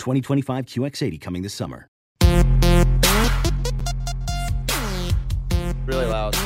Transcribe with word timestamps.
2025 0.00 0.66
QX80 0.66 1.20
coming 1.20 1.42
this 1.42 1.54
summer. 1.54 1.86
Really 5.86 6.06
loud. 6.06 6.36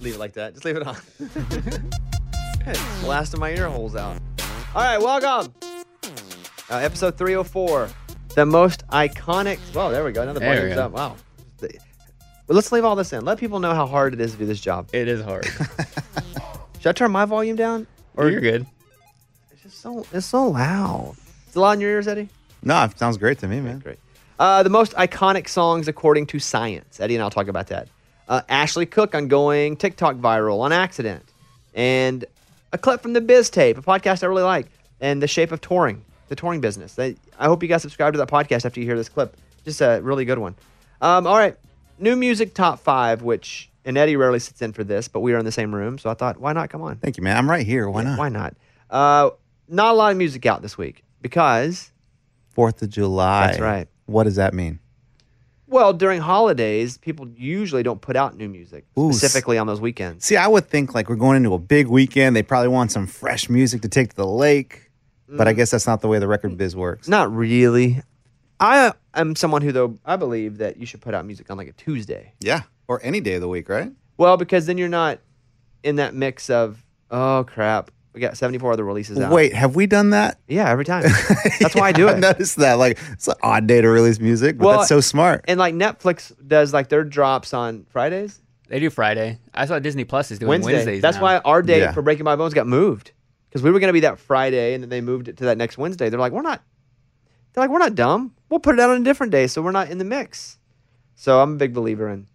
Leave 0.00 0.14
it 0.14 0.18
like 0.18 0.34
that. 0.34 0.54
Just 0.54 0.64
leave 0.64 0.76
it 0.76 0.86
on. 0.86 0.96
Blasting 3.00 3.40
my 3.40 3.50
ear 3.50 3.68
holes 3.68 3.96
out. 3.96 4.18
All 4.74 4.82
right, 4.82 4.98
welcome. 4.98 5.52
Uh, 6.70 6.76
episode 6.76 7.16
304. 7.16 7.88
The 8.34 8.44
most 8.44 8.86
iconic. 8.88 9.58
Well, 9.74 9.90
there 9.90 10.04
we 10.04 10.12
go. 10.12 10.22
Another 10.22 10.40
There 10.40 10.64
we 10.66 10.72
up. 10.72 10.92
Wow. 10.92 11.16
Well, 11.60 11.70
let's 12.54 12.72
leave 12.72 12.84
all 12.84 12.96
this 12.96 13.12
in. 13.12 13.24
Let 13.24 13.38
people 13.38 13.60
know 13.60 13.74
how 13.74 13.86
hard 13.86 14.14
it 14.14 14.20
is 14.20 14.32
to 14.32 14.38
do 14.38 14.46
this 14.46 14.60
job. 14.60 14.88
It 14.92 15.06
is 15.08 15.22
hard. 15.22 15.46
Should 16.80 16.88
I 16.88 16.92
turn 16.92 17.10
my 17.10 17.24
volume 17.24 17.56
down? 17.56 17.86
Or 18.16 18.30
You're 18.30 18.40
good. 18.40 18.66
It's 19.50 19.62
just 19.62 19.80
so 19.80 20.06
it's 20.12 20.26
so 20.26 20.48
loud. 20.48 21.16
Loud 21.56 21.72
in 21.72 21.80
your 21.80 21.90
ears, 21.90 22.08
Eddie. 22.08 22.28
No, 22.62 22.84
it 22.84 22.98
sounds 22.98 23.16
great 23.16 23.38
to 23.38 23.48
me, 23.48 23.60
man. 23.60 23.78
Great. 23.78 23.98
Uh, 24.38 24.62
the 24.62 24.70
most 24.70 24.92
iconic 24.92 25.48
songs 25.48 25.88
according 25.88 26.26
to 26.26 26.38
science. 26.38 27.00
Eddie 27.00 27.16
and 27.16 27.22
I'll 27.22 27.30
talk 27.30 27.48
about 27.48 27.68
that. 27.68 27.88
Uh, 28.28 28.42
Ashley 28.48 28.86
Cook 28.86 29.14
on 29.14 29.28
going 29.28 29.76
TikTok 29.76 30.16
viral 30.16 30.60
on 30.60 30.72
accident, 30.72 31.24
and 31.74 32.24
a 32.72 32.78
clip 32.78 33.00
from 33.00 33.14
the 33.14 33.20
Biz 33.20 33.50
Tape, 33.50 33.78
a 33.78 33.82
podcast 33.82 34.22
I 34.22 34.26
really 34.26 34.42
like, 34.42 34.66
and 35.00 35.22
the 35.22 35.26
shape 35.26 35.50
of 35.50 35.60
touring, 35.60 36.04
the 36.28 36.36
touring 36.36 36.60
business. 36.60 36.94
They, 36.94 37.16
I 37.38 37.46
hope 37.46 37.62
you 37.62 37.68
guys 37.68 37.82
subscribe 37.82 38.12
to 38.12 38.18
that 38.18 38.28
podcast 38.28 38.66
after 38.66 38.80
you 38.80 38.86
hear 38.86 38.96
this 38.96 39.08
clip. 39.08 39.36
Just 39.64 39.80
a 39.80 40.00
really 40.02 40.24
good 40.24 40.38
one. 40.38 40.54
Um, 41.00 41.26
all 41.26 41.36
right, 41.36 41.56
new 41.98 42.16
music 42.16 42.54
top 42.54 42.80
five, 42.80 43.22
which 43.22 43.70
and 43.84 43.96
Eddie 43.96 44.16
rarely 44.16 44.38
sits 44.38 44.60
in 44.60 44.72
for 44.72 44.84
this, 44.84 45.08
but 45.08 45.20
we 45.20 45.32
are 45.32 45.38
in 45.38 45.46
the 45.46 45.52
same 45.52 45.74
room, 45.74 45.98
so 45.98 46.10
I 46.10 46.14
thought, 46.14 46.38
why 46.38 46.52
not? 46.52 46.68
Come 46.68 46.82
on. 46.82 46.96
Thank 46.96 47.16
you, 47.16 47.22
man. 47.22 47.36
I'm 47.36 47.48
right 47.48 47.64
here. 47.64 47.88
Why 47.88 48.02
not? 48.02 48.18
Why 48.18 48.28
not? 48.28 48.54
Uh, 48.90 49.30
not 49.68 49.94
a 49.94 49.96
lot 49.96 50.12
of 50.12 50.18
music 50.18 50.44
out 50.44 50.60
this 50.60 50.76
week 50.76 51.02
because, 51.22 51.92
Fourth 52.50 52.82
of 52.82 52.90
July. 52.90 53.46
That's 53.48 53.60
right. 53.60 53.88
What 54.06 54.24
does 54.24 54.36
that 54.36 54.54
mean? 54.54 54.80
well, 55.70 55.92
during 55.92 56.18
holidays, 56.20 56.96
people 56.96 57.28
usually 57.28 57.82
don't 57.82 58.00
put 58.00 58.16
out 58.16 58.34
new 58.36 58.48
music 58.48 58.86
Ooh, 58.98 59.12
specifically 59.12 59.58
on 59.58 59.66
those 59.66 59.82
weekends. 59.82 60.24
See, 60.24 60.36
I 60.36 60.46
would 60.48 60.66
think 60.66 60.94
like 60.94 61.10
we're 61.10 61.16
going 61.16 61.36
into 61.36 61.52
a 61.52 61.58
big 61.58 61.88
weekend. 61.88 62.34
They 62.34 62.42
probably 62.42 62.68
want 62.68 62.90
some 62.90 63.06
fresh 63.06 63.50
music 63.50 63.82
to 63.82 63.88
take 63.88 64.08
to 64.10 64.16
the 64.16 64.26
lake. 64.26 64.90
But 65.28 65.46
Mm. 65.46 65.50
I 65.50 65.52
guess 65.52 65.70
that's 65.72 65.86
not 65.86 66.00
the 66.00 66.08
way 66.08 66.18
the 66.18 66.26
record 66.26 66.56
biz 66.56 66.74
works. 66.74 67.06
Not 67.06 67.30
really. 67.30 68.00
I 68.58 68.94
am 69.12 69.36
someone 69.36 69.60
who, 69.60 69.72
though, 69.72 69.98
I 70.06 70.16
believe 70.16 70.56
that 70.56 70.78
you 70.78 70.86
should 70.86 71.02
put 71.02 71.12
out 71.12 71.26
music 71.26 71.50
on 71.50 71.58
like 71.58 71.68
a 71.68 71.72
Tuesday. 71.72 72.32
Yeah. 72.40 72.62
Or 72.88 72.98
any 73.04 73.20
day 73.20 73.34
of 73.34 73.42
the 73.42 73.48
week, 73.48 73.68
right? 73.68 73.92
Well, 74.16 74.38
because 74.38 74.64
then 74.64 74.78
you're 74.78 74.88
not 74.88 75.18
in 75.82 75.96
that 75.96 76.14
mix 76.14 76.48
of, 76.48 76.82
oh 77.10 77.44
crap, 77.46 77.90
we 78.18 78.22
got 78.22 78.36
74 78.36 78.72
other 78.72 78.84
releases 78.84 79.18
out. 79.20 79.32
Wait, 79.32 79.52
have 79.54 79.76
we 79.76 79.86
done 79.86 80.10
that? 80.10 80.40
Yeah, 80.48 80.68
every 80.68 80.84
time. 80.84 81.02
That's 81.60 81.74
why 81.76 81.88
I 81.88 81.92
do 81.92 82.08
I've 82.08 82.16
it. 82.18 82.20
noticed 82.20 82.56
that. 82.56 82.74
Like, 82.74 82.98
it's 83.12 83.28
an 83.28 83.34
odd 83.42 83.66
day 83.68 83.80
to 83.80 83.88
release 83.88 84.18
music, 84.18 84.58
but 84.58 84.66
Well, 84.66 84.76
that's 84.78 84.88
so 84.88 85.00
smart. 85.00 85.44
And 85.46 85.58
like 85.58 85.74
Netflix 85.74 86.32
does 86.46 86.72
like 86.74 86.88
their 86.88 87.04
drops 87.04 87.54
on 87.54 87.86
Fridays, 87.90 88.40
They 88.68 88.80
do 88.80 88.90
Friday. 88.90 89.38
I 89.54 89.66
saw 89.66 89.78
Disney 89.78 90.02
Plus 90.04 90.30
is 90.32 90.38
doing 90.40 90.48
Wednesday. 90.48 90.72
Wednesdays. 90.74 91.02
That's 91.02 91.16
now. 91.18 91.22
why 91.22 91.36
our 91.38 91.62
day 91.62 91.78
Yeah. 91.80 91.92
for 91.92 92.02
Breaking 92.02 92.24
My 92.24 92.34
Bones 92.36 92.54
got 92.54 92.66
moved 92.66 93.12
because 93.48 93.62
we 93.62 93.70
were 93.70 93.78
going 93.78 93.88
to 93.88 93.92
be 93.94 94.00
that 94.00 94.18
Friday, 94.18 94.74
and 94.74 94.82
then 94.82 94.90
they 94.90 95.00
moved 95.00 95.28
it 95.28 95.36
to 95.38 95.44
that 95.44 95.56
next 95.56 95.78
Wednesday. 95.78 96.08
They're 96.10 96.18
like, 96.20 96.32
we're 96.32 96.42
not. 96.42 96.62
They're 97.52 97.62
like, 97.64 97.70
we're 97.70 97.78
not 97.78 97.94
dumb. 97.94 98.34
We'll 98.50 98.60
put 98.60 98.74
it 98.74 98.80
out 98.80 98.90
on 98.90 99.00
a 99.00 99.04
different 99.04 99.30
day, 99.32 99.46
so 99.46 99.62
we're 99.62 99.70
not 99.72 99.90
in 99.90 99.98
the 99.98 100.04
mix. 100.04 100.58
So 101.14 101.40
I'm 101.40 101.54
a 101.54 101.56
big 101.56 101.72
believer 101.72 102.08
in. 102.08 102.26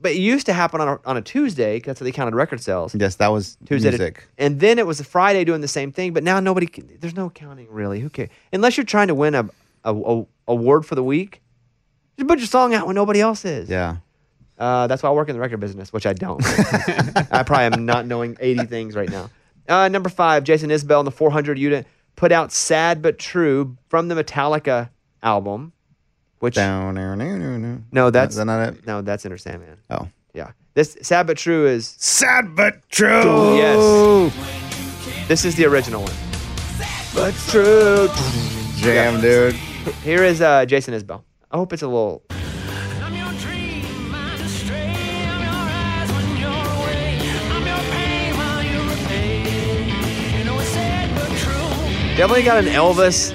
But 0.00 0.12
it 0.12 0.18
used 0.18 0.46
to 0.46 0.52
happen 0.52 0.80
on 0.80 0.88
a, 0.88 0.98
on 1.04 1.16
a 1.16 1.22
Tuesday. 1.22 1.80
'cause 1.80 1.86
That's 1.86 2.00
how 2.00 2.04
they 2.04 2.12
counted 2.12 2.34
record 2.34 2.60
sales. 2.60 2.94
yes, 2.94 3.16
that 3.16 3.28
was 3.28 3.56
Tuesday, 3.66 3.90
to- 3.90 3.98
music. 3.98 4.28
and 4.38 4.60
then 4.60 4.78
it 4.78 4.86
was 4.86 5.00
a 5.00 5.04
Friday 5.04 5.44
doing 5.44 5.60
the 5.60 5.68
same 5.68 5.90
thing. 5.92 6.12
But 6.12 6.22
now 6.22 6.38
nobody. 6.40 6.66
Can, 6.66 6.88
there's 7.00 7.16
no 7.16 7.30
counting 7.30 7.66
really. 7.70 8.00
Who 8.00 8.08
cares? 8.08 8.28
Unless 8.52 8.76
you're 8.76 8.84
trying 8.86 9.08
to 9.08 9.14
win 9.14 9.34
a, 9.34 9.48
a, 9.84 9.94
a 9.94 10.24
award 10.46 10.86
for 10.86 10.94
the 10.94 11.02
week, 11.02 11.42
just 12.16 12.28
put 12.28 12.38
your 12.38 12.46
song 12.46 12.74
out 12.74 12.86
when 12.86 12.94
nobody 12.94 13.20
else 13.20 13.44
is. 13.44 13.68
yeah. 13.68 13.96
Uh, 14.58 14.88
that's 14.88 15.04
why 15.04 15.08
I 15.08 15.12
work 15.12 15.28
in 15.28 15.34
the 15.36 15.40
record 15.40 15.60
business, 15.60 15.92
which 15.92 16.04
I 16.04 16.12
don't. 16.12 16.42
I 17.32 17.44
probably 17.44 17.66
am 17.66 17.86
not 17.86 18.06
knowing 18.06 18.36
80 18.40 18.64
things 18.66 18.96
right 18.96 19.08
now. 19.08 19.30
Uh, 19.68 19.86
number 19.88 20.08
five, 20.08 20.42
Jason 20.42 20.70
Isbell 20.70 20.98
in 20.98 21.04
the 21.04 21.12
400 21.12 21.56
unit 21.58 21.86
put 22.16 22.32
out 22.32 22.50
"Sad 22.50 23.00
but 23.00 23.18
True" 23.20 23.76
from 23.88 24.08
the 24.08 24.16
Metallica 24.16 24.90
album. 25.22 25.72
Which 26.40 26.54
Down, 26.54 26.94
down, 26.94 27.18
down, 27.18 27.40
down, 27.40 27.62
down. 27.62 27.84
no, 27.90 28.10
that's 28.10 28.32
Is 28.34 28.36
that 28.36 28.44
not 28.44 28.68
it? 28.68 28.86
no, 28.86 29.02
that's 29.02 29.24
Enter 29.24 29.38
Sandman. 29.38 29.76
Oh. 29.90 30.08
Yeah, 30.34 30.52
this 30.74 30.96
"Sad 31.02 31.26
but 31.26 31.36
True" 31.36 31.66
is 31.66 31.96
Sad 31.98 32.54
but 32.54 32.88
true. 32.90 33.56
yes. 33.56 35.26
This 35.26 35.44
is 35.44 35.56
the 35.56 35.64
original 35.64 36.02
one. 36.02 36.12
But 37.14 37.34
true. 37.48 38.08
Jam, 38.76 39.20
dude. 39.20 39.54
Here 40.04 40.22
is 40.22 40.40
uh, 40.40 40.64
Jason 40.66 40.94
Isbell. 40.94 41.22
I 41.50 41.56
hope 41.56 41.72
it's 41.72 41.82
a 41.82 41.88
little. 41.88 42.22
Definitely 52.16 52.42
got 52.42 52.58
an 52.58 52.64
Elvis 52.66 53.32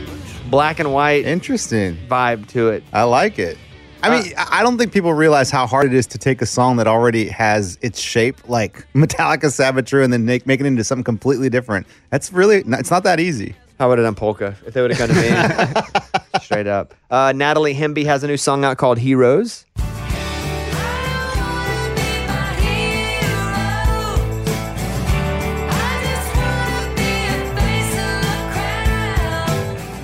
black 0.53 0.80
and 0.80 0.94
white 0.94 1.25
Interesting. 1.25 1.97
vibe 2.08 2.47
to 2.50 2.69
it. 2.69 2.84
I 2.94 3.03
like 3.03 3.40
it. 3.40 3.58
I 4.03 4.09
mean, 4.09 4.33
I 4.38 4.60
I 4.60 4.63
don't 4.63 4.77
think 4.77 4.94
people 4.94 5.13
realize 5.13 5.50
how 5.50 5.66
hard 5.66 5.88
it 5.88 5.94
is 5.95 6.06
to 6.07 6.18
take 6.19 6.42
a 6.42 6.45
song 6.45 6.75
that 6.77 6.88
already 6.88 7.27
has 7.30 7.80
its 7.81 8.00
shape, 8.00 8.48
like 8.48 8.86
Metallica 8.94 9.51
Sabbath 9.51 9.92
and 9.94 10.13
then 10.13 10.25
make, 10.25 10.45
make 10.45 10.60
it 10.60 10.66
into 10.68 10.83
something 10.83 11.04
completely 11.04 11.50
different. 11.50 11.88
That's 12.12 12.31
really, 12.31 12.57
it's 12.68 12.92
not 12.92 13.04
that 13.04 13.19
easy. 13.19 13.56
How 13.80 13.89
would 13.89 13.98
have 13.98 14.06
done 14.06 14.16
polka 14.16 14.56
if 14.68 14.75
they 14.75 14.81
would 14.81 14.94
have 14.94 15.00
come 15.00 15.16
to 15.16 15.83
me? 15.95 16.39
Straight 16.44 16.68
up. 16.68 16.94
Uh, 17.10 17.33
Natalie 17.36 17.74
Hemby 17.74 18.06
has 18.06 18.24
a 18.24 18.27
new 18.27 18.38
song 18.38 18.63
out 18.63 18.77
called 18.77 19.00
Heroes. 19.00 19.66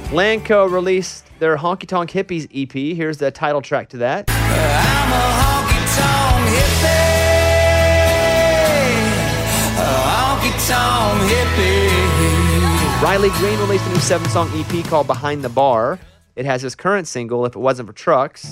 Lanco 0.09 0.67
released 0.71 1.23
their 1.37 1.55
Honky 1.55 1.87
Tonk 1.87 2.09
Hippies 2.09 2.47
EP. 2.51 2.97
Here's 2.97 3.19
the 3.19 3.29
title 3.29 3.61
track 3.61 3.89
to 3.89 3.97
that. 3.97 4.27
Riley 13.03 13.29
Green 13.29 13.59
released 13.59 13.85
a 13.85 13.89
new 13.89 13.99
seven 13.99 14.27
song 14.29 14.49
EP 14.55 14.83
called 14.85 15.05
Behind 15.05 15.43
the 15.43 15.49
Bar. 15.49 15.99
It 16.35 16.45
has 16.45 16.63
his 16.63 16.73
current 16.73 17.07
single, 17.07 17.45
If 17.45 17.55
It 17.55 17.59
Wasn't 17.59 17.87
for 17.87 17.93
Trucks. 17.93 18.51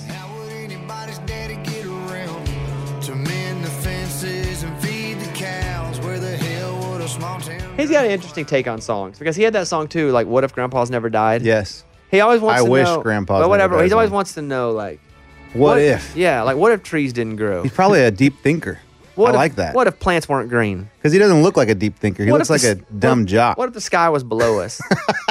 He's 7.78 7.90
got 7.90 8.04
an 8.04 8.10
interesting 8.10 8.44
take 8.44 8.66
on 8.68 8.80
songs 8.80 9.18
because 9.18 9.36
he 9.36 9.42
had 9.44 9.52
that 9.54 9.68
song 9.68 9.88
too, 9.88 10.10
like 10.10 10.26
"What 10.26 10.44
if 10.44 10.52
Grandpa's 10.52 10.90
never 10.90 11.08
died?" 11.08 11.42
Yes. 11.42 11.84
He 12.10 12.20
always 12.20 12.40
wants 12.40 12.62
I 12.62 12.64
to 12.64 12.70
wish 12.70 12.84
know. 12.86 13.00
Grandpa's 13.02 13.40
but 13.40 13.48
whatever. 13.48 13.82
He 13.84 13.92
always 13.92 14.10
wants 14.10 14.34
to 14.34 14.42
know, 14.42 14.70
like, 14.72 14.98
What, 15.52 15.78
if? 15.78 16.16
Yeah, 16.16 16.42
like 16.42 16.56
what 16.56 16.72
if 16.72 16.82
trees 16.82 17.12
didn't 17.12 17.36
grow? 17.36 17.62
He's 17.62 17.72
probably 17.72 18.00
a 18.02 18.10
deep 18.10 18.38
thinker. 18.42 18.80
What 19.18 19.30
I 19.30 19.30
if, 19.30 19.36
like 19.36 19.54
that. 19.56 19.74
What 19.74 19.88
if 19.88 19.98
plants 19.98 20.28
weren't 20.28 20.48
green? 20.48 20.88
Because 20.98 21.12
he 21.12 21.18
doesn't 21.18 21.42
look 21.42 21.56
like 21.56 21.68
a 21.68 21.74
deep 21.74 21.96
thinker. 21.96 22.22
He 22.24 22.30
What 22.30 22.38
looks 22.38 22.50
like 22.50 22.60
the 22.60 22.68
a 22.68 22.76
s- 22.76 22.82
dumb 23.00 23.20
what, 23.22 23.28
jock. 23.28 23.58
What 23.58 23.66
if 23.66 23.74
the 23.74 23.80
sky 23.80 24.08
was 24.10 24.22
below 24.22 24.60
us? 24.60 24.80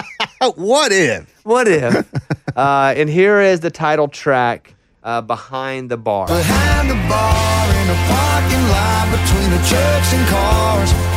what 0.55 0.91
if? 0.91 1.33
what 1.43 1.67
if? 1.69 2.05
Uh, 2.57 2.91
and 2.97 3.07
here 3.07 3.39
is 3.39 3.59
the 3.59 3.69
title 3.69 4.07
track, 4.07 4.73
uh, 5.03 5.21
"Behind 5.21 5.91
the 5.91 5.97
Bar." 5.97 6.25
Behind 6.25 6.89
the 6.89 6.95
bar 7.07 7.65
in 7.69 7.87
a 7.87 7.99
parking 8.09 8.63
lot 8.73 9.05
between 9.13 9.51
the 9.51 9.61
trucks 9.69 10.11
and 10.11 10.27
cars, 10.27 10.91
there's 10.91 11.03
a 11.03 11.16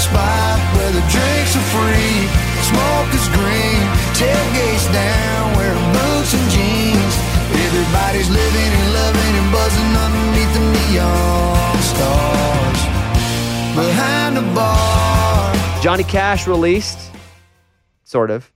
spot 0.00 0.56
where 0.76 0.92
the 0.96 1.04
drinks 1.12 1.52
are 1.60 1.68
free, 1.76 2.24
smoke 2.64 3.10
is 3.12 3.28
green, 3.36 3.84
tailgates 4.16 4.88
down, 4.92 5.56
wearing 5.56 5.86
boots 5.92 6.32
and 6.32 6.46
jeans. 6.48 7.14
Everybody's 7.52 8.30
living 8.30 8.70
and 8.80 8.88
loving 8.96 9.34
and 9.36 9.48
buzzing 9.52 9.92
underneath 10.04 10.52
the 10.56 10.64
neon 10.72 11.76
stars. 11.84 12.80
Behind 13.76 14.36
the 14.36 14.46
bar. 14.54 15.54
Johnny 15.82 16.04
Cash 16.04 16.46
released, 16.46 16.98
sort 18.04 18.30
of. 18.30 18.50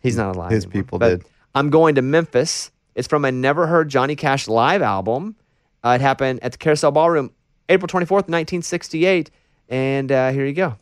He's 0.00 0.16
not 0.16 0.36
alive. 0.36 0.50
His 0.50 0.64
anymore, 0.64 0.82
people 0.82 0.98
did. 0.98 1.24
I'm 1.54 1.70
going 1.70 1.96
to 1.96 2.02
Memphis. 2.02 2.70
It's 2.94 3.08
from 3.08 3.24
a 3.24 3.32
Never 3.32 3.66
Heard 3.66 3.88
Johnny 3.88 4.14
Cash 4.14 4.46
live 4.46 4.82
album. 4.82 5.34
Uh, 5.82 5.96
it 5.96 6.00
happened 6.00 6.40
at 6.42 6.52
the 6.52 6.58
Carousel 6.58 6.92
Ballroom, 6.92 7.32
April 7.68 7.88
24th, 7.88 8.28
1968. 8.28 9.30
And 9.68 10.12
uh, 10.12 10.30
here 10.30 10.46
you 10.46 10.52
go. 10.52 10.76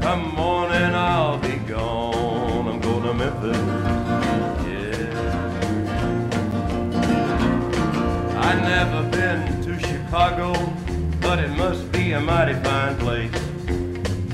Come 0.00 0.34
morning, 0.34 0.94
I'll 0.94 1.38
be 1.38 1.56
gone. 1.66 2.68
I'm 2.68 2.80
going 2.80 3.02
to 3.02 3.14
Memphis. 3.14 3.56
Yeah. 4.66 5.12
I've 8.38 8.62
never 8.62 9.02
been 9.10 9.62
to 9.62 9.78
Chicago, 9.80 10.52
but 11.20 11.38
it 11.38 11.48
must 11.56 11.90
be 11.92 12.12
a 12.12 12.20
mighty 12.20 12.54
fine 12.62 12.96
place. 12.98 13.32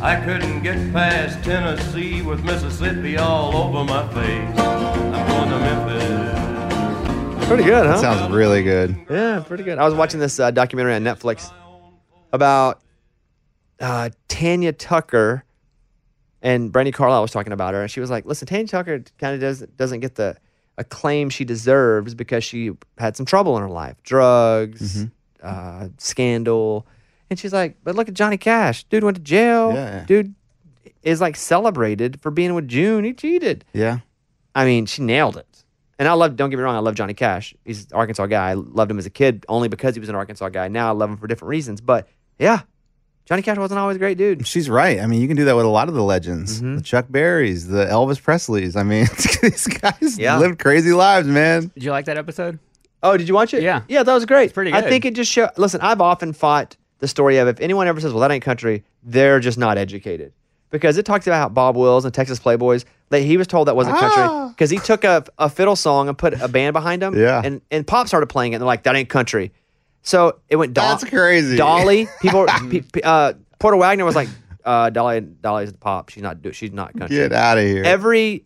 I 0.02 0.16
couldn't 0.24 0.62
get 0.62 0.92
past 0.92 1.42
Tennessee 1.44 2.22
with 2.22 2.44
Mississippi 2.44 3.16
all 3.16 3.54
over 3.56 3.84
my 3.84 4.06
face. 4.12 4.58
I'm 4.58 5.26
going 5.28 5.48
to 5.50 5.58
Memphis. 5.60 7.46
Pretty 7.46 7.62
good, 7.64 7.86
huh? 7.86 7.92
That 7.92 8.00
sounds 8.00 8.32
really 8.32 8.62
good. 8.64 8.96
Yeah, 9.08 9.44
pretty 9.46 9.62
good. 9.62 9.78
I 9.78 9.84
was 9.84 9.94
watching 9.94 10.18
this 10.18 10.40
uh, 10.40 10.50
documentary 10.50 10.94
on 10.94 11.04
Netflix 11.04 11.52
about 12.32 12.82
uh, 13.78 14.10
Tanya 14.28 14.72
Tucker, 14.72 15.44
and 16.42 16.72
Brandi 16.72 16.92
Carlile 16.92 17.22
was 17.22 17.30
talking 17.30 17.52
about 17.52 17.74
her, 17.74 17.82
and 17.82 17.90
she 17.90 18.00
was 18.00 18.10
like, 18.10 18.26
"Listen, 18.26 18.46
Tanya 18.46 18.66
Tucker 18.66 19.04
kind 19.18 19.34
of 19.34 19.40
doesn't 19.40 19.76
doesn't 19.76 20.00
get 20.00 20.16
the 20.16 20.36
acclaim 20.78 21.30
she 21.30 21.44
deserves 21.44 22.14
because 22.14 22.44
she 22.44 22.72
had 22.98 23.16
some 23.16 23.24
trouble 23.26 23.56
in 23.56 23.62
her 23.62 23.70
life, 23.70 23.96
drugs, 24.02 25.06
uh, 25.42 25.88
scandal." 25.98 26.86
And 27.30 27.38
she's 27.38 27.52
like, 27.52 27.76
"But 27.82 27.94
look 27.94 28.08
at 28.08 28.14
Johnny 28.14 28.36
Cash. 28.36 28.84
Dude 28.84 29.04
went 29.04 29.16
to 29.16 29.22
jail. 29.22 29.72
Yeah, 29.72 29.90
yeah. 29.96 30.04
Dude 30.04 30.34
is 31.02 31.20
like 31.20 31.36
celebrated 31.36 32.20
for 32.22 32.30
being 32.30 32.54
with 32.54 32.68
June. 32.68 33.04
He 33.04 33.12
cheated. 33.12 33.64
Yeah. 33.72 33.98
I 34.54 34.64
mean, 34.64 34.86
she 34.86 35.02
nailed 35.02 35.36
it. 35.36 35.64
And 35.98 36.08
I 36.08 36.14
love, 36.14 36.36
don't 36.36 36.50
get 36.50 36.56
me 36.56 36.62
wrong, 36.62 36.74
I 36.74 36.80
love 36.80 36.94
Johnny 36.94 37.14
Cash. 37.14 37.54
He's 37.64 37.84
an 37.84 37.90
Arkansas 37.92 38.26
guy. 38.26 38.50
I 38.50 38.54
loved 38.54 38.90
him 38.90 38.98
as 38.98 39.06
a 39.06 39.10
kid 39.10 39.44
only 39.48 39.68
because 39.68 39.94
he 39.94 40.00
was 40.00 40.08
an 40.08 40.14
Arkansas 40.14 40.48
guy. 40.48 40.68
Now 40.68 40.88
I 40.88 40.92
love 40.92 41.10
him 41.10 41.16
for 41.16 41.26
different 41.26 41.50
reasons. 41.50 41.80
But 41.80 42.08
yeah, 42.38 42.62
Johnny 43.24 43.42
Cash 43.42 43.56
wasn't 43.56 43.78
always 43.78 43.96
a 43.96 43.98
great 43.98 44.18
dude. 44.18 44.46
She's 44.46 44.68
right. 44.68 44.98
I 45.00 45.06
mean, 45.06 45.20
you 45.20 45.28
can 45.28 45.36
do 45.36 45.44
that 45.44 45.54
with 45.56 45.64
a 45.64 45.68
lot 45.68 45.88
of 45.88 45.94
the 45.94 46.02
legends, 46.02 46.58
Mm-hmm. 46.58 46.76
the 46.76 46.82
Chuck 46.82 47.06
Berrys, 47.08 47.68
the 47.70 47.86
Elvis 47.86 48.20
Presleys. 48.20 48.76
I 48.76 48.82
mean, 48.82 49.06
these 49.42 49.66
guys 49.68 50.18
Yeah. 50.18 50.38
lived 50.38 50.58
crazy 50.58 50.92
lives, 50.92 51.26
man. 51.28 51.70
Did 51.74 51.84
you 51.84 51.90
like 51.92 52.06
that 52.06 52.18
episode? 52.18 52.58
Oh, 53.02 53.16
did 53.16 53.28
you 53.28 53.34
watch 53.34 53.54
it? 53.54 53.62
Yeah. 53.62 53.82
Yeah, 53.88 54.02
that 54.02 54.12
was 54.14 54.24
great. 54.26 54.52
pretty 54.52 54.70
Good. 54.72 54.84
I 54.84 54.88
think 54.88 55.04
it 55.04 55.14
just 55.14 55.30
showed. 55.30 55.50
Listen, 55.56 55.80
I've 55.80 56.00
often 56.00 56.32
fought 56.32 56.76
the 56.98 57.08
story 57.08 57.38
of 57.38 57.48
if 57.48 57.60
anyone 57.60 57.86
ever 57.88 58.00
says, 58.00 58.12
well, 58.12 58.20
that 58.20 58.30
ain't 58.30 58.44
country, 58.44 58.84
they're 59.02 59.40
just 59.40 59.58
not 59.58 59.78
educated. 59.78 60.32
Because 60.70 60.96
it 60.98 61.04
talks 61.04 61.26
about 61.26 61.36
how 61.38 61.48
Bob 61.48 61.76
Wills 61.76 62.04
and 62.06 62.14
Texas 62.14 62.38
Playboys, 62.38 62.84
that 63.10 63.20
he 63.20 63.36
was 63.36 63.46
told 63.46 63.68
that 63.68 63.76
wasn't 63.76 63.98
country 63.98 64.48
because 64.50 64.70
he 64.70 64.78
took 64.78 65.04
a, 65.04 65.22
a 65.38 65.50
fiddle 65.50 65.76
song 65.76 66.08
and 66.08 66.16
put 66.16 66.32
a 66.40 66.48
band 66.48 66.72
behind 66.72 67.02
him. 67.02 67.14
Yeah. 67.18 67.42
And, 67.44 67.60
and 67.70 67.86
pop 67.86 68.08
started 68.08 68.28
playing 68.28 68.52
it 68.52 68.56
and 68.56 68.62
they're 68.62 68.66
like, 68.66 68.84
that 68.84 68.96
ain't 68.96 69.08
country. 69.10 69.52
So 70.02 70.40
it 70.48 70.56
went 70.56 70.74
Do- 70.74 70.80
That's 70.80 71.04
crazy. 71.04 71.56
Dolly, 71.56 72.08
people, 72.20 72.46
pe- 72.70 72.80
pe- 72.80 73.02
uh, 73.02 73.34
Porter 73.58 73.76
Wagoner 73.76 74.04
was 74.04 74.16
like, 74.16 74.28
uh, 74.64 74.90
Dolly, 74.90 75.20
Dolly's 75.20 75.72
the 75.72 75.78
pop. 75.78 76.08
She's 76.08 76.22
not, 76.22 76.42
do- 76.42 76.52
she's 76.52 76.72
not 76.72 76.92
country 76.98 77.16
Get 77.16 77.32
out 77.32 77.58
of 77.58 77.64
here. 77.64 77.84
every 77.84 78.44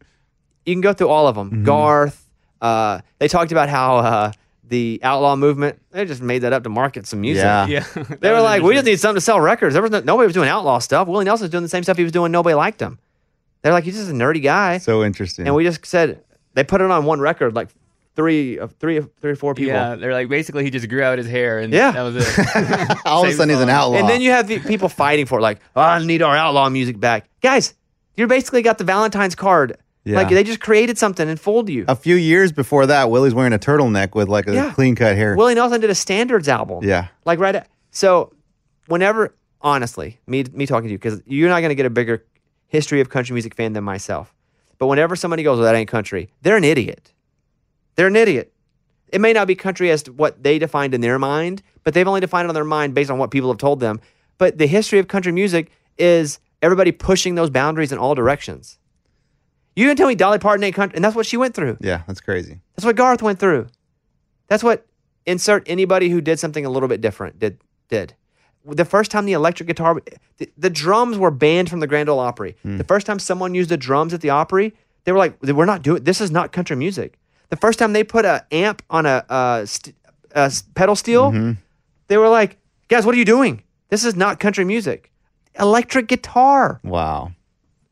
you 0.65 0.75
can 0.75 0.81
go 0.81 0.93
through 0.93 1.09
all 1.09 1.27
of 1.29 1.35
them. 1.37 1.51
Mm-hmm. 1.51 1.65
Garth. 1.65 2.23
Uh, 2.61 3.01
they 3.19 3.29
talked 3.29 3.53
about 3.53 3.69
how 3.69 3.97
uh, 3.99 4.33
the 4.65 4.99
outlaw 5.03 5.37
movement. 5.37 5.81
They 5.93 6.05
just 6.07 6.21
made 6.23 6.41
that 6.41 6.53
up 6.53 6.63
to 6.65 6.69
market 6.69 7.07
some 7.07 7.21
music. 7.21 7.45
Yeah. 7.45 7.67
Yeah. 7.67 7.85
They 8.21 8.31
were 8.31 8.41
like, 8.41 8.63
we 8.63 8.75
just 8.75 8.87
need 8.87 8.99
something 8.99 9.17
to 9.17 9.21
sell 9.21 9.41
records. 9.41 9.75
There 9.75 9.83
was 9.83 9.91
no, 9.93 10.01
nobody 10.01 10.27
was 10.27 10.35
doing 10.35 10.49
outlaw 10.49 10.79
stuff. 10.81 11.07
Willie 11.07 11.25
Nelson 11.25 11.45
was 11.45 11.51
doing 11.51 11.63
the 11.63 11.69
same 11.69 11.83
stuff 11.85 11.97
he 11.97 12.03
was 12.03 12.13
doing. 12.13 12.33
Nobody 12.33 12.55
liked 12.55 12.81
him. 12.81 12.99
They're 13.63 13.73
like, 13.73 13.85
he's 13.85 13.97
just 13.97 14.11
a 14.11 14.15
nerdy 14.15 14.43
guy. 14.43 14.79
so 14.79 15.05
interesting. 15.05 15.47
and 15.47 15.55
we 15.55 15.65
just 15.65 15.85
said 15.87 16.23
they 16.55 16.65
put 16.65 16.81
it 16.81 16.91
on 16.91 17.05
one 17.05 17.21
record, 17.21 17.55
like 17.55 17.69
three 18.17 18.59
of 18.59 18.73
three 18.81 18.97
of 18.97 19.11
three 19.21 19.31
or 19.31 19.37
four 19.37 19.55
people. 19.55 19.73
Yeah, 19.75 19.95
they're 19.95 20.13
like 20.13 20.29
basically 20.29 20.65
he 20.65 20.71
just 20.71 20.89
grew 20.89 21.03
out 21.03 21.19
his 21.19 21.27
hair 21.29 21.59
and 21.59 21.73
Yeah. 21.73 21.93
that 21.93 22.03
was 22.03 22.17
it. 22.17 22.99
All 23.07 23.23
of 23.25 23.29
a 23.29 23.33
sudden, 23.33 23.51
he's 23.51 23.61
an 23.61 23.69
outlaw. 23.69 23.99
And 23.99 24.09
then 24.09 24.21
you 24.21 24.31
have 24.33 24.49
the 24.49 24.59
people 24.59 24.89
fighting 24.89 25.27
for 25.27 25.39
it, 25.39 25.43
like, 25.43 25.61
oh, 25.77 25.81
I 25.83 26.05
need 26.05 26.23
our 26.23 26.37
outlaw 26.37 26.69
music 26.71 26.99
back. 26.99 27.29
Guys, 27.43 27.75
you're 28.17 28.27
basically 28.29 28.63
got 28.63 28.79
the 28.79 28.85
Valentine's 28.85 29.35
card. 29.35 29.77
Yeah. 30.05 30.17
Like 30.17 30.29
they 30.31 30.45
just 30.45 30.61
created 30.61 30.99
something 30.99 31.29
and 31.29 31.39
fooled 31.39 31.69
you. 31.69 31.85
a 31.89 31.97
few 31.97 32.15
years 32.15 32.53
before 32.53 32.87
that, 32.87 33.11
Willie's 33.11 33.35
wearing 33.35 33.53
a 33.53 33.59
turtleneck 33.59 34.15
with 34.15 34.29
like 34.29 34.47
a 34.47 34.55
Yeah. 34.55 34.73
clean 34.73 34.95
cut 34.95 35.17
hair. 35.17 35.35
Willie 35.37 35.55
Nelson 35.55 35.81
did 35.81 35.91
a 35.91 35.95
standards 35.97 36.49
album. 36.49 36.85
Yeah. 36.85 37.09
Like 37.25 37.39
right 37.41 37.57
at, 37.57 37.69
so 37.91 38.33
whenever 38.87 39.35
honestly, 39.61 40.21
me 40.29 40.45
me 40.53 40.65
talking 40.65 40.89
to 40.89 40.93
you 40.93 40.99
cuz 40.99 41.21
you're 41.27 41.49
not 41.49 41.59
going 41.61 41.71
to 41.71 41.75
get 41.75 41.87
a 41.87 41.91
bigger 41.91 42.25
history 42.69 43.01
of 43.01 43.09
country 43.11 43.35
music 43.35 43.55
fan 43.57 43.73
than 43.73 43.83
myself. 43.85 44.33
But 44.79 44.87
whenever 44.87 45.17
somebody 45.17 45.43
goes, 45.43 45.59
well, 45.59 45.65
that 45.67 45.75
ain't 45.75 45.89
country, 45.89 46.29
they're 46.43 46.57
an 46.57 46.65
idiot. 46.65 47.13
They're 47.97 48.07
an 48.07 48.17
idiot. 48.17 48.53
It 49.09 49.21
may 49.21 49.33
not 49.33 49.47
be 49.47 49.55
country 49.55 49.91
as 49.91 50.03
to 50.05 50.13
what 50.13 50.43
they 50.43 50.59
defined 50.59 50.95
in 50.95 51.01
their 51.01 51.19
mind, 51.19 51.63
but 51.85 51.95
they've 51.95 52.07
only 52.07 52.21
defined 52.21 52.47
it 52.47 52.49
on 52.51 52.55
their 52.55 52.65
mind 52.65 52.95
based 52.95 53.11
on 53.11 53.19
what 53.19 53.31
people 53.31 53.51
have 53.51 53.59
told 53.59 53.81
them. 53.81 54.01
But 54.39 54.59
the 54.59 54.67
history 54.67 54.99
of 54.99 55.09
country 55.09 55.33
music 55.33 55.71
is 55.99 56.39
everybody 56.63 56.93
pushing 56.93 57.35
those 57.35 57.51
boundaries 57.51 57.93
in 57.93 57.99
all 57.99 58.15
directions. 58.15 58.79
You 59.75 59.87
can 59.87 59.97
tell 59.97 60.09
me 60.09 60.15
Dolly 60.15 60.39
Parton 60.39 60.65
ain't 60.65 60.75
country, 60.75 60.97
and 60.97 61.05
that's 61.05 61.15
what 61.15 61.27
she 61.27 61.37
went 61.37 61.55
through. 61.55 61.77
yeah, 61.81 62.03
that's 62.07 62.21
crazy. 62.21 62.61
That's 62.75 62.85
what 62.85 62.97
Garth 62.97 63.23
went 63.23 63.39
through. 63.39 63.69
That's 64.49 64.65
what 64.65 64.87
insert 65.27 65.65
anybody 65.67 66.09
who 66.09 66.21
did 66.21 66.39
something 66.39 66.65
a 66.65 66.71
little 66.71 66.89
bit 66.89 67.01
different 67.01 67.39
did 67.39 67.59
did. 67.89 68.15
The 68.65 68.85
first 68.85 69.11
time 69.13 69.27
the 69.27 69.33
electric 69.33 69.69
guitar, 69.69 70.01
the, 70.39 70.51
the 70.59 70.71
drums 70.71 71.19
were 71.19 71.31
banned 71.31 71.71
from 71.71 71.79
the 71.81 71.87
Grand 71.87 72.09
Ole 72.09 72.19
Opry. 72.19 72.57
Hmm. 72.63 72.79
The 72.79 72.85
first 72.85 73.07
time 73.07 73.19
someone 73.21 73.55
used 73.55 73.71
the 73.71 73.77
drums 73.77 74.13
at 74.13 74.23
the 74.23 74.31
Opry, 74.31 74.75
they 75.05 75.13
were 75.13 75.19
like, 75.19 75.41
"We're 75.43 75.67
not 75.67 75.83
doing. 75.83 76.03
This 76.03 76.21
is 76.21 76.31
not 76.31 76.53
country 76.53 76.75
music." 76.75 77.19
The 77.51 77.57
first 77.57 77.79
time 77.79 77.93
they 77.93 78.05
put 78.05 78.25
a 78.25 78.45
amp 78.53 78.83
on 78.91 79.07
a, 79.07 79.25
uh 79.29 79.67
st- 79.67 79.95
a 80.35 80.39
s- 80.41 80.63
pedal 80.75 80.97
steel, 80.97 81.55
they 82.09 82.17
were 82.17 82.29
like, 82.29 82.59
"Guys, 82.89 83.07
what 83.07 83.15
are 83.15 83.19
you 83.19 83.25
doing? 83.25 83.63
This 83.89 84.05
is 84.05 84.17
not 84.17 84.41
country 84.41 84.65
music." 84.65 85.11
Electric 85.59 86.07
guitar 86.09 86.81
Wow. 86.85 87.33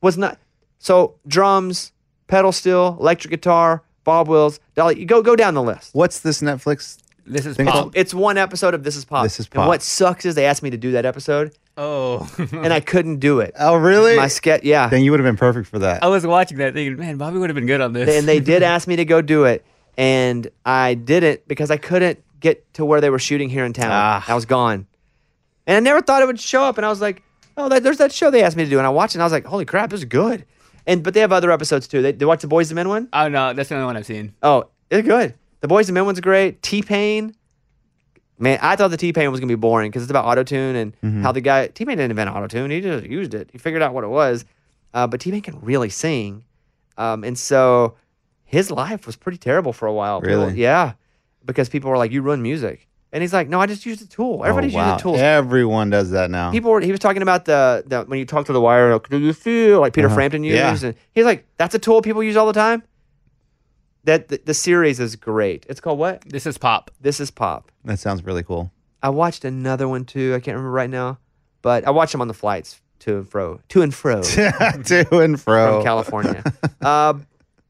was 0.02 0.18
not. 0.18 0.38
So 0.78 1.14
drums, 1.26 1.92
pedal 2.26 2.52
steel, 2.52 2.96
electric 3.00 3.30
guitar, 3.30 3.82
Bob 4.04 4.28
Wills, 4.28 4.60
Dolly. 4.74 4.98
You 5.00 5.06
go 5.06 5.22
go 5.22 5.34
down 5.36 5.54
the 5.54 5.62
list. 5.62 5.94
What's 5.94 6.20
this 6.20 6.42
Netflix? 6.42 6.98
this 7.26 7.46
is 7.46 7.56
Think 7.56 7.70
pop. 7.70 7.92
It's 7.94 8.12
one 8.12 8.36
episode 8.36 8.74
of 8.74 8.84
This 8.84 8.96
Is 8.96 9.06
Pop. 9.06 9.22
This 9.22 9.40
Is 9.40 9.46
pop. 9.46 9.54
And 9.54 9.60
Pop. 9.62 9.68
what 9.68 9.80
sucks 9.82 10.26
is 10.26 10.34
they 10.34 10.44
asked 10.44 10.62
me 10.62 10.68
to 10.68 10.76
do 10.76 10.92
that 10.92 11.06
episode, 11.06 11.54
Oh. 11.76 12.28
and 12.52 12.72
I 12.72 12.80
couldn't 12.80 13.18
do 13.18 13.40
it. 13.40 13.52
Oh, 13.58 13.76
really? 13.76 14.16
My 14.16 14.28
sketch, 14.28 14.62
yeah. 14.62 14.88
then 14.88 15.02
you 15.02 15.10
would 15.10 15.20
have 15.20 15.26
been 15.26 15.36
perfect 15.36 15.68
for 15.68 15.80
that. 15.80 16.02
I 16.04 16.08
was 16.08 16.26
watching 16.26 16.58
that 16.58 16.72
thinking, 16.74 16.96
man, 16.96 17.16
Bobby 17.16 17.38
would 17.38 17.50
have 17.50 17.54
been 17.56 17.66
good 17.66 17.80
on 17.80 17.92
this. 17.92 18.08
and 18.16 18.28
they 18.28 18.38
did 18.40 18.62
ask 18.74 18.86
me 18.86 18.96
to 18.96 19.04
go 19.04 19.20
do 19.22 19.44
it, 19.44 19.64
and 19.96 20.48
I 20.64 20.94
didn't 20.94 21.46
because 21.48 21.70
I 21.70 21.76
couldn't 21.76 22.22
get 22.40 22.72
to 22.74 22.84
where 22.84 23.00
they 23.00 23.10
were 23.10 23.18
shooting 23.18 23.48
here 23.48 23.64
in 23.64 23.72
town. 23.72 23.90
Ah. 23.92 24.24
I 24.26 24.34
was 24.34 24.46
gone, 24.46 24.86
and 25.66 25.76
I 25.76 25.80
never 25.80 26.00
thought 26.00 26.22
it 26.22 26.26
would 26.26 26.40
show 26.40 26.62
up. 26.62 26.76
And 26.78 26.86
I 26.86 26.88
was 26.90 27.00
like, 27.00 27.22
"Oh, 27.56 27.68
that, 27.68 27.82
there's 27.82 27.98
that 27.98 28.12
show 28.12 28.30
they 28.30 28.42
asked 28.44 28.56
me 28.56 28.64
to 28.64 28.70
do," 28.70 28.78
and 28.78 28.86
I 28.86 28.90
watched 28.90 29.14
it. 29.14 29.18
and 29.18 29.22
I 29.22 29.26
was 29.26 29.32
like, 29.32 29.44
"Holy 29.46 29.64
crap, 29.64 29.90
this 29.90 30.00
is 30.00 30.04
good!" 30.04 30.44
And 30.86 31.02
but 31.02 31.14
they 31.14 31.20
have 31.20 31.32
other 31.32 31.50
episodes 31.50 31.88
too. 31.88 32.02
They, 32.02 32.12
they 32.12 32.24
watch 32.26 32.42
the 32.42 32.48
Boyz 32.48 32.70
II 32.70 32.74
Men 32.76 32.88
one. 32.88 33.08
oh 33.12 33.28
no, 33.28 33.52
that's 33.52 33.68
the 33.70 33.74
only 33.76 33.86
one 33.86 33.96
I've 33.96 34.06
seen. 34.06 34.34
Oh, 34.42 34.68
it's 34.90 35.06
good. 35.08 35.34
The 35.60 35.68
Boyz 35.68 35.88
II 35.88 35.94
Men 35.94 36.04
one's 36.04 36.20
great. 36.20 36.62
T 36.62 36.82
Pain. 36.82 37.34
Man, 38.38 38.58
I 38.62 38.74
thought 38.76 38.88
the 38.88 38.96
T 38.96 39.12
Pain 39.12 39.30
was 39.30 39.38
gonna 39.40 39.48
be 39.48 39.54
boring 39.54 39.90
because 39.90 40.02
it's 40.02 40.10
about 40.10 40.24
auto 40.24 40.42
tune 40.42 40.74
and 41.02 41.22
how 41.22 41.30
the 41.32 41.40
guy 41.40 41.68
T 41.68 41.84
Pain 41.84 41.96
didn't 41.98 42.10
invent 42.10 42.30
auto 42.30 42.48
tune. 42.48 42.70
He 42.70 42.80
just 42.80 43.04
used 43.06 43.32
it. 43.34 43.48
He 43.52 43.58
figured 43.58 43.82
out 43.82 43.94
what 43.94 44.02
it 44.04 44.08
was. 44.08 44.44
Uh, 44.92 45.06
but 45.06 45.20
T 45.20 45.30
Pain 45.30 45.40
can 45.40 45.60
really 45.60 45.88
sing, 45.88 46.44
um, 46.98 47.22
and 47.24 47.38
so 47.38 47.94
his 48.44 48.70
life 48.70 49.06
was 49.06 49.16
pretty 49.16 49.38
terrible 49.38 49.72
for 49.72 49.86
a 49.86 49.92
while. 49.92 50.20
People- 50.20 50.46
Really? 50.46 50.54
yeah, 50.60 50.92
because 51.44 51.68
people 51.68 51.90
were 51.90 51.96
like, 51.98 52.10
"You 52.12 52.22
ruin 52.22 52.42
music," 52.42 52.88
and 53.12 53.22
he's 53.22 53.32
like, 53.32 53.48
"No, 53.48 53.60
I 53.60 53.66
just 53.66 53.86
used 53.86 54.02
a 54.02 54.06
tool. 54.06 54.44
Everybody's 54.44 54.74
oh, 54.74 54.78
wow. 54.78 54.86
using 54.92 54.98
tools." 55.02 55.18
Everyone 55.20 55.90
does 55.90 56.10
that 56.10 56.30
now. 56.30 56.50
People 56.50 56.70
were. 56.72 56.80
He 56.80 56.90
was 56.90 57.00
talking 57.00 57.22
about 57.22 57.44
the, 57.44 57.82
the 57.86 58.02
when 58.02 58.18
you 58.18 58.24
talk 58.24 58.46
to 58.46 58.52
the 58.52 58.60
wire. 58.60 58.92
like, 58.94 59.08
Do 59.08 59.18
you 59.18 59.32
feel 59.32 59.80
like 59.80 59.92
Peter 59.94 60.06
Uh-huh. 60.08 60.14
Frampton 60.16 60.42
used? 60.44 60.56
Yeah. 60.82 60.88
And 60.88 60.96
he's 61.12 61.24
like, 61.24 61.44
"That's 61.56 61.74
a 61.74 61.78
tool 61.78 62.02
people 62.02 62.22
use 62.22 62.36
all 62.36 62.46
the 62.46 62.52
time." 62.52 62.82
That 64.04 64.28
the, 64.28 64.40
the 64.44 64.54
series 64.54 65.00
is 65.00 65.16
great. 65.16 65.64
It's 65.68 65.80
called 65.80 65.98
what? 65.98 66.22
This 66.28 66.46
is 66.46 66.58
pop. 66.58 66.90
This 67.00 67.20
is 67.20 67.30
pop. 67.30 67.70
that 67.84 67.98
sounds 67.98 68.24
really 68.24 68.42
cool. 68.42 68.70
I 69.02 69.08
watched 69.10 69.44
another 69.44 69.88
one 69.88 70.04
too. 70.04 70.32
I 70.34 70.40
can't 70.40 70.56
remember 70.56 70.70
right 70.70 70.90
now, 70.90 71.18
but 71.62 71.86
I 71.86 71.90
watched 71.90 72.12
them 72.12 72.20
on 72.20 72.28
the 72.28 72.34
flights 72.34 72.80
to 73.00 73.16
and 73.16 73.28
fro, 73.28 73.60
to 73.68 73.82
and 73.82 73.94
fro 73.94 74.22
to 74.22 75.18
and 75.18 75.40
fro. 75.40 75.74
from 75.76 75.82
California. 75.84 76.42
uh, 76.82 77.14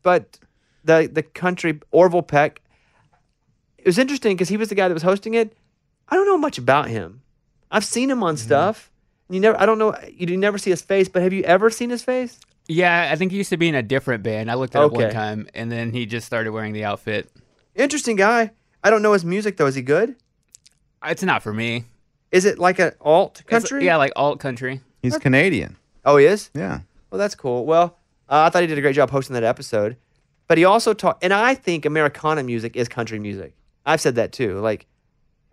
but 0.03 0.39
the 0.85 1.09
the 1.13 1.23
country 1.23 1.81
Orville 1.93 2.23
Peck. 2.23 2.61
It 3.79 3.87
was 3.87 3.99
interesting 3.99 4.35
because 4.37 4.49
he 4.49 4.57
was 4.57 4.69
the 4.71 4.75
guy 4.75 4.89
that 4.89 4.95
was 4.95 5.03
hosting 5.03 5.35
it. 5.35 5.57
I 6.09 6.17
don't 6.17 6.27
know 6.27 6.39
much 6.39 6.59
about 6.59 6.89
him. 6.89 7.23
I've 7.71 7.85
seen 7.85 8.11
him 8.11 8.19
Mm-hmm. 8.19 8.25
on 8.25 8.37
stuff. 8.37 8.91
You 9.29 9.41
never. 9.41 9.61
I 9.61 9.67
don't 9.67 9.79
know. 9.79 9.97
You 10.13 10.27
do 10.27 10.37
never 10.37 10.59
see 10.59 10.71
his 10.71 10.83
face, 10.83 11.09
but 11.09 11.23
have 11.23 11.33
you 11.33 11.43
ever 11.45 11.71
seen 11.71 11.91
his 11.91 12.03
face? 12.03 12.39
Yeah, 12.67 13.09
I 13.13 13.17
think 13.17 13.31
he 13.33 13.39
used 13.39 13.51
to 13.51 13.57
be 13.57 13.69
in 13.69 13.75
a 13.75 13.83
different 13.83 14.23
band. 14.23 14.51
I 14.51 14.55
looked 14.55 14.75
at 14.75 14.83
it 14.83 14.93
one 14.93 15.11
time, 15.11 15.49
and 15.55 15.71
then 15.71 15.93
he 15.93 16.07
just 16.07 16.27
started 16.27 16.51
wearing 16.53 16.73
the 16.73 16.85
outfit. 16.85 17.31
Interesting 17.75 18.17
guy. 18.17 18.53
I 18.83 18.91
don't 18.91 19.03
know 19.03 19.13
his 19.13 19.25
music 19.25 19.57
though. 19.57 19.67
Is 19.67 19.75
he 19.75 19.83
good? 19.83 20.17
It's 21.05 21.23
not 21.23 21.43
for 21.43 21.53
me. 21.53 21.85
Is 22.33 22.45
it 22.45 22.59
like 22.59 22.79
an 22.79 22.93
alt 23.01 23.43
It's- 23.47 23.63
country? 23.63 23.85
yeah, 23.85 23.97
like 23.97 24.13
alt 24.17 24.41
country. 24.41 24.81
He's 25.03 25.17
Canadian. 25.19 25.77
Oh, 26.05 26.17
he 26.17 26.25
is. 26.27 26.51
Yeah. 26.55 26.81
Well, 27.11 27.19
that's 27.19 27.35
cool. 27.35 27.67
Well, 27.67 27.99
uh, 28.29 28.45
I 28.47 28.51
thought 28.51 28.63
he 28.63 28.67
did 28.67 28.79
a 28.79 28.81
great 28.81 28.95
job 28.97 29.11
hosting 29.11 29.35
that 29.35 29.45
episode. 29.45 29.97
But 30.49 30.59
he 30.59 30.65
also 30.65 30.93
taught, 30.95 31.19
and 31.23 31.33
I 31.33 31.55
think 31.55 31.85
Americana 31.87 32.43
music 32.43 32.77
is 32.77 32.89
country 32.89 33.19
music. 33.19 33.55
I've 33.87 34.01
said 34.01 34.15
that 34.17 34.33
too. 34.33 34.59
Like, 34.61 34.87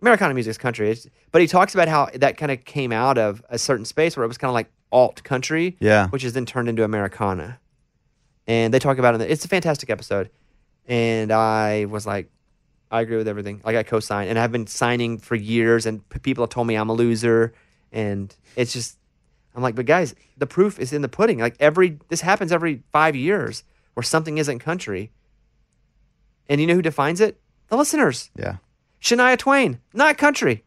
Americana 0.02 0.34
music 0.34 0.50
is 0.50 0.58
country. 0.58 0.90
It's, 0.90 1.06
but 1.30 1.40
he 1.40 1.46
talks 1.46 1.72
about 1.74 1.88
how 1.88 2.08
that 2.14 2.36
kind 2.36 2.52
of 2.52 2.64
came 2.64 2.92
out 2.92 3.16
of 3.16 3.42
a 3.48 3.58
certain 3.58 3.84
space 3.86 4.16
where 4.16 4.24
it 4.24 4.28
was 4.28 4.36
kind 4.38 4.50
of 4.50 4.54
like 4.54 4.70
alt 4.92 5.24
country, 5.24 5.76
Yeah. 5.80 6.08
which 6.08 6.22
is 6.24 6.34
then 6.34 6.46
turned 6.46 6.68
into 6.68 6.84
Americana. 6.84 7.58
And 8.46 8.72
they 8.74 8.78
talk 8.78 8.98
about 8.98 9.14
it. 9.14 9.18
The, 9.18 9.32
it's 9.32 9.44
a 9.44 9.48
fantastic 9.48 9.88
episode. 9.90 10.30
And 10.86 11.32
I 11.32 11.86
was 11.86 12.06
like, 12.06 12.30
I 12.90 13.00
agree 13.00 13.16
with 13.16 13.28
everything. 13.28 13.62
Like 13.64 13.76
I 13.76 13.82
co-signed, 13.84 14.28
and 14.28 14.38
I've 14.38 14.52
been 14.52 14.66
signing 14.66 15.18
for 15.18 15.34
years, 15.34 15.86
and 15.86 16.06
p- 16.10 16.18
people 16.18 16.42
have 16.44 16.50
told 16.50 16.66
me 16.66 16.74
I'm 16.74 16.90
a 16.90 16.92
loser, 16.92 17.54
and 17.90 18.34
it's 18.54 18.72
just, 18.74 18.98
I'm 19.54 19.62
like, 19.62 19.74
but 19.74 19.86
guys, 19.86 20.14
the 20.36 20.46
proof 20.46 20.78
is 20.78 20.92
in 20.92 21.00
the 21.00 21.08
pudding. 21.08 21.38
Like 21.38 21.56
every, 21.58 21.98
this 22.08 22.20
happens 22.20 22.52
every 22.52 22.82
five 22.92 23.16
years 23.16 23.64
where 23.94 24.02
something 24.02 24.36
isn't 24.36 24.58
country, 24.58 25.10
and 26.48 26.60
you 26.60 26.66
know 26.66 26.74
who 26.74 26.82
defines 26.82 27.20
it? 27.20 27.40
The 27.68 27.76
listeners. 27.76 28.30
Yeah. 28.36 28.56
Shania 29.00 29.38
Twain, 29.38 29.78
not 29.94 30.18
country. 30.18 30.62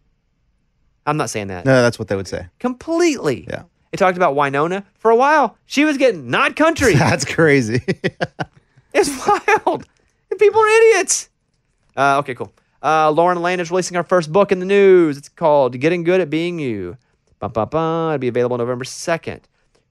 I'm 1.06 1.18
not 1.18 1.30
saying 1.30 1.48
that 1.48 1.66
No, 1.66 1.82
that's 1.84 2.00
what 2.00 2.08
they 2.08 2.16
would 2.16 2.28
say. 2.28 2.48
completely. 2.58 3.46
Yeah. 3.48 3.64
They 3.96 4.06
talked 4.06 4.18
about 4.18 4.36
Wynonna 4.36 4.84
for 4.98 5.10
a 5.10 5.16
while. 5.16 5.58
She 5.68 5.86
was 5.86 5.98
getting 5.98 6.30
not 6.30 6.58
country. 6.58 6.96
That's 6.96 7.24
crazy. 7.24 7.82
It's 8.98 9.10
wild. 9.28 9.86
And 10.32 10.40
people 10.40 10.62
are 10.62 10.68
idiots. 10.70 11.28
Uh, 11.98 12.20
okay, 12.20 12.34
cool. 12.34 12.54
Uh, 12.82 13.12
Lauren 13.12 13.38
Alaina 13.38 13.62
is 13.62 13.70
releasing 13.70 13.96
her 13.96 14.04
first 14.04 14.32
book 14.32 14.54
in 14.54 14.60
the 14.60 14.66
news. 14.66 15.18
It's 15.18 15.28
called 15.28 15.78
Getting 15.82 16.04
Good 16.04 16.22
at 16.22 16.30
Being 16.30 16.60
You. 16.60 16.96
Bum, 17.40 17.52
bum, 17.52 17.68
bum. 17.68 18.12
It'll 18.12 18.20
be 18.20 18.30
available 18.30 18.58
November 18.58 18.86
2nd. 18.86 19.42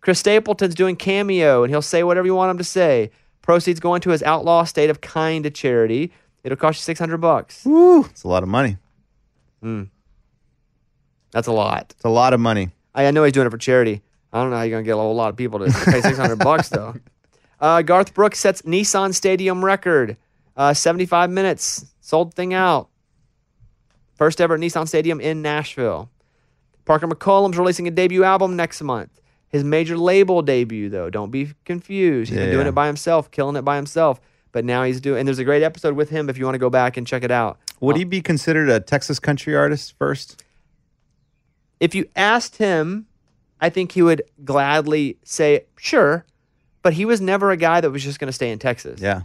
Chris 0.01 0.21
Stapleton's 0.21 0.75
doing 0.75 0.97
Cameo, 0.97 1.65
and 1.65 1.71
he'll 1.71 1.83
say 1.83 2.03
whatever 2.03 2.27
you 2.27 2.35
want 2.35 2.51
him 2.51 2.57
to 2.57 2.65
say. 2.65 3.11
Proceeds 3.43 3.79
going 3.79 4.01
to 4.01 4.11
his 4.11 4.23
Outlaw 4.23 4.65
State 4.65 4.89
of 4.89 5.03
Kind 5.03 5.55
charity. 5.55 6.11
It'll 6.43 6.57
cost 6.57 6.79
you 6.79 6.83
600 6.85 7.19
bucks. 7.19 7.63
Woo. 7.67 8.07
It's 8.07 8.23
a 8.23 8.29
lot 8.29 8.43
of 8.43 8.49
money. 8.49 8.79
That's 11.33 11.47
a 11.47 11.53
lot. 11.53 11.93
It's 11.95 12.05
a 12.05 12.09
lot 12.09 12.33
of 12.33 12.41
money. 12.41 12.71
I, 12.95 13.07
I 13.07 13.11
know 13.11 13.25
he's 13.25 13.33
doing 13.33 13.47
it 13.47 13.51
for 13.51 13.59
charity. 13.59 14.03
I 14.33 14.41
don't 14.41 14.51
know 14.51 14.57
how 14.57 14.63
you're 14.63 14.71
going 14.71 14.85
to 14.85 14.89
get 14.89 14.95
a 14.95 14.97
whole 15.01 15.15
lot 15.15 15.31
of 15.31 15.37
people 15.37 15.61
to 15.61 15.67
pay 15.91 16.01
600 16.01 16.37
bucks, 16.39 16.69
though. 16.69 16.95
Uh, 17.61 17.83
Garth 17.83 18.15
Brooks 18.15 18.39
sets 18.41 18.63
Nissan 18.63 19.15
Stadium 19.15 19.65
record. 19.65 20.17
Uh, 20.57 20.75
75 20.75 21.31
minutes. 21.31 21.87
Sold 22.01 22.35
thing 22.35 22.53
out. 22.55 22.89
First 24.17 24.41
ever 24.41 24.59
Nissan 24.59 24.87
Stadium 24.89 25.21
in 25.21 25.43
Nashville. 25.43 26.11
Parker 26.85 27.09
McCollum's 27.09 27.57
releasing 27.59 27.89
a 27.89 27.91
debut 27.91 28.25
album 28.25 28.57
next 28.57 28.83
month. 28.83 29.21
His 29.49 29.65
major 29.65 29.97
label 29.97 30.43
debut, 30.43 30.89
though. 30.89 31.11
Don't 31.11 31.31
be 31.31 31.53
confused. 31.65 32.31
He's 32.31 32.39
been 32.39 32.51
doing 32.51 32.67
Yeah. 32.67 32.71
it 32.71 32.75
by 32.75 32.87
himself, 32.89 33.31
killing 33.31 33.57
it 33.57 33.63
by 33.63 33.77
himself. 33.77 34.21
But 34.53 34.65
now 34.65 34.85
he's 34.85 35.01
doing, 35.01 35.21
and 35.21 35.29
there's 35.29 35.39
a 35.39 35.45
great 35.45 35.63
episode 35.63 35.95
with 35.97 36.11
him 36.11 36.29
if 36.29 36.39
you 36.39 36.45
want 36.45 36.55
to 36.55 36.61
go 36.61 36.71
back 36.71 36.97
and 36.97 37.07
check 37.07 37.25
it 37.25 37.31
out. 37.31 37.59
Would 37.81 37.97
he 37.97 38.05
be 38.05 38.21
considered 38.21 38.69
a 38.69 38.79
Texas 38.81 39.19
country 39.19 39.55
artist 39.57 39.95
first? 39.99 40.44
If 41.81 41.95
you 41.95 42.09
asked 42.17 42.57
him, 42.57 43.07
I 43.61 43.71
think 43.71 43.93
he 43.93 44.03
would 44.03 44.23
gladly 44.45 45.19
say, 45.25 45.65
sure. 45.77 46.27
But 46.83 46.95
he 46.95 47.05
was 47.05 47.21
never 47.21 47.51
a 47.51 47.57
guy 47.57 47.81
that 47.81 47.91
was 47.91 48.03
just 48.03 48.19
going 48.19 48.29
to 48.29 48.33
stay 48.33 48.51
in 48.51 48.59
Texas. 48.59 49.01
Yeah. 49.01 49.23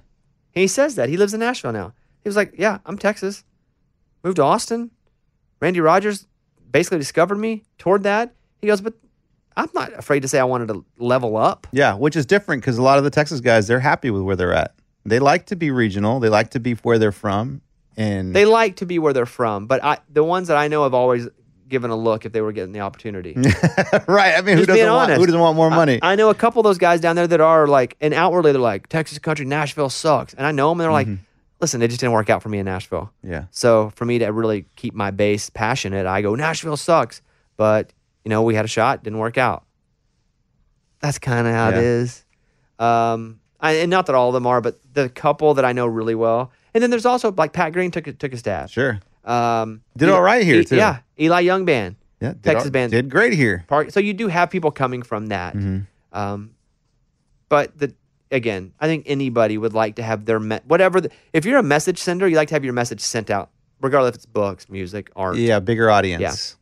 He 0.51 0.67
says 0.67 0.95
that. 0.95 1.09
He 1.09 1.17
lives 1.17 1.33
in 1.33 1.41
Nashville 1.41 1.73
now. 1.73 1.93
He 2.23 2.29
was 2.29 2.35
like, 2.35 2.53
yeah, 2.57 2.79
I'm 2.85 2.97
Texas. 2.97 3.43
Moved 4.23 4.37
to 4.37 4.43
Austin. 4.43 4.91
Randy 5.61 5.81
Rogers 5.81 6.25
basically 6.71 6.99
discovered 6.99 7.37
me, 7.37 7.63
toward 7.77 8.03
that. 8.03 8.33
He 8.61 8.67
goes, 8.67 8.81
but 8.81 8.93
I'm 9.57 9.69
not 9.73 9.91
afraid 9.93 10.21
to 10.21 10.27
say 10.27 10.39
I 10.39 10.45
wanted 10.45 10.69
to 10.69 10.85
level 10.97 11.35
up. 11.35 11.67
Yeah, 11.71 11.95
which 11.95 12.15
is 12.15 12.25
different 12.25 12.61
because 12.61 12.77
a 12.77 12.81
lot 12.81 12.97
of 12.97 13.03
the 13.03 13.09
Texas 13.09 13.41
guys, 13.41 13.67
they're 13.67 13.79
happy 13.79 14.09
with 14.09 14.21
where 14.21 14.35
they're 14.35 14.53
at. 14.53 14.75
They 15.05 15.19
like 15.19 15.47
to 15.47 15.55
be 15.55 15.71
regional. 15.71 16.19
They 16.19 16.29
like 16.29 16.51
to 16.51 16.59
be 16.59 16.73
where 16.73 16.99
they're 16.99 17.11
from. 17.11 17.61
And 17.97 18.33
They 18.33 18.45
like 18.45 18.77
to 18.77 18.85
be 18.85 18.99
where 18.99 19.11
they're 19.11 19.25
from, 19.25 19.67
but 19.67 19.83
I, 19.83 19.97
the 20.09 20.23
ones 20.23 20.47
that 20.47 20.55
I 20.55 20.69
know 20.69 20.83
have 20.83 20.93
always 20.93 21.27
given 21.69 21.91
a 21.91 21.95
look 21.95 22.25
if 22.25 22.31
they 22.33 22.41
were 22.41 22.51
getting 22.51 22.71
the 22.73 22.79
opportunity. 22.81 23.33
right. 24.07 24.35
I 24.35 24.41
mean, 24.41 24.57
who 24.57 24.65
Just 24.65 24.77
doesn't 24.77 24.91
want 24.93 25.11
who 25.13 25.25
doesn't 25.25 25.39
want 25.39 25.55
more 25.55 25.69
money? 25.69 25.99
I, 26.01 26.13
I 26.13 26.15
know 26.15 26.29
a 26.29 26.35
couple 26.35 26.59
of 26.59 26.63
those 26.65 26.77
guys 26.77 26.99
down 26.99 27.15
there 27.15 27.27
that 27.27 27.39
are 27.41 27.67
like, 27.67 27.95
and 28.01 28.13
outwardly 28.13 28.51
they're 28.51 28.61
like, 28.61 28.87
Texas 28.89 29.19
country, 29.19 29.45
Nashville 29.45 29.89
sucks. 29.89 30.33
And 30.33 30.45
I 30.45 30.51
know 30.51 30.69
them 30.69 30.79
and 30.81 30.85
they're 30.85 30.91
like, 30.91 31.07
listen, 31.61 31.81
it 31.81 31.87
just 31.89 31.99
didn't 31.99 32.13
work 32.13 32.29
out 32.29 32.41
for 32.43 32.49
me 32.49 32.59
in 32.59 32.65
Nashville. 32.65 33.11
Mm-hmm. 33.23 33.31
yeah. 33.31 33.43
So 33.51 33.91
for 33.95 34.05
me 34.05 34.19
to 34.19 34.27
really 34.27 34.65
keep 34.75 34.93
my 34.93 35.11
base 35.11 35.49
passionate, 35.49 36.05
I 36.05 36.21
go, 36.21 36.35
Nashville 36.35 36.77
sucks. 36.77 37.21
But, 37.57 37.93
you 38.25 38.29
know, 38.29 38.41
we 38.43 38.55
had 38.55 38.65
a 38.65 38.69
shot, 38.69 39.03
didn't 39.03 39.19
work 39.19 39.37
out. 39.37 39.63
That's 41.01 41.19
kind 41.19 41.47
of 41.47 41.53
how 41.53 41.69
it 41.69 41.75
Yeah. 41.75 41.81
is. 41.81 42.25
Um, 42.77 43.39
I, 43.59 43.73
and 43.73 43.89
not 43.89 44.05
that 44.05 44.15
all 44.15 44.29
of 44.29 44.33
them 44.33 44.47
are, 44.47 44.61
but 44.61 44.79
the 44.93 45.09
couple 45.09 45.53
that 45.55 45.65
I 45.65 45.73
know 45.73 45.85
really 45.85 46.15
well. 46.15 46.51
And 46.73 46.81
then 46.81 46.89
there's 46.89 47.05
also 47.05 47.31
like 47.31 47.51
Pat 47.51 47.73
Green 47.73 47.91
took 47.91 48.07
a, 48.07 48.13
took 48.13 48.31
a 48.33 48.37
stab. 48.37 48.69
Sure. 48.69 48.99
Um, 49.29 49.81
Did 49.95 50.07
Eli- 50.09 50.15
all 50.17 50.21
right 50.23 50.43
here, 50.43 50.63
too. 50.63 50.75
Yeah, 50.77 50.99
Eli 51.19 51.41
Young 51.41 51.65
band. 51.65 51.95
Yeah. 52.19 52.29
Did 52.33 52.43
Texas 52.43 52.65
all- 52.65 52.71
band. 52.71 52.91
Did 52.91 53.09
great 53.09 53.33
here. 53.33 53.63
Park. 53.67 53.91
So 53.91 53.99
you 53.99 54.13
do 54.13 54.27
have 54.27 54.49
people 54.49 54.71
coming 54.71 55.03
from 55.03 55.27
that. 55.27 55.53
Mm-hmm. 55.55 56.17
Um, 56.17 56.51
but 57.47 57.77
the 57.77 57.93
again, 58.31 58.73
I 58.79 58.87
think 58.87 59.05
anybody 59.07 59.57
would 59.57 59.73
like 59.73 59.95
to 59.95 60.03
have 60.03 60.25
their 60.25 60.39
me- 60.39 60.59
whatever. 60.65 61.01
The, 61.01 61.11
if 61.33 61.45
you're 61.45 61.59
a 61.59 61.63
message 61.63 61.97
sender, 61.99 62.27
you 62.27 62.35
like 62.35 62.47
to 62.49 62.55
have 62.55 62.63
your 62.63 62.73
message 62.73 62.99
sent 63.01 63.29
out, 63.29 63.49
regardless 63.81 64.09
if 64.09 64.15
it's 64.15 64.25
books, 64.25 64.69
music, 64.69 65.09
art. 65.15 65.37
Yeah, 65.37 65.59
bigger 65.59 65.89
audience. 65.89 66.57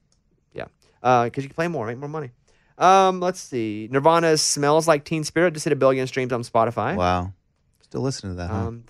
yeah. 0.54 0.66
Yeah. 1.04 1.24
Because 1.26 1.44
you 1.44 1.50
can 1.50 1.56
play 1.56 1.68
more, 1.68 1.88
make 1.88 1.98
more 1.98 2.10
money. 2.10 2.32
Um, 2.78 3.20
let's 3.22 3.40
see. 3.40 3.88
Nirvana's 3.92 4.42
"Smells 4.42 4.88
Like 4.88 5.04
Teen 5.06 5.24
Spirit" 5.24 5.54
just 5.54 5.64
hit 5.64 5.74
a 5.74 5.76
billion 5.78 6.06
streams 6.08 6.32
on 6.34 6.44
Spotify. 6.44 6.96
Wow. 6.96 7.34
Still 7.82 8.02
listening 8.02 8.34
to 8.34 8.38
that, 8.38 8.50
huh? 8.50 8.68
Um, 8.68 8.84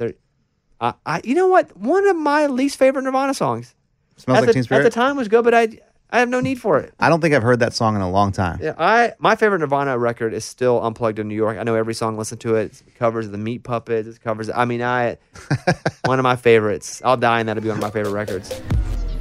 there, 0.80 0.94
I, 1.06 1.18
I, 1.18 1.22
you 1.24 1.36
know 1.36 1.48
what? 1.48 1.76
One 1.78 2.08
of 2.08 2.16
my 2.16 2.48
least 2.48 2.78
favorite 2.78 3.04
Nirvana 3.04 3.34
songs. 3.34 3.74
Smells 4.18 4.38
at 4.38 4.42
like 4.42 4.56
the, 4.56 4.64
Teen 4.64 4.78
At 4.78 4.84
the 4.84 4.90
time 4.90 5.16
was 5.16 5.28
good, 5.28 5.44
but 5.44 5.54
I, 5.54 5.80
I 6.10 6.20
have 6.20 6.30
no 6.30 6.40
need 6.40 6.60
for 6.60 6.80
it. 6.80 6.94
I 7.00 7.10
don't 7.10 7.22
think 7.22 7.36
I've 7.36 7.44
heard 7.44 7.60
that 7.60 7.74
song 7.74 7.96
in 7.96 8.02
a 8.02 8.10
long 8.10 8.32
time. 8.32 8.60
Yeah, 8.62 8.74
I 8.78 9.14
my 9.20 9.36
favorite 9.36 9.60
Nirvana 9.60 9.98
record 9.98 10.34
is 10.34 10.46
still 10.46 10.82
Unplugged 10.82 11.20
in 11.20 11.28
New 11.28 11.36
York. 11.36 11.58
I 11.58 11.64
know 11.64 11.76
every 11.76 11.94
song. 11.94 12.18
Listen 12.18 12.38
to 12.40 12.56
it. 12.56 12.82
It 12.88 12.96
covers 12.96 13.30
the 13.30 13.38
Meat 13.38 13.64
Puppets. 13.64 14.08
It 14.08 14.22
covers. 14.22 14.50
I 14.50 14.66
mean, 14.66 14.82
I 14.82 15.18
one 16.06 16.18
of 16.18 16.24
my 16.24 16.36
favorites. 16.36 17.02
I'll 17.04 17.18
die 17.18 17.40
and 17.40 17.50
that'll 17.50 17.62
be 17.62 17.70
one 17.70 17.78
of 17.78 17.84
my 17.84 17.92
favorite 17.92 18.14
records. 18.14 18.50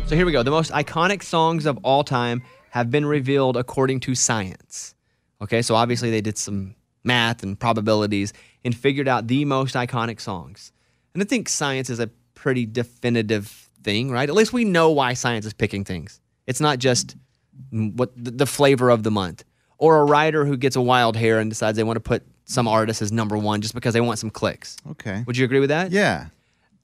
So 0.06 0.14
here 0.14 0.24
we 0.24 0.32
go. 0.32 0.42
The 0.42 0.52
most 0.52 0.70
iconic 0.70 1.22
songs 1.22 1.66
of 1.66 1.78
all 1.82 2.04
time 2.04 2.42
have 2.70 2.90
been 2.90 3.04
revealed 3.04 3.56
according 3.56 4.00
to 4.00 4.14
science. 4.14 4.94
Okay, 5.42 5.62
so 5.62 5.74
obviously 5.74 6.10
they 6.10 6.20
did 6.20 6.38
some 6.38 6.76
math 7.02 7.42
and 7.42 7.58
probabilities 7.58 8.32
and 8.64 8.76
figured 8.76 9.08
out 9.08 9.26
the 9.26 9.44
most 9.44 9.74
iconic 9.74 10.20
songs. 10.20 10.72
And 11.16 11.22
I 11.22 11.24
think 11.24 11.48
science 11.48 11.88
is 11.88 11.98
a 11.98 12.08
pretty 12.34 12.66
definitive 12.66 13.70
thing, 13.82 14.10
right? 14.10 14.28
At 14.28 14.34
least 14.34 14.52
we 14.52 14.66
know 14.66 14.90
why 14.90 15.14
science 15.14 15.46
is 15.46 15.54
picking 15.54 15.82
things. 15.82 16.20
It's 16.46 16.60
not 16.60 16.78
just 16.78 17.16
what 17.70 18.12
the, 18.22 18.32
the 18.32 18.44
flavor 18.44 18.90
of 18.90 19.02
the 19.02 19.10
month 19.10 19.42
or 19.78 19.96
a 19.96 20.04
writer 20.04 20.44
who 20.44 20.58
gets 20.58 20.76
a 20.76 20.80
wild 20.82 21.16
hair 21.16 21.38
and 21.38 21.50
decides 21.50 21.78
they 21.78 21.84
want 21.84 21.96
to 21.96 22.00
put 22.00 22.22
some 22.44 22.68
artist 22.68 23.00
as 23.00 23.12
number 23.12 23.38
one 23.38 23.62
just 23.62 23.74
because 23.74 23.94
they 23.94 24.00
want 24.02 24.18
some 24.18 24.28
clicks. 24.28 24.76
Okay. 24.90 25.24
Would 25.26 25.38
you 25.38 25.46
agree 25.46 25.58
with 25.58 25.70
that? 25.70 25.90
Yeah. 25.90 26.26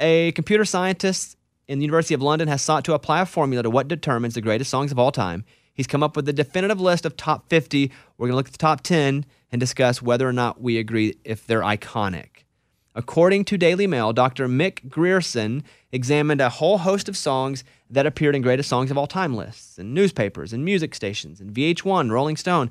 A 0.01 0.33
computer 0.33 0.65
scientist 0.65 1.37
in 1.69 1.79
the 1.79 1.85
University 1.85 2.15
of 2.15 2.23
London 2.23 2.49
has 2.49 2.63
sought 2.63 2.87
to 2.87 2.95
apply 2.95 3.21
a 3.21 3.27
formula 3.27 3.63
to 3.65 3.69
what 3.69 3.87
determines 3.87 4.33
the 4.33 4.41
greatest 4.41 4.71
songs 4.71 4.91
of 4.93 4.99
all 4.99 5.13
time. 5.13 5.45
He's 5.75 5.87
come 5.87 6.03
up 6.03 6.17
with 6.17 6.27
a 6.27 6.33
definitive 6.33 6.81
list 6.81 7.05
of 7.05 7.19
top 7.19 7.51
50. 7.51 7.93
We're 8.17 8.29
going 8.29 8.33
to 8.33 8.37
look 8.37 8.47
at 8.47 8.53
the 8.53 8.59
top 8.59 8.81
10 8.81 9.27
and 9.53 9.61
discuss 9.61 10.01
whether 10.01 10.27
or 10.27 10.33
not 10.33 10.63
we 10.63 10.79
agree 10.79 11.19
if 11.23 11.47
they're 11.47 11.61
iconic. 11.61 12.42
According 12.95 13.47
to 13.47 13.57
Daily 13.57 13.87
Mail, 13.87 14.13
Dr. 14.13 14.49
Mick 14.49 14.89
Grierson 14.89 15.65
examined 15.93 16.41
a 16.41 16.51
whole 16.51 16.79
host 16.79 17.09
of 17.09 17.17
songs 17.17 17.65
that 17.89 18.07
appeared 18.07 18.35
in 18.35 18.43
greatest 18.43 18.69
songs 18.69 18.91
of 18.91 18.99
all 18.99 19.07
time 19.07 19.35
lists 19.35 19.79
and 19.79 19.95
newspapers 19.95 20.53
and 20.53 20.65
music 20.65 20.95
stations 20.95 21.41
and 21.41 21.55
VH1, 21.55 22.11
Rolling 22.11 22.37
Stone. 22.37 22.71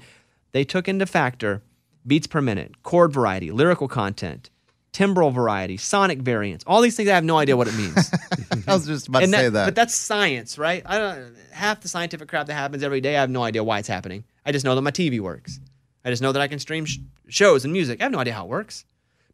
They 0.51 0.63
took 0.63 0.87
into 0.87 1.05
factor 1.05 1.63
beats 2.05 2.27
per 2.27 2.41
minute, 2.41 2.83
chord 2.83 3.13
variety, 3.13 3.51
lyrical 3.51 3.87
content, 3.87 4.49
timbral 4.93 5.33
variety, 5.33 5.77
sonic 5.77 6.19
variants, 6.19 6.63
all 6.67 6.81
these 6.81 6.95
things. 6.95 7.09
I 7.09 7.15
have 7.15 7.23
no 7.23 7.37
idea 7.37 7.57
what 7.57 7.67
it 7.67 7.75
means. 7.75 8.11
I 8.67 8.73
was 8.73 8.85
just 8.85 9.07
about 9.07 9.23
And 9.23 9.31
to 9.33 9.39
say 9.39 9.49
that. 9.49 9.65
But 9.65 9.75
that's 9.75 9.95
science, 9.95 10.57
right? 10.57 10.83
I 10.85 10.97
don't 10.97 11.35
half 11.51 11.81
the 11.81 11.87
scientific 11.87 12.27
crap 12.27 12.47
that 12.47 12.53
happens 12.53 12.83
every 12.83 13.01
day. 13.01 13.15
I 13.17 13.21
have 13.21 13.29
no 13.29 13.43
idea 13.43 13.63
why 13.63 13.79
it's 13.79 13.87
happening. 13.87 14.23
I 14.45 14.51
just 14.51 14.65
know 14.65 14.75
that 14.75 14.81
my 14.81 14.91
TV 14.91 15.19
works. 15.19 15.59
I 16.03 16.09
just 16.09 16.21
know 16.21 16.31
that 16.31 16.41
I 16.41 16.47
can 16.47 16.59
stream 16.59 16.85
sh- 16.85 16.97
shows 17.27 17.63
and 17.63 17.71
music. 17.71 18.01
I 18.01 18.03
have 18.03 18.11
no 18.11 18.19
idea 18.19 18.33
how 18.33 18.45
it 18.45 18.49
works. 18.49 18.85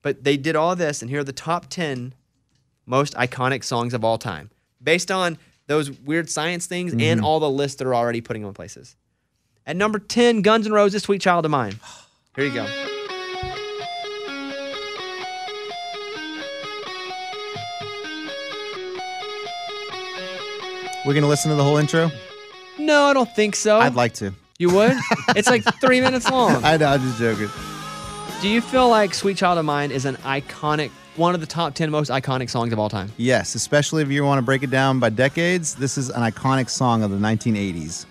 But 0.01 0.23
they 0.23 0.37
did 0.37 0.55
all 0.55 0.75
this, 0.75 1.01
and 1.01 1.09
here 1.09 1.19
are 1.21 1.23
the 1.23 1.31
top 1.33 1.67
ten 1.69 2.13
most 2.85 3.13
iconic 3.15 3.63
songs 3.63 3.93
of 3.93 4.03
all 4.03 4.17
time, 4.17 4.49
based 4.81 5.11
on 5.11 5.37
those 5.67 5.91
weird 5.91 6.29
science 6.29 6.65
things 6.65 6.93
and 6.93 7.19
Mhm. 7.19 7.23
all 7.23 7.39
the 7.41 7.49
lists 7.49 7.77
that 7.77 7.87
are 7.87 7.95
already 7.95 8.21
putting 8.21 8.41
them 8.43 8.49
in 8.49 8.53
places. 8.53 8.95
At 9.65 9.75
number 9.75 9.99
ten, 9.99 10.41
Guns 10.41 10.65
N' 10.65 10.71
Roses, 10.71 11.03
"Sweet 11.03 11.21
Child 11.21 11.43
of 11.45 11.51
Mine." 11.51 11.79
Here 12.35 12.45
you 12.45 12.53
go. 12.53 12.65
We're 21.05 21.13
gonna 21.13 21.27
listen 21.27 21.49
to 21.51 21.55
the 21.55 21.63
whole 21.63 21.77
intro. 21.77 22.11
No, 22.77 23.03
I 23.05 23.13
don't 23.13 23.33
think 23.33 23.55
so. 23.55 23.79
I'd 23.79 23.95
like 23.95 24.13
to. 24.15 24.33
You 24.59 24.69
would? 24.71 24.93
it's 25.29 25.47
like 25.47 25.63
three 25.79 26.01
minutes 26.01 26.29
long. 26.29 26.63
I 26.65 26.75
know. 26.77 26.87
I'm 26.87 27.01
just 27.01 27.17
joking. 27.17 27.49
Do 28.39 28.49
you 28.49 28.61
feel 28.61 28.87
like 28.87 29.15
"Sweet 29.15 29.35
Child 29.35 29.57
of 29.57 29.65
Mine" 29.65 29.89
is 29.89 30.05
an 30.05 30.15
iconic, 30.17 30.91
one 31.15 31.33
of 31.33 31.41
the 31.41 31.47
top 31.47 31.73
ten 31.73 31.89
most 31.89 32.11
iconic 32.11 32.51
songs 32.51 32.71
of 32.71 32.77
all 32.77 32.87
time? 32.87 33.11
Yes, 33.17 33.55
especially 33.55 34.03
if 34.03 34.11
you 34.11 34.23
want 34.23 34.37
to 34.37 34.43
break 34.43 34.61
it 34.61 34.69
down 34.69 34.99
by 34.99 35.09
decades. 35.09 35.73
This 35.73 35.97
is 35.97 36.11
an 36.11 36.21
iconic 36.21 36.69
song 36.69 37.01
of 37.01 37.09
the 37.09 37.17
1980s. 37.17 38.05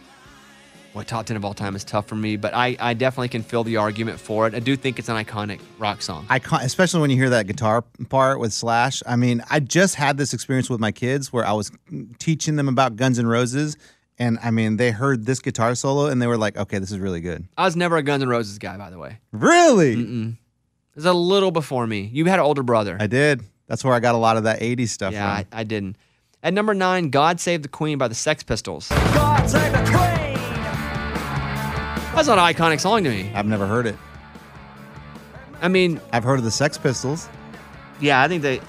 What 0.94 1.06
top 1.06 1.26
ten 1.26 1.36
of 1.36 1.44
all 1.44 1.54
time 1.54 1.76
is 1.76 1.84
tough 1.84 2.08
for 2.08 2.16
me, 2.16 2.36
but 2.36 2.54
I, 2.54 2.76
I 2.80 2.94
definitely 2.94 3.28
can 3.28 3.44
feel 3.44 3.62
the 3.62 3.76
argument 3.76 4.18
for 4.18 4.48
it. 4.48 4.54
I 4.56 4.58
do 4.58 4.74
think 4.74 4.98
it's 4.98 5.08
an 5.08 5.16
iconic 5.16 5.60
rock 5.78 6.02
song. 6.02 6.26
Icon, 6.28 6.62
especially 6.62 7.02
when 7.02 7.10
you 7.10 7.16
hear 7.16 7.30
that 7.30 7.46
guitar 7.46 7.82
part 8.08 8.40
with 8.40 8.52
Slash. 8.52 9.04
I 9.06 9.14
mean, 9.14 9.44
I 9.48 9.60
just 9.60 9.94
had 9.94 10.16
this 10.16 10.34
experience 10.34 10.68
with 10.68 10.80
my 10.80 10.90
kids 10.90 11.32
where 11.32 11.46
I 11.46 11.52
was 11.52 11.70
teaching 12.18 12.56
them 12.56 12.66
about 12.66 12.96
Guns 12.96 13.20
N' 13.20 13.28
Roses, 13.28 13.76
and 14.18 14.38
I 14.42 14.50
mean, 14.50 14.76
they 14.76 14.90
heard 14.90 15.26
this 15.26 15.40
guitar 15.40 15.74
solo 15.74 16.06
and 16.06 16.20
they 16.20 16.26
were 16.26 16.38
like, 16.38 16.56
"Okay, 16.56 16.78
this 16.78 16.90
is 16.90 16.98
really 16.98 17.20
good." 17.20 17.46
I 17.56 17.64
was 17.64 17.76
never 17.76 17.96
a 17.96 18.02
Guns 18.02 18.22
N' 18.22 18.28
Roses 18.28 18.58
guy, 18.58 18.76
by 18.76 18.90
the 18.90 18.98
way. 18.98 19.18
Really? 19.32 19.96
Mm-mm. 19.96 20.32
It 20.32 20.96
was 20.96 21.04
a 21.06 21.12
little 21.12 21.50
before 21.50 21.86
me. 21.86 22.10
You 22.12 22.24
had 22.24 22.38
an 22.38 22.44
older 22.44 22.62
brother. 22.62 22.96
I 22.98 23.06
did. 23.06 23.42
That's 23.66 23.84
where 23.84 23.92
I 23.94 24.00
got 24.00 24.14
a 24.14 24.18
lot 24.18 24.36
of 24.36 24.44
that 24.44 24.60
80s 24.60 24.88
stuff 24.88 25.12
yeah, 25.12 25.28
I. 25.28 25.46
I 25.52 25.64
didn't. 25.64 25.96
At 26.42 26.54
number 26.54 26.74
nine, 26.74 27.10
"God 27.10 27.40
Save 27.40 27.62
the 27.62 27.68
Queen" 27.68 27.98
by 27.98 28.08
the 28.08 28.14
Sex 28.14 28.42
Pistols. 28.42 28.88
God 28.88 29.48
save 29.48 29.72
the 29.72 29.78
queen. 29.78 30.36
That's 32.14 32.28
not 32.28 32.38
an 32.38 32.54
iconic 32.54 32.80
song 32.80 33.04
to 33.04 33.10
me. 33.10 33.30
I've 33.34 33.46
never 33.46 33.66
heard 33.66 33.86
it. 33.86 33.96
I 35.60 35.68
mean, 35.68 36.00
I've 36.12 36.24
heard 36.24 36.38
of 36.38 36.44
the 36.44 36.50
Sex 36.50 36.78
Pistols. 36.78 37.28
yeah, 38.00 38.22
I 38.22 38.28
think 38.28 38.42
they 38.42 38.60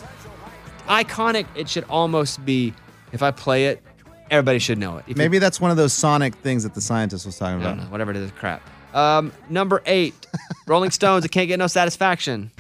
iconic. 0.88 1.46
It 1.56 1.70
should 1.70 1.86
almost 1.90 2.44
be 2.46 2.74
if 3.12 3.22
I 3.22 3.32
play 3.32 3.68
it, 3.68 3.82
everybody 4.30 4.60
should 4.60 4.78
know 4.78 4.98
it. 4.98 5.04
If 5.08 5.10
you- 5.10 5.16
Maybe 5.16 5.40
that's 5.40 5.60
one 5.62 5.72
of 5.72 5.78
those 5.78 5.94
sonic 5.94 6.36
things 6.36 6.64
that 6.64 6.74
the 6.74 6.82
scientist 6.82 7.26
was 7.26 7.38
talking 7.38 7.60
I 7.62 7.64
don't 7.64 7.74
about. 7.74 7.86
know, 7.86 7.92
whatever 7.92 8.12
it 8.12 8.18
is, 8.18 8.32
crap. 8.32 8.62
Um, 8.94 9.32
number 9.50 9.82
eight, 9.86 10.14
Rolling 10.68 10.92
Stones. 10.92 11.24
I 11.26 11.28
can't 11.28 11.48
get 11.48 11.60
no 11.60 11.68
satisfaction. 11.68 12.52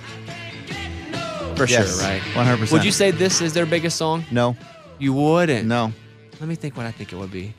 For 1.55 1.65
Yes, 1.65 2.00
sure, 2.00 2.07
right? 2.07 2.21
100%. 2.33 2.71
Would 2.71 2.86
you 2.86 2.91
say 2.91 3.09
this 3.12 3.41
is 3.41 3.53
their 3.53 3.65
biggest 3.65 3.97
song? 3.97 4.24
No, 4.31 4.55
You 5.00 5.13
wouldn't. 5.13 5.67
no. 5.67 5.91
Let 6.39 6.47
me 6.47 6.53
think 6.55 6.77
what 6.77 6.86
I 6.86 6.91
think 6.91 7.12
it 7.12 7.15
would 7.15 7.31
be. 7.31 7.53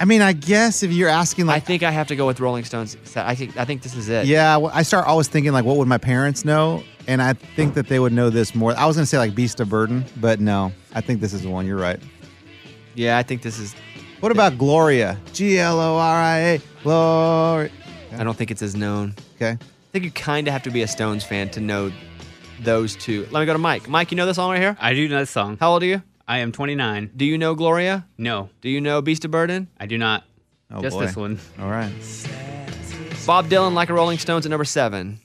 I 0.00 0.04
mean, 0.04 0.22
I 0.22 0.32
guess 0.32 0.82
if 0.82 0.92
you're 0.92 1.08
asking, 1.08 1.46
like, 1.46 1.56
I 1.62 1.66
think 1.66 1.82
I 1.82 1.90
have 1.90 2.06
to 2.08 2.16
go 2.16 2.26
with 2.26 2.38
Rolling 2.38 2.64
Stones. 2.64 2.96
I 3.16 3.34
think 3.34 3.56
I 3.56 3.64
think 3.64 3.82
this 3.82 3.94
is 3.96 4.08
it. 4.08 4.26
yeah, 4.26 4.56
well, 4.56 4.70
I 4.72 4.82
start 4.82 5.06
always 5.06 5.28
thinking 5.28 5.52
like, 5.52 5.64
what 5.64 5.76
would 5.76 5.88
my 5.88 5.98
parents 5.98 6.44
know? 6.44 6.82
And 7.08 7.20
I 7.22 7.32
think 7.32 7.74
that 7.74 7.88
they 7.88 7.98
would 7.98 8.12
know 8.12 8.30
this 8.30 8.54
more. 8.54 8.76
I 8.76 8.86
was 8.86 8.96
gonna 8.96 9.06
say 9.06 9.18
like 9.18 9.34
Beast 9.34 9.60
of 9.60 9.68
Burden, 9.68 10.04
but 10.20 10.40
no, 10.40 10.72
I 10.94 11.00
think 11.00 11.20
this 11.20 11.32
is 11.32 11.42
the 11.42 11.50
one. 11.50 11.66
You're 11.66 11.78
right. 11.78 11.98
Yeah, 12.94 13.18
I 13.18 13.22
think 13.22 13.42
this 13.42 13.58
is. 13.58 13.74
What 14.20 14.30
about 14.32 14.58
Gloria? 14.58 15.18
G 15.32 15.58
L 15.58 15.80
O 15.80 15.96
R 15.96 16.16
I 16.16 16.38
A, 16.38 16.60
Gloria. 16.82 17.70
I 18.16 18.24
don't 18.24 18.36
think 18.36 18.50
it's 18.50 18.62
as 18.62 18.76
known. 18.76 19.14
Okay. 19.36 19.52
I 19.52 19.90
think 19.92 20.04
you 20.04 20.10
kind 20.10 20.46
of 20.46 20.52
have 20.52 20.62
to 20.64 20.70
be 20.70 20.82
a 20.82 20.88
Stones 20.88 21.24
fan 21.24 21.48
to 21.50 21.60
know 21.60 21.90
those 22.60 22.94
two. 22.96 23.26
Let 23.30 23.40
me 23.40 23.46
go 23.46 23.52
to 23.52 23.58
Mike. 23.58 23.88
Mike, 23.88 24.10
you 24.10 24.16
know 24.16 24.26
this 24.26 24.36
song 24.36 24.50
right 24.50 24.60
here? 24.60 24.76
I 24.80 24.94
do 24.94 25.08
know 25.08 25.20
this 25.20 25.30
song. 25.30 25.56
How 25.58 25.72
old 25.72 25.82
are 25.82 25.86
you? 25.86 26.02
I 26.30 26.38
am 26.38 26.52
29. 26.52 27.10
Do 27.16 27.24
you 27.24 27.38
know 27.38 27.54
Gloria? 27.54 28.06
No, 28.18 28.50
Do 28.60 28.68
you 28.68 28.80
know 28.82 29.00
Beast 29.00 29.24
of 29.24 29.30
Burden? 29.30 29.68
I 29.80 29.86
do 29.86 29.96
not. 29.96 30.24
Oh 30.70 30.82
Just 30.82 30.94
boy. 30.96 31.06
this 31.06 31.16
one. 31.16 31.38
All 31.58 31.70
right. 31.70 31.90
Bob 33.26 33.48
Dylan, 33.48 33.72
like 33.72 33.88
a 33.88 33.94
Rolling 33.94 34.18
Stones 34.18 34.44
at 34.44 34.50
number 34.50 34.66
seven. 34.66 35.20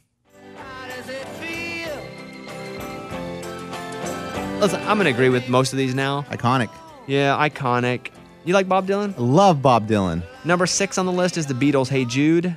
Listen, 4.62 4.80
I'm 4.88 4.96
gonna 4.98 5.10
agree 5.10 5.28
with 5.28 5.50
most 5.50 5.74
of 5.74 5.78
these 5.78 5.94
now. 5.94 6.22
Iconic. 6.30 6.70
Yeah, 7.06 7.36
iconic. 7.38 8.12
You 8.46 8.54
like 8.54 8.70
Bob 8.70 8.88
Dylan? 8.88 9.14
Love 9.18 9.62
Bob 9.62 9.88
Dylan. 9.90 10.24
Number 10.46 10.66
six 10.66 10.98
on 10.98 11.06
the 11.06 11.12
list 11.12 11.38
is 11.38 11.46
the 11.48 11.54
Beatles' 11.54 11.90
"Hey 11.90 12.06
Jude." 12.06 12.56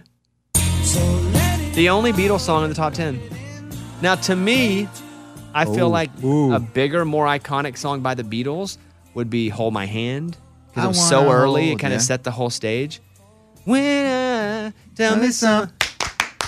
The 1.75 1.89
only 1.91 2.13
Beatles 2.13 2.41
song 2.41 2.63
in 2.63 2.69
the 2.69 2.77
top 2.77 2.93
ten. 2.95 3.21
Now, 4.03 4.15
to 4.15 4.37
me, 4.37 4.89
I 5.57 5.65
feel 5.65 5.87
Ooh, 5.87 5.91
like 5.91 6.11
ooh. 6.23 6.53
a 6.53 6.61
bigger, 6.61 7.05
more 7.07 7.25
iconic 7.27 7.79
song 7.79 8.01
by 8.01 8.15
the 8.15 8.23
Beatles 8.23 8.77
would 9.15 9.31
be 9.31 9.49
"Hold 9.49 9.73
My 9.73 9.87
Hand" 9.87 10.37
because 10.69 10.85
it 10.85 10.89
was 10.89 11.09
so 11.09 11.33
early. 11.33 11.73
It 11.73 11.79
kind 11.79 11.95
of 11.95 12.03
set 12.03 12.25
the 12.25 12.31
whole 12.31 12.51
stage. 12.51 13.01
When 13.65 14.07
I 14.07 14.73
tell 14.95 15.17
me 15.17 15.31
some. 15.31 15.73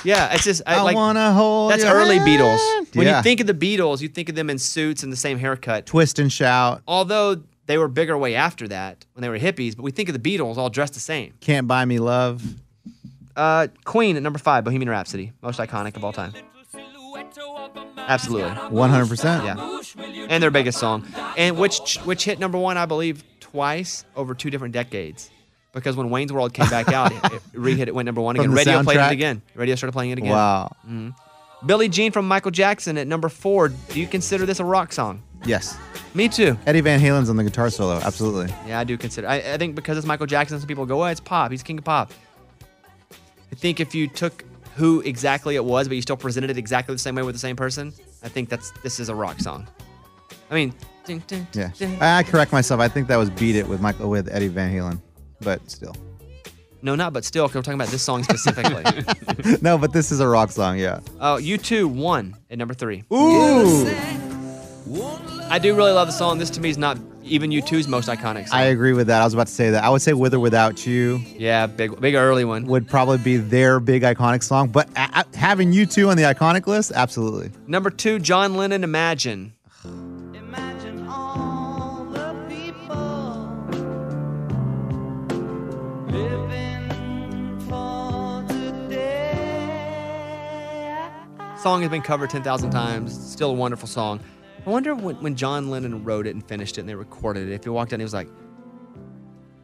Yeah, 0.04 0.32
it's 0.32 0.44
just 0.44 0.62
I, 0.66 0.76
I 0.76 0.82
like 0.82 0.94
wanna 0.94 1.32
hold 1.32 1.72
that's 1.72 1.84
early 1.84 2.18
hand. 2.18 2.28
Beatles. 2.28 2.94
When 2.94 3.06
Yeah. 3.06 3.16
you 3.16 3.22
think 3.22 3.40
of 3.40 3.46
the 3.48 3.54
Beatles, 3.54 4.00
you 4.00 4.08
think 4.08 4.28
of 4.28 4.34
them 4.36 4.48
in 4.50 4.58
suits 4.58 5.02
and 5.02 5.12
the 5.12 5.16
same 5.16 5.38
haircut. 5.38 5.86
Twist 5.86 6.18
and 6.18 6.32
shout. 6.32 6.82
Although 6.86 7.42
they 7.66 7.78
were 7.78 7.88
bigger 7.88 8.16
way 8.16 8.34
after 8.34 8.68
that 8.68 9.04
when 9.14 9.22
they 9.22 9.28
were 9.28 9.38
hippies, 9.38 9.74
but 9.74 9.82
we 9.82 9.90
think 9.90 10.08
of 10.08 10.20
the 10.22 10.38
Beatles 10.38 10.56
all 10.56 10.70
dressed 10.70 10.94
the 10.94 11.00
same. 11.00 11.32
Can't 11.40 11.66
buy 11.66 11.84
me 11.84 11.98
love. 11.98 12.42
Uh, 13.34 13.68
Queen 13.84 14.16
at 14.16 14.22
number 14.22 14.38
five, 14.38 14.64
Bohemian 14.64 14.88
Rhapsody, 14.88 15.32
most 15.42 15.58
iconic 15.58 15.96
of 15.96 16.04
all 16.04 16.12
time. 16.12 16.32
Absolutely, 17.96 18.50
100%. 18.50 19.44
yeah. 19.44 20.26
And 20.28 20.42
their 20.42 20.50
biggest 20.50 20.78
song, 20.78 21.06
and 21.36 21.58
which 21.58 21.96
which 22.04 22.24
hit 22.24 22.38
number 22.38 22.58
one, 22.58 22.76
I 22.76 22.86
believe, 22.86 23.22
twice 23.40 24.04
over 24.16 24.34
two 24.34 24.50
different 24.50 24.72
decades. 24.72 25.30
Because 25.72 25.96
when 25.96 26.08
Wayne's 26.10 26.32
World 26.32 26.54
came 26.54 26.68
back 26.70 26.92
out, 26.92 27.12
it, 27.12 27.32
it 27.34 27.42
re-hit 27.52 27.88
it 27.88 27.94
went 27.94 28.06
number 28.06 28.22
one 28.22 28.36
again. 28.36 28.50
the 28.50 28.56
Radio 28.56 28.82
played 28.82 28.98
it 28.98 29.12
again. 29.12 29.42
Radio 29.54 29.74
started 29.74 29.92
playing 29.92 30.12
it 30.12 30.18
again. 30.18 30.30
Wow. 30.32 30.72
Mm-hmm. 30.86 31.66
Billie 31.66 31.88
Jean 31.88 32.10
from 32.12 32.26
Michael 32.26 32.50
Jackson 32.50 32.96
at 32.96 33.06
number 33.06 33.28
four. 33.28 33.68
Do 33.68 34.00
you 34.00 34.06
consider 34.06 34.46
this 34.46 34.60
a 34.60 34.64
rock 34.64 34.92
song? 34.92 35.22
Yes. 35.44 35.76
Me 36.14 36.28
too. 36.28 36.56
Eddie 36.66 36.80
Van 36.80 36.98
Halen's 37.00 37.28
on 37.28 37.36
the 37.36 37.44
guitar 37.44 37.68
solo. 37.70 37.96
Absolutely. 37.96 38.52
Yeah, 38.66 38.80
I 38.80 38.84
do 38.84 38.96
consider. 38.96 39.28
I, 39.28 39.36
I 39.36 39.58
think 39.58 39.74
because 39.74 39.98
it's 39.98 40.06
Michael 40.06 40.26
Jackson, 40.26 40.58
some 40.58 40.66
people 40.66 40.86
go, 40.86 41.02
"Oh, 41.02 41.06
it's 41.06 41.20
pop. 41.20 41.50
He's 41.50 41.62
king 41.62 41.78
of 41.78 41.84
pop." 41.84 42.12
I 43.52 43.54
think 43.54 43.78
if 43.80 43.94
you 43.94 44.08
took 44.08 44.44
who 44.78 45.00
exactly 45.00 45.56
it 45.56 45.64
was, 45.64 45.88
but 45.88 45.96
you 45.96 46.02
still 46.02 46.16
presented 46.16 46.50
it 46.50 46.56
exactly 46.56 46.94
the 46.94 46.98
same 47.00 47.16
way 47.16 47.22
with 47.22 47.34
the 47.34 47.38
same 47.40 47.56
person, 47.56 47.92
I 48.22 48.28
think 48.28 48.48
that's 48.48 48.70
this 48.82 49.00
is 49.00 49.08
a 49.08 49.14
rock 49.14 49.40
song. 49.40 49.66
I 50.50 50.54
mean, 50.54 50.72
Yeah. 51.52 51.70
I 52.00 52.22
correct 52.22 52.52
myself. 52.52 52.80
I 52.80 52.88
think 52.88 53.08
that 53.08 53.16
was 53.16 53.28
Beat 53.30 53.56
It 53.56 53.66
with 53.66 53.80
Michael 53.80 54.08
with 54.08 54.28
Eddie 54.32 54.48
Van 54.48 54.72
Halen. 54.72 55.00
But 55.40 55.68
still. 55.70 55.94
no, 56.82 56.94
not 56.94 57.12
but 57.12 57.24
still. 57.24 57.44
we're 57.46 57.52
talking 57.62 57.74
about 57.74 57.88
this 57.88 58.02
song 58.02 58.22
specifically. 58.22 58.84
no, 59.62 59.78
but 59.78 59.92
this 59.92 60.12
is 60.12 60.20
a 60.20 60.28
rock 60.28 60.50
song, 60.52 60.78
yeah. 60.78 61.00
Oh, 61.20 61.36
you 61.38 61.58
two 61.58 61.88
won 61.88 62.36
at 62.50 62.58
number 62.58 62.74
three. 62.74 63.04
Ooh. 63.12 63.86
I 65.50 65.58
do 65.58 65.74
really 65.74 65.92
love 65.92 66.08
the 66.08 66.12
song. 66.12 66.38
This 66.38 66.50
to 66.50 66.60
me 66.60 66.70
is 66.70 66.78
not 66.78 66.98
even 67.28 67.50
U2's 67.50 67.86
most 67.88 68.08
iconic 68.08 68.48
song. 68.48 68.58
I 68.58 68.64
agree 68.64 68.92
with 68.92 69.06
that. 69.08 69.20
I 69.20 69.24
was 69.24 69.34
about 69.34 69.46
to 69.48 69.52
say 69.52 69.70
that. 69.70 69.84
I 69.84 69.88
would 69.90 70.02
say 70.02 70.12
With 70.12 70.34
or 70.34 70.40
Without 70.40 70.86
You 70.86 71.20
yeah, 71.36 71.66
big, 71.66 72.00
big 72.00 72.14
early 72.14 72.44
one. 72.44 72.64
would 72.66 72.88
probably 72.88 73.18
be 73.18 73.36
their 73.36 73.80
big 73.80 74.02
iconic 74.02 74.42
song. 74.42 74.68
But 74.68 74.88
a- 74.96 75.20
a- 75.20 75.36
having 75.36 75.72
you 75.72 75.86
two 75.86 76.08
on 76.10 76.16
the 76.16 76.22
iconic 76.24 76.66
list, 76.66 76.92
absolutely. 76.94 77.50
Number 77.66 77.90
two, 77.90 78.18
John 78.18 78.56
Lennon, 78.56 78.82
Imagine. 78.84 79.52
Imagine 80.34 81.06
all 81.08 82.06
the 82.12 82.34
people 82.48 83.48
living 86.10 87.60
for 87.68 88.44
today. 88.48 89.34
Song 91.62 91.80
has 91.82 91.90
been 91.90 92.02
covered 92.02 92.30
10,000 92.30 92.70
times. 92.70 93.12
Still 93.32 93.50
a 93.50 93.54
wonderful 93.54 93.88
song. 93.88 94.20
I 94.68 94.70
wonder 94.70 94.94
when, 94.94 95.16
when 95.22 95.34
John 95.34 95.70
Lennon 95.70 96.04
wrote 96.04 96.26
it 96.26 96.34
and 96.34 96.46
finished 96.46 96.76
it 96.76 96.82
and 96.82 96.88
they 96.90 96.94
recorded 96.94 97.48
it, 97.48 97.54
if 97.54 97.64
he 97.64 97.70
walked 97.70 97.94
in, 97.94 98.00
he 98.00 98.04
was 98.04 98.12
like, 98.12 98.28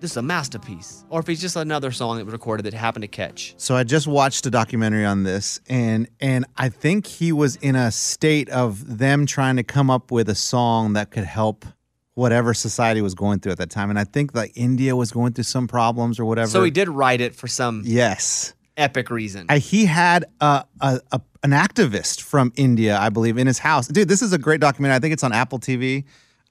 this 0.00 0.12
is 0.12 0.16
a 0.16 0.22
masterpiece, 0.22 1.04
or 1.10 1.20
if 1.20 1.26
he's 1.26 1.42
just 1.42 1.56
another 1.56 1.90
song 1.90 2.16
that 2.16 2.24
was 2.24 2.32
recorded 2.32 2.64
that 2.64 2.72
happened 2.72 3.02
to 3.02 3.08
catch. 3.08 3.52
So 3.58 3.76
I 3.76 3.84
just 3.84 4.06
watched 4.06 4.46
a 4.46 4.50
documentary 4.50 5.04
on 5.04 5.22
this, 5.22 5.60
and 5.68 6.08
and 6.20 6.46
I 6.56 6.70
think 6.70 7.06
he 7.06 7.32
was 7.32 7.56
in 7.56 7.76
a 7.76 7.92
state 7.92 8.48
of 8.48 8.96
them 8.96 9.26
trying 9.26 9.56
to 9.56 9.62
come 9.62 9.90
up 9.90 10.10
with 10.10 10.30
a 10.30 10.34
song 10.34 10.94
that 10.94 11.10
could 11.10 11.24
help 11.24 11.66
whatever 12.14 12.54
society 12.54 13.02
was 13.02 13.14
going 13.14 13.40
through 13.40 13.52
at 13.52 13.58
that 13.58 13.70
time. 13.70 13.90
And 13.90 13.98
I 13.98 14.04
think 14.04 14.34
like 14.34 14.52
India 14.54 14.96
was 14.96 15.12
going 15.12 15.34
through 15.34 15.44
some 15.44 15.68
problems 15.68 16.18
or 16.18 16.24
whatever. 16.24 16.48
So 16.48 16.64
he 16.64 16.70
did 16.70 16.88
write 16.88 17.20
it 17.20 17.34
for 17.34 17.46
some 17.46 17.82
Yes. 17.84 18.53
Epic 18.76 19.10
reason. 19.10 19.48
He 19.48 19.86
had 19.86 20.26
a, 20.40 20.64
a, 20.80 21.00
a 21.12 21.20
an 21.42 21.50
activist 21.50 22.22
from 22.22 22.52
India, 22.56 22.98
I 22.98 23.10
believe, 23.10 23.36
in 23.36 23.46
his 23.46 23.58
house. 23.58 23.86
Dude, 23.86 24.08
this 24.08 24.22
is 24.22 24.32
a 24.32 24.38
great 24.38 24.60
documentary. 24.60 24.96
I 24.96 24.98
think 24.98 25.12
it's 25.12 25.22
on 25.22 25.32
Apple 25.32 25.58
TV. 25.58 26.04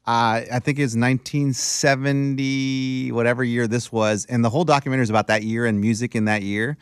Uh, 0.05 0.43
I 0.51 0.59
think 0.59 0.77
it's 0.79 0.95
1970, 0.95 3.11
whatever 3.11 3.43
year 3.43 3.67
this 3.67 3.91
was, 3.91 4.25
and 4.25 4.45
the 4.45 4.49
whole 4.49 4.65
documentary 4.65 5.03
is 5.03 5.09
about 5.09 5.27
that 5.27 5.43
year 5.43 5.65
and 5.65 5.81
music 5.81 6.15
in 6.15 6.25
that 6.25 6.43
year. 6.43 6.77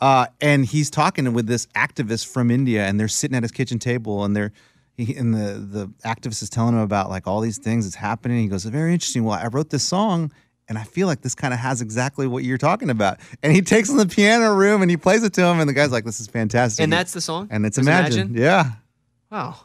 Uh, 0.00 0.26
and 0.40 0.66
he's 0.66 0.90
talking 0.90 1.32
with 1.34 1.46
this 1.46 1.66
activist 1.76 2.26
from 2.26 2.50
India, 2.50 2.86
and 2.86 2.98
they're 2.98 3.08
sitting 3.08 3.36
at 3.36 3.44
his 3.44 3.52
kitchen 3.52 3.78
table, 3.78 4.24
and 4.24 4.34
they're 4.34 4.52
he, 4.96 5.14
and 5.14 5.34
the 5.34 5.58
the 5.58 5.86
activist 6.04 6.42
is 6.42 6.50
telling 6.50 6.74
him 6.74 6.80
about 6.80 7.08
like 7.08 7.26
all 7.26 7.40
these 7.40 7.58
things 7.58 7.84
that's 7.84 7.94
happening. 7.94 8.42
He 8.42 8.48
goes, 8.48 8.64
"Very 8.64 8.92
interesting. 8.92 9.24
Well, 9.24 9.38
I 9.38 9.46
wrote 9.46 9.70
this 9.70 9.84
song." 9.84 10.32
And 10.72 10.78
I 10.78 10.84
feel 10.84 11.06
like 11.06 11.20
this 11.20 11.34
kind 11.34 11.52
of 11.52 11.60
has 11.60 11.82
exactly 11.82 12.26
what 12.26 12.44
you're 12.44 12.56
talking 12.56 12.88
about. 12.88 13.20
And 13.42 13.52
he 13.52 13.60
takes 13.60 13.90
in 13.90 13.98
the 13.98 14.06
piano 14.06 14.54
room 14.54 14.80
and 14.80 14.90
he 14.90 14.96
plays 14.96 15.22
it 15.22 15.34
to 15.34 15.44
him, 15.44 15.60
and 15.60 15.68
the 15.68 15.74
guy's 15.74 15.92
like, 15.92 16.06
"This 16.06 16.18
is 16.18 16.28
fantastic." 16.28 16.82
and 16.82 16.90
that's 16.90 17.12
the 17.12 17.20
song. 17.20 17.48
and 17.50 17.66
it's 17.66 17.76
Was 17.76 17.86
Imagine. 17.86 18.32
Yeah. 18.32 18.70
Wow. 19.30 19.56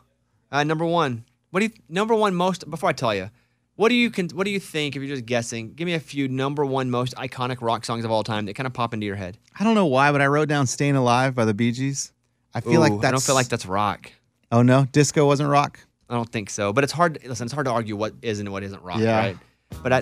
Uh, 0.52 0.65
number 0.65 0.84
one. 0.84 1.24
What 1.52 1.62
do 1.62 1.67
you 1.67 1.72
number 1.88 2.13
one 2.13 2.36
most? 2.36 2.70
Before 2.70 2.89
I 2.89 2.91
tell 2.91 3.15
you, 3.15 3.30
what 3.78 3.88
do 3.88 3.96
you 3.96 4.12
can 4.12 4.28
what 4.32 4.43
do 4.43 4.52
you 4.52 4.60
think 4.60 4.98
if 4.98 5.02
you're 5.02 5.15
just 5.15 5.26
guessing? 5.26 5.72
Give 5.76 5.86
me 5.86 5.93
a 5.93 6.00
few 6.02 6.28
number 6.28 6.65
one 6.65 6.91
most 6.91 7.15
iconic 7.15 7.62
rock 7.62 7.86
songs 7.86 8.04
of 8.04 8.12
all 8.12 8.26
time 8.26 8.46
that 8.48 8.56
kind 8.56 8.67
of 8.67 8.74
pop 8.74 8.93
into 8.93 9.06
your 9.06 9.15
head. 9.15 9.38
I 9.58 9.63
don't 9.63 9.76
know 9.76 9.86
why, 9.86 10.12
but 10.12 10.20
I 10.20 10.28
wrote 10.28 10.50
down 10.50 10.67
"Staying 10.67 10.98
Alive" 10.98 11.36
by 11.36 11.46
the 11.46 11.54
Bee 11.54 11.72
Gees. 11.72 12.12
I 12.54 12.60
feel 12.60 12.82
like 12.82 12.91
that's. 12.91 13.06
I 13.06 13.12
don't 13.12 13.24
feel 13.24 13.36
like 13.36 13.48
that's 13.48 13.65
rock. 13.65 14.12
Oh 14.52 14.62
no, 14.62 14.84
disco 14.91 15.26
wasn't 15.26 15.50
rock. 15.50 15.80
I 16.10 16.15
don't 16.15 16.30
think 16.30 16.50
so. 16.50 16.74
But 16.74 16.84
it's 16.84 16.91
hard. 16.93 17.20
Listen, 17.26 17.46
it's 17.46 17.54
hard 17.54 17.65
to 17.67 17.72
argue 17.72 17.96
what 17.96 18.13
is 18.22 18.39
and 18.41 18.52
what 18.52 18.63
isn't 18.63 18.84
rock, 18.84 19.00
Yeah. 19.00 19.17
right? 19.17 19.38
But 19.84 19.93
I, 19.93 20.02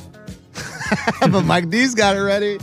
but 1.32 1.42
Mike 1.46 1.70
D's 1.70 1.96
got 1.96 2.16
it 2.16 2.22
ready. 2.22 2.60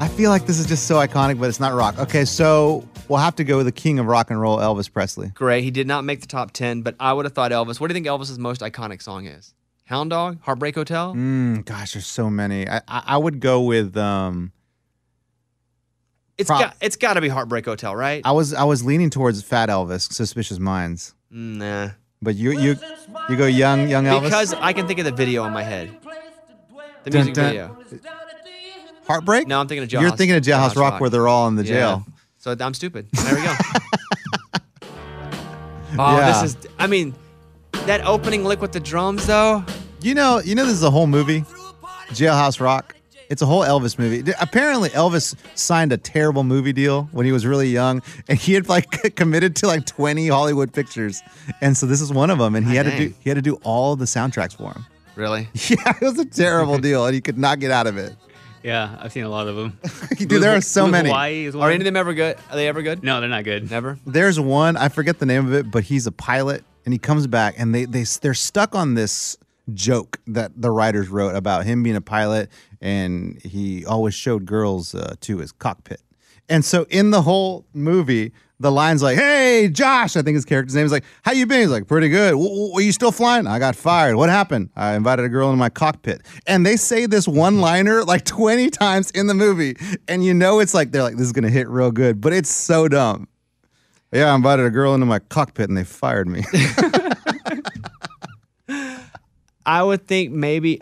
I 0.00 0.08
feel 0.08 0.30
like 0.30 0.46
this 0.46 0.58
is 0.58 0.66
just 0.66 0.86
so 0.86 0.96
iconic, 0.96 1.40
but 1.40 1.48
it's 1.48 1.58
not 1.60 1.74
rock. 1.74 1.98
Okay, 1.98 2.24
so 2.24 2.86
we'll 3.08 3.18
have 3.18 3.34
to 3.36 3.44
go 3.44 3.56
with 3.56 3.66
the 3.66 3.72
king 3.72 3.98
of 3.98 4.06
rock 4.06 4.30
and 4.30 4.40
roll, 4.40 4.58
Elvis 4.58 4.92
Presley. 4.92 5.28
great. 5.34 5.64
He 5.64 5.70
did 5.70 5.86
not 5.88 6.04
make 6.04 6.20
the 6.20 6.26
top 6.28 6.52
ten, 6.52 6.82
but 6.82 6.94
I 7.00 7.12
would 7.12 7.24
have 7.24 7.34
thought 7.34 7.50
Elvis. 7.50 7.80
What 7.80 7.88
do 7.88 7.92
you 7.92 7.94
think 7.94 8.06
Elvis's 8.06 8.38
most 8.38 8.60
iconic 8.60 9.02
song 9.02 9.26
is? 9.26 9.54
Hound 9.86 10.10
Dog, 10.10 10.38
Heartbreak 10.42 10.74
Hotel. 10.74 11.14
Mm, 11.14 11.64
gosh, 11.64 11.94
there's 11.94 12.06
so 12.06 12.28
many. 12.30 12.68
I, 12.68 12.76
I, 12.86 13.02
I 13.06 13.16
would 13.16 13.40
go 13.40 13.62
with. 13.62 13.96
um 13.96 14.52
It's 16.36 16.46
Prob- 16.48 16.60
got 16.60 16.76
it's 16.80 16.96
got 16.96 17.14
to 17.14 17.20
be 17.20 17.28
Heartbreak 17.28 17.64
Hotel, 17.64 17.96
right? 17.96 18.22
I 18.24 18.32
was 18.32 18.52
I 18.54 18.64
was 18.64 18.84
leaning 18.84 19.10
towards 19.10 19.42
Fat 19.42 19.68
Elvis, 19.68 20.12
Suspicious 20.12 20.58
Minds, 20.58 21.14
Mm, 21.32 21.56
Nah, 21.56 21.88
but 22.22 22.36
you 22.36 22.52
you 22.52 22.76
you 23.28 23.36
go 23.36 23.46
young 23.46 23.88
young 23.88 24.04
Elvis. 24.04 24.24
because 24.24 24.54
I 24.54 24.72
can 24.74 24.86
think 24.86 24.98
of 25.00 25.06
the 25.06 25.12
video 25.12 25.44
in 25.46 25.52
my 25.52 25.62
head. 25.62 25.90
The 27.04 27.10
Dun, 27.10 27.18
music 27.20 27.34
dun. 27.34 27.50
video. 27.52 27.76
Heartbreak. 29.06 29.46
No, 29.46 29.60
I'm 29.60 29.68
thinking 29.68 29.84
of 29.84 29.88
Jailhouse. 29.88 30.00
You're 30.02 30.16
thinking 30.16 30.36
of 30.36 30.42
Jailhouse 30.42 30.76
Rock, 30.76 31.00
where 31.00 31.08
they're 31.08 31.28
all 31.28 31.48
in 31.48 31.56
the 31.56 31.64
Yeah. 31.64 31.72
jail. 31.74 32.06
So 32.38 32.54
I'm 32.60 32.74
stupid. 32.74 33.06
There 33.12 33.34
we 33.34 33.42
go. 33.42 33.54
oh, 35.98 36.18
Yeah. 36.18 36.42
this 36.42 36.54
is. 36.54 36.56
I 36.78 36.86
mean, 36.86 37.14
that 37.86 38.04
opening 38.04 38.44
lick 38.44 38.60
with 38.60 38.72
the 38.72 38.80
drums, 38.80 39.26
though. 39.26 39.64
You 40.02 40.14
know, 40.14 40.40
you 40.40 40.54
know, 40.54 40.64
this 40.64 40.74
is 40.74 40.82
a 40.82 40.90
whole 40.90 41.06
movie, 41.06 41.40
Jailhouse 42.10 42.60
Rock. 42.60 42.94
It's 43.30 43.42
a 43.42 43.46
whole 43.46 43.62
Elvis 43.62 43.98
movie. 43.98 44.30
Apparently, 44.40 44.88
Elvis 44.90 45.34
signed 45.54 45.92
a 45.92 45.98
terrible 45.98 46.44
movie 46.44 46.72
deal 46.72 47.08
when 47.12 47.26
he 47.26 47.32
was 47.32 47.44
really 47.44 47.68
young, 47.68 48.00
and 48.28 48.38
he 48.38 48.54
had 48.54 48.68
like 48.68 48.90
committed 49.16 49.56
to 49.56 49.66
like 49.66 49.84
twenty 49.86 50.28
Hollywood 50.28 50.72
pictures, 50.72 51.22
and 51.60 51.76
so 51.76 51.84
this 51.86 52.00
is 52.00 52.10
one 52.12 52.30
of 52.30 52.38
them. 52.38 52.54
And 52.54 52.66
he 52.66 52.78
Ah, 52.78 52.84
had 52.84 52.92
to 52.92 52.98
do 53.08 53.14
he 53.20 53.28
had 53.28 53.34
to 53.36 53.42
do 53.42 53.54
all 53.64 53.96
the 53.96 54.06
soundtracks 54.06 54.56
for 54.56 54.72
him. 54.72 54.86
Really? 55.18 55.48
Yeah, 55.68 55.94
it 56.00 56.00
was 56.00 56.18
a 56.18 56.24
terrible 56.24 56.78
deal, 56.88 57.04
and 57.04 57.12
he 57.14 57.20
could 57.20 57.38
not 57.38 57.58
get 57.58 57.72
out 57.72 57.88
of 57.88 57.98
it. 57.98 58.14
Yeah, 58.62 58.96
I've 59.00 59.12
seen 59.12 59.24
a 59.24 59.28
lot 59.28 59.48
of 59.48 59.56
them. 59.56 59.78
Dude, 60.16 60.42
there 60.42 60.56
are 60.56 60.60
so 60.60 60.86
many. 60.86 61.08
Hawaii 61.08 61.44
is 61.44 61.56
one. 61.56 61.66
Are 61.68 61.70
any 61.70 61.80
of 61.80 61.84
them 61.84 61.96
ever 61.96 62.14
good? 62.14 62.36
Are 62.50 62.56
they 62.56 62.68
ever 62.68 62.82
good? 62.82 63.02
No, 63.02 63.20
they're 63.20 63.28
not 63.28 63.42
good. 63.44 63.68
Never. 63.68 63.98
There's 64.06 64.38
one 64.38 64.76
I 64.76 64.88
forget 64.88 65.18
the 65.18 65.26
name 65.26 65.46
of 65.46 65.52
it, 65.54 65.70
but 65.70 65.84
he's 65.84 66.06
a 66.06 66.12
pilot, 66.12 66.64
and 66.84 66.94
he 66.94 66.98
comes 66.98 67.26
back, 67.26 67.56
and 67.58 67.74
they 67.74 67.84
they 67.84 68.04
they're 68.20 68.32
stuck 68.34 68.76
on 68.76 68.94
this 68.94 69.36
joke 69.74 70.18
that 70.28 70.52
the 70.56 70.70
writers 70.70 71.08
wrote 71.08 71.34
about 71.34 71.66
him 71.66 71.82
being 71.82 71.96
a 71.96 72.00
pilot, 72.00 72.48
and 72.80 73.42
he 73.42 73.84
always 73.84 74.14
showed 74.14 74.46
girls 74.46 74.94
uh, 74.94 75.14
to 75.22 75.38
his 75.38 75.50
cockpit. 75.50 76.00
And 76.48 76.64
so 76.64 76.86
in 76.90 77.10
the 77.10 77.22
whole 77.22 77.66
movie, 77.74 78.32
the 78.60 78.70
line's 78.72 79.02
like, 79.02 79.16
"Hey, 79.16 79.68
Josh," 79.70 80.16
I 80.16 80.22
think 80.22 80.34
his 80.34 80.44
character's 80.44 80.74
name 80.74 80.84
is 80.86 80.92
like, 80.92 81.04
"How 81.22 81.32
you 81.32 81.46
been?" 81.46 81.60
He's 81.60 81.70
like, 81.70 81.86
"Pretty 81.86 82.08
good." 82.08 82.30
"W- 82.32 82.48
w- 82.48 82.72
Are 82.74 82.80
you 82.80 82.92
still 82.92 83.12
flying? 83.12 83.46
I 83.46 83.58
got 83.58 83.76
fired. 83.76 84.16
What 84.16 84.30
happened? 84.30 84.70
I 84.76 84.94
invited 84.94 85.24
a 85.24 85.28
girl 85.28 85.48
into 85.48 85.58
my 85.58 85.68
cockpit. 85.68 86.22
And 86.46 86.66
they 86.66 86.76
say 86.76 87.06
this 87.06 87.28
one-liner 87.28 88.04
like 88.04 88.24
20 88.26 88.70
times 88.70 89.10
in 89.12 89.26
the 89.28 89.34
movie, 89.34 89.76
and 90.08 90.24
you 90.24 90.34
know 90.34 90.58
it's 90.60 90.74
like 90.74 90.90
they're 90.92 91.02
like, 91.02 91.16
"This 91.16 91.26
is 91.26 91.32
gonna 91.32 91.50
hit 91.50 91.68
real 91.68 91.90
good," 91.92 92.20
but 92.20 92.32
it's 92.32 92.50
so 92.50 92.88
dumb. 92.88 93.28
Yeah, 94.12 94.32
I 94.32 94.34
invited 94.34 94.64
a 94.66 94.70
girl 94.70 94.94
into 94.94 95.06
my 95.06 95.18
cockpit 95.18 95.68
and 95.68 95.76
they 95.76 95.84
fired 95.84 96.26
me. 96.28 96.42
I 99.66 99.82
would 99.82 100.06
think 100.06 100.32
maybe. 100.32 100.80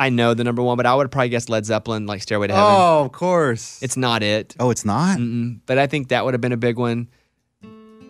I 0.00 0.08
know 0.08 0.32
the 0.32 0.44
number 0.44 0.62
one, 0.62 0.78
but 0.78 0.86
I 0.86 0.94
would 0.94 1.10
probably 1.10 1.28
guess 1.28 1.50
Led 1.50 1.66
Zeppelin, 1.66 2.06
like 2.06 2.22
Stairway 2.22 2.46
to 2.46 2.54
Heaven. 2.54 2.72
oh, 2.74 3.04
of 3.04 3.12
course. 3.12 3.82
It's 3.82 3.98
not 3.98 4.22
it. 4.22 4.56
oh, 4.58 4.70
it's 4.70 4.84
not. 4.84 5.18
Mm-mm. 5.18 5.60
But 5.66 5.76
I 5.76 5.86
think 5.86 6.08
that 6.08 6.24
would 6.24 6.32
have 6.32 6.40
been 6.40 6.52
a 6.52 6.56
big 6.56 6.78
one. 6.78 7.08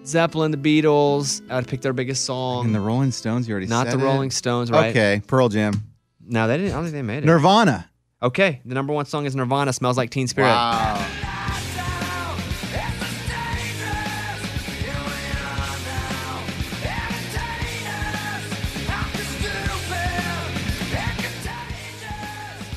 Zeppelin, 0.07 0.53
the 0.53 0.57
Beatles. 0.57 1.43
I 1.51 1.57
would 1.57 1.67
pick 1.69 1.81
their 1.81 1.93
biggest 1.93 2.25
song. 2.25 2.67
And 2.67 2.75
the 2.75 2.81
Rolling 2.81 3.11
Stones, 3.11 3.49
you 3.49 3.53
already 3.53 3.67
not 3.67 3.89
said 3.89 3.99
the 3.99 4.03
it. 4.03 4.07
Rolling 4.07 4.31
Stones, 4.31 4.71
right? 4.71 4.91
Okay, 4.91 5.21
Pearl 5.27 5.49
Jam. 5.49 5.83
No, 6.25 6.47
they 6.47 6.59
didn't. 6.59 6.73
I 6.73 6.75
don't 6.77 6.85
think 6.85 6.95
they 6.95 7.03
made 7.03 7.25
it. 7.25 7.27
Nirvana. 7.27 7.91
okay, 8.23 8.61
the 8.65 8.75
number 8.75 8.93
one 8.93 9.07
song 9.07 9.27
is 9.27 9.35
Nirvana. 9.35 9.73
Smells 9.73 9.97
like 9.97 10.11
Teen 10.11 10.29
Spirit. 10.29 10.49
Wow. 10.49 11.05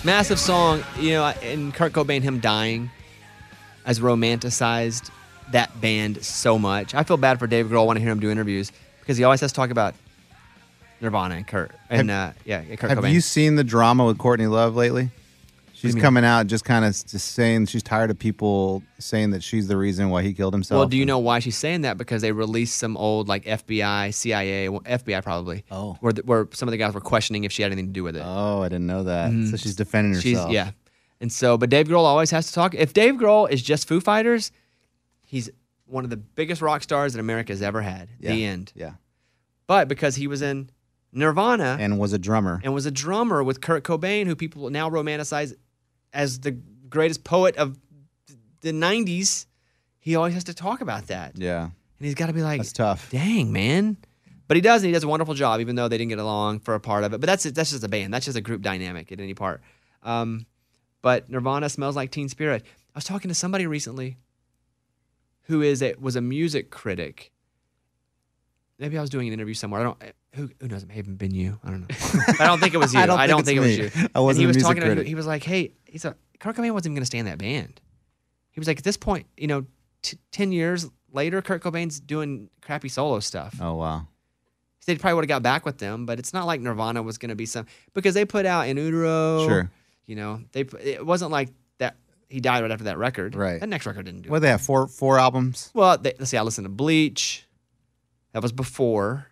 Massive 0.05 0.37
song, 0.37 0.83
you 0.99 1.11
know, 1.11 1.25
and 1.25 1.73
Kurt 1.73 1.93
Cobain, 1.93 2.21
him 2.21 2.39
dying, 2.39 2.91
has 3.85 4.01
romanticized 4.01 5.09
that 5.51 5.79
band 5.79 6.23
so 6.23 6.59
much. 6.59 6.93
I 6.93 7.03
feel 7.03 7.15
bad 7.15 7.39
for 7.39 7.47
Dave 7.47 7.67
Grohl 7.67 7.87
when 7.87 7.95
I 7.95 8.01
hear 8.01 8.11
him 8.11 8.19
do 8.19 8.29
interviews 8.29 8.71
because 8.99 9.17
he 9.17 9.23
always 9.23 9.39
has 9.39 9.51
to 9.53 9.55
talk 9.55 9.69
about 9.69 9.95
Nirvana 10.99 11.35
and 11.35 11.47
Kurt. 11.47 11.71
And 11.89 12.11
uh, 12.11 12.31
yeah, 12.43 12.63
Kurt 12.75 12.89
Have 12.89 12.99
Cobain. 12.99 13.13
you 13.13 13.21
seen 13.21 13.55
the 13.55 13.63
drama 13.63 14.05
with 14.05 14.17
Courtney 14.17 14.47
Love 14.47 14.75
lately? 14.75 15.09
She's 15.91 15.95
coming 16.01 16.23
out 16.25 16.47
just 16.47 16.65
kind 16.65 16.83
of 16.85 16.91
just 17.05 17.33
saying 17.33 17.65
she's 17.67 17.83
tired 17.83 18.09
of 18.09 18.17
people 18.17 18.81
saying 18.99 19.31
that 19.31 19.43
she's 19.43 19.67
the 19.67 19.77
reason 19.77 20.09
why 20.09 20.23
he 20.23 20.33
killed 20.33 20.53
himself. 20.53 20.79
well, 20.79 20.87
do 20.87 20.97
you 20.97 21.05
know 21.05 21.19
why 21.19 21.39
she's 21.39 21.57
saying 21.57 21.81
that? 21.81 21.97
Because 21.97 22.21
they 22.21 22.31
released 22.31 22.77
some 22.77 22.95
old 22.97 23.27
like 23.27 23.43
FBI, 23.45 24.13
CIA, 24.13 24.69
well, 24.69 24.79
FBI 24.81 25.21
probably. 25.23 25.63
Oh. 25.69 25.97
Where, 25.99 26.13
the, 26.13 26.21
where 26.23 26.47
some 26.53 26.67
of 26.67 26.71
the 26.71 26.77
guys 26.77 26.93
were 26.93 27.01
questioning 27.01 27.43
if 27.43 27.51
she 27.51 27.61
had 27.61 27.71
anything 27.71 27.87
to 27.87 27.93
do 27.93 28.03
with 28.03 28.15
it. 28.15 28.23
Oh, 28.25 28.61
I 28.61 28.69
didn't 28.69 28.87
know 28.87 29.03
that. 29.03 29.31
Mhm. 29.31 29.51
So 29.51 29.57
she's 29.57 29.75
defending 29.75 30.19
She's 30.21 30.37
herself. 30.37 30.51
yeah, 30.51 30.71
and 31.21 31.31
so 31.31 31.57
but 31.57 31.69
Dave 31.69 31.87
Grohl 31.87 32.05
always 32.05 32.31
has 32.31 32.47
to 32.47 32.53
talk. 32.53 32.73
If 32.73 32.93
Dave 32.93 33.15
Grohl 33.15 33.49
is 33.51 33.61
just 33.61 33.87
Foo 33.87 33.99
Fighters, 33.99 34.51
he's 35.21 35.49
one 35.85 36.03
of 36.05 36.09
the 36.09 36.17
biggest 36.17 36.61
rock 36.61 36.81
stars 36.81 37.13
that 37.13 37.19
America 37.19 37.51
has 37.51 37.61
ever 37.61 37.81
had. 37.81 38.09
The 38.19 38.45
end. 38.45 38.71
Yeah. 38.75 38.93
But 39.67 39.87
because 39.87 40.15
he 40.15 40.27
was 40.27 40.41
in 40.41 40.69
Nirvana 41.11 41.77
And 41.79 41.99
was 41.99 42.13
a 42.13 42.17
drummer. 42.17 42.59
and 42.63 42.73
was 42.73 42.85
a 42.85 42.91
drummer 42.91 43.43
with 43.43 43.61
Kurt 43.61 43.83
Cobain, 43.83 44.25
who 44.25 44.35
people 44.35 44.69
now 44.69 44.89
romanticize 44.89 45.53
as 46.13 46.39
the 46.39 46.51
greatest 46.89 47.23
poet 47.23 47.55
of 47.57 47.77
the 48.61 48.71
'90s, 48.71 49.45
he 49.99 50.15
always 50.15 50.33
has 50.33 50.45
to 50.45 50.53
talk 50.53 50.81
about 50.81 51.07
that, 51.07 51.37
yeah. 51.37 51.63
and 51.63 51.71
he's 51.99 52.15
got 52.15 52.27
to 52.27 52.33
be 52.33 52.43
like, 52.43 52.59
That's 52.59 52.73
tough. 52.73 53.09
"Dang, 53.09 53.51
man." 53.51 53.97
But 54.47 54.57
he 54.57 54.61
does, 54.61 54.83
and 54.83 54.87
he 54.87 54.93
does 54.93 55.03
a 55.03 55.07
wonderful 55.07 55.33
job, 55.33 55.61
even 55.61 55.75
though 55.75 55.87
they 55.87 55.97
didn't 55.97 56.09
get 56.09 56.19
along 56.19 56.59
for 56.59 56.75
a 56.75 56.79
part 56.79 57.03
of 57.03 57.13
it. 57.13 57.19
But 57.19 57.27
that's 57.27 57.43
that's 57.43 57.71
just 57.71 57.83
a 57.83 57.87
band. 57.87 58.13
That's 58.13 58.25
just 58.25 58.37
a 58.37 58.41
group 58.41 58.61
dynamic 58.61 59.11
at 59.11 59.19
any 59.19 59.33
part. 59.33 59.61
Um, 60.03 60.45
but 61.01 61.29
Nirvana 61.29 61.69
smells 61.69 61.95
like 61.95 62.11
Teen 62.11 62.29
Spirit. 62.29 62.63
I 62.63 62.97
was 62.97 63.05
talking 63.05 63.29
to 63.29 63.35
somebody 63.35 63.65
recently 63.65 64.17
who 65.43 65.61
is 65.61 65.81
a 65.81 65.95
was 65.99 66.15
a 66.15 66.21
music 66.21 66.69
critic. 66.71 67.31
Maybe 68.79 68.97
I 68.97 69.01
was 69.01 69.09
doing 69.09 69.27
an 69.27 69.33
interview 69.33 69.53
somewhere. 69.53 69.81
I 69.81 69.83
don't. 69.83 69.97
Who, 70.35 70.49
who 70.59 70.67
knows? 70.67 70.83
It 70.83 70.89
may 70.89 70.95
have 70.95 71.17
been 71.17 71.33
you. 71.33 71.59
I 71.63 71.69
don't 71.69 71.81
know. 71.81 71.87
I 72.39 72.45
don't 72.47 72.59
think 72.59 72.73
it 72.73 72.77
was 72.77 72.93
you. 72.93 72.99
I 72.99 73.05
don't 73.05 73.43
think 73.43 73.45
think, 73.45 73.59
it's 73.59 73.77
it 73.77 73.83
was 73.93 73.95
you. 74.03 74.07
I 74.15 74.19
wasn't 74.19 74.29
and 74.29 74.37
he 74.39 74.43
a 74.43 74.47
was 74.47 74.55
music 74.57 74.67
talking. 74.67 74.81
To, 74.81 74.87
critic. 74.87 75.07
he 75.07 75.15
was 75.15 75.27
like, 75.27 75.43
"Hey, 75.43 75.73
he's 75.85 76.05
a 76.05 76.15
Kurt 76.39 76.55
Cobain 76.55 76.71
wasn't 76.71 76.87
even 76.87 76.95
going 76.95 77.01
to 77.01 77.05
stay 77.05 77.19
in 77.19 77.25
that 77.25 77.37
band." 77.37 77.79
He 78.51 78.59
was 78.59 78.67
like, 78.67 78.77
"At 78.79 78.83
this 78.83 78.97
point, 78.97 79.27
you 79.37 79.47
know, 79.47 79.65
t- 80.01 80.17
ten 80.31 80.51
years 80.51 80.89
later, 81.11 81.41
Kurt 81.41 81.61
Cobain's 81.63 81.99
doing 81.99 82.49
crappy 82.61 82.89
solo 82.89 83.19
stuff." 83.19 83.55
Oh 83.61 83.75
wow. 83.75 84.07
He 84.79 84.85
said 84.85 84.97
he 84.97 84.99
probably 84.99 85.15
would 85.15 85.23
have 85.25 85.29
got 85.29 85.43
back 85.43 85.65
with 85.65 85.77
them, 85.77 86.05
but 86.05 86.19
it's 86.19 86.33
not 86.33 86.45
like 86.45 86.59
Nirvana 86.59 87.01
was 87.01 87.17
going 87.17 87.29
to 87.29 87.35
be 87.35 87.45
some 87.45 87.67
because 87.93 88.13
they 88.15 88.25
put 88.25 88.45
out 88.45 88.67
In 88.67 88.75
Utero, 88.77 89.47
Sure. 89.47 89.71
You 90.07 90.15
know, 90.17 90.41
they 90.51 90.61
it 90.83 91.05
wasn't 91.05 91.31
like 91.31 91.49
that. 91.77 91.95
He 92.27 92.41
died 92.41 92.61
right 92.63 92.71
after 92.71 92.85
that 92.85 92.97
record. 92.97 93.35
Right. 93.35 93.59
That 93.61 93.69
next 93.69 93.85
record 93.85 94.05
didn't 94.05 94.23
do. 94.23 94.29
What 94.29 94.41
they 94.41 94.49
have 94.49 94.61
four 94.61 94.87
four 94.87 95.19
albums. 95.19 95.71
Well, 95.73 95.97
they, 95.97 96.13
let's 96.19 96.31
see. 96.31 96.37
I 96.37 96.41
listened 96.41 96.65
to 96.65 96.69
Bleach. 96.69 97.45
That 98.33 98.41
was 98.41 98.51
before. 98.51 99.27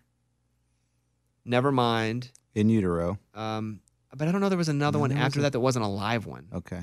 Nevermind. 1.48 2.30
In 2.56 2.70
utero. 2.70 3.18
Um, 3.34 3.80
but 4.16 4.28
I 4.28 4.32
don't 4.32 4.42
know. 4.42 4.50
There 4.50 4.58
was 4.58 4.70
another 4.70 5.00
one 5.00 5.12
after 5.12 5.40
a- 5.40 5.44
that 5.44 5.54
that 5.54 5.60
wasn't 5.60 5.86
a 5.86 5.88
live 5.88 6.26
one. 6.26 6.48
Okay. 6.54 6.82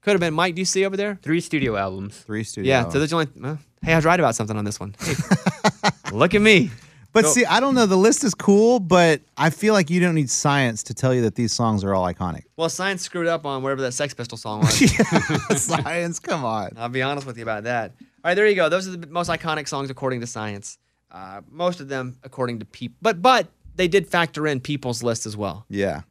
Could 0.00 0.12
have 0.12 0.20
been 0.20 0.34
Mike. 0.34 0.54
Do 0.56 0.60
you 0.60 0.66
see 0.66 0.84
over 0.84 0.96
there? 0.96 1.18
Three 1.22 1.40
studio 1.40 1.76
albums. 1.76 2.16
Three 2.18 2.42
studio. 2.44 2.68
Yeah. 2.68 2.76
albums. 2.78 2.92
So 2.94 2.98
there's 2.98 3.12
only. 3.12 3.28
Well, 3.38 3.58
hey, 3.82 3.92
I 3.92 3.96
was 3.96 4.04
right 4.04 4.18
about 4.18 4.34
something 4.34 4.56
on 4.56 4.64
this 4.64 4.80
one. 4.80 4.94
Hey, 5.00 5.14
look 6.12 6.34
at 6.34 6.40
me. 6.40 6.70
But 7.12 7.26
So- 7.26 7.32
see, 7.32 7.44
I 7.44 7.60
don't 7.60 7.74
know. 7.74 7.84
The 7.86 7.96
list 7.96 8.24
is 8.24 8.34
cool, 8.34 8.80
but 8.80 9.20
I 9.36 9.50
feel 9.50 9.74
like 9.74 9.90
you 9.90 10.00
don't 10.00 10.14
need 10.14 10.30
science 10.30 10.82
to 10.84 10.94
tell 10.94 11.12
you 11.14 11.20
that 11.22 11.34
these 11.34 11.52
songs 11.52 11.84
are 11.84 11.94
all 11.94 12.04
iconic. 12.10 12.44
Well, 12.56 12.70
science 12.70 13.02
screwed 13.02 13.26
up 13.26 13.44
on 13.44 13.62
whatever 13.62 13.82
that 13.82 13.92
Sex 13.92 14.14
Pistol 14.14 14.38
song 14.38 14.60
was. 14.60 14.80
science, 15.62 16.18
come 16.18 16.44
on. 16.44 16.70
I'll 16.78 16.88
be 16.88 17.02
honest 17.02 17.26
with 17.26 17.36
you 17.36 17.42
about 17.42 17.64
that. 17.64 17.92
All 18.00 18.06
right, 18.30 18.34
there 18.34 18.46
you 18.46 18.54
go. 18.56 18.68
Those 18.70 18.88
are 18.88 18.96
the 18.96 19.06
most 19.06 19.28
iconic 19.28 19.68
songs 19.68 19.90
according 19.90 20.20
to 20.22 20.26
science. 20.26 20.78
Uh, 21.10 21.42
most 21.50 21.80
of 21.80 21.88
them 21.88 22.16
according 22.24 22.60
to 22.60 22.64
people, 22.64 22.96
but 23.02 23.20
but 23.20 23.46
they 23.74 23.88
did 23.88 24.06
factor 24.08 24.46
in 24.46 24.60
people's 24.60 25.02
list 25.02 25.26
as 25.26 25.36
well. 25.36 25.64
Yeah. 25.68 26.02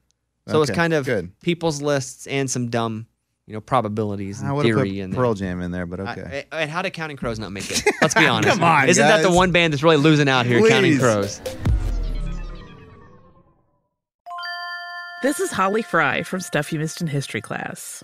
So 0.48 0.62
it's 0.62 0.72
kind 0.72 0.94
of 0.94 1.06
good. 1.06 1.40
people's 1.42 1.82
lists 1.82 2.28
and 2.28 2.50
some 2.50 2.70
dumb, 2.70 3.08
you 3.48 3.54
know, 3.54 3.62
probabilities 3.62 4.42
I 4.42 4.48
and 4.48 4.56
would 4.56 4.66
have 4.66 4.76
put 4.76 4.84
theory 4.86 5.00
in 5.00 5.12
there. 5.12 5.18
Pearl 5.20 5.34
Jam 5.34 5.62
in 5.62 5.72
there, 5.72 5.86
but 5.86 6.00
okay. 6.02 6.46
I- 6.52 6.62
and 6.62 6.70
how 6.72 6.82
did 6.82 6.92
Counting 6.92 7.16
Crows 7.16 7.40
not 7.40 7.52
make 7.52 7.70
it? 7.72 7.84
Let's 8.02 8.14
be 8.16 8.26
honest. 8.28 8.50
Come 8.50 8.64
on, 8.64 8.90
Isn't 8.90 9.08
that 9.08 9.22
the 9.22 9.32
one 9.32 9.52
band 9.52 9.72
that's 9.72 9.84
really 9.84 9.98
losing 9.98 10.28
out 10.28 10.46
here? 10.46 10.68
Counting 10.68 10.98
Crows. 11.00 11.40
This 15.24 15.40
is 15.40 15.52
Holly 15.52 15.84
Fry 15.84 16.24
from 16.24 16.40
Stuff 16.42 16.74
You 16.74 16.80
Missed 16.80 17.00
in 17.00 17.08
History 17.08 17.42
class. 17.42 18.04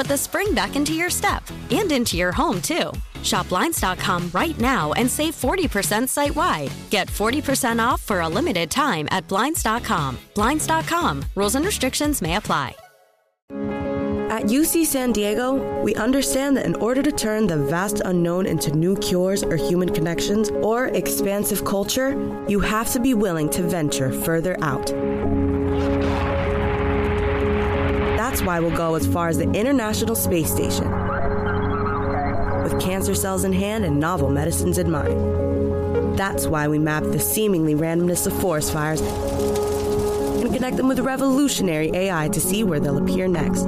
put 0.00 0.08
the 0.08 0.16
spring 0.16 0.54
back 0.54 0.76
into 0.76 0.94
your 0.94 1.10
step 1.10 1.42
and 1.70 1.92
into 1.92 2.16
your 2.16 2.32
home, 2.32 2.62
too. 2.62 2.90
Shop 3.22 3.46
Blinds.com 3.50 4.30
right 4.32 4.58
now 4.58 4.94
and 4.94 5.10
save 5.10 5.34
40% 5.34 6.08
site 6.08 6.34
wide. 6.34 6.72
Get 6.88 7.08
40% 7.08 7.86
off 7.86 8.00
for 8.00 8.20
a 8.20 8.28
limited 8.28 8.70
time 8.70 9.08
at 9.10 9.28
Blinds.com. 9.28 10.16
Blinds.com. 10.34 11.24
Rules 11.34 11.54
and 11.54 11.66
restrictions 11.66 12.22
may 12.22 12.36
apply. 12.36 12.74
At 14.30 14.44
UC 14.44 14.86
San 14.86 15.12
Diego, 15.12 15.82
we 15.82 15.94
understand 15.96 16.56
that 16.56 16.64
in 16.64 16.76
order 16.76 17.02
to 17.02 17.12
turn 17.12 17.46
the 17.46 17.58
vast 17.58 18.00
unknown 18.06 18.46
into 18.46 18.70
new 18.70 18.96
cures 18.96 19.42
or 19.42 19.56
human 19.56 19.92
connections 19.92 20.48
or 20.62 20.86
expansive 20.86 21.62
culture, 21.64 22.12
you 22.48 22.60
have 22.60 22.90
to 22.92 23.00
be 23.00 23.12
willing 23.12 23.50
to 23.50 23.62
venture 23.62 24.12
further 24.12 24.56
out. 24.62 24.94
That's 28.30 28.42
why 28.42 28.60
we'll 28.60 28.76
go 28.76 28.94
as 28.94 29.08
far 29.08 29.26
as 29.26 29.38
the 29.38 29.50
International 29.54 30.14
Space 30.14 30.52
Station. 30.52 30.88
With 32.62 32.80
cancer 32.80 33.12
cells 33.12 33.42
in 33.42 33.52
hand 33.52 33.84
and 33.84 33.98
novel 33.98 34.30
medicines 34.30 34.78
in 34.78 34.88
mind. 34.88 36.16
That's 36.16 36.46
why 36.46 36.68
we 36.68 36.78
map 36.78 37.02
the 37.02 37.18
seemingly 37.18 37.74
randomness 37.74 38.28
of 38.28 38.40
forest 38.40 38.72
fires 38.72 39.00
and 39.00 40.54
connect 40.54 40.76
them 40.76 40.86
with 40.86 41.00
revolutionary 41.00 41.90
AI 41.92 42.28
to 42.28 42.40
see 42.40 42.62
where 42.62 42.78
they'll 42.78 43.02
appear 43.02 43.26
next. 43.26 43.62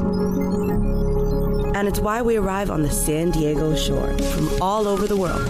And 1.75 1.88
it's 1.88 1.98
why 1.98 2.22
we 2.22 2.37
arrive 2.37 2.70
on 2.70 2.83
the 2.83 2.90
San 2.90 3.33
Diego 3.33 3.75
shore 3.75 4.16
from 4.16 4.62
all 4.62 4.87
over 4.87 5.09
the 5.09 5.16
world 5.16 5.44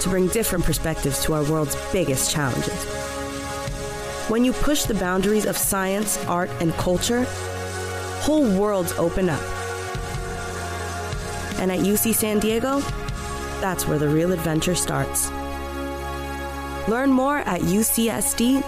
to 0.00 0.08
bring 0.08 0.26
different 0.26 0.64
perspectives 0.64 1.22
to 1.26 1.34
our 1.34 1.44
world's 1.48 1.76
biggest 1.92 2.32
challenges. 2.32 3.06
When 4.28 4.44
you 4.44 4.52
push 4.52 4.84
the 4.84 4.94
boundaries 4.94 5.46
of 5.46 5.56
science, 5.56 6.18
art, 6.26 6.50
and 6.60 6.72
culture, 6.74 7.24
whole 8.20 8.44
worlds 8.58 8.92
open 8.98 9.28
up. 9.28 9.40
And 11.60 11.70
at 11.70 11.78
UC 11.80 12.12
San 12.14 12.40
Diego, 12.40 12.80
that's 13.60 13.86
where 13.86 13.98
the 13.98 14.08
real 14.08 14.32
adventure 14.32 14.74
starts. 14.74 15.30
Learn 16.88 17.10
more 17.10 17.38
at 17.38 17.60
ucsd.edu. 17.62 18.62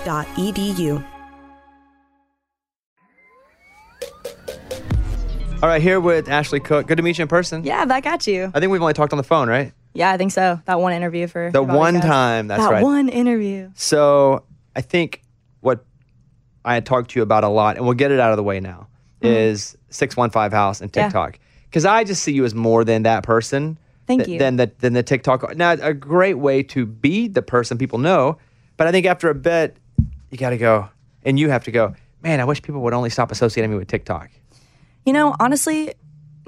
All 5.61 5.68
right, 5.68 5.83
here 5.83 5.99
with 5.99 6.29
Ashley 6.29 6.61
Cook. 6.61 6.87
Good 6.87 6.99
to 6.99 7.03
meet 7.03 7.18
you 7.18 7.23
in 7.23 7.29
person. 7.29 7.64
Yeah, 7.64 7.85
back 7.85 8.07
at 8.07 8.29
you. 8.29 8.53
I 8.55 8.61
think 8.61 8.71
we've 8.71 8.81
only 8.81 8.94
talked 8.94 9.12
on 9.12 9.16
the 9.16 9.25
phone, 9.25 9.49
right? 9.49 9.73
Yeah, 9.92 10.12
I 10.12 10.16
think 10.16 10.31
so. 10.31 10.61
That 10.66 10.79
one 10.81 10.92
interview 10.92 11.27
for 11.27 11.51
The 11.53 11.62
one 11.64 12.01
time, 12.01 12.47
that's 12.47 12.62
that 12.62 12.71
right. 12.71 12.83
one 12.85 13.09
interview. 13.09 13.71
So 13.75 14.44
I 14.77 14.83
think 14.83 15.23
what 15.61 15.85
I 16.64 16.75
had 16.75 16.87
talked 16.87 17.11
to 17.12 17.18
you 17.18 17.23
about 17.23 17.44
a 17.44 17.49
lot, 17.49 17.77
and 17.77 17.85
we'll 17.85 17.94
get 17.94 18.11
it 18.11 18.21
out 18.21 18.31
of 18.31 18.37
the 18.37 18.42
way 18.42 18.61
now, 18.61 18.88
Mhm. 19.23 19.29
is 19.35 19.77
615 19.90 20.51
House 20.53 20.81
and 20.81 20.92
TikTok. 20.92 21.38
Because 21.64 21.85
I 21.85 22.05
just 22.05 22.23
see 22.23 22.33
you 22.33 22.44
as 22.44 22.55
more 22.55 22.85
than 22.85 23.03
that 23.05 23.23
person. 23.23 23.79
Thank 24.07 24.21
th- 24.25 24.35
you. 24.35 24.38
Than 24.38 24.57
the, 24.57 24.71
than 24.79 24.94
the 24.94 25.03
TikTok. 25.03 25.55
Now, 25.57 25.73
a 25.73 25.92
great 25.92 26.38
way 26.38 26.62
to 26.64 26.87
be 26.87 27.29
the 27.29 27.42
person 27.42 27.77
people 27.79 27.99
know. 27.99 28.38
But 28.79 28.87
I 28.87 28.92
think 28.92 29.05
after 29.07 29.29
a 29.29 29.35
bit, 29.35 29.77
you 30.31 30.38
got 30.38 30.51
to 30.51 30.57
go, 30.59 30.88
and 31.25 31.38
you 31.38 31.51
have 31.51 31.64
to 31.64 31.71
go, 31.71 31.94
man, 32.23 32.40
I 32.40 32.44
wish 32.44 32.62
people 32.62 32.81
would 32.83 32.94
only 32.94 33.11
stop 33.11 33.31
associating 33.31 33.71
me 33.71 33.77
with 33.77 33.88
TikTok. 33.88 34.31
You 35.05 35.12
know, 35.12 35.35
honestly, 35.40 35.92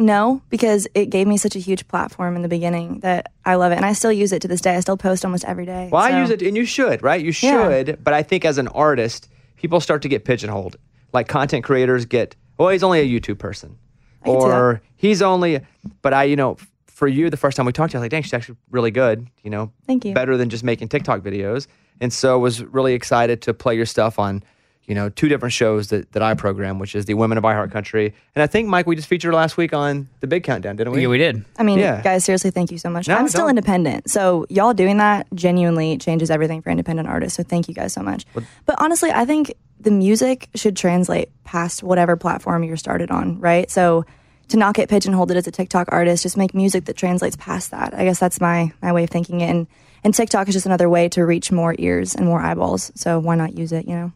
no, 0.00 0.40
because 0.48 0.88
it 0.94 1.06
gave 1.10 1.26
me 1.26 1.36
such 1.36 1.54
a 1.54 1.58
huge 1.58 1.86
platform 1.86 2.34
in 2.34 2.40
the 2.42 2.48
beginning 2.48 3.00
that 3.00 3.32
I 3.44 3.56
love 3.56 3.70
it, 3.70 3.76
and 3.76 3.84
I 3.84 3.92
still 3.92 4.10
use 4.10 4.32
it 4.32 4.40
to 4.42 4.48
this 4.48 4.60
day. 4.62 4.74
I 4.74 4.80
still 4.80 4.96
post 4.96 5.24
almost 5.24 5.44
every 5.44 5.66
day. 5.66 5.90
Well, 5.92 6.02
I 6.02 6.20
use 6.20 6.30
it, 6.30 6.40
and 6.42 6.56
you 6.56 6.64
should, 6.64 7.02
right? 7.02 7.20
You 7.20 7.32
Yeah. 7.42 7.68
should. 7.68 8.02
But 8.02 8.14
I 8.14 8.22
think 8.22 8.44
as 8.46 8.56
an 8.58 8.68
artist, 8.68 9.28
people 9.56 9.78
start 9.78 10.00
to 10.02 10.08
get 10.08 10.24
pigeonholed. 10.24 10.76
Like 11.12 11.28
content 11.28 11.64
creators 11.64 12.06
get, 12.06 12.34
oh, 12.58 12.68
he's 12.68 12.82
only 12.82 13.00
a 13.00 13.20
YouTube 13.20 13.38
person, 13.38 13.76
or 14.24 14.80
he's 14.96 15.22
only. 15.22 15.60
But 16.02 16.14
I, 16.14 16.24
you 16.24 16.36
know, 16.36 16.56
for 16.86 17.06
you, 17.06 17.28
the 17.30 17.36
first 17.36 17.56
time 17.56 17.66
we 17.66 17.72
talked 17.72 17.92
to 17.92 17.96
you, 17.96 17.98
I 17.98 18.00
was 18.00 18.04
like, 18.04 18.10
dang, 18.10 18.22
she's 18.22 18.34
actually 18.34 18.56
really 18.70 18.90
good. 18.90 19.28
You 19.42 19.50
know, 19.50 19.72
Thank 19.86 20.04
you. 20.04 20.14
Better 20.14 20.36
than 20.36 20.48
just 20.48 20.64
making 20.64 20.88
TikTok 20.88 21.20
videos, 21.20 21.66
and 22.00 22.12
so 22.12 22.38
was 22.38 22.62
really 22.62 22.94
excited 22.94 23.42
to 23.42 23.52
play 23.54 23.74
your 23.76 23.86
stuff 23.86 24.18
on, 24.18 24.42
you 24.90 24.96
know, 24.96 25.08
two 25.08 25.28
different 25.28 25.52
shows 25.52 25.86
that, 25.90 26.10
that 26.14 26.20
I 26.22 26.34
program, 26.34 26.80
which 26.80 26.96
is 26.96 27.04
the 27.04 27.14
Women 27.14 27.38
of 27.38 27.44
iHeart 27.44 27.70
Country. 27.70 28.12
And 28.34 28.42
I 28.42 28.48
think, 28.48 28.66
Mike, 28.66 28.88
we 28.88 28.96
just 28.96 29.06
featured 29.06 29.32
last 29.32 29.56
week 29.56 29.72
on 29.72 30.08
the 30.18 30.26
Big 30.26 30.42
Countdown, 30.42 30.74
didn't 30.74 30.92
we? 30.92 31.02
Yeah, 31.02 31.06
we 31.06 31.16
did. 31.16 31.44
I 31.56 31.62
mean, 31.62 31.78
Yeah. 31.78 32.02
guys, 32.02 32.24
seriously, 32.24 32.50
thank 32.50 32.72
you 32.72 32.78
so 32.78 32.90
much. 32.90 33.06
No, 33.06 33.14
I'm 33.14 33.28
still 33.28 33.42
don't. 33.42 33.50
independent. 33.50 34.10
So, 34.10 34.46
y'all 34.48 34.74
doing 34.74 34.96
that 34.96 35.28
genuinely 35.32 35.96
changes 35.96 36.28
everything 36.28 36.60
for 36.60 36.70
independent 36.70 37.06
artists. 37.08 37.36
So, 37.36 37.44
thank 37.44 37.68
you 37.68 37.74
guys 37.74 37.92
so 37.92 38.02
much. 38.02 38.26
but 38.34 38.74
honestly, 38.78 39.12
I 39.12 39.24
think 39.24 39.54
the 39.78 39.92
music 39.92 40.48
should 40.56 40.76
translate 40.76 41.28
past 41.44 41.84
whatever 41.84 42.16
platform 42.16 42.64
you're 42.64 42.76
started 42.76 43.12
on, 43.12 43.38
right? 43.38 43.70
So, 43.70 44.04
to 44.48 44.56
not 44.56 44.74
get 44.74 44.88
pigeonholed 44.88 45.30
as 45.30 45.46
a 45.46 45.52
TikTok 45.52 45.86
artist, 45.92 46.24
just 46.24 46.36
make 46.36 46.52
music 46.52 46.86
that 46.86 46.96
translates 46.96 47.36
past 47.36 47.70
that. 47.70 47.94
I 47.94 48.02
guess 48.02 48.18
that's 48.18 48.40
my, 48.40 48.72
my 48.82 48.90
way 48.92 49.04
of 49.04 49.10
thinking 49.10 49.40
it. 49.40 49.50
And, 49.50 49.68
and 50.02 50.12
TikTok 50.12 50.48
is 50.48 50.54
just 50.54 50.66
another 50.66 50.88
way 50.88 51.08
to 51.10 51.24
reach 51.24 51.52
more 51.52 51.76
ears 51.78 52.16
and 52.16 52.26
more 52.26 52.40
eyeballs. 52.40 52.90
So, 52.96 53.20
why 53.20 53.36
not 53.36 53.56
use 53.56 53.70
it, 53.70 53.86
you 53.86 53.94
know? 53.94 54.12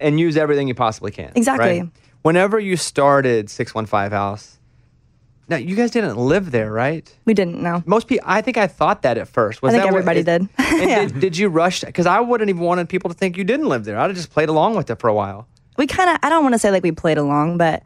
And 0.00 0.18
use 0.20 0.36
everything 0.36 0.68
you 0.68 0.74
possibly 0.74 1.10
can. 1.10 1.32
Exactly. 1.34 1.80
right? 1.80 1.90
Whenever 2.22 2.58
you 2.58 2.76
started 2.76 3.48
615 3.50 4.10
House, 4.10 4.58
now 5.48 5.56
you 5.56 5.76
guys 5.76 5.90
didn't 5.92 6.16
live 6.18 6.50
there, 6.50 6.70
right? 6.70 7.10
We 7.24 7.32
didn't 7.32 7.62
know. 7.62 7.82
Most 7.86 8.06
people, 8.06 8.24
I 8.28 8.42
think 8.42 8.56
I 8.58 8.66
thought 8.66 9.02
that 9.02 9.16
at 9.16 9.28
first. 9.28 9.62
Was 9.62 9.72
I 9.72 9.78
think 9.78 9.84
that 9.84 9.92
what- 9.92 9.98
everybody 10.08 10.22
did. 10.22 10.48
and 10.58 11.12
did, 11.12 11.20
did 11.20 11.36
you 11.38 11.48
rush? 11.48 11.80
Because 11.82 12.06
I 12.06 12.20
wouldn't 12.20 12.50
even 12.50 12.62
wanted 12.62 12.88
people 12.88 13.08
to 13.08 13.16
think 13.16 13.36
you 13.36 13.44
didn't 13.44 13.68
live 13.68 13.84
there. 13.84 13.98
I'd 13.98 14.08
have 14.10 14.16
just 14.16 14.30
played 14.30 14.48
along 14.50 14.76
with 14.76 14.90
it 14.90 14.98
for 14.98 15.08
a 15.08 15.14
while. 15.14 15.46
we 15.78 15.86
kind 15.86 16.10
of 16.10 16.18
i 16.22 16.28
don't 16.28 16.42
want 16.42 16.54
to 16.54 16.58
say 16.58 16.70
like 16.70 16.82
we 16.82 16.90
played 16.92 17.18
along 17.18 17.56
but 17.56 17.82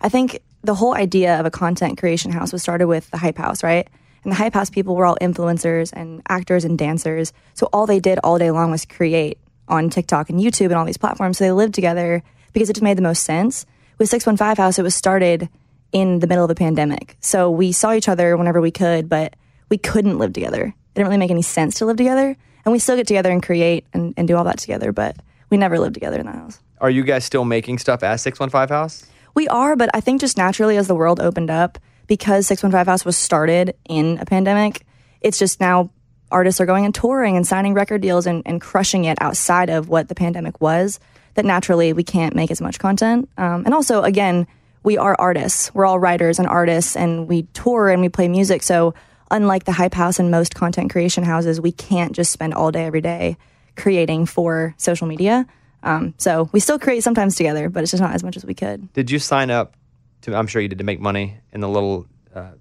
i 0.00 0.08
think 0.08 0.40
the 0.62 0.74
whole 0.74 0.94
idea 0.94 1.38
of 1.38 1.46
a 1.46 1.50
content 1.50 1.96
creation 1.96 2.32
house 2.32 2.52
was 2.52 2.60
started 2.60 2.88
with 2.88 3.08
the 3.12 3.16
hype 3.16 3.38
house 3.38 3.62
right 3.62 3.86
and 4.24 4.32
the 4.32 4.36
hype 4.36 4.52
house 4.52 4.68
people 4.68 4.96
were 4.96 5.06
all 5.06 5.16
influencers 5.22 5.92
and 5.92 6.20
actors 6.28 6.64
and 6.64 6.76
dancers 6.76 7.32
so 7.54 7.68
all 7.72 7.86
they 7.86 8.00
did 8.00 8.18
all 8.24 8.36
day 8.36 8.50
long 8.50 8.72
was 8.72 8.84
create 8.84 9.38
on 9.68 9.90
tiktok 9.90 10.30
and 10.30 10.40
youtube 10.40 10.66
and 10.66 10.74
all 10.74 10.84
these 10.84 10.96
platforms 10.96 11.38
so 11.38 11.44
they 11.44 11.52
lived 11.52 11.74
together 11.74 12.22
because 12.52 12.70
it 12.70 12.74
just 12.74 12.82
made 12.82 12.96
the 12.96 13.02
most 13.02 13.22
sense. 13.22 13.66
With 13.98 14.08
615 14.08 14.62
house 14.62 14.78
it 14.78 14.82
was 14.82 14.94
started 14.94 15.48
in 15.92 16.18
the 16.20 16.26
middle 16.26 16.44
of 16.44 16.50
a 16.50 16.54
pandemic. 16.54 17.16
So 17.20 17.50
we 17.50 17.72
saw 17.72 17.92
each 17.92 18.08
other 18.08 18.36
whenever 18.36 18.60
we 18.60 18.70
could 18.70 19.08
but 19.08 19.34
we 19.68 19.78
couldn't 19.78 20.18
live 20.18 20.32
together. 20.32 20.64
It 20.64 20.94
didn't 20.94 21.08
really 21.08 21.18
make 21.18 21.30
any 21.30 21.42
sense 21.42 21.78
to 21.78 21.86
live 21.86 21.96
together. 21.96 22.36
And 22.64 22.72
we 22.72 22.78
still 22.78 22.96
get 22.96 23.06
together 23.06 23.30
and 23.30 23.42
create 23.42 23.86
and, 23.92 24.14
and 24.16 24.26
do 24.26 24.36
all 24.36 24.44
that 24.44 24.58
together 24.58 24.92
but 24.92 25.16
we 25.50 25.56
never 25.56 25.78
lived 25.78 25.94
together 25.94 26.18
in 26.18 26.26
the 26.26 26.32
house. 26.32 26.60
Are 26.80 26.90
you 26.90 27.04
guys 27.04 27.24
still 27.24 27.44
making 27.44 27.78
stuff 27.78 28.02
at 28.02 28.16
615 28.16 28.74
House? 28.74 29.06
we 29.36 29.46
are, 29.48 29.76
but 29.76 29.90
I 29.94 30.00
think 30.00 30.20
just 30.22 30.36
naturally 30.36 30.78
as 30.78 30.88
the 30.88 30.94
world 30.94 31.20
opened 31.20 31.50
up, 31.50 31.78
because 32.08 32.46
615 32.46 32.90
House 32.90 33.04
was 33.04 33.16
started 33.16 33.76
in 33.88 34.18
a 34.18 34.24
pandemic, 34.24 34.84
it's 35.20 35.38
just 35.38 35.60
now 35.60 35.90
artists 36.30 36.60
are 36.60 36.66
going 36.66 36.84
and 36.84 36.94
touring 36.94 37.36
and 37.36 37.46
signing 37.46 37.74
record 37.74 38.00
deals 38.00 38.26
and, 38.26 38.42
and 38.46 38.60
crushing 38.60 39.04
it 39.04 39.18
outside 39.20 39.70
of 39.70 39.88
what 39.88 40.08
the 40.08 40.14
pandemic 40.14 40.60
was, 40.60 40.98
that 41.34 41.44
naturally 41.44 41.92
we 41.92 42.02
can't 42.02 42.34
make 42.34 42.50
as 42.50 42.60
much 42.60 42.78
content. 42.78 43.28
Um, 43.36 43.64
and 43.64 43.74
also, 43.74 44.02
again, 44.02 44.46
we 44.82 44.98
are 44.98 45.16
artists. 45.18 45.74
We're 45.74 45.86
all 45.86 45.98
writers 45.98 46.38
and 46.38 46.48
artists, 46.48 46.96
and 46.96 47.28
we 47.28 47.42
tour 47.54 47.88
and 47.88 48.00
we 48.00 48.08
play 48.08 48.28
music. 48.28 48.62
So, 48.62 48.94
unlike 49.30 49.64
the 49.64 49.72
Hype 49.72 49.94
House 49.94 50.20
and 50.20 50.30
most 50.30 50.54
content 50.54 50.90
creation 50.90 51.24
houses, 51.24 51.60
we 51.60 51.72
can't 51.72 52.12
just 52.12 52.30
spend 52.30 52.54
all 52.54 52.70
day, 52.70 52.84
every 52.84 53.00
day 53.00 53.36
creating 53.76 54.26
for 54.26 54.74
social 54.78 55.06
media. 55.06 55.46
Um, 55.82 56.14
so, 56.18 56.48
we 56.52 56.60
still 56.60 56.78
create 56.78 57.02
sometimes 57.02 57.34
together, 57.34 57.68
but 57.68 57.82
it's 57.82 57.90
just 57.90 58.02
not 58.02 58.14
as 58.14 58.22
much 58.22 58.36
as 58.36 58.44
we 58.44 58.54
could. 58.54 58.92
Did 58.92 59.10
you 59.10 59.18
sign 59.18 59.50
up 59.50 59.74
to, 60.22 60.34
I'm 60.34 60.46
sure 60.46 60.62
you 60.62 60.68
did, 60.68 60.78
to 60.78 60.84
make 60.84 61.00
money 61.00 61.38
in 61.52 61.60
the 61.60 61.68
little 61.68 62.06
uh, 62.34 62.52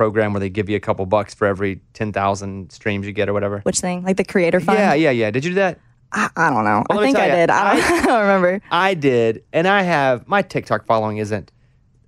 program 0.00 0.32
where 0.32 0.40
they 0.40 0.48
give 0.48 0.70
you 0.70 0.76
a 0.78 0.80
couple 0.80 1.04
bucks 1.04 1.34
for 1.34 1.46
every 1.46 1.82
10,000 1.92 2.72
streams 2.72 3.06
you 3.06 3.12
get 3.12 3.28
or 3.28 3.34
whatever? 3.34 3.60
Which 3.64 3.80
thing? 3.80 4.02
Like 4.02 4.16
the 4.16 4.24
creator 4.24 4.58
fund? 4.58 4.78
Yeah, 4.78 4.94
yeah, 4.94 5.10
yeah. 5.10 5.30
Did 5.30 5.44
you 5.44 5.50
do 5.50 5.56
that? 5.56 5.78
I, 6.10 6.30
I 6.34 6.48
don't 6.48 6.64
know. 6.64 6.82
Well, 6.88 7.00
I 7.00 7.02
think 7.02 7.18
I 7.18 7.26
ya, 7.26 7.34
did. 7.34 7.50
I 7.50 7.74
don't, 7.74 7.84
I 7.92 8.06
don't 8.06 8.20
remember. 8.22 8.62
I 8.70 8.94
did, 8.94 9.44
and 9.52 9.68
I 9.68 9.82
have 9.82 10.26
my 10.26 10.40
TikTok 10.40 10.86
following 10.86 11.18
isn't 11.18 11.52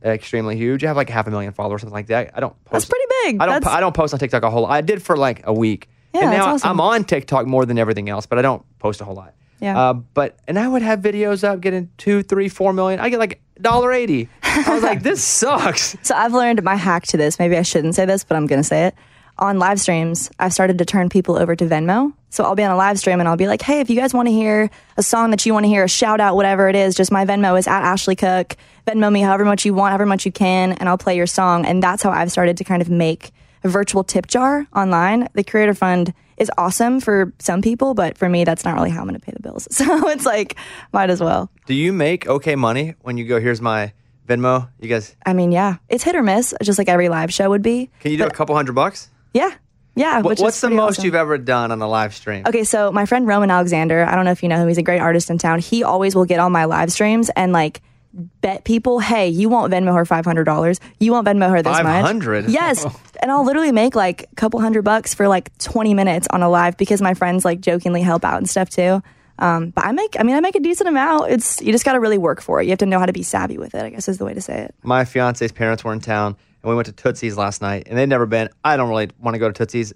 extremely 0.02 0.56
huge. 0.56 0.82
I 0.84 0.86
have 0.86 0.96
like 0.96 1.10
half 1.10 1.26
a 1.26 1.30
million 1.30 1.52
followers, 1.52 1.82
something 1.82 1.92
like 1.92 2.06
that. 2.06 2.30
I 2.34 2.40
don't. 2.40 2.54
Post, 2.64 2.72
That's 2.72 2.84
pretty 2.86 3.04
big. 3.24 3.42
I 3.42 3.44
don't. 3.46 3.62
Po- 3.62 3.70
I 3.70 3.80
don't 3.80 3.94
post 3.94 4.14
on 4.14 4.20
TikTok 4.20 4.42
a 4.42 4.48
whole. 4.48 4.62
lot. 4.62 4.70
I 4.70 4.80
did 4.80 5.02
for 5.02 5.18
like 5.18 5.42
a 5.44 5.52
week, 5.52 5.90
Yeah, 6.14 6.22
and 6.22 6.32
that's 6.32 6.46
now 6.46 6.54
awesome. 6.54 6.70
I'm 6.70 6.80
on 6.80 7.04
TikTok 7.04 7.46
more 7.46 7.66
than 7.66 7.76
everything 7.78 8.08
else, 8.08 8.24
but 8.24 8.38
I 8.38 8.42
don't 8.42 8.64
post 8.78 9.02
a 9.02 9.04
whole 9.04 9.16
lot. 9.16 9.34
Yeah. 9.60 9.78
Uh, 9.78 9.92
but 9.92 10.38
and 10.48 10.58
I 10.58 10.66
would 10.66 10.80
have 10.80 11.00
videos 11.00 11.44
up 11.44 11.60
getting 11.60 11.90
two, 11.98 12.22
three, 12.22 12.48
four 12.48 12.72
million. 12.72 13.00
I 13.00 13.10
get 13.10 13.18
like 13.18 13.42
dollar 13.62 13.92
eighty. 13.92 14.28
I 14.42 14.74
was 14.74 14.82
like, 14.82 15.02
this 15.02 15.22
sucks. 15.40 15.96
So 16.02 16.14
I've 16.14 16.34
learned 16.34 16.62
my 16.62 16.76
hack 16.76 17.04
to 17.08 17.16
this. 17.16 17.38
Maybe 17.38 17.56
I 17.56 17.62
shouldn't 17.62 17.94
say 17.94 18.04
this, 18.04 18.24
but 18.24 18.36
I'm 18.36 18.46
going 18.46 18.60
to 18.60 18.66
say 18.66 18.86
it. 18.86 18.94
On 19.38 19.58
live 19.58 19.80
streams, 19.80 20.30
I've 20.38 20.52
started 20.52 20.78
to 20.78 20.84
turn 20.84 21.08
people 21.08 21.36
over 21.36 21.56
to 21.56 21.64
Venmo. 21.64 22.12
So 22.28 22.44
I'll 22.44 22.54
be 22.54 22.62
on 22.62 22.70
a 22.70 22.76
live 22.76 22.98
stream 22.98 23.18
and 23.18 23.28
I'll 23.28 23.36
be 23.36 23.46
like, 23.46 23.62
hey, 23.62 23.80
if 23.80 23.88
you 23.88 23.96
guys 23.96 24.12
want 24.12 24.28
to 24.28 24.32
hear 24.32 24.70
a 24.96 25.02
song 25.02 25.30
that 25.30 25.44
you 25.46 25.54
want 25.54 25.64
to 25.64 25.68
hear, 25.68 25.84
a 25.84 25.88
shout 25.88 26.20
out, 26.20 26.36
whatever 26.36 26.68
it 26.68 26.76
is, 26.76 26.94
just 26.94 27.10
my 27.10 27.24
Venmo 27.24 27.58
is 27.58 27.66
at 27.66 27.82
Ashley 27.82 28.14
Cook. 28.14 28.56
Venmo 28.86 29.10
me 29.10 29.20
however 29.20 29.44
much 29.44 29.64
you 29.64 29.74
want, 29.74 29.90
however 29.90 30.06
much 30.06 30.26
you 30.26 30.32
can, 30.32 30.72
and 30.72 30.88
I'll 30.88 30.98
play 30.98 31.16
your 31.16 31.26
song. 31.26 31.64
And 31.64 31.82
that's 31.82 32.02
how 32.02 32.10
I've 32.10 32.30
started 32.30 32.58
to 32.58 32.64
kind 32.64 32.82
of 32.82 32.90
make 32.90 33.32
a 33.64 33.68
virtual 33.68 34.04
tip 34.04 34.26
jar 34.26 34.66
online. 34.74 35.28
The 35.34 35.44
Creator 35.44 35.74
Fund 35.74 36.12
is 36.36 36.50
awesome 36.58 37.00
for 37.00 37.32
some 37.38 37.62
people, 37.62 37.94
but 37.94 38.18
for 38.18 38.28
me, 38.28 38.44
that's 38.44 38.64
not 38.64 38.74
really 38.74 38.90
how 38.90 39.00
I'm 39.00 39.06
going 39.08 39.18
to 39.18 39.24
pay 39.24 39.32
the 39.32 39.42
bills. 39.42 39.68
So 39.72 40.08
it's 40.08 40.26
like, 40.26 40.56
might 40.92 41.10
as 41.10 41.20
well. 41.20 41.50
Do 41.66 41.74
you 41.74 41.92
make 41.92 42.26
okay 42.26 42.56
money 42.56 42.94
when 43.02 43.16
you 43.18 43.24
go? 43.26 43.40
Here's 43.40 43.60
my 43.60 43.92
Venmo. 44.28 44.68
You 44.80 44.88
guys, 44.88 45.16
I 45.26 45.32
mean, 45.32 45.52
yeah, 45.52 45.76
it's 45.88 46.02
hit 46.04 46.14
or 46.16 46.22
miss, 46.22 46.54
just 46.62 46.78
like 46.78 46.88
every 46.88 47.08
live 47.08 47.32
show 47.32 47.48
would 47.50 47.62
be. 47.62 47.90
can 48.00 48.10
you 48.12 48.18
do 48.18 48.24
a 48.24 48.30
couple 48.30 48.54
hundred 48.54 48.74
bucks? 48.74 49.10
Yeah. 49.34 49.50
Yeah. 49.94 50.16
What- 50.16 50.24
which 50.30 50.38
is 50.38 50.42
what's 50.42 50.60
the 50.60 50.70
most 50.70 50.94
awesome. 50.98 51.04
you've 51.04 51.14
ever 51.14 51.36
done 51.38 51.70
on 51.70 51.82
a 51.82 51.88
live 51.88 52.14
stream? 52.14 52.44
Okay, 52.46 52.64
so 52.64 52.90
my 52.92 53.04
friend 53.04 53.26
Roman 53.26 53.50
Alexander, 53.50 54.04
I 54.04 54.14
don't 54.14 54.24
know 54.24 54.30
if 54.30 54.42
you 54.42 54.48
know 54.48 54.56
him, 54.56 54.68
he's 54.68 54.78
a 54.78 54.82
great 54.82 55.00
artist 55.00 55.28
in 55.30 55.38
town. 55.38 55.58
He 55.58 55.82
always 55.84 56.14
will 56.14 56.24
get 56.24 56.38
on 56.40 56.50
my 56.50 56.64
live 56.64 56.90
streams 56.90 57.30
and 57.36 57.52
like 57.52 57.82
bet 58.12 58.64
people, 58.64 58.98
hey, 58.98 59.28
you 59.28 59.48
won't 59.48 59.72
Venmo 59.72 59.94
her 59.94 60.04
$500. 60.04 60.80
You 61.00 61.12
won't 61.12 61.26
Venmo 61.26 61.50
her 61.50 61.62
this 61.62 61.72
much. 61.72 61.84
500? 61.84 62.48
Yes. 62.48 62.84
and 63.22 63.30
I'll 63.30 63.44
literally 63.44 63.72
make 63.72 63.94
like 63.94 64.24
a 64.30 64.34
couple 64.34 64.60
hundred 64.60 64.82
bucks 64.82 65.14
for 65.14 65.28
like 65.28 65.56
20 65.58 65.94
minutes 65.94 66.26
on 66.30 66.42
a 66.42 66.48
live 66.48 66.76
because 66.76 67.00
my 67.00 67.14
friends 67.14 67.44
like 67.44 67.60
jokingly 67.60 68.02
help 68.02 68.24
out 68.24 68.38
and 68.38 68.48
stuff 68.48 68.68
too. 68.68 69.02
Um, 69.38 69.70
but 69.70 69.84
I 69.84 69.92
make, 69.92 70.14
I 70.18 70.22
mean, 70.22 70.36
I 70.36 70.40
make 70.40 70.54
a 70.54 70.60
decent 70.60 70.88
amount. 70.88 71.30
It's, 71.30 71.60
you 71.62 71.72
just 71.72 71.84
got 71.84 71.94
to 71.94 72.00
really 72.00 72.18
work 72.18 72.40
for 72.40 72.60
it. 72.60 72.64
You 72.64 72.70
have 72.70 72.78
to 72.80 72.86
know 72.86 72.98
how 72.98 73.06
to 73.06 73.12
be 73.12 73.22
savvy 73.22 73.58
with 73.58 73.74
it, 73.74 73.82
I 73.82 73.90
guess 73.90 74.08
is 74.08 74.18
the 74.18 74.24
way 74.24 74.34
to 74.34 74.40
say 74.40 74.60
it. 74.62 74.74
my 74.82 75.04
fiance's 75.04 75.52
parents 75.52 75.82
were 75.82 75.92
in 75.92 76.00
town 76.00 76.36
and 76.62 76.70
we 76.70 76.76
went 76.76 76.86
to 76.86 76.92
Tootsie's 76.92 77.36
last 77.36 77.62
night 77.62 77.84
and 77.86 77.98
they'd 77.98 78.08
never 78.08 78.26
been. 78.26 78.50
I 78.62 78.76
don't 78.76 78.88
really 78.88 79.10
want 79.18 79.34
to 79.34 79.38
go 79.38 79.50
to 79.50 79.64
Tootsie's. 79.66 79.92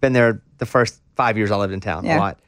Been 0.00 0.12
there 0.12 0.42
the 0.58 0.66
first 0.66 1.00
five 1.14 1.36
years 1.36 1.50
I 1.50 1.56
lived 1.56 1.72
in 1.72 1.80
town 1.80 2.06
a 2.06 2.18
lot. 2.18 2.38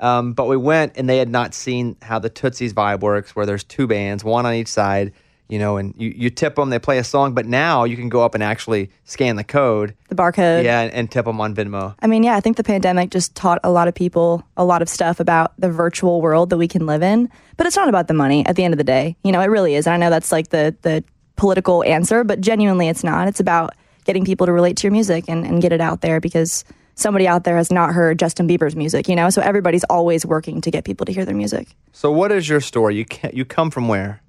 um, 0.00 0.34
but 0.34 0.46
we 0.46 0.56
went 0.56 0.92
and 0.96 1.08
they 1.08 1.18
had 1.18 1.30
not 1.30 1.54
seen 1.54 1.96
how 2.02 2.18
the 2.18 2.30
Tootsie's 2.30 2.74
vibe 2.74 3.00
works 3.00 3.34
where 3.34 3.46
there's 3.46 3.64
two 3.64 3.86
bands, 3.86 4.22
one 4.22 4.44
on 4.44 4.52
each 4.52 4.68
side, 4.68 5.12
you 5.48 5.58
know, 5.58 5.78
and 5.78 5.94
you, 5.96 6.12
you 6.14 6.28
tip 6.28 6.56
them, 6.56 6.68
they 6.68 6.78
play 6.78 6.98
a 6.98 7.04
song, 7.04 7.32
but 7.32 7.46
now 7.46 7.84
you 7.84 7.96
can 7.96 8.10
go 8.10 8.22
up 8.22 8.34
and 8.34 8.44
actually 8.44 8.90
scan 9.04 9.36
the 9.36 9.44
code. 9.44 9.94
The 10.10 10.14
barcode. 10.14 10.62
Yeah, 10.62 10.82
and, 10.82 10.92
and 10.92 11.10
tip 11.10 11.24
them 11.24 11.40
on 11.40 11.54
Venmo. 11.54 11.94
I 12.00 12.06
mean, 12.06 12.22
yeah, 12.22 12.36
I 12.36 12.40
think 12.40 12.58
the 12.58 12.64
pandemic 12.64 13.10
just 13.10 13.34
taught 13.34 13.58
a 13.64 13.70
lot 13.70 13.88
of 13.88 13.94
people 13.94 14.46
a 14.58 14.64
lot 14.64 14.82
of 14.82 14.90
stuff 14.90 15.20
about 15.20 15.58
the 15.58 15.70
virtual 15.70 16.20
world 16.20 16.50
that 16.50 16.58
we 16.58 16.68
can 16.68 16.84
live 16.84 17.02
in. 17.02 17.30
But 17.56 17.66
it's 17.66 17.76
not 17.76 17.88
about 17.88 18.08
the 18.08 18.14
money 18.14 18.44
at 18.44 18.56
the 18.56 18.64
end 18.64 18.74
of 18.74 18.78
the 18.78 18.84
day. 18.84 19.16
You 19.24 19.32
know, 19.32 19.40
it 19.40 19.46
really 19.46 19.74
is. 19.74 19.86
And 19.86 19.94
I 19.94 19.96
know 19.96 20.10
that's 20.10 20.30
like 20.30 20.48
the 20.48 20.76
the 20.82 21.02
political 21.36 21.82
answer, 21.84 22.24
but 22.24 22.42
genuinely 22.42 22.88
it's 22.88 23.02
not. 23.02 23.26
It's 23.26 23.40
about 23.40 23.74
getting 24.04 24.24
people 24.24 24.46
to 24.46 24.52
relate 24.52 24.76
to 24.78 24.86
your 24.86 24.92
music 24.92 25.24
and, 25.28 25.46
and 25.46 25.62
get 25.62 25.72
it 25.72 25.80
out 25.80 26.02
there 26.02 26.20
because 26.20 26.64
somebody 26.98 27.26
out 27.28 27.44
there 27.44 27.56
has 27.56 27.70
not 27.70 27.92
heard 27.94 28.18
Justin 28.18 28.48
Bieber's 28.48 28.74
music, 28.76 29.08
you 29.08 29.16
know? 29.16 29.30
So 29.30 29.40
everybody's 29.40 29.84
always 29.84 30.26
working 30.26 30.60
to 30.62 30.70
get 30.70 30.84
people 30.84 31.06
to 31.06 31.12
hear 31.12 31.24
their 31.24 31.34
music. 31.34 31.68
So 31.92 32.10
what 32.10 32.32
is 32.32 32.48
your 32.48 32.60
story? 32.60 32.96
You 32.96 33.04
can, 33.04 33.30
you 33.34 33.44
come 33.44 33.70
from 33.70 33.88
where? 33.88 34.20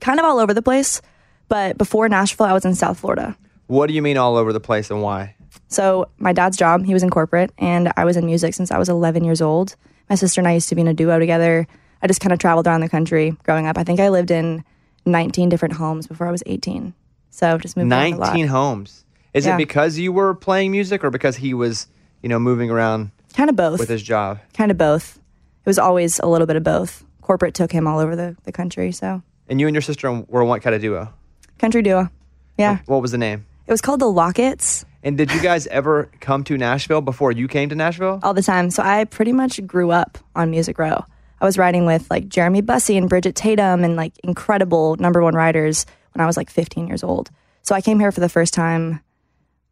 Kind 0.00 0.18
of 0.20 0.24
all 0.24 0.38
over 0.38 0.54
the 0.54 0.62
place. 0.62 1.02
But 1.48 1.76
before 1.76 2.08
Nashville, 2.08 2.46
I 2.46 2.52
was 2.52 2.64
in 2.64 2.74
South 2.74 2.98
Florida. 3.00 3.36
What 3.66 3.88
do 3.88 3.94
you 3.94 4.02
mean 4.02 4.16
all 4.16 4.36
over 4.36 4.52
the 4.52 4.60
place 4.60 4.90
and 4.90 5.02
why? 5.02 5.34
So 5.68 6.08
my 6.18 6.32
dad's 6.32 6.56
job, 6.56 6.84
he 6.84 6.94
was 6.94 7.02
in 7.02 7.10
corporate, 7.10 7.50
and 7.58 7.92
I 7.96 8.04
was 8.04 8.16
in 8.16 8.24
music 8.26 8.54
since 8.54 8.70
I 8.70 8.78
was 8.78 8.88
11 8.88 9.24
years 9.24 9.40
old. 9.42 9.76
My 10.08 10.14
sister 10.16 10.40
and 10.40 10.48
I 10.48 10.52
used 10.54 10.68
to 10.68 10.74
be 10.74 10.80
in 10.82 10.88
a 10.88 10.94
duo 10.94 11.18
together. 11.18 11.66
I 12.02 12.06
just 12.06 12.20
kind 12.20 12.32
of 12.32 12.38
traveled 12.38 12.66
around 12.66 12.80
the 12.80 12.88
country 12.88 13.36
growing 13.44 13.66
up. 13.66 13.78
I 13.78 13.84
think 13.84 14.00
I 14.00 14.08
lived 14.08 14.30
in 14.30 14.64
19 15.06 15.48
different 15.48 15.74
homes 15.74 16.06
before 16.06 16.26
I 16.26 16.30
was 16.30 16.42
18. 16.46 16.94
So 17.30 17.58
just 17.58 17.76
moved 17.76 17.90
around 17.90 18.12
a 18.14 18.16
lot. 18.16 18.26
19 18.28 18.46
homes. 18.48 19.04
Is 19.34 19.46
Yeah. 19.46 19.54
it 19.54 19.58
because 19.58 19.98
you 19.98 20.12
were 20.12 20.34
playing 20.34 20.70
music 20.70 21.02
or 21.04 21.10
because 21.10 21.36
he 21.36 21.54
was, 21.54 21.86
you 22.22 22.28
know, 22.28 22.38
moving 22.38 22.70
around 22.70 23.10
Kind 23.34 23.50
of 23.50 23.56
both. 23.56 23.78
with 23.78 23.88
his 23.88 24.02
job? 24.02 24.38
Kind 24.54 24.70
of 24.70 24.78
both. 24.78 25.16
It 25.16 25.68
was 25.68 25.78
always 25.78 26.18
a 26.18 26.26
little 26.26 26.46
bit 26.46 26.56
of 26.56 26.62
both. 26.62 27.04
Corporate 27.20 27.54
took 27.54 27.72
him 27.72 27.86
all 27.86 27.98
over 27.98 28.16
the, 28.16 28.36
the 28.44 28.52
country. 28.52 28.92
So 28.92 29.22
And 29.48 29.60
you 29.60 29.66
and 29.66 29.74
your 29.74 29.82
sister 29.82 30.10
were 30.28 30.44
what 30.44 30.62
kind 30.62 30.74
of 30.74 30.82
duo? 30.82 31.12
country 31.58 31.82
duo. 31.82 32.10
Yeah. 32.58 32.78
What 32.86 33.00
was 33.02 33.12
the 33.12 33.18
name? 33.18 33.46
It 33.66 33.70
was 33.70 33.80
called 33.80 34.00
the 34.00 34.10
Lockets 34.10 34.84
And 35.04 35.16
did 35.16 35.32
you 35.32 35.40
guys 35.40 35.66
ever 35.68 36.10
come 36.20 36.42
to 36.44 36.58
Nashville 36.58 37.00
before 37.00 37.30
you 37.32 37.46
came 37.48 37.68
to 37.68 37.74
Nashville? 37.74 38.18
all 38.22 38.34
the 38.34 38.42
time. 38.42 38.70
So 38.70 38.82
I 38.82 39.04
pretty 39.04 39.32
much 39.32 39.64
grew 39.66 39.90
up 39.92 40.18
on 40.34 40.50
Music 40.50 40.78
Row. 40.78 41.04
I 41.40 41.44
was 41.44 41.56
riding 41.58 41.86
with 41.86 42.08
like 42.10 42.28
Jeremy 42.28 42.60
Bussey 42.60 42.96
and 42.96 43.08
Bridgette 43.10 43.34
Tatum 43.34 43.82
and 43.84 43.96
like 43.96 44.12
incredible 44.22 44.96
number 44.96 45.22
one 45.22 45.34
riders 45.34 45.86
when 46.12 46.22
I 46.22 46.26
was 46.26 46.36
like 46.36 46.50
15 46.50 46.86
years 46.88 47.02
old. 47.02 47.30
So 47.62 47.74
I 47.74 47.80
came 47.80 47.98
here 48.00 48.12
for 48.12 48.20
the 48.20 48.28
first 48.28 48.52
time 48.54 49.00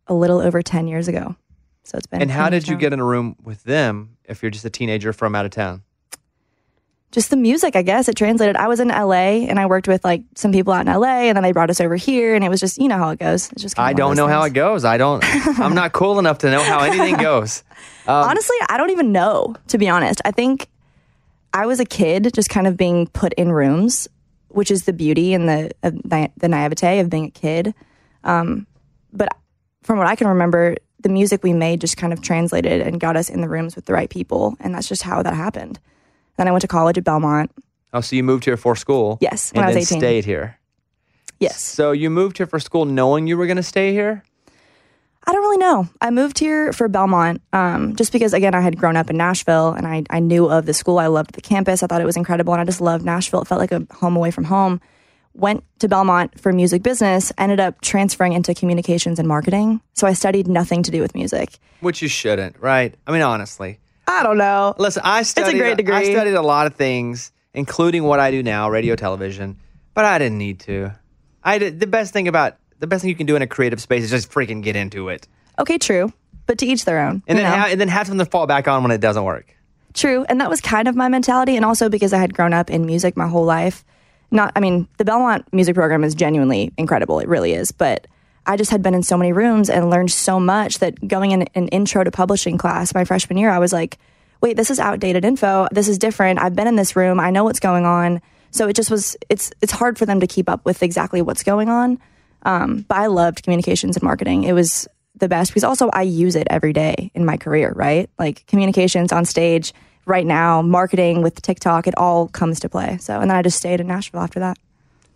a 0.06 0.14
little 0.14 0.40
over 0.40 0.62
10 0.62 0.86
years 0.88 1.06
ago. 1.08 1.34
So 1.90 1.98
it's 1.98 2.06
been. 2.06 2.22
And 2.22 2.30
how 2.30 2.48
did 2.48 2.68
you 2.68 2.76
get 2.76 2.92
in 2.92 3.00
a 3.00 3.04
room 3.04 3.36
with 3.42 3.64
them 3.64 4.16
if 4.24 4.42
you're 4.42 4.50
just 4.50 4.64
a 4.64 4.70
teenager 4.70 5.12
from 5.12 5.34
out 5.34 5.44
of 5.44 5.50
town? 5.50 5.82
just 7.10 7.30
the 7.30 7.36
music, 7.36 7.74
I 7.74 7.82
guess. 7.82 8.08
It 8.08 8.16
translated. 8.16 8.56
I 8.56 8.68
was 8.68 8.78
in 8.78 8.88
LA 8.88 9.42
and 9.48 9.58
I 9.58 9.66
worked 9.66 9.88
with 9.88 10.04
like 10.04 10.22
some 10.36 10.52
people 10.52 10.72
out 10.72 10.86
in 10.86 10.92
LA 10.92 11.22
and 11.28 11.36
then 11.36 11.42
they 11.42 11.52
brought 11.52 11.70
us 11.70 11.80
over 11.80 11.96
here 11.96 12.34
and 12.34 12.44
it 12.44 12.48
was 12.48 12.60
just, 12.60 12.78
you 12.78 12.88
know 12.88 12.98
how 12.98 13.10
it 13.10 13.18
goes. 13.18 13.50
It's 13.52 13.62
just 13.62 13.78
I 13.78 13.92
don't 13.92 14.16
know 14.16 14.28
how 14.28 14.42
it 14.44 14.52
goes. 14.52 14.84
I 14.84 14.96
don't. 14.96 15.24
I'm 15.58 15.74
not 15.74 15.92
cool 15.92 16.18
enough 16.18 16.38
to 16.38 16.50
know 16.50 16.62
how 16.62 16.80
anything 16.80 17.16
goes. 17.16 17.62
Um, 18.06 18.30
Honestly, 18.30 18.56
I 18.68 18.76
don't 18.78 18.90
even 18.90 19.12
know, 19.12 19.54
to 19.68 19.78
be 19.78 19.88
honest. 19.88 20.20
I 20.24 20.30
think 20.30 20.68
I 21.52 21.66
was 21.66 21.80
a 21.80 21.84
kid 21.84 22.32
just 22.34 22.48
kind 22.48 22.66
of 22.66 22.76
being 22.76 23.06
put 23.06 23.34
in 23.34 23.52
rooms, 23.52 24.08
which 24.48 24.70
is 24.70 24.84
the 24.84 24.92
beauty 24.92 25.32
and 25.34 25.48
the 25.48 25.70
uh, 25.82 25.90
the 26.36 26.48
naivete 26.48 26.98
of 27.00 27.10
being 27.10 27.26
a 27.26 27.30
kid. 27.30 27.74
Um, 28.24 28.66
but 29.12 29.28
from 29.82 29.98
what 29.98 30.06
I 30.06 30.16
can 30.16 30.28
remember, 30.28 30.76
the 31.02 31.08
music 31.08 31.42
we 31.42 31.52
made 31.52 31.80
just 31.80 31.96
kind 31.96 32.12
of 32.12 32.20
translated 32.20 32.80
and 32.80 33.00
got 33.00 33.16
us 33.16 33.28
in 33.28 33.40
the 33.40 33.48
rooms 33.48 33.76
with 33.76 33.86
the 33.86 33.92
right 33.92 34.10
people, 34.10 34.56
and 34.60 34.74
that's 34.74 34.88
just 34.88 35.02
how 35.02 35.22
that 35.22 35.34
happened. 35.34 35.78
Then 36.36 36.48
I 36.48 36.50
went 36.50 36.62
to 36.62 36.68
college 36.68 36.98
at 36.98 37.04
Belmont. 37.04 37.50
Oh, 37.92 38.00
so 38.00 38.16
you 38.16 38.22
moved 38.22 38.44
here 38.44 38.56
for 38.56 38.76
school? 38.76 39.18
Yes, 39.20 39.50
and 39.50 39.58
when 39.58 39.64
I 39.64 39.74
was 39.74 39.88
then 39.88 39.98
18. 39.98 40.00
stayed 40.00 40.24
here. 40.24 40.58
Yes. 41.40 41.60
So 41.60 41.92
you 41.92 42.10
moved 42.10 42.36
here 42.36 42.46
for 42.46 42.60
school 42.60 42.84
knowing 42.84 43.26
you 43.26 43.36
were 43.36 43.46
going 43.46 43.56
to 43.56 43.62
stay 43.62 43.92
here? 43.92 44.22
I 45.26 45.32
don't 45.32 45.42
really 45.42 45.58
know. 45.58 45.88
I 46.00 46.10
moved 46.10 46.38
here 46.38 46.72
for 46.72 46.88
Belmont 46.88 47.42
um, 47.52 47.94
just 47.96 48.12
because, 48.12 48.32
again, 48.32 48.54
I 48.54 48.60
had 48.60 48.76
grown 48.76 48.96
up 48.96 49.10
in 49.10 49.16
Nashville 49.16 49.72
and 49.72 49.86
I, 49.86 50.04
I 50.10 50.18
knew 50.20 50.48
of 50.50 50.66
the 50.66 50.74
school. 50.74 50.98
I 50.98 51.08
loved 51.08 51.34
the 51.34 51.40
campus. 51.40 51.82
I 51.82 51.86
thought 51.86 52.00
it 52.00 52.06
was 52.06 52.16
incredible. 52.16 52.52
And 52.52 52.60
I 52.60 52.64
just 52.64 52.80
loved 52.80 53.04
Nashville. 53.04 53.42
It 53.42 53.48
felt 53.48 53.60
like 53.60 53.72
a 53.72 53.86
home 53.92 54.16
away 54.16 54.30
from 54.30 54.44
home. 54.44 54.80
Went 55.34 55.64
to 55.78 55.88
Belmont 55.88 56.38
for 56.40 56.52
music 56.52 56.82
business, 56.82 57.32
ended 57.38 57.60
up 57.60 57.80
transferring 57.80 58.32
into 58.32 58.52
communications 58.54 59.18
and 59.18 59.28
marketing. 59.28 59.80
So 59.94 60.06
I 60.06 60.12
studied 60.12 60.48
nothing 60.48 60.82
to 60.82 60.90
do 60.90 61.00
with 61.00 61.14
music. 61.14 61.58
Which 61.80 62.02
you 62.02 62.08
shouldn't, 62.08 62.58
right? 62.60 62.94
I 63.06 63.12
mean, 63.12 63.22
honestly. 63.22 63.78
I 64.08 64.22
don't 64.24 64.38
know. 64.38 64.74
Listen, 64.78 65.02
I 65.04 65.22
studied. 65.22 65.54
a 65.54 65.58
great 65.58 65.76
degree. 65.76 65.94
I 65.94 66.04
studied 66.10 66.34
a 66.34 66.42
lot 66.42 66.66
of 66.66 66.74
things, 66.74 67.30
including 67.54 68.02
what 68.02 68.18
I 68.18 68.32
do 68.32 68.42
now, 68.42 68.68
radio, 68.68 68.96
television. 68.96 69.56
But 69.94 70.04
I 70.04 70.18
didn't 70.18 70.38
need 70.38 70.60
to. 70.60 70.92
I 71.44 71.58
did, 71.58 71.78
the 71.80 71.86
best 71.86 72.12
thing 72.12 72.26
about 72.28 72.56
the 72.80 72.86
best 72.86 73.02
thing 73.02 73.08
you 73.10 73.14
can 73.16 73.26
do 73.26 73.36
in 73.36 73.42
a 73.42 73.46
creative 73.46 73.80
space 73.80 74.02
is 74.04 74.10
just 74.10 74.30
freaking 74.30 74.62
get 74.62 74.74
into 74.74 75.10
it, 75.10 75.28
Okay, 75.58 75.78
true. 75.78 76.12
But 76.46 76.58
to 76.58 76.66
each 76.66 76.84
their 76.86 77.00
own. 77.00 77.22
and 77.28 77.38
then 77.38 77.44
ha- 77.46 77.68
and 77.70 77.80
then 77.80 77.88
have 77.88 78.06
something 78.08 78.24
to 78.24 78.30
fall 78.30 78.46
back 78.46 78.66
on 78.66 78.82
when 78.82 78.90
it 78.90 79.00
doesn't 79.00 79.22
work. 79.22 79.54
True. 79.94 80.24
And 80.28 80.40
that 80.40 80.48
was 80.50 80.60
kind 80.60 80.88
of 80.88 80.96
my 80.96 81.08
mentality. 81.08 81.54
And 81.56 81.64
also 81.64 81.88
because 81.88 82.12
I 82.12 82.18
had 82.18 82.34
grown 82.34 82.52
up 82.52 82.70
in 82.70 82.86
music 82.86 83.16
my 83.16 83.28
whole 83.28 83.44
life. 83.44 83.84
Not, 84.30 84.52
I 84.54 84.60
mean, 84.60 84.88
the 84.96 85.04
Belmont 85.04 85.52
music 85.52 85.74
program 85.74 86.04
is 86.04 86.14
genuinely 86.14 86.72
incredible. 86.76 87.18
It 87.18 87.28
really 87.28 87.52
is. 87.52 87.72
But 87.72 88.06
I 88.46 88.56
just 88.56 88.70
had 88.70 88.82
been 88.82 88.94
in 88.94 89.02
so 89.02 89.16
many 89.16 89.32
rooms 89.32 89.68
and 89.68 89.90
learned 89.90 90.10
so 90.10 90.40
much 90.40 90.78
that 90.78 91.06
going 91.06 91.32
in 91.32 91.42
an 91.54 91.68
intro 91.68 92.04
to 92.04 92.10
publishing 92.10 92.58
class 92.58 92.94
my 92.94 93.04
freshman 93.04 93.38
year, 93.38 93.50
I 93.50 93.58
was 93.58 93.72
like, 93.72 93.98
wait, 94.40 94.56
this 94.56 94.70
is 94.70 94.80
outdated 94.80 95.24
info. 95.24 95.68
This 95.72 95.88
is 95.88 95.98
different. 95.98 96.40
I've 96.40 96.54
been 96.54 96.66
in 96.66 96.76
this 96.76 96.96
room. 96.96 97.20
I 97.20 97.30
know 97.30 97.44
what's 97.44 97.60
going 97.60 97.84
on. 97.84 98.22
So 98.50 98.68
it 98.68 98.74
just 98.74 98.90
was, 98.90 99.16
it's, 99.28 99.52
it's 99.60 99.72
hard 99.72 99.98
for 99.98 100.06
them 100.06 100.20
to 100.20 100.26
keep 100.26 100.48
up 100.48 100.64
with 100.64 100.82
exactly 100.82 101.22
what's 101.22 101.42
going 101.42 101.68
on. 101.68 101.98
Um, 102.42 102.84
but 102.88 102.96
I 102.96 103.06
loved 103.06 103.42
communications 103.42 103.96
and 103.96 104.02
marketing. 104.02 104.44
It 104.44 104.52
was 104.52 104.88
the 105.14 105.28
best 105.28 105.50
because 105.50 105.64
also 105.64 105.90
I 105.92 106.02
use 106.02 106.36
it 106.36 106.46
every 106.50 106.72
day 106.72 107.10
in 107.14 107.24
my 107.24 107.36
career, 107.36 107.72
right? 107.76 108.08
Like 108.18 108.46
communications 108.46 109.12
on 109.12 109.24
stage 109.24 109.74
right 110.06 110.26
now, 110.26 110.62
marketing 110.62 111.22
with 111.22 111.40
TikTok, 111.40 111.86
it 111.86 111.96
all 111.96 112.28
comes 112.28 112.60
to 112.60 112.68
play. 112.68 112.98
So, 112.98 113.20
and 113.20 113.30
then 113.30 113.36
I 113.36 113.42
just 113.42 113.56
stayed 113.56 113.80
in 113.80 113.86
Nashville 113.86 114.20
after 114.20 114.40
that. 114.40 114.58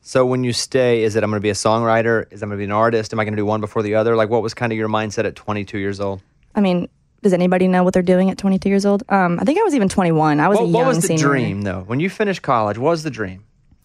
So 0.03 0.26
when 0.26 0.45
you 0.45 0.53
stay, 0.53 1.03
is 1.03 1.16
it 1.16 1.24
I'm 1.24 1.30
going 1.30 1.41
to 1.41 1.43
be 1.43 1.51
a 1.51 1.55
songwriter? 1.55 2.30
Is 2.30 2.43
I'm 2.43 2.51
going 2.51 2.59
to 2.59 2.61
be 2.61 2.64
an 2.64 2.72
artist? 2.72 3.12
Am 3.12 3.20
I 3.20 3.24
going 3.24 3.32
to 3.32 3.41
do 3.41 3.47
one 3.47 3.62
before 3.62 3.82
the 3.82 3.95
other? 3.95 4.16
Like, 4.16 4.28
what 4.28 4.43
was 4.43 4.53
kind 4.53 4.70
of 4.70 4.76
your 4.76 4.89
mindset 4.89 5.24
at 5.24 5.35
22 5.35 5.78
years 5.78 5.99
old? 5.99 6.20
I 6.55 6.61
mean, 6.61 6.89
does 7.22 7.32
anybody 7.32 7.68
know 7.68 7.82
what 7.82 7.95
they're 7.95 8.03
doing 8.03 8.30
at 8.30 8.37
22 8.37 8.68
years 8.68 8.85
old? 8.85 9.03
Um, 9.09 9.39
I 9.41 9.45
think 9.45 9.59
I 9.59 9.62
was 9.62 9.74
even 9.74 9.89
21. 9.89 10.41
I 10.41 10.49
was 10.49 10.59
what, 10.59 10.64
a 10.64 10.66
young 10.66 10.72
what 10.74 10.87
was 10.87 10.97
the 10.99 11.09
senior. 11.09 11.26
dream 11.26 11.62
though? 11.62 11.85
When 11.87 12.01
you 12.01 12.11
finished 12.11 12.43
college, 12.43 12.76
what 12.76 12.91
was 12.91 13.03
the 13.03 13.11
dream? 13.11 13.45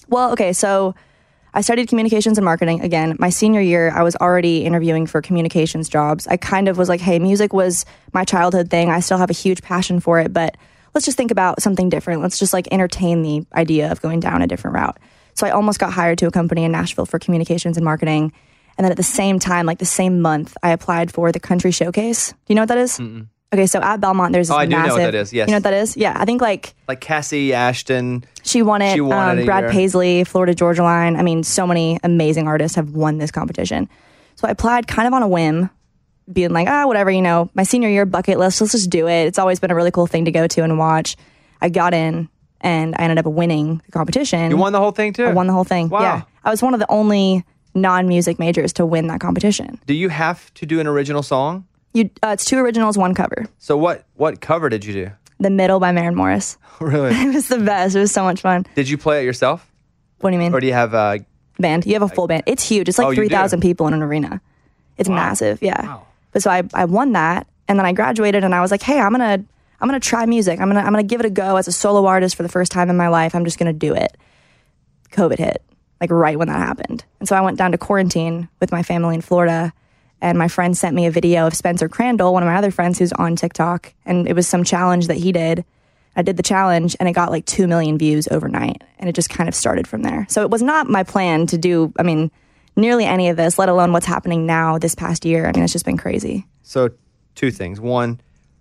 Well, 0.09 0.33
okay, 0.33 0.51
so 0.51 0.93
I 1.53 1.61
studied 1.61 1.87
communications 1.87 2.37
and 2.37 2.43
marketing 2.43 2.81
again. 2.81 3.15
My 3.17 3.29
senior 3.29 3.61
year, 3.61 3.91
I 3.95 4.03
was 4.03 4.15
already 4.17 4.65
interviewing 4.65 5.07
for 5.07 5.21
communications 5.21 5.87
jobs. 5.87 6.27
I 6.27 6.35
kind 6.35 6.67
of 6.67 6.77
was 6.77 6.89
like, 6.89 6.99
hey, 6.99 7.17
music 7.17 7.53
was 7.53 7.85
my 8.13 8.25
childhood 8.25 8.69
thing. 8.69 8.89
I 8.89 8.99
still 8.99 9.17
have 9.17 9.29
a 9.29 9.33
huge 9.33 9.61
passion 9.61 9.99
for 10.01 10.19
it, 10.19 10.33
but 10.33 10.57
let's 10.93 11.05
just 11.05 11.17
think 11.17 11.31
about 11.31 11.61
something 11.61 11.89
different. 11.89 12.21
Let's 12.21 12.39
just 12.39 12.53
like 12.53 12.67
entertain 12.71 13.21
the 13.21 13.45
idea 13.53 13.91
of 13.91 14.01
going 14.01 14.19
down 14.19 14.41
a 14.41 14.47
different 14.47 14.75
route. 14.75 14.97
So 15.35 15.47
I 15.47 15.51
almost 15.51 15.79
got 15.79 15.93
hired 15.93 16.17
to 16.19 16.27
a 16.27 16.31
company 16.31 16.63
in 16.63 16.71
Nashville 16.71 17.05
for 17.05 17.19
communications 17.19 17.77
and 17.77 17.83
marketing. 17.85 18.33
And 18.77 18.85
then 18.85 18.91
at 18.91 18.97
the 18.97 19.03
same 19.03 19.39
time, 19.39 19.65
like 19.65 19.79
the 19.79 19.85
same 19.85 20.21
month, 20.21 20.55
I 20.63 20.71
applied 20.71 21.11
for 21.11 21.31
the 21.31 21.39
Country 21.39 21.71
Showcase. 21.71 22.31
Do 22.31 22.37
you 22.47 22.55
know 22.55 22.61
what 22.61 22.69
that 22.69 22.77
is? 22.77 22.99
Okay, 23.51 23.65
so 23.65 23.81
at 23.81 23.99
Belmont, 23.99 24.31
there's 24.31 24.47
this 24.49 24.55
Oh, 24.55 24.59
I 24.59 24.65
do 24.65 24.71
know 24.71 24.77
what 24.77 24.87
massive. 24.87 25.01
that 25.03 25.15
is, 25.15 25.33
yes. 25.33 25.47
You 25.47 25.51
know 25.53 25.57
what 25.57 25.63
that 25.63 25.73
is? 25.73 25.97
Yeah, 25.97 26.13
I 26.15 26.25
think 26.25 26.39
like 26.41 26.75
Like 26.87 27.01
Kassi 27.01 27.51
Ashton. 27.51 28.23
she 28.43 28.61
won 28.61 28.81
it. 28.81 28.93
She 28.93 29.01
won 29.01 29.29
um, 29.31 29.39
it 29.39 29.41
a 29.41 29.45
Brad 29.45 29.63
year. 29.65 29.71
Paisley, 29.71 30.23
Florida 30.23 30.53
Georgia 30.53 30.83
Line. 30.83 31.15
I 31.15 31.23
mean, 31.23 31.43
so 31.43 31.65
many 31.65 31.99
amazing 32.03 32.47
artists 32.47 32.75
have 32.75 32.91
won 32.91 33.17
this 33.17 33.31
competition. 33.31 33.89
So 34.35 34.47
I 34.47 34.51
applied 34.51 34.87
kind 34.87 35.07
of 35.07 35.13
on 35.13 35.23
a 35.23 35.27
whim, 35.27 35.69
being 36.31 36.51
like, 36.51 36.67
ah, 36.67 36.85
whatever, 36.85 37.09
you 37.11 37.21
know, 37.21 37.49
my 37.53 37.63
senior 37.63 37.89
year 37.89 38.05
bucket 38.05 38.37
list, 38.39 38.61
let's 38.61 38.73
just 38.73 38.89
do 38.89 39.07
it. 39.07 39.25
It's 39.25 39.39
always 39.39 39.59
been 39.59 39.71
a 39.71 39.75
really 39.75 39.91
cool 39.91 40.07
thing 40.07 40.25
to 40.25 40.31
go 40.31 40.47
to 40.47 40.63
and 40.63 40.77
watch. 40.77 41.15
I 41.61 41.69
got 41.69 41.93
in 41.93 42.29
and 42.61 42.95
I 42.97 43.03
ended 43.03 43.19
up 43.19 43.25
winning 43.25 43.81
the 43.85 43.91
competition. 43.91 44.51
You 44.51 44.57
won 44.57 44.73
the 44.73 44.79
whole 44.79 44.91
thing 44.91 45.13
too. 45.13 45.25
I 45.25 45.33
won 45.33 45.47
the 45.47 45.53
whole 45.53 45.63
thing. 45.63 45.89
Wow. 45.89 46.01
Yeah. 46.01 46.21
I 46.43 46.49
was 46.51 46.61
one 46.61 46.73
of 46.73 46.79
the 46.79 46.89
only 46.91 47.43
non 47.73 48.07
music 48.07 48.39
majors 48.39 48.73
to 48.73 48.85
win 48.85 49.07
that 49.07 49.19
competition. 49.19 49.79
Do 49.85 49.93
you 49.93 50.09
have 50.09 50.53
to 50.55 50.65
do 50.65 50.79
an 50.79 50.87
original 50.87 51.23
song? 51.23 51.65
You, 51.93 52.09
uh, 52.21 52.29
it's 52.33 52.45
two 52.45 52.57
originals, 52.59 52.97
one 52.97 53.13
cover. 53.15 53.47
So 53.57 53.75
what 53.77 54.05
what 54.15 54.41
cover 54.41 54.69
did 54.69 54.85
you 54.85 54.93
do? 54.93 55.11
The 55.39 55.49
Middle 55.49 55.79
by 55.79 55.91
Maren 55.91 56.15
Morris. 56.15 56.57
really? 56.79 57.11
it 57.15 57.33
was 57.33 57.47
the 57.47 57.59
best. 57.59 57.95
It 57.95 57.99
was 57.99 58.11
so 58.11 58.23
much 58.23 58.41
fun. 58.41 58.65
Did 58.75 58.89
you 58.89 58.97
play 58.97 59.21
it 59.21 59.25
yourself, 59.25 59.67
What 60.19 60.29
do 60.29 60.35
you 60.35 60.39
mean? 60.39 60.53
or 60.53 60.59
do 60.59 60.67
you 60.67 60.73
have 60.73 60.93
a 60.93 61.19
band. 61.59 61.85
You 61.85 61.93
have 61.93 62.01
a 62.01 62.07
full 62.07 62.27
band. 62.27 62.43
It's 62.45 62.67
huge. 62.67 62.87
It's 62.89 62.99
Oh, 62.99 63.03
like 63.07 63.15
do? 63.15 63.21
3,000 63.21 63.59
people 63.61 63.87
in 63.87 63.93
an 63.93 64.01
arena. 64.01 64.41
It's 64.97 65.09
massive. 65.09 65.61
Yeah. 65.61 65.99
But 66.31 66.43
so 66.43 66.51
I, 66.51 66.63
I 66.73 66.85
won 66.85 67.13
that 67.13 67.47
and 67.67 67.77
then 67.77 67.85
I 67.85 67.93
graduated 67.93 68.43
and 68.43 68.53
I 68.53 68.61
was 68.61 68.71
like, 68.71 68.81
hey, 68.81 68.99
I'm 68.99 69.13
going 69.13 69.39
to, 69.39 69.45
I'm 69.81 69.87
going 69.87 69.99
to 69.99 70.07
try 70.07 70.25
music. 70.25 70.59
I'm 70.59 70.69
going 70.69 70.81
to, 70.81 70.85
I'm 70.85 70.93
going 70.93 71.05
to 71.05 71.09
give 71.09 71.19
it 71.19 71.25
a 71.25 71.29
go 71.29 71.55
as 71.55 71.67
a 71.67 71.71
solo 71.71 72.05
artist 72.05 72.35
for 72.35 72.43
the 72.43 72.49
first 72.49 72.71
time 72.71 72.89
in 72.89 72.97
my 72.97 73.07
life. 73.07 73.33
I'm 73.33 73.45
just 73.45 73.57
going 73.59 73.71
to 73.71 73.77
do 73.77 73.93
it. 73.93 74.17
COVID 75.11 75.37
hit 75.37 75.63
like 75.99 76.11
right 76.11 76.37
when 76.37 76.47
that 76.47 76.59
happened. 76.59 77.03
And 77.19 77.27
so 77.27 77.35
I 77.35 77.41
went 77.41 77.57
down 77.57 77.71
to 77.71 77.77
quarantine 77.77 78.47
with 78.59 78.71
my 78.71 78.83
family 78.83 79.15
in 79.15 79.21
Florida 79.21 79.73
and 80.21 80.37
my 80.37 80.47
friend 80.47 80.77
sent 80.77 80.95
me 80.95 81.05
a 81.05 81.11
video 81.11 81.47
of 81.47 81.53
Spencer 81.53 81.87
Crandall, 81.87 82.33
one 82.33 82.43
of 82.43 82.47
my 82.47 82.55
other 82.55 82.71
friends 82.71 82.99
who's 82.99 83.13
on 83.13 83.35
TikTok. 83.35 83.93
And 84.05 84.27
it 84.27 84.35
was 84.35 84.47
some 84.47 84.63
challenge 84.63 85.07
that 85.07 85.17
he 85.17 85.31
did. 85.31 85.65
I 86.15 86.21
did 86.21 86.37
the 86.37 86.43
challenge 86.43 86.95
and 86.99 87.07
it 87.07 87.13
got 87.13 87.31
like 87.31 87.45
2 87.45 87.67
million 87.67 87.97
views 87.97 88.27
overnight. 88.29 88.83
And 88.97 89.09
it 89.09 89.15
just 89.15 89.29
kind 89.29 89.47
of 89.47 89.55
started 89.55 89.87
from 89.87 90.01
there. 90.01 90.25
So 90.29 90.41
it 90.41 90.49
was 90.49 90.61
not 90.61 90.89
my 90.89 91.03
plan 91.03 91.47
to 91.47 91.57
do, 91.57 91.93
I 91.97 92.03
mean, 92.03 92.31
nearly 92.79 93.05
any 93.05 93.29
of 93.29 93.37
this, 93.37 93.59
let 93.59 93.69
alone 93.69 93.93
what's 93.93 94.05
happening 94.05 94.45
now 94.45 94.77
this 94.77 94.95
past 94.95 95.25
year. 95.25 95.47
I 95.47 95.51
mean, 95.53 95.63
it's 95.63 95.73
just 95.73 95.85
been 95.85 95.97
crazy. 95.97 96.45
So, 96.63 96.89
two 97.35 97.51
things. 97.51 97.79
One, 97.79 98.19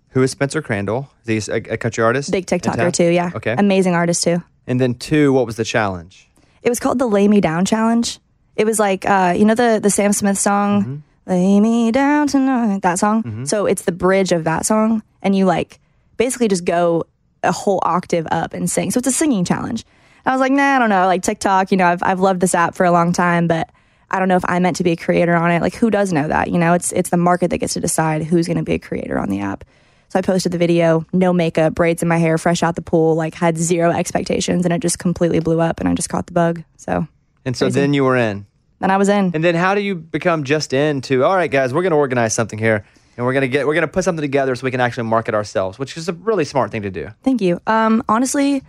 who 0.09 0.21
is 0.23 0.31
Spencer 0.31 0.61
Crandall? 0.61 1.09
Is 1.25 1.45
he 1.47 1.51
a, 1.51 1.55
a 1.73 1.77
country 1.77 2.03
artist? 2.03 2.31
Big? 2.31 2.45
TikToker 2.45 2.91
too, 2.93 3.09
yeah. 3.09 3.31
Okay. 3.35 3.55
Amazing 3.57 3.93
artist 3.93 4.23
too. 4.23 4.43
and 4.67 4.79
then 4.79 4.93
two, 4.95 5.33
what 5.33 5.45
was 5.45 5.55
the 5.55 5.63
challenge? 5.63 6.27
It 6.61 6.69
was 6.69 6.79
called 6.79 6.99
the 6.99 7.07
Lay 7.07 7.27
Me 7.27 7.39
Down 7.41 7.65
Challenge. 7.65 8.19
It 8.55 8.65
was 8.65 8.79
like, 8.79 9.05
uh, 9.09 9.33
you 9.37 9.45
know, 9.45 9.55
the, 9.55 9.79
the 9.81 9.89
Sam 9.89 10.11
Smith 10.13 10.37
song, 10.37 10.83
Mm-hmm. 10.83 10.95
Lay 11.31 11.59
Me 11.59 11.91
Down 11.91 12.27
Tonight, 12.27 12.81
that 12.81 12.97
song. 12.97 13.45
So 13.45 13.67
it's 13.67 13.83
the 13.83 13.91
bridge 13.91 14.31
of 14.31 14.45
that 14.45 14.65
song. 14.65 15.03
And 15.21 15.35
you 15.35 15.45
like 15.45 15.79
basically 16.17 16.47
just 16.47 16.65
go 16.65 17.05
a 17.43 17.51
whole 17.51 17.79
octave 17.83 18.27
up 18.31 18.53
and 18.53 18.69
sing. 18.69 18.89
So 18.89 18.97
it's 18.97 19.07
a 19.07 19.11
singing 19.11 19.45
challenge. 19.45 19.85
I 20.25 20.31
was 20.31 20.41
like, 20.41 20.51
nah, 20.51 20.75
I 20.75 20.79
don't 20.79 20.89
know. 20.89 21.05
Like 21.05 21.21
TikTok, 21.21 21.69
you 21.71 21.77
know, 21.77 21.85
I've, 21.85 22.01
I've 22.01 22.19
loved 22.19 22.39
this 22.41 22.55
app 22.55 22.73
for 22.73 22.83
a 22.85 22.91
long 22.91 23.13
time, 23.13 23.47
but 23.47 23.69
I 24.11 24.19
don't 24.19 24.27
know 24.27 24.35
if 24.37 24.45
I'm 24.47 24.63
meant 24.63 24.77
to 24.77 24.83
be 24.83 24.91
a 24.91 24.95
creator 24.95 25.35
on 25.35 25.51
it. 25.51 25.61
Like, 25.61 25.75
who 25.75 25.89
does 25.89 26.11
know 26.11 26.27
that? 26.27 26.49
You 26.51 26.57
know, 26.57 26.73
it's 26.73 26.91
it's 26.91 27.09
the 27.09 27.17
market 27.17 27.49
that 27.51 27.59
gets 27.59 27.73
to 27.73 27.79
decide 27.79 28.23
who's 28.23 28.47
going 28.47 28.57
to 28.57 28.63
be 28.63 28.73
a 28.73 28.79
creator 28.79 29.19
on 29.19 29.29
the 29.29 29.41
app. 29.41 29.63
So 30.09 30.17
I 30.17 30.23
posted 30.23 30.51
the 30.51 30.57
video, 30.57 31.05
no 31.13 31.31
makeup, 31.33 31.75
braids 31.75 32.01
in 32.01 32.07
my 32.07 32.17
hair, 32.17 32.39
fresh 32.39 32.63
out 32.63 32.75
the 32.75 32.81
pool, 32.81 33.13
like 33.15 33.35
had 33.35 33.57
zero 33.57 33.91
expectations, 33.91 34.65
and 34.65 34.73
it 34.73 34.81
just 34.81 34.97
completely 34.97 35.39
blew 35.39 35.61
up, 35.61 35.79
and 35.79 35.87
I 35.87 35.93
just 35.93 36.09
caught 36.09 36.25
the 36.25 36.33
bug. 36.33 36.63
So 36.77 37.07
And 37.45 37.55
so 37.55 37.65
Crazy. 37.67 37.79
then 37.79 37.93
you 37.93 38.03
were 38.03 38.15
in. 38.17 38.47
then 38.79 38.89
I 38.89 38.97
was 38.97 39.07
in. 39.09 39.31
And 39.35 39.43
then 39.43 39.53
how 39.53 39.75
do 39.75 39.81
you 39.81 39.93
become 39.93 40.43
just 40.45 40.73
into? 40.73 41.23
All 41.23 41.35
right, 41.35 41.51
guys, 41.51 41.73
we're 41.75 41.83
going 41.83 41.91
to 41.91 41.97
organize 41.97 42.33
something 42.33 42.57
here, 42.57 42.83
and 43.17 43.25
we're 43.25 43.33
going 43.33 43.41
to 43.41 43.47
get 43.47 43.67
we're 43.67 43.75
going 43.75 43.83
to 43.87 43.87
put 43.87 44.03
something 44.03 44.23
together 44.23 44.55
so 44.55 44.63
we 44.65 44.71
can 44.71 44.81
actually 44.81 45.03
market 45.03 45.35
ourselves, 45.35 45.77
which 45.77 45.95
is 45.95 46.09
a 46.09 46.13
really 46.13 46.45
smart 46.45 46.71
thing 46.71 46.81
to 46.81 46.89
do. 46.89 47.09
Thank 47.23 47.41
you. 47.41 47.61
Um, 47.67 48.01
honestly, 48.09 48.63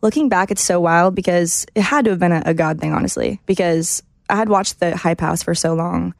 looking 0.00 0.30
back, 0.30 0.50
it's 0.50 0.62
so 0.62 0.80
wild 0.80 1.14
because 1.14 1.66
it 1.74 1.82
had 1.82 2.06
to 2.06 2.12
have 2.12 2.18
been 2.20 2.32
a, 2.32 2.42
a 2.46 2.54
God 2.54 2.80
thing, 2.80 2.94
honestly, 2.94 3.38
because 3.44 4.02
I 4.28 4.36
had 4.36 4.48
watched 4.48 4.80
the 4.80 4.96
Hype 4.96 5.20
House 5.20 5.42
for 5.42 5.54
so 5.54 5.74
long. 5.74 6.14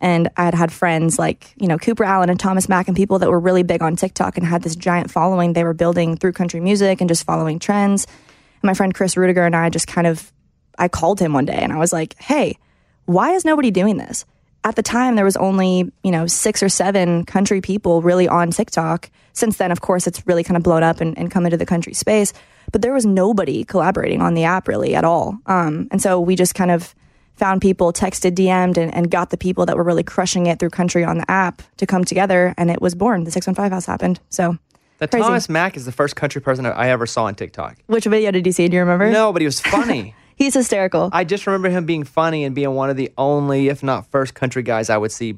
And 0.00 0.30
I 0.36 0.44
had 0.44 0.54
had 0.54 0.72
friends 0.72 1.18
like, 1.18 1.52
you 1.56 1.66
know, 1.66 1.76
Cooper 1.76 2.04
Alan 2.04 2.30
and 2.30 2.38
Thomas 2.38 2.68
Mac 2.68 2.86
and 2.86 2.96
people 2.96 3.18
that 3.18 3.30
were 3.30 3.40
really 3.40 3.64
big 3.64 3.82
on 3.82 3.96
TikTok 3.96 4.36
and 4.36 4.46
had 4.46 4.62
this 4.62 4.76
giant 4.76 5.10
following 5.10 5.52
they 5.52 5.64
were 5.64 5.74
building 5.74 6.16
through 6.16 6.32
country 6.32 6.60
music 6.60 7.00
and 7.00 7.08
just 7.08 7.24
following 7.24 7.58
trends. 7.58 8.06
And 8.06 8.64
my 8.64 8.74
friend 8.74 8.94
Chris 8.94 9.16
Ruediger 9.16 9.44
and 9.44 9.56
I 9.56 9.70
just 9.70 9.88
kind 9.88 10.06
of, 10.06 10.32
I 10.78 10.86
called 10.86 11.18
him 11.18 11.32
one 11.32 11.46
day 11.46 11.58
and 11.58 11.72
I 11.72 11.78
was 11.78 11.92
like, 11.92 12.14
hey, 12.20 12.58
why 13.06 13.32
is 13.32 13.44
nobody 13.44 13.72
doing 13.72 13.96
this? 13.96 14.24
at 14.64 14.76
the 14.76 14.82
time 14.82 15.16
there 15.16 15.24
was 15.24 15.36
only 15.36 15.90
you 16.02 16.10
know 16.10 16.26
six 16.26 16.62
or 16.62 16.68
seven 16.68 17.24
country 17.24 17.60
people 17.60 18.02
really 18.02 18.28
on 18.28 18.50
tiktok 18.50 19.10
since 19.32 19.56
then 19.56 19.70
of 19.70 19.80
course 19.80 20.06
it's 20.06 20.26
really 20.26 20.44
kind 20.44 20.56
of 20.56 20.62
blown 20.62 20.82
up 20.82 21.00
and, 21.00 21.16
and 21.16 21.30
come 21.30 21.44
into 21.46 21.56
the 21.56 21.66
country 21.66 21.94
space 21.94 22.32
but 22.70 22.82
there 22.82 22.92
was 22.92 23.06
nobody 23.06 23.64
collaborating 23.64 24.20
on 24.20 24.34
the 24.34 24.44
app 24.44 24.68
really 24.68 24.94
at 24.94 25.04
all 25.04 25.38
um, 25.46 25.88
and 25.90 26.02
so 26.02 26.20
we 26.20 26.36
just 26.36 26.54
kind 26.54 26.70
of 26.70 26.94
found 27.38 27.60
people 27.62 27.92
texted 27.92 28.32
dm'd 28.34 28.76
and, 28.78 28.92
and 28.94 29.10
got 29.10 29.30
the 29.30 29.36
people 29.36 29.64
that 29.66 29.76
were 29.76 29.84
really 29.84 30.02
crushing 30.02 30.46
it 30.46 30.58
through 30.58 30.70
country 30.70 31.04
on 31.04 31.18
the 31.18 31.30
app 31.30 31.62
to 31.76 31.86
come 31.86 32.04
together 32.04 32.54
and 32.58 32.70
it 32.70 32.80
was 32.82 32.94
born 32.94 33.24
the 33.24 33.30
615 33.30 33.70
house 33.72 33.86
happened 33.86 34.20
so 34.28 34.58
That 34.98 35.10
crazy. 35.10 35.22
Thomas 35.24 35.48
Mac 35.48 35.76
is 35.76 35.84
the 35.84 35.92
first 35.92 36.16
country 36.16 36.40
person 36.40 36.66
I 36.66 36.88
ever 36.88 37.06
saw 37.06 37.24
on 37.24 37.34
TikTok. 37.34 37.76
which 37.86 38.04
video 38.04 38.30
did 38.30 38.44
you 38.46 38.52
see 38.52 38.68
do 38.68 38.74
you 38.74 38.80
remember 38.80 39.10
No, 39.10 39.32
but 39.32 39.40
he 39.42 39.46
was 39.46 39.60
funny. 39.60 40.14
he's 40.36 40.54
hysterical 40.54 41.10
I 41.12 41.24
just 41.24 41.46
remember 41.46 41.68
him 41.70 41.86
being 41.86 42.04
funny 42.04 42.44
and 42.44 42.54
being 42.54 42.74
one 42.74 42.90
of 42.90 42.96
the 42.96 43.10
only, 43.16 43.68
if 43.68 43.82
not 43.82 44.06
first, 44.10 44.34
country 44.34 44.62
guys 44.62 44.90
I 44.90 44.96
would 44.98 45.12
see 45.12 45.36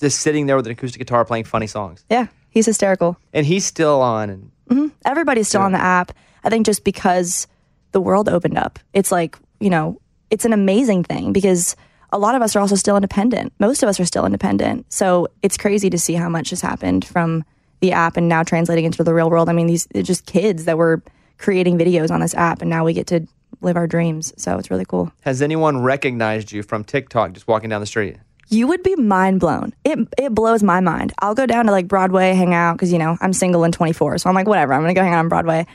just 0.00 0.20
sitting 0.20 0.46
there 0.46 0.56
with 0.56 0.66
an 0.66 0.72
acoustic 0.72 1.00
guitar 1.00 1.24
playing 1.24 1.44
funny 1.44 1.66
songs. 1.66 2.04
yeah 2.10 2.26
he's 2.50 2.66
hysterical 2.66 3.16
And 3.32 3.44
he's 3.46 3.64
still 3.64 4.00
on. 4.02 4.30
And 4.30 4.50
hmm 4.70 4.86
Everybody's 5.04 5.48
still 5.48 5.62
on 5.62 5.72
the 5.72 5.80
app. 5.80 6.12
I 6.44 6.50
think 6.50 6.66
just 6.66 6.84
because 6.84 7.46
the 7.92 8.00
world 8.00 8.28
opened 8.28 8.58
up, 8.58 8.78
it's 8.92 9.10
like, 9.10 9.36
you 9.60 9.70
know, 9.70 9.98
it's 10.30 10.44
an 10.44 10.52
amazing 10.52 11.04
thing 11.04 11.32
because 11.32 11.76
a 12.12 12.18
lot 12.18 12.34
of 12.34 12.42
us 12.42 12.56
are 12.56 12.60
also 12.60 12.76
still 12.76 12.96
independent. 12.96 13.52
Most 13.58 13.82
of 13.82 13.88
us 13.88 14.00
are 14.00 14.04
still 14.04 14.24
independent. 14.24 14.90
So 14.92 15.28
it's 15.42 15.56
crazy 15.56 15.90
to 15.90 15.98
see 15.98 16.14
how 16.14 16.28
much 16.28 16.50
has 16.50 16.60
happened 16.60 17.04
from 17.04 17.44
the 17.80 17.92
app 17.92 18.16
and 18.16 18.28
now 18.28 18.42
translating 18.42 18.84
into 18.84 19.04
the 19.04 19.14
real 19.14 19.30
world. 19.30 19.48
I 19.48 19.52
mean, 19.52 19.66
these 19.66 19.86
just 20.02 20.26
kids 20.26 20.64
that 20.64 20.78
were 20.78 21.02
creating 21.36 21.78
videos 21.78 22.10
on 22.10 22.20
this 22.20 22.34
app 22.34 22.60
and 22.60 22.70
now 22.70 22.84
we 22.84 22.92
get 22.92 23.06
to 23.08 23.26
live 23.60 23.76
our 23.76 23.86
dreams. 23.86 24.32
So 24.36 24.58
it's 24.58 24.70
really 24.70 24.84
cool. 24.84 25.12
has 25.20 25.42
anyone 25.42 25.82
recognized 25.82 26.52
you 26.52 26.62
from 26.62 26.84
TikTok 26.84 27.32
just 27.32 27.48
walking 27.48 27.70
down 27.70 27.80
the 27.80 27.86
street? 27.86 28.16
You 28.50 28.66
would 28.66 28.82
be 28.82 28.96
mind 28.96 29.40
blown. 29.40 29.74
It 29.84 29.98
it 30.16 30.34
blows 30.34 30.62
my 30.62 30.80
mind. 30.80 31.12
I'll 31.18 31.34
go 31.34 31.44
down 31.44 31.66
to 31.66 31.72
like 31.72 31.86
Broadway, 31.86 32.32
hang 32.32 32.54
out 32.54 32.74
because 32.74 32.90
you 32.90 32.98
know 32.98 33.18
I'm 33.20 33.34
single 33.34 33.62
and 33.62 33.74
24, 33.74 34.18
so 34.18 34.28
I'm 34.30 34.34
like 34.34 34.46
whatever. 34.46 34.72
I'm 34.72 34.80
gonna 34.80 34.94
go 34.94 35.02
hang 35.02 35.12
out 35.12 35.18
on 35.18 35.28
Broadway. 35.28 35.66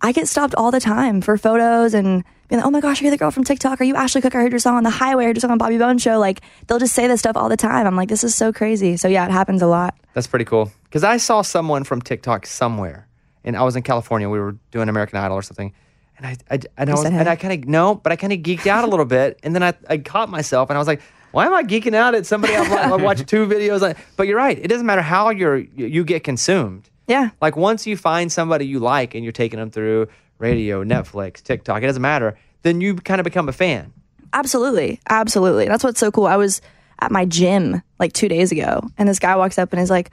I 0.00 0.12
get 0.12 0.28
stopped 0.28 0.54
all 0.54 0.70
the 0.70 0.80
time 0.80 1.22
for 1.22 1.36
photos 1.36 1.92
and 1.92 2.22
being 2.50 2.60
like, 2.60 2.66
oh 2.66 2.70
my 2.70 2.80
gosh, 2.80 3.00
you're 3.00 3.06
you 3.06 3.10
the 3.12 3.16
girl 3.16 3.30
from 3.30 3.44
TikTok? 3.44 3.80
Are 3.80 3.84
you 3.84 3.94
Ashley 3.94 4.20
Cook? 4.20 4.34
I 4.34 4.38
heard 4.38 4.52
your 4.52 4.58
song 4.58 4.76
on 4.76 4.82
the 4.82 4.90
highway. 4.90 5.24
I 5.24 5.26
heard 5.28 5.36
your 5.36 5.40
song 5.40 5.52
on 5.52 5.58
Bobby 5.58 5.78
Bones 5.78 6.02
show. 6.02 6.18
Like 6.18 6.40
they'll 6.66 6.80
just 6.80 6.94
say 6.94 7.06
this 7.06 7.20
stuff 7.20 7.36
all 7.36 7.48
the 7.48 7.56
time. 7.56 7.86
I'm 7.86 7.94
like, 7.94 8.08
this 8.08 8.24
is 8.24 8.34
so 8.34 8.52
crazy. 8.52 8.96
So 8.96 9.06
yeah, 9.06 9.24
it 9.24 9.30
happens 9.30 9.62
a 9.62 9.68
lot. 9.68 9.94
That's 10.14 10.26
pretty 10.26 10.44
cool. 10.44 10.70
Because 10.84 11.04
I 11.04 11.16
saw 11.18 11.42
someone 11.42 11.84
from 11.84 12.02
TikTok 12.02 12.46
somewhere, 12.46 13.06
and 13.44 13.56
I 13.56 13.62
was 13.62 13.76
in 13.76 13.82
California. 13.84 14.28
We 14.28 14.40
were 14.40 14.56
doing 14.72 14.88
American 14.88 15.18
Idol 15.18 15.36
or 15.36 15.42
something, 15.42 15.72
and 16.18 16.26
I, 16.26 16.36
I, 16.50 16.58
and 16.76 16.90
I, 16.90 16.92
was, 16.92 17.04
and. 17.04 17.16
I 17.28 17.36
kind 17.36 17.62
of 17.62 17.68
no, 17.68 17.94
but 17.94 18.10
I 18.10 18.16
kind 18.16 18.32
of 18.32 18.40
geeked 18.40 18.66
out 18.66 18.82
a 18.82 18.88
little 18.88 19.06
bit, 19.06 19.38
and 19.44 19.54
then 19.54 19.62
I, 19.62 19.74
I 19.88 19.98
caught 19.98 20.28
myself, 20.28 20.70
and 20.70 20.76
I 20.76 20.80
was 20.80 20.88
like, 20.88 21.02
why 21.30 21.46
am 21.46 21.54
I 21.54 21.62
geeking 21.62 21.94
out 21.94 22.16
at 22.16 22.26
somebody 22.26 22.56
I've, 22.56 22.72
I've 22.72 23.02
watched 23.02 23.28
two 23.28 23.46
videos? 23.46 23.88
on? 23.88 23.94
But 24.16 24.26
you're 24.26 24.36
right. 24.36 24.58
It 24.58 24.66
doesn't 24.66 24.86
matter 24.86 25.02
how 25.02 25.30
you're 25.30 25.58
you 25.58 25.86
you 25.86 26.04
get 26.04 26.24
consumed. 26.24 26.90
Yeah. 27.06 27.30
Like 27.40 27.54
once 27.54 27.86
you 27.86 27.96
find 27.96 28.32
somebody 28.32 28.66
you 28.66 28.80
like, 28.80 29.14
and 29.14 29.24
you're 29.24 29.32
taking 29.32 29.60
them 29.60 29.70
through 29.70 30.08
radio, 30.40 30.84
Netflix, 30.84 31.42
TikTok, 31.42 31.82
it 31.82 31.86
doesn't 31.86 32.02
matter. 32.02 32.38
Then 32.62 32.80
you 32.80 32.96
kind 32.96 33.20
of 33.20 33.24
become 33.24 33.48
a 33.48 33.52
fan. 33.52 33.92
Absolutely. 34.32 35.00
Absolutely. 35.08 35.66
That's 35.66 35.84
what's 35.84 36.00
so 36.00 36.10
cool. 36.10 36.26
I 36.26 36.36
was 36.36 36.60
at 37.00 37.10
my 37.10 37.24
gym 37.24 37.82
like 37.98 38.12
two 38.12 38.28
days 38.28 38.52
ago, 38.52 38.82
and 38.98 39.08
this 39.08 39.18
guy 39.18 39.36
walks 39.36 39.58
up 39.58 39.72
and 39.72 39.80
is 39.80 39.90
like, 39.90 40.10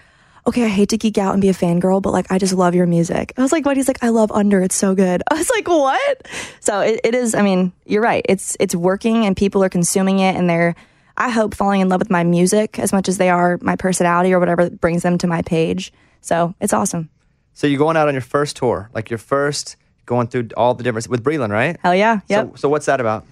Okay, 0.47 0.63
I 0.63 0.69
hate 0.69 0.89
to 0.89 0.97
geek 0.97 1.17
out 1.17 1.34
and 1.34 1.41
be 1.41 1.49
a 1.49 1.53
fangirl, 1.53 2.01
but 2.01 2.13
like, 2.13 2.32
I 2.32 2.38
just 2.38 2.53
love 2.53 2.73
your 2.73 2.86
music. 2.86 3.34
I 3.36 3.41
was 3.41 3.51
like, 3.51 3.65
What? 3.65 3.75
He's 3.75 3.89
like, 3.89 4.01
I 4.01 4.09
love 4.09 4.32
Under. 4.32 4.61
It's 4.61 4.75
so 4.75 4.95
good. 4.95 5.21
I 5.30 5.34
was 5.34 5.49
like, 5.49 5.67
What? 5.67 6.28
So 6.61 6.80
it, 6.80 7.01
it 7.03 7.13
is, 7.13 7.36
I 7.36 7.41
mean, 7.41 7.73
you're 7.86 8.01
right. 8.01 8.25
It's, 8.30 8.55
it's 8.59 8.73
working 8.73 9.25
and 9.25 9.36
people 9.36 9.61
are 9.63 9.69
consuming 9.69 10.19
it 10.19 10.38
and 10.38 10.49
they're, 10.49 10.75
I 11.17 11.30
hope, 11.30 11.53
falling 11.53 11.82
in 11.82 11.89
love 11.89 11.99
with 11.99 12.09
my 12.09 12.23
music 12.23 12.80
as 12.80 12.93
much 12.93 13.09
as 13.09 13.17
they 13.17 13.30
are 13.30 13.59
my 13.61 13.75
personality 13.75 14.34
or 14.34 14.39
whatever 14.39 14.69
brings 14.69 15.03
them 15.03 15.17
to 15.17 15.28
my 15.28 15.41
page. 15.41 15.91
So 16.21 16.55
it's 16.61 16.73
awesome. 16.73 17.09
So 17.53 17.67
you're 17.67 17.80
going 17.80 17.97
out 17.97 18.07
on 18.07 18.13
your 18.13 18.21
first 18.21 18.55
tour, 18.55 18.89
like 18.93 19.09
your 19.09 19.17
first 19.17 19.75
going 20.08 20.28
through 20.28 20.49
all 20.58 20.74
the 20.74 20.84
different 20.84 21.08
with 21.08 21.24
Breland, 21.24 21.51
right? 21.51 21.78
Hell 21.84 21.93
yeah. 21.93 22.22
Yep. 22.28 22.49
So, 22.49 22.55
so 22.55 22.70
what's 22.70 22.88
that 22.88 22.99
about? 22.99 23.28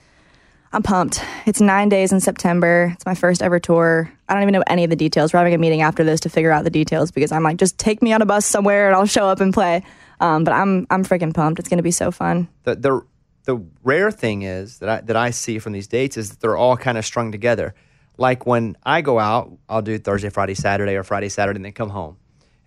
I'm 0.71 0.83
pumped. 0.83 1.23
It's 1.45 1.61
nine 1.61 1.89
days 1.89 2.11
in 2.11 2.19
September. 2.19 2.91
It's 2.93 3.05
my 3.05 3.15
first 3.15 3.41
ever 3.41 3.59
tour. 3.59 4.11
I 4.27 4.33
don't 4.33 4.43
even 4.43 4.51
know 4.51 4.63
any 4.67 4.83
of 4.83 4.89
the 4.89 4.95
details. 4.95 5.33
We're 5.33 5.39
having 5.39 5.53
a 5.53 5.57
meeting 5.57 5.81
after 5.81 6.03
this 6.03 6.19
to 6.21 6.29
figure 6.29 6.51
out 6.51 6.65
the 6.65 6.69
details 6.69 7.11
because 7.11 7.31
I'm 7.31 7.43
like, 7.43 7.57
just 7.57 7.79
take 7.79 8.03
me 8.03 8.11
on 8.13 8.21
a 8.21 8.25
bus 8.25 8.45
somewhere 8.45 8.87
and 8.87 8.95
I'll 8.95 9.05
show 9.05 9.25
up 9.27 9.39
and 9.39 9.53
play. 9.53 9.83
Um, 10.19 10.43
but 10.43 10.53
I'm 10.53 10.85
I'm 10.89 11.03
freaking 11.03 11.33
pumped. 11.33 11.59
It's 11.59 11.69
gonna 11.69 11.81
be 11.81 11.91
so 11.91 12.11
fun. 12.11 12.47
the 12.63 12.75
the 12.75 13.01
the 13.45 13.65
rare 13.83 14.11
thing 14.11 14.41
is 14.41 14.79
that 14.79 14.89
I 14.89 15.01
that 15.01 15.15
I 15.15 15.29
see 15.31 15.59
from 15.59 15.73
these 15.73 15.87
dates 15.87 16.17
is 16.17 16.31
that 16.31 16.39
they're 16.41 16.57
all 16.57 16.75
kind 16.75 16.97
of 16.97 17.05
strung 17.05 17.31
together. 17.31 17.73
Like 18.17 18.45
when 18.45 18.75
I 18.83 19.01
go 19.01 19.19
out, 19.19 19.57
I'll 19.69 19.81
do 19.81 19.97
Thursday, 19.97 20.29
Friday, 20.29 20.55
Saturday, 20.55 20.95
or 20.95 21.03
Friday, 21.03 21.29
Saturday, 21.29 21.57
and 21.57 21.65
then 21.65 21.73
come 21.73 21.89
home, 21.89 22.17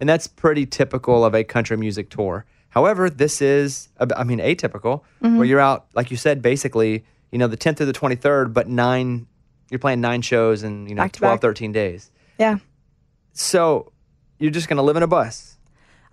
and 0.00 0.09
that's 0.09 0.26
pretty 0.26 0.66
typical 0.66 1.24
of 1.24 1.34
a 1.34 1.44
country 1.44 1.76
music 1.76 2.11
tour. 2.11 2.46
However, 2.78 3.10
this 3.10 3.42
is, 3.42 3.88
I 4.16 4.22
mean 4.22 4.38
atypical, 4.38 5.02
Mhm. 5.24 5.36
where 5.36 5.46
you're 5.46 5.58
out 5.60 5.86
like 5.94 6.10
you 6.12 6.16
said, 6.16 6.40
basically 6.42 7.04
you 7.32 7.38
know 7.40 7.48
the 7.48 7.56
10th 7.56 7.78
through 7.78 7.86
the 7.86 7.92
23rd, 7.92 8.52
but 8.54 8.68
nine 8.68 9.26
you're 9.70 9.80
playing 9.80 10.00
nine 10.00 10.22
shows 10.22 10.62
in 10.62 10.86
you 10.88 10.94
know 10.94 11.02
Back 11.02 11.12
12, 11.12 11.34
back. 11.34 11.40
13 11.40 11.72
days. 11.72 12.10
Yeah. 12.38 12.58
So 13.32 13.92
you're 14.38 14.50
just 14.52 14.68
gonna 14.68 14.82
live 14.82 14.96
in 14.96 15.02
a 15.02 15.06
bus. 15.08 15.56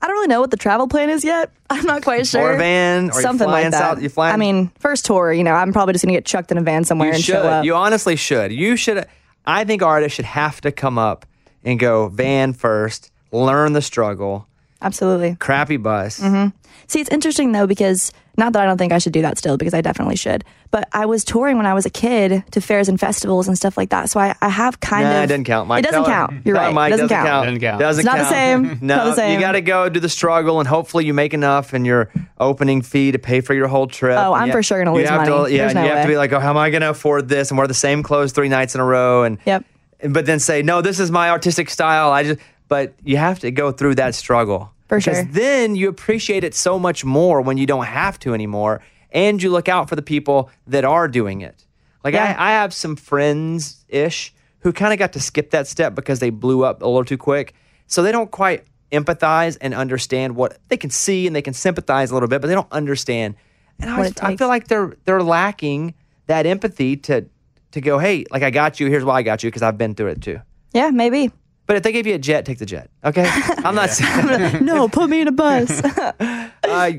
I 0.02 0.08
don't 0.08 0.16
really 0.16 0.28
know 0.28 0.42
what 0.42 0.52
the 0.52 0.58
travel 0.58 0.88
plan 0.88 1.10
is 1.10 1.24
yet. 1.24 1.52
I'm 1.70 1.86
not 1.86 2.04
quite 2.04 2.26
sure. 2.28 2.42
Or 2.42 2.54
a 2.54 2.58
van, 2.58 3.10
or 3.12 3.22
something 3.22 3.48
like 3.48 3.72
that. 3.72 3.80
south- 3.80 4.02
you 4.02 4.10
flying- 4.10 4.34
I 4.34 4.38
mean, 4.38 4.72
first 4.80 5.06
tour. 5.06 5.32
You 5.32 5.44
know, 5.44 5.54
I'm 5.54 5.72
probably 5.72 5.94
just 5.94 6.04
gonna 6.04 6.18
get 6.18 6.26
chucked 6.26 6.52
in 6.52 6.58
a 6.58 6.62
van 6.62 6.84
somewhere 6.84 7.10
You 7.10 7.14
and 7.16 7.24
should. 7.24 7.34
show 7.34 7.44
up. 7.44 7.66
You 7.66 7.76
honestly 7.76 8.16
should. 8.16 8.52
You 8.52 8.76
should. 8.76 9.06
I 9.46 9.64
think 9.64 9.82
artists 9.84 10.16
should 10.16 10.26
have 10.26 10.60
to 10.62 10.72
come 10.72 10.98
up 10.98 11.26
and 11.64 11.80
go 11.80 12.08
van 12.10 12.54
first, 12.54 13.12
learn 13.32 13.74
the 13.74 13.82
struggle. 13.82 14.48
Absolutely. 14.82 15.36
Crappy 15.40 15.78
bus. 15.78 16.20
hmm 16.20 16.48
See, 16.88 17.00
it's 17.00 17.10
interesting 17.10 17.52
though 17.52 17.66
because 17.66 18.12
not 18.38 18.54
that 18.54 18.62
I 18.62 18.66
don't 18.68 18.78
think 18.78 18.92
I 18.94 19.00
should 19.00 19.14
do 19.14 19.22
that 19.24 19.38
still 19.40 19.58
because 19.58 19.74
I 19.74 19.82
definitely 19.82 20.18
should. 20.18 20.44
But 20.70 20.88
I 20.94 21.06
was 21.08 21.24
touring 21.24 21.58
when 21.58 21.66
I 21.66 21.74
was 21.74 21.86
a 21.86 21.90
kid 21.90 22.44
to 22.52 22.62
fairs 22.62 22.90
and 22.90 23.00
festivals 23.00 23.48
and 23.48 23.58
stuff 23.58 23.76
like 23.78 23.90
that, 23.90 24.10
so 24.10 24.20
I, 24.20 24.36
I 24.42 24.50
have 24.50 24.82
kind 24.82 25.06
nah, 25.06 25.18
of. 25.20 25.24
it 25.24 25.28
doesn't 25.28 25.46
count. 25.46 25.68
Mike, 25.70 25.80
it 25.84 25.90
doesn't 25.90 26.04
tell 26.04 26.28
her. 26.28 26.28
count. 26.28 26.46
You're 26.46 26.56
No, 26.56 26.62
right. 26.62 26.74
Mike, 26.74 26.88
it 26.90 26.92
doesn't, 26.98 27.08
doesn't 27.08 27.26
count. 27.26 27.60
count. 27.62 27.80
Doesn't 27.80 27.80
count. 27.82 27.98
It's 27.98 28.06
not 28.06 28.18
the 28.18 28.30
same. 28.30 28.80
No, 28.82 28.98
not 28.98 29.06
the 29.06 29.16
same. 29.16 29.34
you 29.34 29.40
got 29.40 29.54
to 29.54 29.62
go 29.62 29.90
do 29.90 30.00
the 30.02 30.10
struggle, 30.10 30.60
and 30.60 30.68
hopefully 30.68 31.06
you 31.06 31.14
make 31.14 31.34
enough 31.34 31.74
in 31.74 31.86
your 31.86 32.12
opening 32.40 32.82
fee 32.84 33.14
to 33.14 33.18
pay 33.20 33.40
for 33.42 33.54
your 33.56 33.68
whole 33.68 33.88
trip. 33.88 34.18
Oh, 34.20 34.34
And 34.34 34.42
I'm 34.44 34.48
you- 34.50 34.54
for 34.54 34.62
sure 34.62 34.78
gonna 34.84 34.92
you 34.92 35.02
lose 35.02 35.10
have 35.10 35.24
to- 35.26 35.32
money. 35.32 35.54
yeah, 35.54 35.58
There's 35.60 35.72
and 35.72 35.80
no 35.80 35.84
you 35.86 35.90
have 35.92 36.04
to 36.04 36.08
way. 36.10 36.14
be 36.14 36.18
like, 36.18 36.34
oh, 36.34 36.40
how 36.40 36.50
am 36.52 36.58
I 36.58 36.70
going 36.70 36.82
to 36.82 36.90
afford 36.90 37.30
this? 37.30 37.50
And 37.50 37.58
wear 37.58 37.68
the 37.68 37.74
same 37.74 38.04
clothes 38.04 38.34
three 38.34 38.50
nights 38.50 38.76
in 38.76 38.82
a 38.82 38.86
row, 38.86 39.24
and 39.24 39.40
yep. 39.46 39.64
But 40.08 40.26
then 40.26 40.40
say, 40.40 40.62
no, 40.62 40.82
this 40.82 41.00
is 41.00 41.10
my 41.10 41.30
artistic 41.32 41.70
style. 41.70 42.12
I 42.12 42.24
just, 42.24 42.40
but 42.68 42.94
you 43.04 43.18
have 43.18 43.40
to 43.40 43.52
go 43.52 43.72
through 43.72 43.96
that 43.96 44.16
struggle 44.16 44.72
For 44.88 44.98
because 44.98 45.18
sure. 45.18 45.26
then 45.26 45.76
you 45.76 45.90
appreciate 45.90 46.44
it 46.44 46.54
so 46.56 46.80
much 46.80 47.06
more 47.06 47.42
when 47.42 47.58
you 47.58 47.66
don't 47.66 47.86
have 47.86 48.20
to 48.20 48.34
anymore, 48.34 48.82
and 49.12 49.42
you 49.42 49.50
look 49.50 49.70
out 49.70 49.90
for 49.90 49.96
the 49.96 50.02
people 50.02 50.50
that 50.68 50.84
are 50.86 51.08
doing 51.08 51.42
it. 51.42 51.66
Like 52.04 52.14
Yeah. 52.14 52.36
I, 52.38 52.50
I 52.50 52.52
have 52.52 52.74
some 52.74 52.96
friends 52.96 53.86
ish 53.90 54.34
who 54.60 54.74
kind 54.74 54.94
of 54.94 55.00
got 55.00 55.14
to 55.14 55.20
skip 55.20 55.52
that 55.52 55.68
step 55.68 55.94
because 55.96 56.20
they 56.20 56.30
blew 56.32 56.64
up 56.64 56.82
a 56.82 56.86
little 56.86 57.06
too 57.06 57.18
quick, 57.18 57.54
so 57.88 58.02
they 58.02 58.12
don't 58.12 58.32
quite 58.32 58.64
empathize 58.92 59.58
and 59.62 59.74
understand 59.74 60.36
what 60.36 60.58
they 60.70 60.78
can 60.78 60.90
see 60.90 61.28
and 61.28 61.36
they 61.36 61.42
can 61.42 61.54
sympathize 61.54 62.12
a 62.12 62.14
little 62.14 62.30
bit, 62.30 62.42
but 62.42 62.48
they 62.48 62.54
don't 62.54 62.72
understand. 62.72 63.36
And 63.80 63.90
I, 63.90 64.06
it 64.06 64.24
I 64.24 64.36
feel 64.38 64.48
like 64.48 64.68
they're 64.68 64.94
they're 65.06 65.22
lacking 65.24 65.96
that 66.28 66.46
empathy 66.46 66.96
to 66.98 67.26
to 67.72 67.82
go, 67.82 68.00
hey, 68.00 68.26
like 68.32 68.42
I 68.42 68.50
got 68.52 68.80
you. 68.80 68.88
Here's 68.88 69.04
why 69.04 69.16
I 69.18 69.22
got 69.22 69.44
you 69.44 69.50
because 69.50 69.62
I've 69.62 69.78
been 69.78 69.96
through 69.96 70.08
it 70.08 70.22
too. 70.22 70.40
Yeah, 70.74 70.92
maybe. 70.92 71.32
But 71.68 71.78
if 71.78 71.84
they 71.84 71.92
gave 71.92 72.06
you 72.06 72.14
a 72.14 72.20
jet, 72.20 72.46
take 72.46 72.60
the 72.60 72.66
jet. 72.66 72.90
Okay, 73.04 73.26
I'm 73.58 73.76
not 73.76 73.90
saying. 73.90 74.64
no, 74.66 74.88
put 74.88 75.10
me 75.10 75.22
in 75.22 75.28
a 75.28 75.32
bus. 75.32 75.82
uh, 76.20 76.92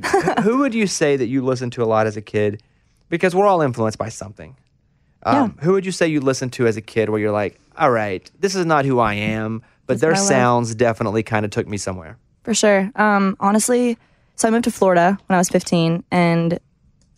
who 0.43 0.59
would 0.59 0.75
you 0.75 0.87
say 0.87 1.17
that 1.17 1.27
you 1.27 1.45
listened 1.45 1.73
to 1.75 1.83
a 1.83 1.87
lot 1.87 2.07
as 2.07 2.17
a 2.17 2.23
kid? 2.23 2.63
Because 3.09 3.35
we're 3.35 3.47
all 3.47 3.63
influenced 3.63 3.99
by 3.99 4.09
something. 4.09 4.57
Um, 5.23 5.57
Who 5.61 5.73
would 5.73 5.85
you 5.85 5.93
say 5.93 6.07
you 6.07 6.21
listened 6.21 6.53
to 6.55 6.69
as 6.69 6.77
a 6.77 6.81
kid 6.81 7.09
where 7.09 7.19
you're 7.19 7.33
like, 7.33 7.59
all 7.77 7.91
right, 7.91 8.31
this 8.39 8.55
is 8.55 8.65
not 8.65 8.85
who 8.85 9.01
I 9.01 9.15
am, 9.15 9.63
but 9.87 10.01
their 10.01 10.15
sounds 10.15 10.75
definitely 10.75 11.25
kind 11.25 11.45
of 11.45 11.51
took 11.51 11.67
me 11.67 11.79
somewhere. 11.79 12.17
For 12.45 12.55
sure. 12.55 12.93
Um, 12.95 13.37
honestly, 13.41 13.99
so 14.37 14.47
I 14.47 14.51
moved 14.53 14.65
to 14.65 14.71
Florida 14.71 15.19
when 15.27 15.35
I 15.35 15.39
was 15.39 15.49
15, 15.49 16.05
and 16.13 16.61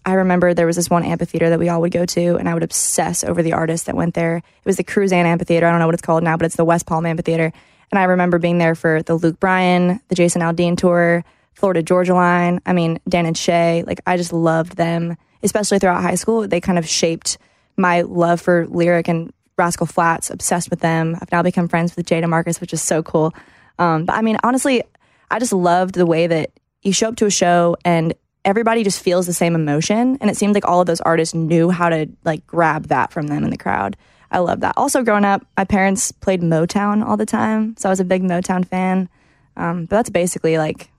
I 0.08 0.14
remember 0.14 0.54
there 0.54 0.66
was 0.66 0.76
this 0.76 0.88
one 0.88 1.04
amphitheater 1.04 1.50
that 1.50 1.58
we 1.58 1.68
all 1.68 1.82
would 1.82 1.92
go 1.92 2.06
to, 2.06 2.36
and 2.36 2.48
I 2.48 2.54
would 2.54 2.62
obsess 2.62 3.22
over 3.22 3.42
the 3.42 3.52
artist 3.52 3.84
that 3.86 3.94
went 3.94 4.14
there. 4.14 4.38
It 4.38 4.64
was 4.64 4.78
the 4.78 4.84
Cruzan 4.84 5.26
Amphitheater. 5.26 5.66
I 5.66 5.70
don't 5.70 5.80
know 5.80 5.86
what 5.86 5.94
it's 5.94 6.02
called 6.02 6.24
now, 6.24 6.38
but 6.38 6.46
it's 6.46 6.56
the 6.56 6.64
West 6.64 6.86
Palm 6.86 7.04
Amphitheater. 7.04 7.52
And 7.90 7.98
I 7.98 8.04
remember 8.04 8.38
being 8.38 8.56
there 8.56 8.74
for 8.74 9.02
the 9.02 9.16
Luke 9.16 9.38
Bryan, 9.38 10.00
the 10.08 10.14
Jason 10.14 10.40
Aldean 10.40 10.78
tour, 10.78 11.26
Florida 11.52 11.82
Georgia 11.82 12.14
Line. 12.14 12.58
I 12.64 12.72
mean, 12.72 13.00
Dan 13.06 13.26
and 13.26 13.36
Shay. 13.36 13.84
Like, 13.86 14.00
I 14.06 14.16
just 14.16 14.32
loved 14.32 14.78
them, 14.78 15.18
especially 15.42 15.78
throughout 15.78 16.00
high 16.00 16.14
school. 16.14 16.48
They 16.48 16.62
kind 16.62 16.78
of 16.78 16.88
shaped 16.88 17.36
my 17.76 18.00
love 18.00 18.40
for 18.40 18.66
lyric 18.66 19.08
and 19.08 19.30
Rascal 19.58 19.86
Flatts. 19.86 20.30
Obsessed 20.30 20.70
with 20.70 20.80
them. 20.80 21.18
I've 21.20 21.30
now 21.32 21.42
become 21.42 21.68
friends 21.68 21.94
with 21.96 22.06
Jay 22.06 22.22
DeMarcus, 22.22 22.62
which 22.62 22.72
is 22.72 22.80
so 22.80 23.02
cool. 23.02 23.34
Um, 23.78 24.06
but 24.06 24.14
I 24.14 24.22
mean, 24.22 24.38
honestly, 24.42 24.82
I 25.30 25.38
just 25.38 25.52
loved 25.52 25.96
the 25.96 26.06
way 26.06 26.26
that 26.28 26.50
you 26.80 26.94
show 26.94 27.08
up 27.08 27.16
to 27.16 27.26
a 27.26 27.30
show 27.30 27.76
and 27.84 28.14
everybody 28.48 28.82
just 28.82 29.02
feels 29.02 29.26
the 29.26 29.34
same 29.34 29.54
emotion. 29.54 30.16
And 30.22 30.30
it 30.30 30.36
seemed 30.36 30.54
like 30.54 30.66
all 30.66 30.80
of 30.80 30.86
those 30.86 31.02
artists 31.02 31.34
knew 31.34 31.68
how 31.68 31.90
to 31.90 32.08
like 32.24 32.46
grab 32.46 32.86
that 32.86 33.12
from 33.12 33.26
them 33.26 33.44
in 33.44 33.50
the 33.50 33.58
crowd. 33.58 33.94
I 34.30 34.38
love 34.38 34.60
that. 34.60 34.72
Also, 34.76 35.02
growing 35.02 35.24
up, 35.24 35.44
my 35.56 35.64
parents 35.64 36.12
played 36.12 36.40
Motown 36.40 37.04
all 37.04 37.16
the 37.18 37.26
time, 37.26 37.76
so 37.78 37.88
I 37.88 37.90
was 37.90 38.00
a 38.00 38.04
big 38.04 38.22
Motown 38.22 38.66
fan. 38.66 39.08
Um, 39.56 39.82
but 39.84 39.96
that's 39.96 40.10
basically 40.10 40.56
like 40.56 40.90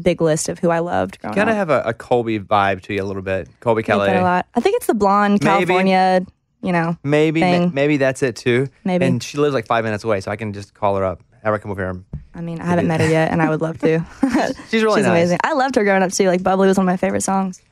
big 0.00 0.20
list 0.20 0.48
of 0.48 0.58
who 0.58 0.70
I 0.70 0.80
loved 0.80 1.20
growing 1.20 1.34
Gotta 1.34 1.52
up. 1.52 1.56
have 1.56 1.70
a, 1.70 1.82
a 1.86 1.94
Colbie 1.94 2.44
vibe 2.44 2.82
to 2.82 2.94
you 2.94 3.02
a 3.02 3.04
little 3.04 3.22
bit. 3.22 3.48
Colbie 3.60 3.86
that 3.86 4.16
a 4.16 4.22
lot. 4.22 4.46
I 4.54 4.60
think 4.60 4.76
it's 4.76 4.86
the 4.86 4.94
blonde 4.94 5.40
Maybe. 5.42 5.66
California, 5.66 6.26
you 6.62 6.72
know. 6.72 6.98
Maybe 7.02 7.40
ma- 7.40 7.70
maybe 7.72 7.96
that's 7.96 8.22
it 8.22 8.36
too. 8.36 8.68
Maybe. 8.84 9.06
And 9.06 9.22
she 9.22 9.38
lives 9.38 9.54
like 9.54 9.66
five 9.66 9.84
minutes 9.84 10.04
away, 10.04 10.20
so 10.20 10.30
I 10.30 10.36
can 10.36 10.52
just 10.52 10.74
call 10.74 10.96
her 10.96 11.04
up. 11.04 11.22
Her 11.44 11.58
come 11.58 11.70
over 11.70 11.80
here. 11.82 11.90
and- 11.90 12.04
I 12.36 12.40
mean, 12.40 12.60
I 12.60 12.64
haven't 12.66 12.88
met 12.88 13.00
her 13.00 13.08
yet, 13.08 13.30
and 13.30 13.40
I 13.40 13.48
would 13.48 13.60
love 13.60 13.78
to. 13.78 14.04
She's 14.70 14.82
really 14.82 15.00
She's 15.00 15.06
nice. 15.06 15.06
amazing. 15.06 15.38
I 15.44 15.52
loved 15.52 15.76
her 15.76 15.84
growing 15.84 16.02
up 16.02 16.10
too. 16.12 16.26
Like 16.26 16.42
Bubbly 16.42 16.66
was 16.66 16.76
one 16.76 16.86
of 16.88 16.92
my 16.92 16.96
favorite 16.96 17.22
songs. 17.22 17.62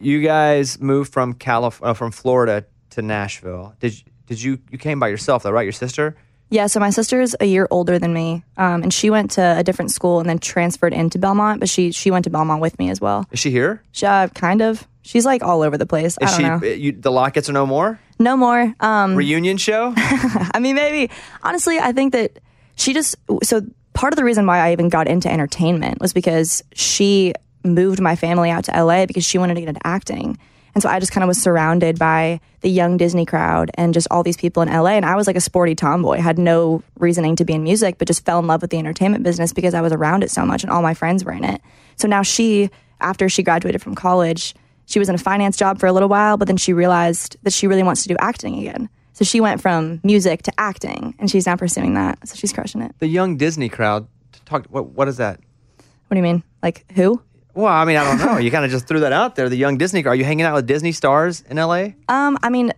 You 0.00 0.20
guys 0.20 0.80
moved 0.80 1.12
from 1.12 1.34
Calif- 1.34 1.82
uh, 1.82 1.94
from 1.94 2.10
Florida 2.10 2.64
to 2.90 3.02
Nashville. 3.02 3.74
Did 3.80 3.96
you, 3.98 4.04
did 4.26 4.42
you 4.42 4.58
you 4.70 4.78
came 4.78 4.98
by 5.00 5.08
yourself 5.08 5.42
though, 5.44 5.52
right? 5.52 5.62
Your 5.62 5.72
sister? 5.72 6.16
Yeah, 6.50 6.66
so 6.66 6.78
my 6.78 6.90
sister's 6.90 7.34
a 7.40 7.46
year 7.46 7.66
older 7.70 7.98
than 7.98 8.12
me, 8.12 8.44
um, 8.58 8.82
and 8.82 8.92
she 8.92 9.08
went 9.10 9.32
to 9.32 9.58
a 9.58 9.64
different 9.64 9.90
school 9.90 10.20
and 10.20 10.28
then 10.28 10.38
transferred 10.38 10.92
into 10.92 11.18
Belmont. 11.18 11.58
But 11.60 11.68
she 11.70 11.90
she 11.92 12.10
went 12.10 12.24
to 12.24 12.30
Belmont 12.30 12.60
with 12.60 12.78
me 12.78 12.90
as 12.90 13.00
well. 13.00 13.24
Is 13.32 13.40
she 13.40 13.50
here? 13.50 13.82
She, 13.92 14.04
uh, 14.06 14.28
kind 14.28 14.60
of. 14.60 14.86
She's 15.02 15.24
like 15.24 15.42
all 15.42 15.62
over 15.62 15.76
the 15.78 15.86
place. 15.86 16.16
I 16.20 16.24
Is 16.24 16.30
don't 16.32 16.40
she? 16.62 16.66
know. 16.68 16.74
You, 16.74 16.92
the 16.92 17.10
Lockets 17.12 17.48
are 17.48 17.52
no 17.52 17.66
more. 17.66 17.98
No 18.18 18.36
more. 18.36 18.74
Um, 18.80 19.14
Reunion 19.16 19.56
show. 19.58 19.92
I 19.96 20.58
mean, 20.60 20.76
maybe. 20.76 21.10
Honestly, 21.42 21.78
I 21.78 21.92
think 21.92 22.12
that 22.12 22.38
she 22.76 22.92
just. 22.92 23.16
So 23.42 23.62
part 23.92 24.12
of 24.12 24.16
the 24.16 24.24
reason 24.24 24.46
why 24.46 24.58
I 24.58 24.72
even 24.72 24.88
got 24.88 25.08
into 25.08 25.30
entertainment 25.30 26.00
was 26.00 26.12
because 26.12 26.62
she 26.74 27.32
moved 27.64 28.00
my 28.00 28.16
family 28.16 28.50
out 28.50 28.64
to 28.64 28.84
LA 28.84 29.06
because 29.06 29.24
she 29.24 29.38
wanted 29.38 29.54
to 29.54 29.60
get 29.60 29.68
into 29.68 29.86
acting. 29.86 30.38
And 30.74 30.82
so 30.82 30.88
I 30.88 30.98
just 30.98 31.12
kind 31.12 31.22
of 31.22 31.28
was 31.28 31.40
surrounded 31.40 31.98
by 31.98 32.40
the 32.60 32.68
young 32.68 32.96
Disney 32.96 33.24
crowd 33.24 33.70
and 33.74 33.94
just 33.94 34.08
all 34.10 34.24
these 34.24 34.36
people 34.36 34.62
in 34.62 34.68
LA. 34.68 34.90
And 34.90 35.04
I 35.04 35.14
was 35.14 35.26
like 35.26 35.36
a 35.36 35.40
sporty 35.40 35.76
tomboy, 35.76 36.18
had 36.18 36.36
no 36.36 36.82
reasoning 36.98 37.36
to 37.36 37.44
be 37.44 37.52
in 37.52 37.62
music, 37.62 37.96
but 37.96 38.08
just 38.08 38.24
fell 38.24 38.40
in 38.40 38.48
love 38.48 38.60
with 38.60 38.70
the 38.70 38.78
entertainment 38.78 39.22
business 39.22 39.52
because 39.52 39.72
I 39.72 39.80
was 39.80 39.92
around 39.92 40.24
it 40.24 40.32
so 40.32 40.44
much 40.44 40.64
and 40.64 40.72
all 40.72 40.82
my 40.82 40.94
friends 40.94 41.24
were 41.24 41.32
in 41.32 41.44
it. 41.44 41.60
So 41.96 42.08
now 42.08 42.22
she, 42.22 42.70
after 43.00 43.28
she 43.28 43.44
graduated 43.44 43.82
from 43.82 43.94
college, 43.94 44.54
she 44.86 44.98
was 44.98 45.08
in 45.08 45.14
a 45.14 45.18
finance 45.18 45.56
job 45.56 45.78
for 45.78 45.86
a 45.86 45.92
little 45.92 46.08
while, 46.08 46.36
but 46.36 46.48
then 46.48 46.56
she 46.56 46.72
realized 46.72 47.36
that 47.44 47.52
she 47.52 47.68
really 47.68 47.84
wants 47.84 48.02
to 48.02 48.08
do 48.08 48.16
acting 48.18 48.58
again. 48.58 48.88
So 49.14 49.24
she 49.24 49.40
went 49.40 49.62
from 49.62 50.00
music 50.04 50.42
to 50.42 50.52
acting, 50.58 51.14
and 51.18 51.30
she's 51.30 51.46
now 51.46 51.56
pursuing 51.56 51.94
that. 51.94 52.28
So 52.28 52.34
she's 52.36 52.52
crushing 52.52 52.82
it. 52.82 52.94
The 52.98 53.06
young 53.06 53.36
Disney 53.36 53.68
crowd. 53.68 54.06
Talk. 54.44 54.66
What 54.66 54.88
what 54.90 55.08
is 55.08 55.16
that? 55.16 55.40
What 55.78 56.14
do 56.14 56.16
you 56.16 56.22
mean? 56.22 56.42
Like 56.62 56.84
who? 56.92 57.22
Well, 57.54 57.72
I 57.72 57.84
mean, 57.84 57.96
I 57.96 58.04
don't 58.04 58.18
know. 58.18 58.38
you 58.38 58.50
kind 58.50 58.64
of 58.64 58.70
just 58.70 58.86
threw 58.88 59.00
that 59.00 59.12
out 59.12 59.36
there. 59.36 59.48
The 59.48 59.56
young 59.56 59.78
Disney 59.78 60.02
crowd. 60.02 60.12
Are 60.12 60.16
you 60.16 60.24
hanging 60.24 60.44
out 60.44 60.54
with 60.54 60.66
Disney 60.66 60.92
stars 60.92 61.42
in 61.48 61.56
LA? 61.56 61.88
Um, 62.08 62.36
I 62.42 62.50
mean, 62.50 62.72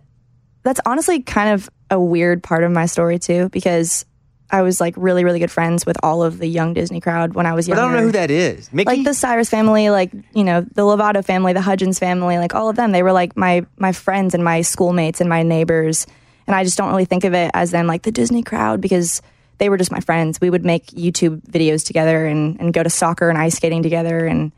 that's 0.63 0.79
honestly 0.85 1.21
kind 1.21 1.49
of 1.49 1.69
a 1.89 1.99
weird 1.99 2.43
part 2.43 2.63
of 2.63 2.71
my 2.71 2.85
story 2.85 3.17
too, 3.17 3.49
because 3.49 4.05
I 4.51 4.61
was 4.61 4.79
like 4.79 4.93
really, 4.95 5.23
really 5.23 5.39
good 5.39 5.51
friends 5.51 5.85
with 5.85 5.97
all 6.03 6.23
of 6.23 6.37
the 6.37 6.47
young 6.47 6.73
Disney 6.73 7.01
crowd 7.01 7.33
when 7.33 7.45
I 7.47 7.53
was 7.53 7.67
But 7.67 7.77
younger. 7.77 7.81
I 7.81 7.85
don't 7.93 7.99
know 7.99 8.05
who 8.05 8.11
that 8.13 8.29
is. 8.31 8.71
Mickey. 8.71 8.85
Like 8.97 9.03
the 9.03 9.13
Cyrus 9.15 9.49
family, 9.49 9.89
like 9.89 10.11
you 10.35 10.43
know 10.43 10.61
the 10.61 10.83
Lovato 10.83 11.25
family, 11.25 11.53
the 11.53 11.61
Hudgens 11.61 11.97
family, 11.97 12.37
like 12.37 12.53
all 12.53 12.69
of 12.69 12.75
them. 12.75 12.91
They 12.91 13.01
were 13.03 13.11
like 13.11 13.35
my 13.35 13.65
my 13.77 13.91
friends 13.91 14.33
and 14.35 14.43
my 14.43 14.61
schoolmates 14.61 15.19
and 15.19 15.29
my 15.29 15.41
neighbors, 15.43 16.05
and 16.47 16.55
I 16.55 16.63
just 16.63 16.77
don't 16.77 16.89
really 16.89 17.05
think 17.05 17.25
of 17.25 17.33
it 17.33 17.51
as 17.53 17.71
then 17.71 17.87
like 17.87 18.03
the 18.03 18.11
Disney 18.11 18.41
crowd 18.41 18.81
because 18.81 19.21
they 19.57 19.69
were 19.69 19.77
just 19.77 19.91
my 19.91 19.99
friends. 19.99 20.39
We 20.39 20.49
would 20.49 20.65
make 20.65 20.87
YouTube 20.87 21.41
videos 21.41 21.85
together 21.85 22.25
and 22.25 22.59
and 22.59 22.73
go 22.73 22.83
to 22.83 22.89
soccer 22.89 23.29
and 23.29 23.37
ice 23.37 23.55
skating 23.55 23.83
together, 23.83 24.25
and 24.25 24.51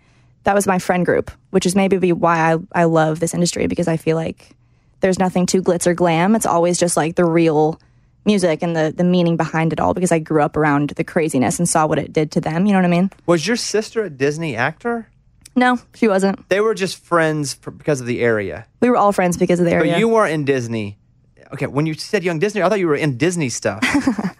that 0.44 0.56
was 0.56 0.68
my 0.68 0.80
friend 0.80 1.06
group, 1.06 1.32
which 1.50 1.66
is 1.66 1.76
maybe 1.76 2.12
why 2.12 2.54
I 2.54 2.58
I 2.72 2.84
love 2.86 3.20
this 3.20 3.34
industry 3.34 3.68
because 3.68 3.88
I 3.88 3.98
feel 3.98 4.16
like 4.16 4.56
there's 5.02 5.20
nothing 5.20 5.46
too 5.46 5.62
glitz 5.62 5.88
or 5.88 5.94
glam. 5.94 6.36
It's 6.36 6.46
always 6.46 6.78
just 6.78 6.96
like 6.98 7.16
the 7.16 7.26
real 7.26 7.80
music 8.26 8.62
and 8.62 8.76
the 8.76 8.94
the 8.96 9.04
meaning 9.04 9.38
behind 9.38 9.74
it 9.74 9.80
all 9.80 9.94
because 9.94 10.12
I 10.12 10.20
grew 10.20 10.44
up 10.44 10.58
around 10.58 10.92
the 10.92 11.04
craziness 11.04 11.58
and 11.58 11.68
saw 11.68 11.88
what 11.88 11.98
it 12.00 12.14
did 12.14 12.32
to 12.34 12.42
them. 12.42 12.66
You 12.66 12.74
know 12.74 12.80
what 12.80 12.86
I 12.86 12.90
mean? 12.90 13.12
was 13.26 13.48
your 13.48 13.58
sister 13.58 14.04
a 14.04 14.10
Disney 14.10 14.56
actor? 14.56 15.10
No, 15.56 15.80
she 15.96 16.08
wasn't. 16.08 16.48
They 16.48 16.62
were 16.62 16.74
just 16.74 17.04
friends 17.04 17.54
for, 17.54 17.72
because 17.72 18.00
of 18.00 18.08
the 18.08 18.22
area. 18.22 18.66
We 18.82 18.90
were 18.90 18.96
all 18.96 19.12
friends 19.12 19.36
because 19.36 19.60
of 19.60 19.66
the 19.66 19.74
area. 19.74 19.94
But 19.94 20.00
you 20.00 20.08
weren't 20.08 20.32
in 20.32 20.46
Disney. 20.46 20.98
Okay, 21.54 21.68
when 21.68 21.86
you 21.86 21.93
said 21.95 22.24
young 22.24 22.39
Disney, 22.39 22.62
I 22.62 22.70
thought 22.70 22.80
you 22.80 22.88
were 22.88 22.95
in 22.95 23.18
Disney 23.18 23.50
stuff. 23.50 23.80
I 23.84 23.91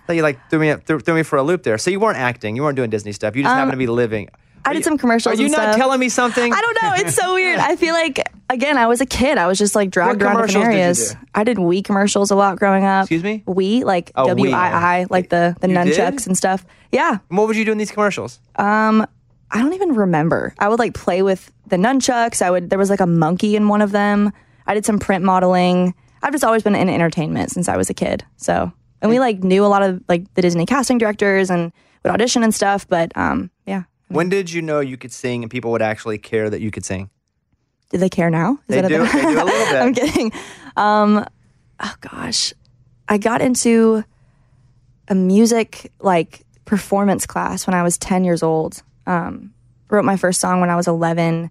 thought 0.06 0.16
you 0.16 0.22
like 0.22 0.38
threw 0.50 0.60
me 0.60 0.74
threw, 0.86 1.00
threw 1.00 1.16
me 1.16 1.24
for 1.24 1.38
a 1.38 1.44
loop 1.44 1.64
there. 1.64 1.78
So 1.78 1.90
you 1.92 2.00
weren't 2.00 2.18
acting. 2.20 2.56
You 2.56 2.62
weren't 2.64 2.76
doing 2.76 2.90
Disney 2.90 3.12
stuff. 3.14 3.36
You 3.36 3.44
just 3.44 3.52
Um, 3.52 3.58
happened 3.58 3.74
to 3.74 3.78
be 3.78 3.88
living. 3.88 4.30
I 4.66 4.74
did 4.74 4.84
some 4.84 4.98
commercials. 4.98 5.40
Are 5.40 5.42
you 5.42 5.50
not 5.50 5.62
stuff. 5.62 5.76
telling 5.78 6.00
me 6.00 6.10
something? 6.10 6.54
I 6.54 6.62
don't 6.62 6.78
know. 6.84 6.92
It's 6.98 7.16
so 7.16 7.34
weird. 7.34 7.58
I 7.72 7.76
feel 7.78 7.94
like 7.94 8.20
again, 8.52 8.78
I 8.78 8.86
was 8.88 9.02
a 9.02 9.06
kid. 9.08 9.38
I 9.40 9.48
was 9.48 9.58
just 9.58 9.74
like 9.74 9.90
dragged 9.90 10.22
What 10.22 10.36
around 10.36 10.48
different 10.48 10.72
did 10.72 10.78
areas. 10.80 11.12
do? 11.14 11.18
I 11.34 11.44
did 11.44 11.58
Wii 11.58 11.84
commercials 11.84 12.30
a 12.30 12.36
lot 12.36 12.60
growing 12.60 12.84
up. 12.84 13.04
Excuse 13.06 13.24
me? 13.24 13.44
Wii, 13.48 13.84
like 13.84 14.12
Oh, 14.16 14.26
Wii. 14.26 14.30
W 14.30 14.52
I 14.52 15.00
I, 15.00 15.06
like 15.10 15.30
the 15.30 15.56
the 15.62 15.70
You 15.70 15.74
did? 15.84 15.96
nunchucks 15.98 16.28
and 16.28 16.38
stuff. 16.38 16.64
Yeah. 16.92 17.18
And 17.30 17.38
what 17.38 17.48
would 17.48 17.56
you 17.58 17.66
do 17.66 17.72
in 17.72 17.78
these 17.80 17.92
commercials? 17.92 18.40
Um, 18.58 19.08
I 19.50 19.60
don't 19.60 19.74
even 19.74 19.96
remember. 19.96 20.54
I 20.60 20.68
would 20.68 20.78
like 20.78 20.94
play 20.94 21.24
with 21.24 21.52
the 21.68 21.78
nunchucks. 21.78 22.42
I 22.44 22.52
would. 22.52 22.70
There 22.70 22.78
was 22.78 22.92
like 22.92 23.00
a 23.00 23.08
monkey 23.08 23.56
in 23.56 23.68
one 23.68 23.82
of 23.82 23.92
them. 23.92 24.32
I 24.68 24.76
did 24.76 24.86
some 24.86 25.00
print 25.00 25.24
modeling. 25.24 25.96
I've 26.22 26.32
just 26.32 26.44
always 26.44 26.64
been 26.64 26.76
in 26.76 26.90
entertainment 26.90 27.52
since 27.52 27.70
I 27.70 27.78
was 27.78 27.90
a 27.90 27.94
kid. 27.94 28.26
So, 28.38 28.72
and 29.02 29.10
we 29.10 29.20
like 29.20 29.44
knew 29.44 29.66
a 29.66 29.68
lot 29.68 29.82
of 29.82 30.04
like 30.08 30.34
the 30.34 30.42
Disney 30.42 30.66
casting 30.66 30.98
directors 30.98 31.50
and 31.50 31.72
would 32.04 32.12
audition 32.12 32.44
and 32.44 32.54
stuff. 32.54 32.88
But 32.88 33.12
um, 33.16 33.50
yeah. 33.66 33.84
When 34.08 34.30
did 34.30 34.52
you 34.52 34.62
know 34.62 34.80
you 34.80 34.98
could 34.98 35.12
sing 35.12 35.44
and 35.44 35.52
people 35.52 35.72
would 35.72 35.82
actually 35.82 36.18
care 36.18 36.50
that 36.50 36.62
you 36.62 36.72
could 36.72 36.86
sing? 36.86 37.10
Do 37.90 37.98
they 37.98 38.10
care 38.10 38.30
now? 38.30 38.60
They 38.68 38.80
a 38.80 38.88
do. 38.88 39.06
thing? 39.06 39.26
They 39.26 39.34
do 39.34 39.44
a 39.44 39.46
little 39.46 39.66
bit. 39.72 39.82
I'm 39.82 39.94
kidding. 39.94 40.32
Um, 40.76 41.26
oh 41.80 41.96
gosh, 42.02 42.54
I 43.08 43.18
got 43.18 43.42
into 43.42 44.04
a 45.08 45.16
music 45.16 45.92
like 46.00 46.46
performance 46.66 47.26
class 47.26 47.66
when 47.66 47.74
I 47.74 47.82
was 47.82 47.98
10 47.98 48.24
years 48.24 48.44
old. 48.44 48.84
Um, 49.08 49.54
wrote 49.90 50.06
my 50.06 50.18
first 50.18 50.40
song 50.40 50.62
when 50.62 50.70
I 50.70 50.76
was 50.76 50.88
11, 50.88 51.50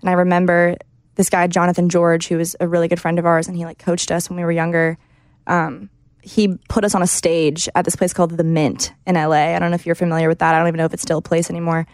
and 0.00 0.10
I 0.10 0.12
remember 0.12 0.76
this 1.14 1.30
guy 1.30 1.46
Jonathan 1.46 1.88
George, 1.88 2.28
who 2.28 2.38
was 2.38 2.56
a 2.60 2.66
really 2.66 2.88
good 2.88 3.00
friend 3.00 3.18
of 3.18 3.26
ours, 3.26 3.48
and 3.48 3.56
he 3.56 3.64
like 3.64 3.78
coached 3.78 4.10
us 4.10 4.28
when 4.28 4.36
we 4.36 4.44
were 4.44 4.52
younger. 4.52 4.98
Um, 5.46 5.90
he 6.22 6.56
put 6.68 6.84
us 6.84 6.94
on 6.94 7.02
a 7.02 7.06
stage 7.06 7.68
at 7.74 7.84
this 7.84 7.96
place 7.96 8.12
called 8.12 8.30
the 8.30 8.44
Mint 8.44 8.92
in 9.06 9.16
LA. 9.16 9.54
I 9.54 9.58
don't 9.58 9.70
know 9.70 9.74
if 9.74 9.86
you're 9.86 9.94
familiar 9.94 10.28
with 10.28 10.38
that. 10.38 10.54
I 10.54 10.58
don't 10.58 10.68
even 10.68 10.78
know 10.78 10.84
if 10.84 10.94
it's 10.94 11.02
still 11.02 11.18
a 11.18 11.22
place 11.22 11.50
anymore. 11.50 11.86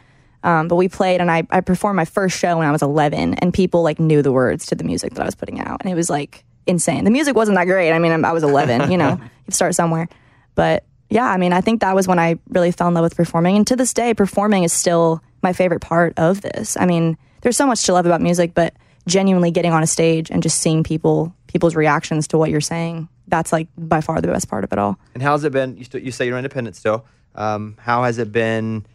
Um, 0.44 0.68
but 0.68 0.76
we 0.76 0.88
played 0.88 1.20
and 1.20 1.30
I, 1.30 1.44
I 1.50 1.62
performed 1.62 1.96
my 1.96 2.04
first 2.04 2.38
show 2.38 2.58
when 2.58 2.66
I 2.66 2.70
was 2.70 2.82
11 2.82 3.34
and 3.34 3.52
people 3.52 3.82
like 3.82 3.98
knew 3.98 4.22
the 4.22 4.30
words 4.30 4.66
to 4.66 4.74
the 4.74 4.84
music 4.84 5.14
that 5.14 5.22
I 5.22 5.24
was 5.24 5.34
putting 5.34 5.60
out. 5.60 5.80
And 5.80 5.90
it 5.90 5.96
was 5.96 6.08
like 6.08 6.44
insane. 6.66 7.04
The 7.04 7.10
music 7.10 7.34
wasn't 7.34 7.56
that 7.56 7.64
great. 7.64 7.90
I 7.92 7.98
mean, 7.98 8.24
I 8.24 8.32
was 8.32 8.44
11, 8.44 8.90
you 8.90 8.98
know, 8.98 9.18
you 9.46 9.52
start 9.52 9.74
somewhere. 9.74 10.08
But 10.54 10.84
yeah, 11.10 11.26
I 11.26 11.38
mean, 11.38 11.52
I 11.52 11.60
think 11.60 11.80
that 11.80 11.94
was 11.94 12.06
when 12.06 12.18
I 12.18 12.38
really 12.50 12.70
fell 12.70 12.88
in 12.88 12.94
love 12.94 13.02
with 13.02 13.16
performing. 13.16 13.56
And 13.56 13.66
to 13.66 13.76
this 13.76 13.92
day, 13.92 14.14
performing 14.14 14.62
is 14.62 14.72
still 14.72 15.22
my 15.42 15.52
favorite 15.52 15.80
part 15.80 16.18
of 16.18 16.40
this. 16.42 16.76
I 16.78 16.86
mean, 16.86 17.16
there's 17.40 17.56
so 17.56 17.66
much 17.66 17.82
to 17.84 17.92
love 17.92 18.06
about 18.06 18.20
music, 18.20 18.52
but 18.54 18.74
genuinely 19.08 19.50
getting 19.50 19.72
on 19.72 19.82
a 19.82 19.86
stage 19.86 20.30
and 20.30 20.42
just 20.42 20.60
seeing 20.60 20.84
people, 20.84 21.34
people's 21.48 21.74
reactions 21.74 22.28
to 22.28 22.38
what 22.38 22.50
you're 22.50 22.60
saying, 22.60 23.08
that's 23.26 23.52
like 23.52 23.68
by 23.76 24.00
far 24.00 24.20
the 24.20 24.28
best 24.28 24.48
part 24.48 24.64
of 24.64 24.72
it 24.72 24.78
all. 24.78 24.98
And 25.14 25.22
how's 25.22 25.42
it 25.44 25.52
been? 25.52 25.76
You, 25.76 25.84
st- 25.84 26.04
you 26.04 26.12
say 26.12 26.26
you're 26.26 26.38
independent 26.38 26.76
still. 26.76 27.04
Um, 27.34 27.76
how 27.80 28.04
has 28.04 28.18
it 28.18 28.30
been? 28.32 28.86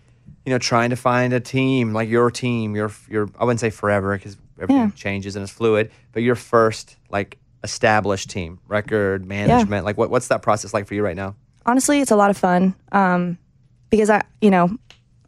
You 0.45 0.51
know, 0.51 0.57
trying 0.59 0.89
to 0.89 0.95
find 0.95 1.31
a 1.33 1.39
team 1.39 1.93
like 1.93 2.09
your 2.09 2.29
team. 2.31 2.75
Your 2.75 2.91
your 3.09 3.29
I 3.39 3.43
wouldn't 3.45 3.59
say 3.61 3.69
forever 3.69 4.15
because 4.17 4.35
everything 4.59 4.77
Yeah. 4.77 4.89
changes 4.95 5.35
and 5.35 5.43
it's 5.43 5.51
fluid. 5.51 5.91
But 6.11 6.23
your 6.23 6.35
first 6.35 6.97
like 7.09 7.37
established 7.63 8.29
team, 8.29 8.59
record 8.67 9.25
management. 9.25 9.85
Like 9.85 9.97
what 9.97 10.09
what's 10.09 10.27
that 10.27 10.41
process 10.41 10.73
like 10.73 10.85
for 10.87 10.95
you 10.95 11.03
right 11.03 11.15
now? 11.15 11.35
honestly, 11.65 12.01
it's 12.01 12.11
a 12.11 12.15
lot 12.17 12.29
of 12.29 12.35
fun 12.37 12.75
um, 12.91 13.37
because 13.89 14.09
I, 14.09 14.21
you 14.41 14.51
know, 14.51 14.75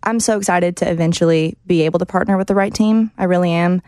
I'm 0.04 0.20
so 0.20 0.38
excited 0.38 0.76
to 0.78 0.92
eventually 0.92 1.56
be 1.66 1.84
able 1.84 1.98
to 2.00 2.06
partner 2.06 2.36
with 2.36 2.48
the 2.48 2.56
right 2.56 2.74
team. 2.74 3.10
I 3.18 3.24
really 3.24 3.52
am. 3.52 3.82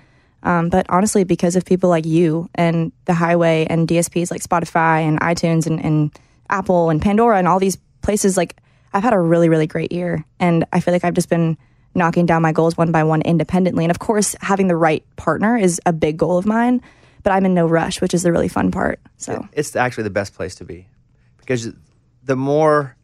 Um, 0.43 0.69
but 0.69 0.85
honestly, 0.89 1.23
because 1.23 1.55
of 1.55 1.65
people 1.65 1.89
like 1.89 2.05
you 2.05 2.49
and 2.55 2.91
the 3.05 3.13
Highway 3.13 3.65
and 3.69 3.87
DSPs 3.87 4.31
like 4.31 4.41
Spotify 4.41 5.01
and 5.01 5.19
iTunes 5.19 5.65
and, 5.65 5.83
and 5.83 6.11
Apple 6.49 6.89
and 6.89 7.01
Pandora 7.01 7.37
and 7.37 7.47
all 7.47 7.59
these 7.59 7.77
places, 8.01 8.37
like 8.37 8.55
I've 8.93 9.03
had 9.03 9.13
a 9.13 9.19
really, 9.19 9.49
really 9.49 9.67
great 9.67 9.91
year. 9.91 10.25
And 10.39 10.65
I 10.71 10.79
feel 10.79 10.93
like 10.93 11.03
I've 11.03 11.13
just 11.13 11.29
been 11.29 11.57
knocking 11.95 12.25
down 12.25 12.41
my 12.41 12.51
goals 12.51 12.77
one 12.77 12.91
by 12.91 13.03
one 13.03 13.21
independently. 13.23 13.83
And 13.83 13.91
of 13.91 13.99
course, 13.99 14.35
having 14.41 14.67
the 14.67 14.75
right 14.75 15.03
partner 15.15 15.57
is 15.57 15.81
a 15.85 15.91
big 15.91 16.17
goal 16.17 16.37
of 16.37 16.45
mine, 16.45 16.81
but 17.23 17.31
I'm 17.31 17.45
in 17.45 17.53
no 17.53 17.67
rush, 17.67 17.99
which 17.99 18.13
is 18.13 18.23
the 18.23 18.31
really 18.31 18.47
fun 18.47 18.71
part. 18.71 18.99
So. 19.17 19.47
It's 19.51 19.75
actually 19.75 20.03
the 20.03 20.11
best 20.11 20.33
place 20.33 20.55
to 20.55 20.65
be 20.65 20.87
because 21.37 21.69
the 22.23 22.35
more 22.35 22.95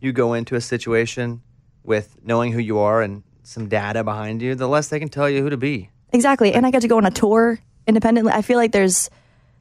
you 0.00 0.12
go 0.12 0.32
into 0.32 0.54
a 0.54 0.60
situation 0.60 1.42
with 1.84 2.16
knowing 2.24 2.52
who 2.52 2.58
you 2.58 2.78
are 2.78 3.02
and 3.02 3.22
some 3.42 3.68
data 3.68 4.02
behind 4.02 4.42
you, 4.42 4.54
the 4.54 4.68
less 4.68 4.88
they 4.88 4.98
can 4.98 5.08
tell 5.08 5.28
you 5.28 5.42
who 5.42 5.50
to 5.50 5.56
be. 5.56 5.90
Exactly. 6.12 6.52
And 6.52 6.64
I 6.66 6.70
got 6.70 6.82
to 6.82 6.88
go 6.88 6.96
on 6.96 7.04
a 7.06 7.10
tour 7.10 7.58
independently. 7.86 8.32
I 8.32 8.42
feel 8.42 8.56
like 8.58 8.72
there's 8.72 9.10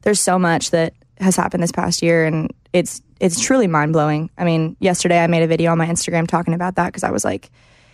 there's 0.02 0.20
so 0.20 0.38
much 0.38 0.72
that 0.72 0.94
has 1.20 1.36
happened 1.36 1.64
this 1.64 1.72
past 1.72 2.02
year 2.02 2.26
and 2.26 2.54
it's 2.74 3.02
it's 3.20 3.40
truly 3.40 3.68
mind-blowing. 3.68 4.30
I 4.38 4.44
mean, 4.44 4.76
yesterday 4.80 5.24
I 5.24 5.28
made 5.28 5.42
a 5.44 5.48
video 5.48 5.72
on 5.72 5.78
my 5.78 5.88
Instagram 5.88 6.28
talking 6.28 6.54
about 6.54 6.76
that 6.76 6.88
because 6.88 7.04
I 7.04 7.12
was 7.12 7.24
like 7.24 7.50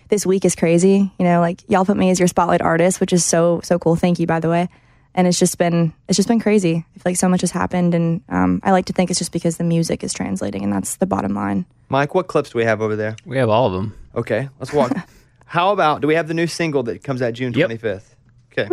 this 0.10 0.26
week 0.26 0.44
is 0.44 0.56
crazy, 0.56 1.12
you 1.18 1.26
know, 1.26 1.40
like 1.40 1.62
y'all 1.70 1.86
put 1.86 1.96
me 1.96 2.10
as 2.10 2.20
your 2.20 2.28
spotlight 2.28 2.62
artist, 2.62 3.00
which 3.00 3.14
is 3.14 3.24
so 3.24 3.62
so 3.64 3.80
cool. 3.80 3.96
Thank 3.96 4.20
you 4.20 4.28
by 4.28 4.40
the 4.40 4.50
way. 4.50 4.68
and 5.14 5.28
it's 5.28 5.40
just 5.40 5.58
been 5.58 5.94
it's 6.08 6.18
just 6.18 6.28
been 6.28 6.40
crazy. 6.40 6.86
I 6.96 7.00
feel 7.00 7.12
like 7.12 7.18
so 7.18 7.30
much 7.30 7.42
has 7.42 7.52
happened, 7.52 7.94
and 7.94 8.22
um, 8.30 8.60
I 8.64 8.72
like 8.72 8.86
to 8.86 8.94
think 8.94 9.10
it's 9.10 9.20
just 9.20 9.32
because 9.32 9.58
the 9.58 9.64
music 9.64 10.04
is 10.04 10.14
translating, 10.14 10.64
and 10.64 10.72
that's 10.74 10.98
the 10.98 11.06
bottom 11.06 11.34
line. 11.34 11.66
Mike, 11.90 12.16
what 12.16 12.28
clips 12.28 12.52
do 12.52 12.58
we 12.58 12.66
have 12.66 12.82
over 12.82 12.96
there? 12.96 13.16
We 13.26 13.38
have 13.38 13.50
all 13.50 13.68
of 13.68 13.74
them. 13.74 13.94
Okay, 14.16 14.50
let's 14.60 14.74
walk. 14.74 14.92
How 15.46 15.72
about 15.74 16.02
do 16.02 16.08
we 16.08 16.16
have 16.16 16.28
the 16.30 16.34
new 16.34 16.48
single 16.48 16.84
that 16.84 17.04
comes 17.04 17.22
out 17.22 17.34
June 17.34 17.54
25th? 17.54 18.16
Okay. 18.58 18.70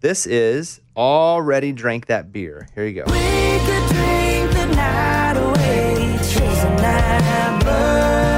This 0.00 0.26
is 0.26 0.80
Already 0.96 1.72
Drank 1.72 2.06
That 2.06 2.32
Beer. 2.32 2.68
Here 2.74 2.86
you 2.86 3.02
go. 3.02 3.04
drink 3.04 4.52
the 4.52 4.66
night 4.74 5.36
away, 5.36 6.16
chasing 6.22 6.76
that 6.76 7.62
buzz. 7.64 8.37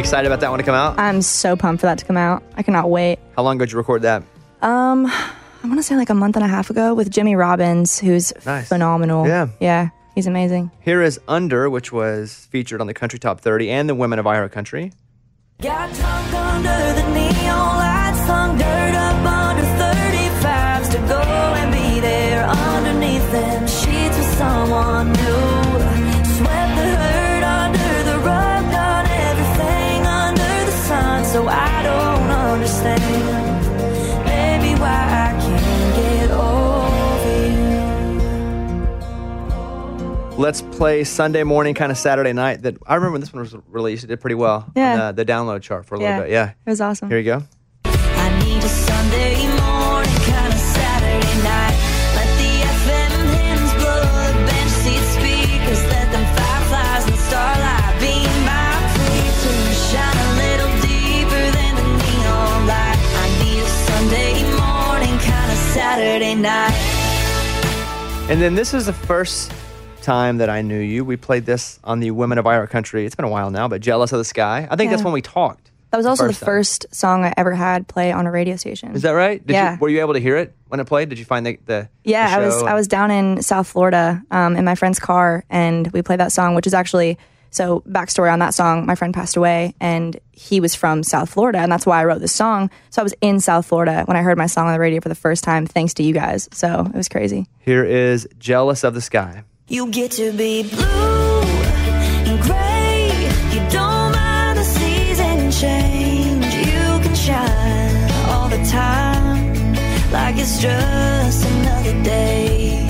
Excited 0.00 0.26
about 0.26 0.40
that 0.40 0.50
one 0.50 0.58
to 0.58 0.64
come 0.64 0.74
out? 0.74 0.98
I'm 0.98 1.22
so 1.22 1.54
pumped 1.56 1.80
for 1.80 1.86
that 1.86 1.98
to 1.98 2.04
come 2.04 2.16
out. 2.16 2.42
I 2.56 2.62
cannot 2.62 2.90
wait. 2.90 3.18
How 3.36 3.42
long 3.42 3.56
ago 3.56 3.64
did 3.66 3.72
you 3.72 3.78
record 3.78 4.02
that? 4.02 4.22
Um, 4.62 5.06
I 5.06 5.64
want 5.64 5.76
to 5.78 5.82
say 5.82 5.94
like 5.96 6.10
a 6.10 6.14
month 6.14 6.36
and 6.36 6.44
a 6.44 6.48
half 6.48 6.70
ago 6.70 6.94
with 6.94 7.10
Jimmy 7.10 7.36
Robbins, 7.36 7.98
who's 7.98 8.32
Nice. 8.44 8.68
phenomenal. 8.68 9.26
Yeah. 9.26 9.48
yeah, 9.60 9.88
he's 10.14 10.26
amazing. 10.26 10.70
Here 10.80 11.02
is 11.02 11.20
Under, 11.28 11.70
which 11.70 11.92
was 11.92 12.48
featured 12.50 12.80
on 12.80 12.86
the 12.86 12.94
Country 12.94 13.18
Top 13.18 13.40
30 13.40 13.70
and 13.70 13.88
the 13.88 13.94
Women 13.94 14.18
of 14.18 14.26
Iowa 14.26 14.48
Country. 14.48 14.92
Got 15.60 15.94
tucked 15.94 16.34
under 16.34 17.00
the 17.00 17.14
neon 17.14 17.76
lights, 17.76 18.20
hung 18.26 18.58
dirt 18.58 18.64
up 18.64 18.70
under 18.70 18.79
Let's 40.40 40.62
play 40.62 41.04
Sunday 41.04 41.42
morning, 41.44 41.74
kind 41.74 41.92
of 41.92 41.98
Saturday 41.98 42.32
night. 42.32 42.62
That 42.62 42.78
I 42.86 42.94
remember 42.94 43.12
when 43.12 43.20
this 43.20 43.30
one 43.30 43.42
was 43.42 43.54
released. 43.68 44.04
It 44.04 44.06
did 44.06 44.20
pretty 44.22 44.36
well 44.36 44.70
Yeah. 44.74 44.92
on 45.08 45.14
the, 45.14 45.22
the 45.24 45.30
download 45.30 45.60
chart 45.60 45.84
for 45.84 45.96
a 45.96 46.00
Yeah, 46.00 46.08
little 46.08 46.22
bit. 46.24 46.30
Yeah. 46.32 46.48
it 46.50 46.70
was 46.70 46.80
awesome. 46.80 47.10
Here 47.10 47.18
you 47.18 47.24
go. 47.24 47.42
I 47.84 48.42
need 48.42 48.64
a 48.64 48.68
Sunday 48.68 49.36
morning, 49.60 50.16
kind 50.24 50.48
of 50.48 50.58
Saturday 50.58 51.34
night. 51.44 51.76
Let 52.16 52.30
the 52.40 52.52
FM 52.72 53.12
hymns 53.36 53.72
blow 53.84 54.00
the 54.00 54.32
bench 54.48 54.72
seat 54.80 55.04
speakers. 55.12 55.82
Let 55.92 56.08
them 56.08 56.24
fireflies 56.32 57.04
and 57.04 57.18
starlight 57.28 58.00
beam 58.00 58.32
my 58.48 58.72
preacher. 58.96 59.60
Shine 59.92 60.18
a 60.24 60.30
little 60.40 60.72
deeper 60.80 61.44
than 61.52 61.72
the 61.76 61.84
neon 62.00 62.66
light. 62.66 62.96
I 62.96 63.26
need 63.44 63.60
a 63.60 63.68
Sunday 63.92 64.34
morning, 64.56 65.18
kind 65.20 65.52
of 65.52 65.58
Saturday 65.76 66.34
night. 66.34 66.72
And 68.32 68.40
then 68.40 68.54
this 68.54 68.72
is 68.72 68.86
the 68.86 68.92
first 68.94 69.52
time 70.00 70.38
that 70.38 70.50
I 70.50 70.62
knew 70.62 70.78
you. 70.78 71.04
We 71.04 71.16
played 71.16 71.46
this 71.46 71.78
on 71.84 72.00
the 72.00 72.10
Women 72.10 72.38
of 72.38 72.46
Our 72.46 72.66
Country. 72.66 73.06
It's 73.06 73.14
been 73.14 73.24
a 73.24 73.30
while 73.30 73.50
now, 73.50 73.68
but 73.68 73.80
Jealous 73.80 74.12
of 74.12 74.18
the 74.18 74.24
Sky. 74.24 74.66
I 74.70 74.76
think 74.76 74.90
that's 74.90 75.04
when 75.04 75.12
we 75.12 75.22
talked. 75.22 75.70
That 75.90 75.96
was 75.96 76.06
also 76.06 76.28
the 76.28 76.32
time. 76.32 76.46
first 76.46 76.86
song 76.94 77.24
I 77.24 77.34
ever 77.36 77.52
had 77.52 77.88
play 77.88 78.12
on 78.12 78.26
a 78.26 78.30
radio 78.30 78.54
station. 78.56 78.94
Is 78.94 79.02
that 79.02 79.10
right? 79.10 79.44
Did 79.44 79.54
Yeah. 79.54 79.72
You, 79.72 79.78
were 79.80 79.88
you 79.88 80.00
able 80.00 80.14
to 80.14 80.20
hear 80.20 80.36
it 80.36 80.54
when 80.68 80.78
it 80.78 80.84
played? 80.86 81.08
Did 81.08 81.18
you 81.18 81.24
find 81.24 81.44
the, 81.44 81.58
the 81.66 81.88
Yeah, 82.04 82.28
the 82.28 82.36
I 82.36 82.46
was? 82.46 82.62
I 82.62 82.74
was 82.74 82.86
down 82.86 83.10
in 83.10 83.42
South 83.42 83.66
Florida 83.66 84.22
um, 84.30 84.54
in 84.54 84.64
my 84.64 84.76
friend's 84.76 85.00
car, 85.00 85.44
and 85.50 85.90
we 85.92 86.02
played 86.02 86.20
that 86.20 86.30
song, 86.30 86.54
which 86.54 86.68
is 86.68 86.74
actually 86.74 87.18
so 87.50 87.80
backstory 87.88 88.32
on 88.32 88.38
that 88.38 88.54
song. 88.54 88.86
My 88.86 88.94
friend 88.94 89.12
passed 89.12 89.36
away, 89.36 89.74
and 89.80 90.16
he 90.30 90.60
was 90.60 90.76
from 90.76 91.02
South 91.02 91.28
Florida, 91.28 91.58
and 91.58 91.72
that's 91.72 91.86
why 91.86 92.00
I 92.00 92.04
wrote 92.04 92.20
this 92.20 92.34
song. 92.34 92.70
So 92.90 93.02
I 93.02 93.04
was 93.04 93.14
in 93.20 93.40
South 93.40 93.66
Florida 93.66 94.04
when 94.04 94.16
I 94.16 94.22
heard 94.22 94.38
my 94.38 94.46
song 94.46 94.68
on 94.68 94.72
the 94.72 94.78
radio 94.78 95.00
for 95.00 95.08
the 95.08 95.16
first 95.16 95.42
time, 95.42 95.66
thanks 95.66 95.94
to 95.94 96.04
you 96.04 96.14
guys. 96.14 96.48
So 96.52 96.86
it 96.86 96.94
was 96.94 97.08
crazy. 97.08 97.48
Here 97.58 97.84
is 97.84 98.28
Jealous 98.38 98.84
of 98.84 98.94
the 98.94 99.00
Sky. 99.00 99.42
You 99.72 99.86
get 99.86 100.10
to 100.18 100.32
be 100.32 100.64
blue 100.64 101.42
and 102.26 102.42
gray. 102.42 103.12
You 103.54 103.60
don't 103.70 104.10
mind 104.10 104.58
the 104.58 104.64
season 104.64 105.52
change. 105.52 106.44
You 106.66 106.86
can 107.04 107.14
shine 107.14 108.10
all 108.30 108.48
the 108.48 108.60
time 108.64 109.74
like 110.10 110.34
it's 110.38 110.60
just 110.60 111.46
another 111.46 112.02
day. 112.02 112.82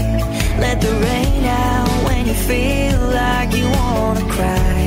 Let 0.59 0.81
the 0.81 0.91
rain 0.91 1.45
out 1.45 1.89
when 2.07 2.27
you 2.27 2.33
feel 2.33 2.99
like 3.11 3.53
you 3.55 3.67
wanna 3.69 4.25
cry. 4.37 4.81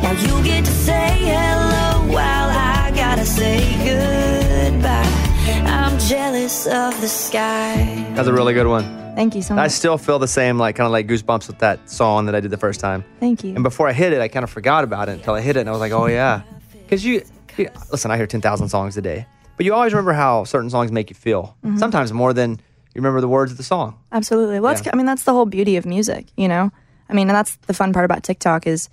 Now 0.00 0.12
you 0.12 0.44
get 0.44 0.64
to 0.64 0.70
say 0.70 1.08
hello 1.34 2.06
while 2.14 2.50
I 2.50 2.92
gotta 2.94 3.26
say 3.26 3.58
goodbye. 3.84 5.27
I'm 5.66 5.98
jealous 5.98 6.66
of 6.66 7.00
the 7.00 7.08
sky. 7.08 8.06
That's 8.14 8.28
a 8.28 8.32
really 8.32 8.54
good 8.54 8.66
one. 8.66 8.84
Thank 9.14 9.34
you 9.34 9.42
so 9.42 9.54
much. 9.54 9.64
I 9.64 9.68
still 9.68 9.98
feel 9.98 10.18
the 10.18 10.28
same, 10.28 10.58
like 10.58 10.76
kind 10.76 10.86
of 10.86 10.92
like 10.92 11.06
goosebumps 11.06 11.46
with 11.48 11.58
that 11.58 11.90
song 11.90 12.26
that 12.26 12.34
I 12.34 12.40
did 12.40 12.50
the 12.50 12.56
first 12.56 12.80
time. 12.80 13.04
Thank 13.20 13.42
you. 13.44 13.54
And 13.54 13.62
before 13.64 13.88
I 13.88 13.92
hit 13.92 14.12
it, 14.12 14.20
I 14.20 14.28
kind 14.28 14.44
of 14.44 14.50
forgot 14.50 14.84
about 14.84 15.08
it 15.08 15.12
until 15.12 15.34
I 15.34 15.40
hit 15.40 15.56
it, 15.56 15.60
and 15.60 15.68
I 15.68 15.72
was 15.72 15.80
like, 15.80 15.92
oh 15.92 16.06
yeah, 16.06 16.42
because 16.84 17.04
you, 17.04 17.22
you- 17.56 17.70
listen, 17.90 18.10
I 18.10 18.16
hear 18.16 18.26
ten 18.26 18.40
thousand 18.40 18.68
songs 18.68 18.96
a 18.96 19.02
day, 19.02 19.26
but 19.56 19.66
you 19.66 19.74
always 19.74 19.92
remember 19.92 20.12
how 20.12 20.44
certain 20.44 20.70
songs 20.70 20.92
make 20.92 21.10
you 21.10 21.16
feel. 21.16 21.56
Mhm. 21.64 21.78
Sometimes 21.78 22.12
more 22.12 22.32
than 22.32 22.52
you 22.52 22.60
remember 23.02 23.20
the 23.20 23.28
words 23.28 23.50
of 23.50 23.58
the 23.58 23.64
song. 23.64 23.98
Absolutely. 24.12 24.60
Well, 24.60 24.72
that's, 24.74 24.86
Yeah. 24.86 24.92
I 24.92 24.96
mean, 24.96 25.06
that's 25.06 25.24
the 25.24 25.32
whole 25.32 25.46
beauty 25.46 25.76
of 25.76 25.84
music, 25.86 26.26
you 26.36 26.48
know? 26.48 26.70
I 27.08 27.12
mean, 27.14 27.28
and 27.28 27.36
that's 27.36 27.56
the 27.66 27.74
fun 27.74 27.92
part 27.92 28.04
about 28.04 28.22
TikTok 28.22 28.66
is, 28.66 28.88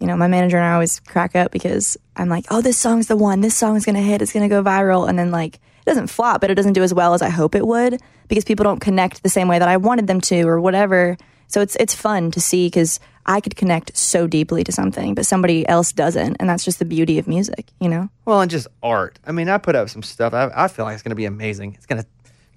you 0.00 0.06
know, 0.06 0.16
my 0.16 0.26
manager 0.28 0.56
and 0.56 0.64
I 0.66 0.72
always 0.74 1.00
crack 1.00 1.34
up 1.36 1.50
because 1.52 1.96
I'm 2.16 2.28
like, 2.28 2.46
oh, 2.50 2.60
this 2.60 2.76
song's 2.78 3.06
the 3.06 3.16
one. 3.16 3.40
This 3.40 3.54
song's 3.54 3.84
going 3.84 3.96
to 3.96 4.02
hit. 4.02 4.22
It's 4.22 4.32
going 4.32 4.48
to 4.48 4.54
go 4.54 4.62
viral. 4.62 5.08
And 5.08 5.18
then, 5.18 5.30
like, 5.30 5.58
it 5.84 5.90
doesn't 5.90 6.06
flop, 6.06 6.40
but 6.40 6.50
it 6.50 6.54
doesn't 6.54 6.72
do 6.72 6.82
as 6.82 6.94
well 6.94 7.12
as 7.12 7.20
I 7.20 7.28
hope 7.28 7.54
it 7.54 7.66
would 7.66 8.00
because 8.28 8.44
people 8.44 8.64
don't 8.64 8.80
connect 8.80 9.22
the 9.22 9.28
same 9.28 9.48
way 9.48 9.58
that 9.58 9.68
I 9.68 9.76
wanted 9.76 10.06
them 10.06 10.20
to 10.22 10.42
or 10.42 10.60
whatever. 10.60 11.16
So 11.48 11.60
it's 11.60 11.76
it's 11.76 11.94
fun 11.94 12.30
to 12.30 12.40
see 12.40 12.66
because 12.66 13.00
I 13.26 13.40
could 13.40 13.56
connect 13.56 13.96
so 13.96 14.26
deeply 14.26 14.64
to 14.64 14.72
something, 14.72 15.14
but 15.14 15.26
somebody 15.26 15.66
else 15.68 15.92
doesn't. 15.92 16.36
And 16.40 16.48
that's 16.48 16.64
just 16.64 16.78
the 16.78 16.84
beauty 16.84 17.18
of 17.18 17.26
music, 17.26 17.66
you 17.80 17.88
know? 17.88 18.08
Well, 18.24 18.40
and 18.40 18.50
just 18.50 18.66
art. 18.82 19.18
I 19.26 19.32
mean, 19.32 19.48
I 19.48 19.58
put 19.58 19.74
up 19.74 19.88
some 19.88 20.02
stuff. 20.02 20.34
I, 20.34 20.50
I 20.54 20.68
feel 20.68 20.84
like 20.84 20.94
it's 20.94 21.02
gonna 21.02 21.14
be 21.14 21.24
amazing. 21.26 21.74
It's 21.74 21.86
gonna, 21.86 22.06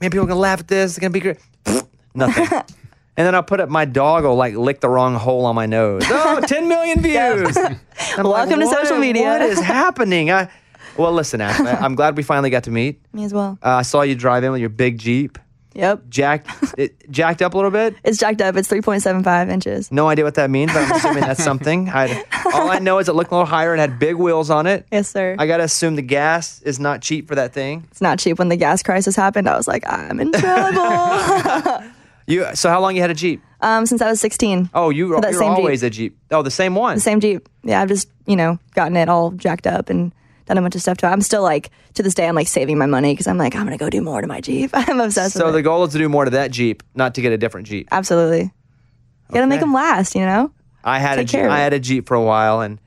man, 0.01 0.09
people 0.09 0.25
are 0.25 0.27
gonna 0.27 0.39
laugh 0.39 0.59
at 0.59 0.67
this. 0.67 0.91
It's 0.91 0.99
gonna 0.99 1.11
be 1.11 1.19
great. 1.19 1.37
Nothing. 2.15 2.47
and 3.17 3.27
then 3.27 3.35
I'll 3.35 3.43
put 3.43 3.59
up 3.59 3.69
my 3.69 3.85
dog 3.85 4.23
will 4.23 4.35
like 4.35 4.55
lick 4.55 4.79
the 4.79 4.89
wrong 4.89 5.15
hole 5.15 5.45
on 5.45 5.55
my 5.55 5.65
nose. 5.65 6.03
Oh, 6.07 6.41
10 6.41 6.67
million 6.67 7.01
views. 7.01 7.57
I'm 7.57 7.79
like, 8.23 8.47
Welcome 8.47 8.59
to 8.59 8.67
social 8.67 8.97
media." 8.97 9.23
What 9.23 9.41
is 9.41 9.59
happening? 9.59 10.31
I, 10.31 10.49
well, 10.97 11.11
listen, 11.13 11.41
Ashley, 11.41 11.67
I'm 11.67 11.95
glad 11.95 12.17
we 12.17 12.23
finally 12.23 12.49
got 12.49 12.63
to 12.63 12.71
meet. 12.71 13.01
Me 13.13 13.23
as 13.23 13.33
well. 13.33 13.57
Uh, 13.63 13.69
I 13.75 13.81
saw 13.83 14.01
you 14.01 14.15
drive 14.15 14.43
in 14.43 14.51
with 14.51 14.61
your 14.61 14.69
big 14.69 14.97
Jeep. 14.97 15.37
Yep. 15.73 16.09
Jacked, 16.09 16.49
it 16.79 17.11
jacked 17.11 17.43
up 17.43 17.53
a 17.53 17.57
little 17.57 17.69
bit. 17.69 17.93
It's 18.03 18.17
jacked 18.17 18.41
up. 18.41 18.55
It's 18.55 18.67
3.75 18.67 19.51
inches. 19.51 19.91
No 19.91 20.07
idea 20.09 20.25
what 20.25 20.33
that 20.33 20.49
means, 20.49 20.73
but 20.73 20.83
I'm 20.83 20.91
assuming 20.91 21.21
that's 21.21 21.43
something. 21.51 21.89
I, 21.89 22.23
all 22.51 22.71
I 22.71 22.79
know 22.79 22.97
is 22.97 23.07
it 23.09 23.13
looked 23.13 23.29
a 23.31 23.35
little 23.35 23.45
higher 23.45 23.73
and 23.73 23.79
had 23.79 23.99
big 23.99 24.15
wheels 24.15 24.49
on 24.49 24.65
it. 24.65 24.87
Yes, 24.91 25.07
sir. 25.09 25.35
I 25.37 25.45
gotta 25.45 25.63
assume 25.65 25.95
the 25.95 26.01
gas 26.01 26.63
is 26.63 26.79
not 26.79 27.03
cheap 27.03 27.27
for 27.27 27.35
that 27.35 27.53
thing. 27.53 27.85
It's 27.91 28.01
not 28.01 28.17
cheap. 28.17 28.39
When 28.39 28.49
the 28.49 28.55
gas 28.55 28.81
crisis 28.81 29.15
happened, 29.15 29.47
I 29.47 29.55
was 29.55 29.67
like, 29.67 29.83
I'm 29.87 30.19
in 30.19 30.31
trouble. 30.31 31.83
You 32.25 32.45
so 32.55 32.69
how 32.69 32.81
long 32.81 32.95
you 32.95 33.01
had 33.01 33.11
a 33.11 33.15
Jeep? 33.15 33.41
um, 33.61 33.85
since 33.85 34.01
I 34.01 34.09
was 34.09 34.19
16. 34.19 34.69
Oh, 34.73 34.89
you 34.89 35.07
you're 35.07 35.33
same 35.33 35.55
Jeep. 35.55 35.83
a 35.83 35.89
Jeep. 35.89 36.17
Oh, 36.31 36.41
the 36.41 36.51
same 36.51 36.75
one. 36.75 36.95
The 36.95 37.01
same 37.01 37.19
Jeep. 37.19 37.47
Yeah, 37.63 37.81
I've 37.81 37.87
just, 37.87 38.09
you 38.25 38.35
know, 38.35 38.59
gotten 38.75 38.97
it 38.97 39.09
all 39.09 39.31
jacked 39.31 39.65
up 39.65 39.89
and 39.89 40.11
done 40.47 40.57
a 40.57 40.61
bunch 40.61 40.75
of 40.75 40.81
stuff 40.81 40.97
to 40.97 41.07
it. 41.07 41.09
I'm 41.09 41.21
still 41.21 41.43
like, 41.43 41.69
to 41.95 42.03
this 42.03 42.13
day, 42.13 42.27
I'm 42.27 42.35
like 42.35 42.47
saving 42.47 42.77
my 42.77 42.85
money 42.85 43.13
because 43.13 43.27
I'm 43.27 43.37
like, 43.37 43.55
I'm 43.55 43.69
to 43.69 43.77
go 43.77 43.89
do 43.89 44.01
more 44.01 44.21
to 44.21 44.27
my 44.27 44.41
Jeep. 44.41 44.71
I'm 44.73 44.99
obsessed 44.99 45.35
with 45.35 45.41
it. 45.41 45.45
So 45.45 45.45
with 45.45 45.53
the 45.55 45.59
it. 45.59 45.63
goal 45.63 45.83
is 45.83 45.91
to 45.93 45.97
do 45.99 46.09
more 46.09 46.25
to 46.25 46.31
that 46.31 46.51
Jeep, 46.51 46.83
not 46.95 47.15
to 47.15 47.21
get 47.21 47.31
a 47.31 47.37
different 47.37 47.67
Jeep. 47.67 47.87
Absolutely. 47.91 48.41
You 48.41 49.33
got 49.33 49.41
to 49.41 49.47
make 49.47 49.59
them 49.59 49.73
last, 49.73 50.15
you 50.15 50.21
know? 50.21 50.51
I 50.83 50.99
had 50.99 51.19
a 51.19 51.25
Jeep, 51.25 51.41
I 51.41 51.59
had 51.59 51.73
a 51.73 51.79
Jeep 51.79 52.07
for 52.07 52.15
a 52.15 52.23
while, 52.23 52.61
and 52.61 52.79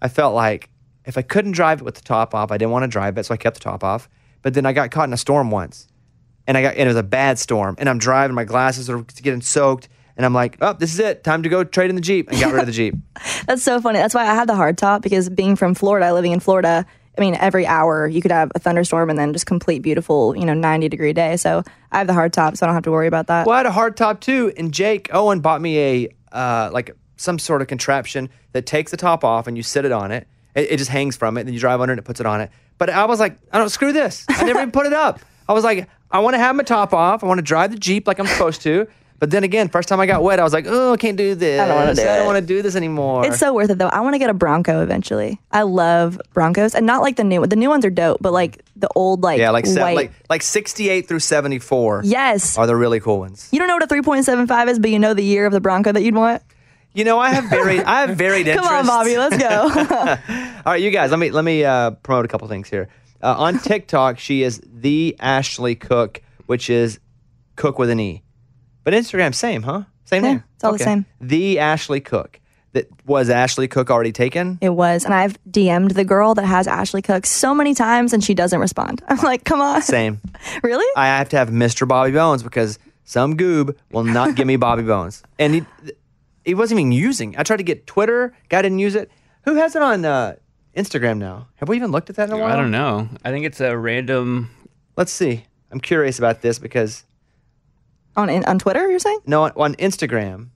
I 0.00 0.08
felt 0.08 0.34
like 0.34 0.70
if 1.04 1.18
I 1.18 1.22
couldn't 1.22 1.52
drive 1.52 1.80
it 1.80 1.84
with 1.84 1.96
the 1.96 2.02
top 2.02 2.34
off, 2.34 2.52
I 2.52 2.58
didn't 2.58 2.70
want 2.70 2.84
to 2.84 2.88
drive 2.88 3.18
it, 3.18 3.24
so 3.24 3.34
I 3.34 3.36
kept 3.36 3.56
the 3.56 3.62
top 3.62 3.82
off. 3.82 4.08
But 4.42 4.54
then 4.54 4.64
I 4.64 4.72
got 4.72 4.90
caught 4.90 5.08
in 5.08 5.12
a 5.12 5.16
storm 5.18 5.50
once, 5.50 5.88
and 6.46 6.56
I 6.56 6.62
got 6.62 6.74
and 6.74 6.82
it 6.82 6.86
was 6.86 6.96
a 6.96 7.02
bad 7.02 7.38
storm, 7.38 7.74
and 7.78 7.88
I'm 7.88 7.98
driving, 7.98 8.34
my 8.34 8.44
glasses 8.44 8.88
are 8.88 9.02
getting 9.02 9.40
soaked, 9.40 9.88
and 10.16 10.24
I'm 10.24 10.34
like, 10.34 10.58
oh, 10.60 10.74
this 10.74 10.92
is 10.92 11.00
it, 11.00 11.24
time 11.24 11.42
to 11.42 11.48
go 11.48 11.64
trade 11.64 11.90
in 11.90 11.96
the 11.96 12.02
Jeep, 12.02 12.28
and 12.28 12.38
got 12.38 12.52
rid 12.52 12.60
of 12.60 12.66
the 12.66 12.72
Jeep. 12.72 12.94
That's 13.46 13.62
so 13.62 13.80
funny. 13.80 13.98
That's 13.98 14.14
why 14.14 14.22
I 14.22 14.34
had 14.34 14.48
the 14.48 14.54
hard 14.54 14.78
top 14.78 15.02
because 15.02 15.28
being 15.28 15.56
from 15.56 15.74
Florida, 15.74 16.12
living 16.12 16.32
in 16.32 16.40
Florida, 16.40 16.86
I 17.18 17.20
mean, 17.20 17.34
every 17.34 17.66
hour 17.66 18.06
you 18.06 18.22
could 18.22 18.30
have 18.30 18.52
a 18.54 18.60
thunderstorm 18.60 19.10
and 19.10 19.18
then 19.18 19.32
just 19.32 19.46
complete 19.46 19.82
beautiful, 19.82 20.36
you 20.36 20.46
know, 20.46 20.54
90 20.54 20.88
degree 20.88 21.12
day. 21.12 21.36
So 21.36 21.64
I 21.90 21.98
have 21.98 22.06
the 22.06 22.14
hard 22.14 22.32
top, 22.32 22.56
so 22.56 22.64
I 22.64 22.68
don't 22.68 22.74
have 22.74 22.84
to 22.84 22.92
worry 22.92 23.08
about 23.08 23.26
that. 23.26 23.46
Well, 23.46 23.54
I 23.54 23.58
had 23.58 23.66
a 23.66 23.72
hard 23.72 23.96
top 23.96 24.20
too, 24.20 24.52
and 24.56 24.72
Jake 24.72 25.08
Owen 25.12 25.40
bought 25.40 25.60
me 25.60 25.78
a 25.78 26.08
uh, 26.32 26.70
like 26.72 26.94
some 27.16 27.38
sort 27.38 27.60
of 27.60 27.68
contraption 27.68 28.30
that 28.52 28.66
takes 28.66 28.92
the 28.92 28.96
top 28.96 29.24
off 29.24 29.46
and 29.46 29.56
you 29.56 29.62
sit 29.62 29.84
it 29.84 29.92
on 29.92 30.12
it. 30.12 30.28
It, 30.54 30.72
it 30.72 30.76
just 30.78 30.90
hangs 30.90 31.16
from 31.16 31.36
it. 31.36 31.44
Then 31.44 31.52
you 31.52 31.60
drive 31.60 31.80
under 31.80 31.92
it 31.92 31.94
and 31.94 31.98
it 31.98 32.04
puts 32.04 32.20
it 32.20 32.26
on 32.26 32.40
it. 32.40 32.50
But 32.78 32.90
I 32.90 33.04
was 33.06 33.18
like, 33.18 33.36
I 33.52 33.58
don't 33.58 33.68
screw 33.68 33.92
this. 33.92 34.24
I 34.28 34.44
never 34.44 34.60
even 34.60 34.70
put 34.70 34.86
it 34.86 34.92
up. 34.92 35.20
I 35.48 35.52
was 35.52 35.64
like, 35.64 35.88
I 36.10 36.20
want 36.20 36.34
to 36.34 36.38
have 36.38 36.54
my 36.54 36.62
top 36.62 36.94
off. 36.94 37.24
I 37.24 37.26
want 37.26 37.38
to 37.38 37.42
drive 37.42 37.72
the 37.72 37.78
Jeep 37.78 38.06
like 38.06 38.18
I'm 38.18 38.26
supposed 38.26 38.62
to. 38.62 38.86
But 39.20 39.32
then 39.32 39.42
again, 39.42 39.68
first 39.68 39.88
time 39.88 39.98
I 39.98 40.06
got 40.06 40.22
wet, 40.22 40.38
I 40.38 40.44
was 40.44 40.52
like, 40.52 40.66
oh, 40.68 40.92
I 40.92 40.96
can't 40.96 41.16
do 41.16 41.34
this. 41.34 41.60
I 41.60 41.66
don't 41.66 41.76
wanna 41.76 41.94
do 41.94 42.02
I 42.02 42.16
don't 42.18 42.26
want 42.26 42.38
to 42.38 42.46
do 42.46 42.62
this 42.62 42.76
anymore. 42.76 43.26
It's 43.26 43.38
so 43.38 43.52
worth 43.52 43.68
it 43.70 43.78
though. 43.78 43.88
I 43.88 44.00
want 44.00 44.14
to 44.14 44.18
get 44.18 44.30
a 44.30 44.34
Bronco 44.34 44.80
eventually. 44.80 45.40
I 45.50 45.62
love 45.62 46.20
Broncos, 46.34 46.74
and 46.74 46.86
not 46.86 47.02
like 47.02 47.16
the 47.16 47.24
new. 47.24 47.44
The 47.44 47.56
new 47.56 47.68
ones 47.68 47.84
are 47.84 47.90
dope, 47.90 48.18
but 48.20 48.32
like 48.32 48.64
the 48.76 48.88
old 48.94 49.22
like 49.22 49.40
yeah, 49.40 49.50
like 49.50 49.66
se- 49.66 49.80
white. 49.80 49.96
like 49.96 50.12
like 50.30 50.42
68 50.42 51.08
through 51.08 51.18
74. 51.18 52.02
Yes. 52.04 52.56
are 52.56 52.66
the 52.68 52.76
really 52.76 53.00
cool 53.00 53.18
ones. 53.18 53.48
you 53.50 53.58
don't 53.58 53.66
know 53.66 53.74
what 53.74 53.82
a 53.82 53.88
three 53.88 54.02
point 54.02 54.24
seven 54.24 54.46
five 54.46 54.68
is, 54.68 54.78
but 54.78 54.90
you 54.90 55.00
know 55.00 55.14
the 55.14 55.24
year 55.24 55.46
of 55.46 55.52
the 55.52 55.60
Bronco 55.60 55.90
that 55.90 56.02
you'd 56.02 56.14
want. 56.14 56.42
You 56.94 57.04
know, 57.04 57.18
I 57.18 57.30
have 57.30 57.50
varied 57.50 57.82
I 57.82 58.02
have 58.02 58.16
varied 58.16 58.46
Come 58.46 58.58
interests. 58.64 58.72
on, 58.72 58.86
Bobby, 58.86 59.18
let's 59.18 59.36
go. 59.36 59.68
All 60.64 60.72
right, 60.72 60.80
you 60.80 60.90
guys, 60.92 61.10
let 61.10 61.18
me 61.18 61.32
let 61.32 61.44
me 61.44 61.64
uh, 61.64 61.90
promote 61.90 62.24
a 62.24 62.28
couple 62.28 62.46
things 62.46 62.68
here. 62.70 62.88
Uh, 63.20 63.34
on 63.36 63.58
TikTok, 63.58 64.20
she 64.20 64.44
is 64.44 64.60
the 64.64 65.16
Ashley 65.18 65.74
Cook, 65.74 66.22
which 66.46 66.70
is 66.70 67.00
Cook 67.56 67.78
with 67.80 67.90
an 67.90 67.98
E. 67.98 68.22
But 68.88 68.94
Instagram, 68.94 69.34
same, 69.34 69.64
huh? 69.64 69.82
Same 70.06 70.24
Yeah, 70.24 70.30
name. 70.30 70.44
it's 70.54 70.64
all 70.64 70.72
the 70.72 70.78
same. 70.78 71.04
The 71.20 71.58
Ashley 71.58 72.00
Cook. 72.00 72.40
That 72.72 72.88
was 73.04 73.28
Ashley 73.28 73.68
Cook 73.68 73.90
already 73.90 74.12
taken? 74.12 74.56
it 74.62 74.70
was, 74.70 75.04
and 75.04 75.12
I've 75.12 75.36
DM'd 75.44 75.90
the 75.90 76.06
girl 76.06 76.34
that 76.36 76.46
has 76.46 76.66
Ashley 76.66 77.02
Cook 77.02 77.26
so 77.26 77.54
many 77.54 77.74
times, 77.74 78.14
and 78.14 78.24
she 78.24 78.32
doesn't 78.32 78.58
respond. 78.58 79.02
I'm 79.08 79.18
like, 79.18 79.44
come 79.44 79.60
on, 79.60 79.82
Same. 79.82 80.22
really? 80.62 80.86
I 80.96 81.08
have 81.08 81.28
to 81.28 81.36
have 81.36 81.50
Mr. 81.50 81.86
Bobby 81.86 82.12
Bones 82.12 82.42
because 82.42 82.78
some 83.04 83.36
goob 83.36 83.76
will 83.92 84.04
not 84.04 84.36
give 84.36 84.46
me 84.46 84.56
Bobby 84.66 84.84
Bones, 84.84 85.22
and 85.38 85.54
he 85.56 85.64
he 86.46 86.54
wasn't 86.54 86.80
even 86.80 86.90
using. 86.92 87.36
I 87.36 87.42
tried 87.42 87.58
to 87.58 87.62
get 87.64 87.86
Twitter, 87.86 88.32
guy 88.48 88.62
didn't 88.62 88.78
use 88.78 88.94
it. 88.94 89.10
Who 89.42 89.56
has 89.56 89.76
it 89.76 89.82
on 89.82 90.06
uh, 90.06 90.36
Instagram 90.74 91.18
now? 91.18 91.48
Have 91.56 91.68
we 91.68 91.76
even 91.76 91.90
looked 91.90 92.08
at 92.08 92.16
that 92.16 92.30
in 92.30 92.34
a 92.34 92.38
while? 92.38 92.50
I 92.50 92.56
don't 92.56 92.70
know. 92.70 93.06
I 93.22 93.32
think 93.32 93.44
it's 93.44 93.60
a 93.60 93.76
random. 93.76 94.48
Let's 94.96 95.12
see. 95.12 95.44
I'm 95.70 95.78
curious 95.80 96.18
about 96.18 96.40
this 96.40 96.58
because 96.58 97.04
on 98.18 98.28
in, 98.28 98.44
on 98.44 98.58
Twitter, 98.58 98.88
you're 98.90 98.98
saying? 98.98 99.20
no, 99.26 99.44
on, 99.44 99.52
on 99.56 99.74
Instagram, 99.76 100.48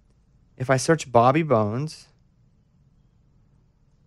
if 0.56 0.68
I 0.68 0.76
search 0.76 1.10
Bobby 1.10 1.42
Bones, 1.42 2.08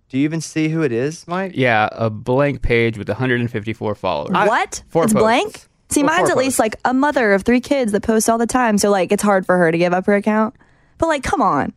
do 0.09 0.17
you 0.17 0.23
even 0.23 0.41
see 0.41 0.69
who 0.69 0.81
it 0.83 0.91
is, 0.91 1.27
Mike? 1.27 1.53
Yeah, 1.55 1.89
a 1.91 2.09
blank 2.09 2.61
page 2.61 2.97
with 2.97 3.07
154 3.07 3.95
followers. 3.95 4.31
what? 4.31 4.83
Four 4.89 5.05
it's 5.05 5.13
posts. 5.13 5.23
blank. 5.23 5.67
See, 5.89 6.03
Well, 6.03 6.15
mine's 6.15 6.29
four 6.29 6.39
at 6.39 6.43
least 6.45 6.59
like 6.59 6.75
a 6.85 6.93
mother 6.93 7.33
of 7.33 7.43
three 7.43 7.61
kids 7.61 7.91
that 7.91 8.03
posts 8.03 8.29
all 8.29 8.37
the 8.37 8.47
time, 8.47 8.77
so 8.77 8.89
like 8.89 9.11
it's 9.11 9.23
hard 9.23 9.45
for 9.45 9.57
her 9.57 9.71
to 9.71 9.77
give 9.77 9.93
up 9.93 10.05
her 10.05 10.15
account. 10.15 10.55
But 10.97 11.07
like, 11.07 11.23
come 11.23 11.41
on. 11.41 11.73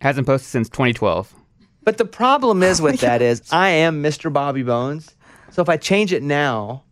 Hasn't 0.00 0.26
posted 0.26 0.48
since 0.48 0.68
2012. 0.68 1.34
But 1.82 1.98
the 1.98 2.04
problem 2.04 2.62
is 2.62 2.80
oh 2.82 2.84
with 2.84 3.00
that 3.00 3.22
is 3.22 3.42
I 3.52 3.68
am 3.68 4.02
Mr. 4.02 4.32
Bobby 4.32 4.62
Bones. 4.62 5.14
So 5.50 5.62
if 5.62 5.68
I 5.68 5.76
change 5.76 6.12
it 6.12 6.22
now, 6.22 6.82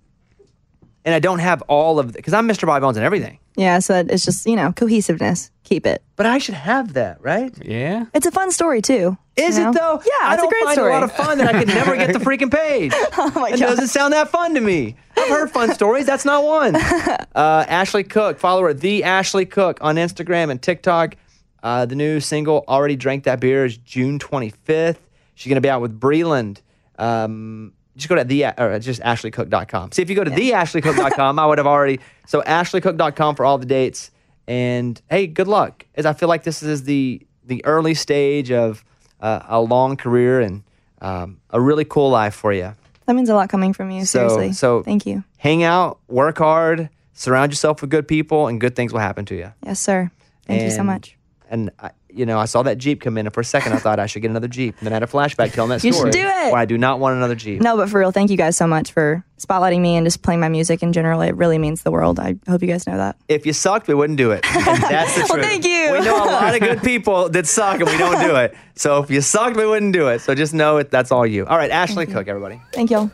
and 1.05 1.15
I 1.15 1.19
don't 1.19 1.39
have 1.41 1.63
all 1.63 1.99
of 1.99 2.13
because 2.13 2.33
I'm 2.35 2.49
Mr. 2.49 2.67
Bobby 2.67 2.83
Bones 2.83 2.97
and 2.97 3.05
everything, 3.05 3.39
Yeah, 3.57 3.79
so 3.81 4.05
it's 4.09 4.25
just 4.25 4.47
you 4.47 4.57
know 4.57 4.73
cohesiveness. 4.73 5.51
Keep 5.65 5.87
it. 5.87 6.03
but 6.17 6.27
I 6.27 6.37
should 6.39 6.55
have 6.57 6.93
that, 6.93 7.21
right? 7.23 7.51
Yeah. 7.65 8.05
It's 8.13 8.27
a 8.27 8.31
fun 8.31 8.51
story 8.51 8.83
too. 8.83 9.17
Is 9.37 9.57
you 9.57 9.65
know? 9.65 9.71
it 9.71 9.75
though? 9.75 10.03
Yeah, 10.05 10.29
I 10.29 10.35
it's 10.35 10.43
don't 10.43 10.47
a 10.47 10.55
great 10.55 10.65
find 10.65 10.75
story. 10.75 10.91
a 10.91 10.95
lot 10.95 11.03
of 11.03 11.13
fun 11.13 11.39
that 11.39 11.55
I 11.55 11.59
could 11.59 11.69
never 11.69 11.97
get 11.97 12.13
the 12.13 12.19
freaking 12.27 12.53
page. 12.53 12.93
oh 13.17 13.33
my 13.35 13.49
It 13.51 13.59
doesn't 13.59 13.89
sound 13.89 14.13
that 14.13 14.29
fun 14.29 14.55
to 14.55 14.61
me. 14.61 14.95
I've 15.17 15.29
heard 15.29 15.51
fun 15.51 15.73
stories. 15.75 16.05
That's 16.07 16.25
not 16.25 16.45
one. 16.45 16.77
Uh, 17.35 17.65
Ashley 17.69 18.05
Cook, 18.05 18.39
follow 18.39 18.63
her, 18.63 18.73
the 18.73 19.03
Ashley 19.03 19.45
Cook 19.45 19.79
on 19.81 19.97
Instagram 19.97 20.51
and 20.53 20.63
TikTok. 20.63 21.17
Uh, 21.65 21.85
the 21.85 21.97
new 21.97 22.21
single, 22.21 22.65
Already 22.69 22.95
Drank 22.95 23.25
That 23.25 23.41
Beer, 23.41 23.65
is 23.65 23.77
June 23.79 24.21
25th. 24.21 24.99
She's 25.35 25.51
going 25.51 25.57
to 25.57 25.61
be 25.61 25.69
out 25.69 25.81
with 25.81 25.99
Breland. 25.99 26.59
Um, 26.97 27.73
just 27.97 28.09
go 28.09 28.14
to 28.16 28.24
the, 28.24 28.47
or 28.61 28.78
just 28.78 29.01
ashleycook.com. 29.03 29.92
See, 29.92 30.03
if 30.03 30.11
you 30.11 30.16
go 30.16 30.24
to 30.24 30.30
theashleycook.com, 30.30 31.38
I 31.38 31.47
would 31.47 31.59
have 31.59 31.66
already. 31.66 32.01
So, 32.26 32.42
ashleycook.com 32.42 33.36
for 33.36 33.45
all 33.45 33.59
the 33.59 33.66
dates. 33.66 34.11
And 34.47 35.01
hey, 35.09 35.26
good 35.26 35.49
luck. 35.49 35.86
As 35.95 36.05
I 36.07 36.12
feel 36.12 36.28
like 36.28 36.42
this 36.45 36.62
is 36.62 36.84
the 36.84 37.26
the 37.47 37.64
early 37.64 37.95
stage 37.95 38.51
of 38.51 38.84
uh, 39.20 39.40
a 39.49 39.61
long 39.61 39.97
career 39.97 40.40
and 40.40 40.62
um, 41.01 41.40
a 41.51 41.61
really 41.61 41.84
cool 41.84 42.11
life 42.11 42.34
for 42.34 42.53
you. 42.53 42.74
That 43.07 43.14
means 43.14 43.28
a 43.28 43.34
lot 43.34 43.49
coming 43.51 43.72
from 43.74 43.90
you. 43.90 44.05
So- 44.07 44.28
Seriously. 44.28 44.53
so- 44.55 44.82
thank 44.82 45.05
you. 45.07 45.24
hang 45.36 45.62
out, 45.62 45.99
work 46.09 46.38
hard, 46.38 46.88
surround 47.12 47.53
yourself 47.53 47.82
with 47.82 47.90
good 47.90 48.09
people, 48.09 48.49
and 48.49 48.59
good 48.61 48.74
things 48.74 48.92
will 48.95 49.01
happen 49.01 49.24
to 49.26 49.34
you. 49.34 49.53
Yes, 49.62 49.78
sir. 49.80 50.11
Thank 50.47 50.62
you 50.62 50.70
so 50.70 50.82
much. 50.82 51.16
And 51.51 51.70
I, 51.78 51.90
you 52.15 52.25
know, 52.27 52.39
I 52.39 52.45
saw 52.45 52.62
that 52.62 52.79
Jeep 52.79 53.01
come 53.01 53.19
in, 53.19 53.27
and 53.27 53.35
for 53.35 53.41
a 53.41 53.45
second, 53.45 53.73
I 53.73 53.77
thought 53.77 53.99
I 53.99 54.07
should 54.07 54.23
get 54.23 54.31
another 54.31 54.49
Jeep. 54.49 54.77
And 54.79 54.87
then 54.87 54.93
I 54.93 54.97
had 54.97 55.03
a 55.03 55.07
flashback 55.07 55.53
telling 55.53 55.71
that 55.71 55.83
You 55.85 55.93
should 55.93 55.99
story. 55.99 56.11
do 56.12 56.21
it. 56.27 56.53
Why 56.53 56.62
I 56.62 56.65
do 56.65 56.79
not 56.79 57.01
want 57.01 57.17
another 57.17 57.35
Jeep. 57.35 57.61
No, 57.61 57.77
but 57.77 57.89
for 57.89 57.99
real, 58.01 58.11
thank 58.12 58.31
you 58.31 58.37
guys 58.37 58.57
so 58.57 58.67
much 58.67 58.93
for 58.93 59.25
spotlighting 59.39 59.81
me 59.81 59.97
and 59.97 60.07
just 60.07 60.23
playing 60.23 60.41
my 60.41 60.49
music 60.49 60.83
in 60.83 60.93
general. 60.93 61.21
It 61.21 61.35
really 61.37 61.59
means 61.59 61.83
the 61.83 61.91
world. 61.91 62.19
I 62.21 62.37
hope 62.49 62.62
you 62.62 62.69
guys 62.69 62.87
know 62.87 62.97
that. 62.97 63.17
If 63.29 63.45
you 63.47 63.53
sucked, 63.53 63.89
we 63.89 63.95
wouldn't 63.95 64.17
do 64.17 64.31
it. 64.31 64.45
And 64.55 64.83
that's 64.83 65.15
the 65.15 65.21
Well, 65.21 65.29
truth. 65.35 65.45
thank 65.45 65.65
you. 65.65 65.93
We 65.93 66.01
know 66.01 66.25
a 66.25 66.31
lot 66.31 66.55
of 66.55 66.61
good 66.61 66.83
people 66.83 67.29
that 67.31 67.47
suck, 67.47 67.81
and 67.81 67.89
we 67.89 67.97
don't 67.99 68.21
do 68.21 68.37
it. 68.37 68.55
So 68.77 69.03
if 69.03 69.11
you 69.11 69.21
sucked, 69.21 69.57
we 69.57 69.67
wouldn't 69.67 69.93
do 69.93 70.09
it. 70.09 70.21
So 70.21 70.35
just 70.35 70.55
know 70.55 70.79
it. 70.79 70.91
That's 70.91 71.12
all 71.12 71.27
you. 71.27 71.45
All 71.47 71.57
right, 71.57 71.71
Ashley 71.71 72.07
Cook, 72.07 72.29
everybody. 72.29 72.61
Thank 72.73 72.91
y'all. 72.91 73.11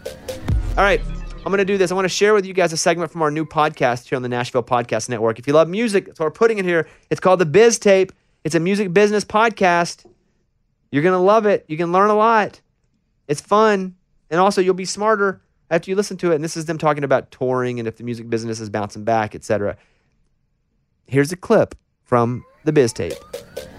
All 0.79 0.85
right. 0.85 1.01
I'm 1.43 1.47
going 1.47 1.57
to 1.59 1.65
do 1.65 1.79
this. 1.79 1.91
I 1.91 1.95
want 1.95 2.05
to 2.05 2.09
share 2.11 2.35
with 2.35 2.45
you 2.45 2.53
guys 2.53 2.71
a 2.75 2.77
segment 2.77 3.11
from 3.11 3.23
our 3.23 3.31
new 3.31 3.47
podcast 3.47 4.07
here 4.09 4.17
on 4.17 4.23
the 4.23 4.29
Nashville 4.29 4.63
Podcast 4.63 5.09
Network. 5.09 5.39
If 5.39 5.47
you 5.47 5.55
love 5.55 5.69
music, 5.71 6.05
that's 6.05 6.21
why 6.21 6.27
we're 6.27 6.31
putting 6.33 6.59
it 6.59 6.67
here. 6.67 6.87
It's 7.09 7.19
called 7.19 7.39
The 7.41 7.47
Biz 7.47 7.79
Tape. 7.79 8.13
It's 8.45 8.55
a 8.55 8.61
music 8.61 8.93
business 8.93 9.25
podcast. 9.25 10.07
You're 10.91 11.03
going 11.03 11.15
to 11.15 11.19
love 11.19 11.47
it. 11.47 11.65
You 11.69 11.77
can 11.77 11.93
learn 11.93 12.11
a 12.11 12.15
lot. 12.15 12.61
It's 13.29 13.41
fun. 13.41 13.97
And 14.31 14.41
also, 14.41 14.61
you'll 14.61 14.75
be 14.75 14.85
smarter 14.85 15.43
after 15.71 15.91
you 15.91 15.97
listen 15.97 16.17
to 16.19 16.33
it. 16.33 16.37
And 16.37 16.45
this 16.45 16.57
is 16.57 16.65
them 16.65 16.79
talking 16.79 17.05
about 17.05 17.31
touring 17.31 17.79
and 17.79 17.87
if 17.87 17.97
the 17.97 18.05
music 18.05 18.31
business 18.31 18.61
is 18.61 18.71
bouncing 18.71 19.05
back, 19.05 19.35
etc. 19.35 19.77
Here's 21.07 21.33
a 21.33 21.37
clip 21.37 21.75
from 22.05 22.45
The 22.65 22.73
Biz 22.73 22.93
Tape. 22.93 23.70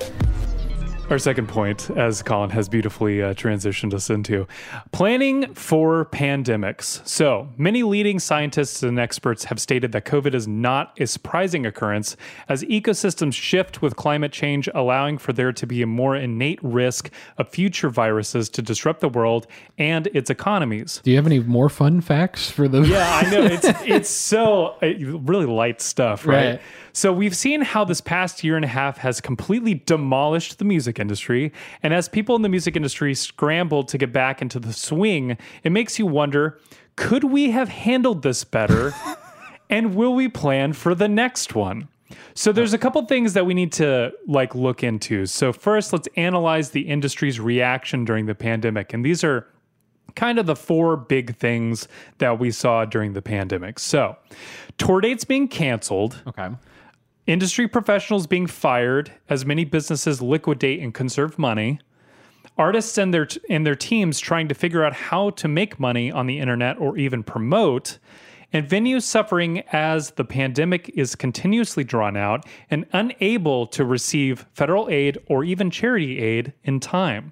Our 1.11 1.19
second 1.19 1.49
point, 1.49 1.89
as 1.89 2.23
Colin 2.23 2.51
has 2.51 2.69
beautifully 2.69 3.21
uh, 3.21 3.33
transitioned 3.33 3.93
us 3.93 4.09
into, 4.09 4.47
planning 4.93 5.53
for 5.53 6.05
pandemics. 6.05 7.05
So, 7.05 7.49
many 7.57 7.83
leading 7.83 8.17
scientists 8.17 8.81
and 8.81 8.97
experts 8.97 9.43
have 9.43 9.59
stated 9.59 9.91
that 9.91 10.05
COVID 10.05 10.33
is 10.33 10.47
not 10.47 10.97
a 11.01 11.05
surprising 11.05 11.65
occurrence 11.65 12.15
as 12.47 12.63
ecosystems 12.63 13.33
shift 13.33 13.81
with 13.81 13.97
climate 13.97 14.31
change, 14.31 14.69
allowing 14.73 15.17
for 15.17 15.33
there 15.33 15.51
to 15.51 15.67
be 15.67 15.81
a 15.81 15.85
more 15.85 16.15
innate 16.15 16.59
risk 16.63 17.11
of 17.37 17.49
future 17.49 17.89
viruses 17.89 18.47
to 18.47 18.61
disrupt 18.61 19.01
the 19.01 19.09
world 19.09 19.47
and 19.77 20.07
its 20.13 20.29
economies. 20.29 21.01
Do 21.03 21.11
you 21.11 21.17
have 21.17 21.25
any 21.25 21.41
more 21.41 21.67
fun 21.67 21.99
facts 21.99 22.49
for 22.49 22.69
the? 22.69 22.83
Yeah, 22.83 23.21
I 23.21 23.29
know. 23.29 23.43
It's 23.43 23.65
it's 23.85 24.09
so 24.09 24.77
uh, 24.81 24.93
really 24.97 25.45
light 25.45 25.81
stuff, 25.81 26.25
right? 26.25 26.51
Right. 26.51 26.61
So 26.93 27.13
we've 27.13 27.35
seen 27.35 27.61
how 27.61 27.85
this 27.85 28.01
past 28.01 28.43
year 28.43 28.55
and 28.55 28.65
a 28.65 28.69
half 28.69 28.97
has 28.97 29.21
completely 29.21 29.75
demolished 29.75 30.59
the 30.59 30.65
music 30.65 30.99
industry, 30.99 31.53
and 31.81 31.93
as 31.93 32.09
people 32.09 32.35
in 32.35 32.41
the 32.41 32.49
music 32.49 32.75
industry 32.75 33.13
scrambled 33.13 33.87
to 33.89 33.97
get 33.97 34.11
back 34.11 34.41
into 34.41 34.59
the 34.59 34.73
swing, 34.73 35.37
it 35.63 35.71
makes 35.71 35.97
you 35.97 36.05
wonder: 36.05 36.59
could 36.95 37.23
we 37.23 37.51
have 37.51 37.69
handled 37.69 38.23
this 38.23 38.43
better? 38.43 38.93
and 39.69 39.95
will 39.95 40.13
we 40.13 40.27
plan 40.27 40.73
for 40.73 40.93
the 40.93 41.07
next 41.07 41.55
one? 41.55 41.87
So 42.33 42.51
there's 42.51 42.73
a 42.73 42.77
couple 42.77 43.05
things 43.05 43.33
that 43.33 43.45
we 43.45 43.53
need 43.53 43.71
to 43.73 44.11
like 44.27 44.53
look 44.53 44.83
into. 44.83 45.25
So 45.25 45.53
first, 45.53 45.93
let's 45.93 46.09
analyze 46.17 46.71
the 46.71 46.81
industry's 46.81 47.39
reaction 47.39 48.03
during 48.03 48.25
the 48.25 48.35
pandemic, 48.35 48.93
and 48.93 49.05
these 49.05 49.23
are 49.23 49.47
kind 50.15 50.39
of 50.39 50.45
the 50.45 50.55
four 50.55 50.97
big 50.97 51.37
things 51.37 51.87
that 52.17 52.37
we 52.37 52.51
saw 52.51 52.83
during 52.83 53.13
the 53.13 53.21
pandemic. 53.21 53.79
So, 53.79 54.17
tour 54.77 54.99
dates 54.99 55.23
being 55.23 55.47
canceled. 55.47 56.21
Okay. 56.27 56.49
Industry 57.31 57.65
professionals 57.65 58.27
being 58.27 58.45
fired 58.45 59.13
as 59.29 59.45
many 59.45 59.63
businesses 59.63 60.21
liquidate 60.21 60.81
and 60.81 60.93
conserve 60.93 61.39
money. 61.39 61.79
Artists 62.57 62.97
and 62.97 63.13
their 63.13 63.25
and 63.49 63.65
their 63.65 63.73
teams 63.73 64.19
trying 64.19 64.49
to 64.49 64.53
figure 64.53 64.83
out 64.83 64.91
how 64.91 65.29
to 65.29 65.47
make 65.47 65.79
money 65.79 66.11
on 66.11 66.27
the 66.27 66.39
internet 66.39 66.77
or 66.77 66.97
even 66.97 67.23
promote. 67.23 67.99
And 68.51 68.67
venues 68.67 69.03
suffering 69.03 69.63
as 69.71 70.11
the 70.11 70.25
pandemic 70.25 70.91
is 70.93 71.15
continuously 71.15 71.85
drawn 71.85 72.17
out 72.17 72.45
and 72.69 72.85
unable 72.91 73.65
to 73.67 73.85
receive 73.85 74.45
federal 74.53 74.89
aid 74.89 75.17
or 75.27 75.45
even 75.45 75.71
charity 75.71 76.19
aid 76.19 76.51
in 76.65 76.81
time. 76.81 77.31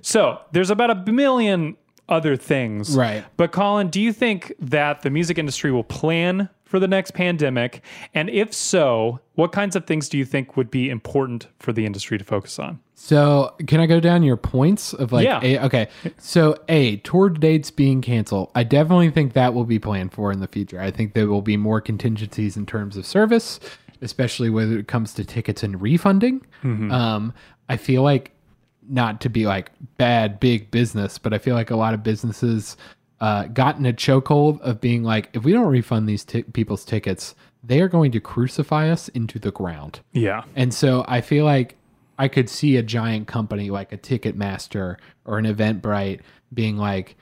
So 0.00 0.38
there's 0.52 0.70
about 0.70 0.90
a 0.90 1.10
million 1.10 1.76
other 2.08 2.36
things. 2.36 2.96
Right. 2.96 3.24
But 3.36 3.50
Colin, 3.50 3.88
do 3.88 4.00
you 4.00 4.12
think 4.12 4.52
that 4.60 5.02
the 5.02 5.10
music 5.10 5.38
industry 5.38 5.72
will 5.72 5.82
plan 5.82 6.50
for 6.64 6.78
the 6.78 6.88
next 6.88 7.12
pandemic? 7.12 7.82
And 8.14 8.28
if 8.30 8.52
so, 8.52 9.20
what 9.34 9.52
kinds 9.52 9.76
of 9.76 9.86
things 9.86 10.08
do 10.08 10.18
you 10.18 10.24
think 10.24 10.56
would 10.56 10.70
be 10.70 10.90
important 10.90 11.46
for 11.58 11.72
the 11.72 11.86
industry 11.86 12.18
to 12.18 12.24
focus 12.24 12.58
on? 12.58 12.80
So 12.94 13.54
can 13.66 13.80
I 13.80 13.86
go 13.86 14.00
down 14.00 14.22
your 14.22 14.36
points 14.36 14.92
of 14.94 15.12
like? 15.12 15.24
Yeah. 15.24 15.40
A, 15.42 15.64
okay. 15.66 15.88
So 16.18 16.58
a 16.68 16.96
tour 16.98 17.28
dates 17.28 17.70
being 17.70 18.00
canceled. 18.00 18.50
I 18.54 18.64
definitely 18.64 19.10
think 19.10 19.32
that 19.34 19.52
will 19.54 19.64
be 19.64 19.78
planned 19.78 20.12
for 20.12 20.32
in 20.32 20.40
the 20.40 20.48
future. 20.48 20.80
I 20.80 20.90
think 20.90 21.14
there 21.14 21.28
will 21.28 21.42
be 21.42 21.56
more 21.56 21.80
contingencies 21.80 22.56
in 22.56 22.66
terms 22.66 22.96
of 22.96 23.04
service, 23.04 23.60
especially 24.00 24.50
when 24.50 24.78
it 24.78 24.88
comes 24.88 25.12
to 25.14 25.24
tickets 25.24 25.62
and 25.62 25.80
refunding. 25.82 26.40
Mhm. 26.62 26.92
Um, 26.92 27.34
I 27.68 27.76
feel 27.76 28.02
like 28.02 28.30
not 28.88 29.20
to 29.22 29.28
be 29.28 29.46
like 29.46 29.70
bad 29.96 30.38
big 30.40 30.70
business, 30.70 31.18
but 31.18 31.32
I 31.32 31.38
feel 31.38 31.54
like 31.54 31.70
a 31.70 31.76
lot 31.76 31.94
of 31.94 32.02
businesses 32.02 32.76
uh, 33.20 33.44
got 33.44 33.76
in 33.76 33.86
a 33.86 33.92
chokehold 33.92 34.60
of 34.60 34.80
being 34.80 35.02
like, 35.02 35.30
if 35.32 35.44
we 35.44 35.52
don't 35.52 35.68
refund 35.68 36.08
these 36.08 36.24
ti 36.24 36.42
people's 36.42 36.84
tickets, 36.84 37.34
they 37.62 37.80
are 37.80 37.88
going 37.88 38.12
to 38.12 38.20
crucify 38.20 38.90
us 38.90 39.08
into 39.08 39.38
the 39.38 39.50
ground. 39.50 40.00
Yeah. 40.12 40.44
And 40.54 40.74
so 40.74 41.04
I 41.08 41.20
feel 41.20 41.44
like 41.44 41.76
I 42.18 42.28
could 42.28 42.48
see 42.48 42.76
a 42.76 42.82
giant 42.82 43.26
company 43.26 43.70
like 43.70 43.92
a 43.92 43.98
Ticketmaster 43.98 44.96
or 45.24 45.38
an 45.38 45.46
Eventbrite 45.46 46.20
being 46.52 46.76
like, 46.76 47.16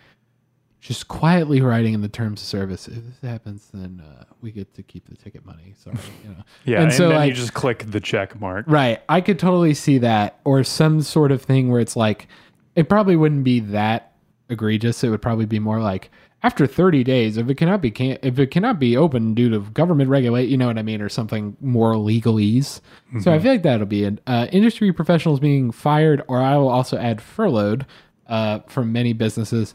just 0.80 1.07
quietly 1.07 1.61
writing 1.61 1.95
in 1.95 2.01
the 2.01 2.09
terms 2.09 2.43
of 2.43 2.47
service, 2.47 2.88
if 2.88 2.97
this 2.97 3.20
happens, 3.22 3.68
then 3.72 4.03
uh, 4.05 4.24
we 4.40 4.51
get 4.51 4.74
to 4.74 4.82
keep 4.82 5.09
the 5.09 5.14
ticket 5.14 5.47
money. 5.47 5.74
Sorry, 5.78 5.97
you 6.24 6.30
know. 6.30 6.43
Yeah, 6.64 6.82
and, 6.82 6.90
then 6.90 7.28
you 7.28 7.34
just 7.34 7.55
click 7.55 7.84
the 7.88 8.01
check 8.01 8.40
mark. 8.40 8.64
Right. 8.66 9.01
I 9.09 9.20
could 9.20 9.38
totally 9.38 9.74
see 9.74 9.99
that. 9.99 10.40
Or 10.45 10.64
some 10.64 11.01
sort 11.01 11.30
of 11.30 11.40
thing 11.40 11.70
where 11.70 11.80
it's 11.80 11.95
like, 11.95 12.26
it 12.74 12.88
probably 12.88 13.14
wouldn't 13.14 13.45
be 13.45 13.61
that 13.61 14.11
egregious. 14.53 15.03
It 15.03 15.09
would 15.11 15.22
probably 15.22 15.46
be 15.46 15.59
more 15.59 15.80
like, 15.80 16.11
after 16.44 16.66
30 16.66 17.05
days, 17.05 17.36
if 17.36 17.48
it 17.48 17.55
cannot 17.57 17.80
be 17.80 17.90
can- 17.90 18.18
if 18.22 18.38
it 18.38 18.48
cannot 18.50 18.78
be 18.80 18.96
open 18.96 19.32
due 19.34 19.48
to 19.50 19.61
government 19.61 20.11
regulate, 20.11 20.48
you 20.48 20.57
know 20.57 20.66
what 20.66 20.78
I 20.78 20.82
mean, 20.82 21.00
or 21.00 21.09
something 21.09 21.57
more 21.61 21.94
legalese. 21.94 22.80
So 23.20 23.32
I 23.32 23.38
Mhm. 23.38 23.42
feel 23.42 23.53
like 23.53 23.62
that'll 23.62 23.86
be 23.86 24.05
an 24.05 24.18
Uh, 24.26 24.46
industry 24.53 24.92
professionals 24.92 25.38
being 25.40 25.70
fired, 25.70 26.22
or 26.28 26.38
I 26.38 26.57
will 26.57 26.68
also 26.68 26.96
add 26.96 27.20
furloughed 27.20 27.86
uh, 28.28 28.61
from 28.66 28.92
many 28.92 29.12
businesses. 29.12 29.74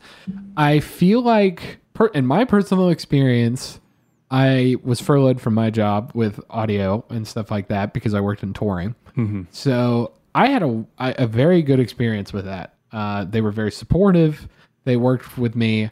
I 0.55 0.79
feel 0.79 1.21
like, 1.21 1.77
per- 1.93 2.07
in 2.07 2.25
my 2.25 2.43
personal 2.43 2.89
experience, 2.89 3.79
I 4.31 4.77
was 4.83 4.99
furloughed 4.99 5.39
from 5.39 5.53
my 5.53 5.69
job 5.69 6.11
with 6.15 6.39
audio 6.49 7.05
and 7.09 7.27
stuff 7.27 7.51
like 7.51 7.67
that 7.67 7.93
because 7.93 8.13
I 8.15 8.19
worked 8.21 8.41
in 8.43 8.53
touring. 8.53 8.95
Mhm. 9.15 9.45
So 9.51 10.11
I 10.35 10.47
had 10.47 10.63
a 10.63 10.85
a 10.99 11.27
very 11.27 11.61
good 11.61 11.79
experience 11.79 12.33
with 12.33 12.45
that. 12.45 12.73
Uh, 12.91 13.25
they 13.25 13.41
were 13.41 13.51
very 13.51 13.71
supportive. 13.71 14.47
They 14.87 14.95
worked 14.95 15.37
with 15.37 15.53
me. 15.53 15.91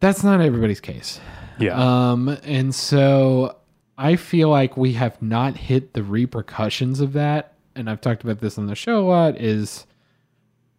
That's 0.00 0.24
not 0.24 0.40
everybody's 0.40 0.80
case. 0.80 1.20
Yeah. 1.60 1.78
Um, 1.78 2.36
and 2.42 2.74
so 2.74 3.56
I 3.96 4.16
feel 4.16 4.48
like 4.48 4.76
we 4.76 4.94
have 4.94 5.22
not 5.22 5.56
hit 5.56 5.92
the 5.92 6.02
repercussions 6.02 6.98
of 6.98 7.12
that. 7.12 7.54
And 7.76 7.88
I've 7.88 8.00
talked 8.00 8.24
about 8.24 8.40
this 8.40 8.58
on 8.58 8.66
the 8.66 8.74
show 8.74 8.98
a 8.98 9.06
lot. 9.06 9.36
Is 9.36 9.86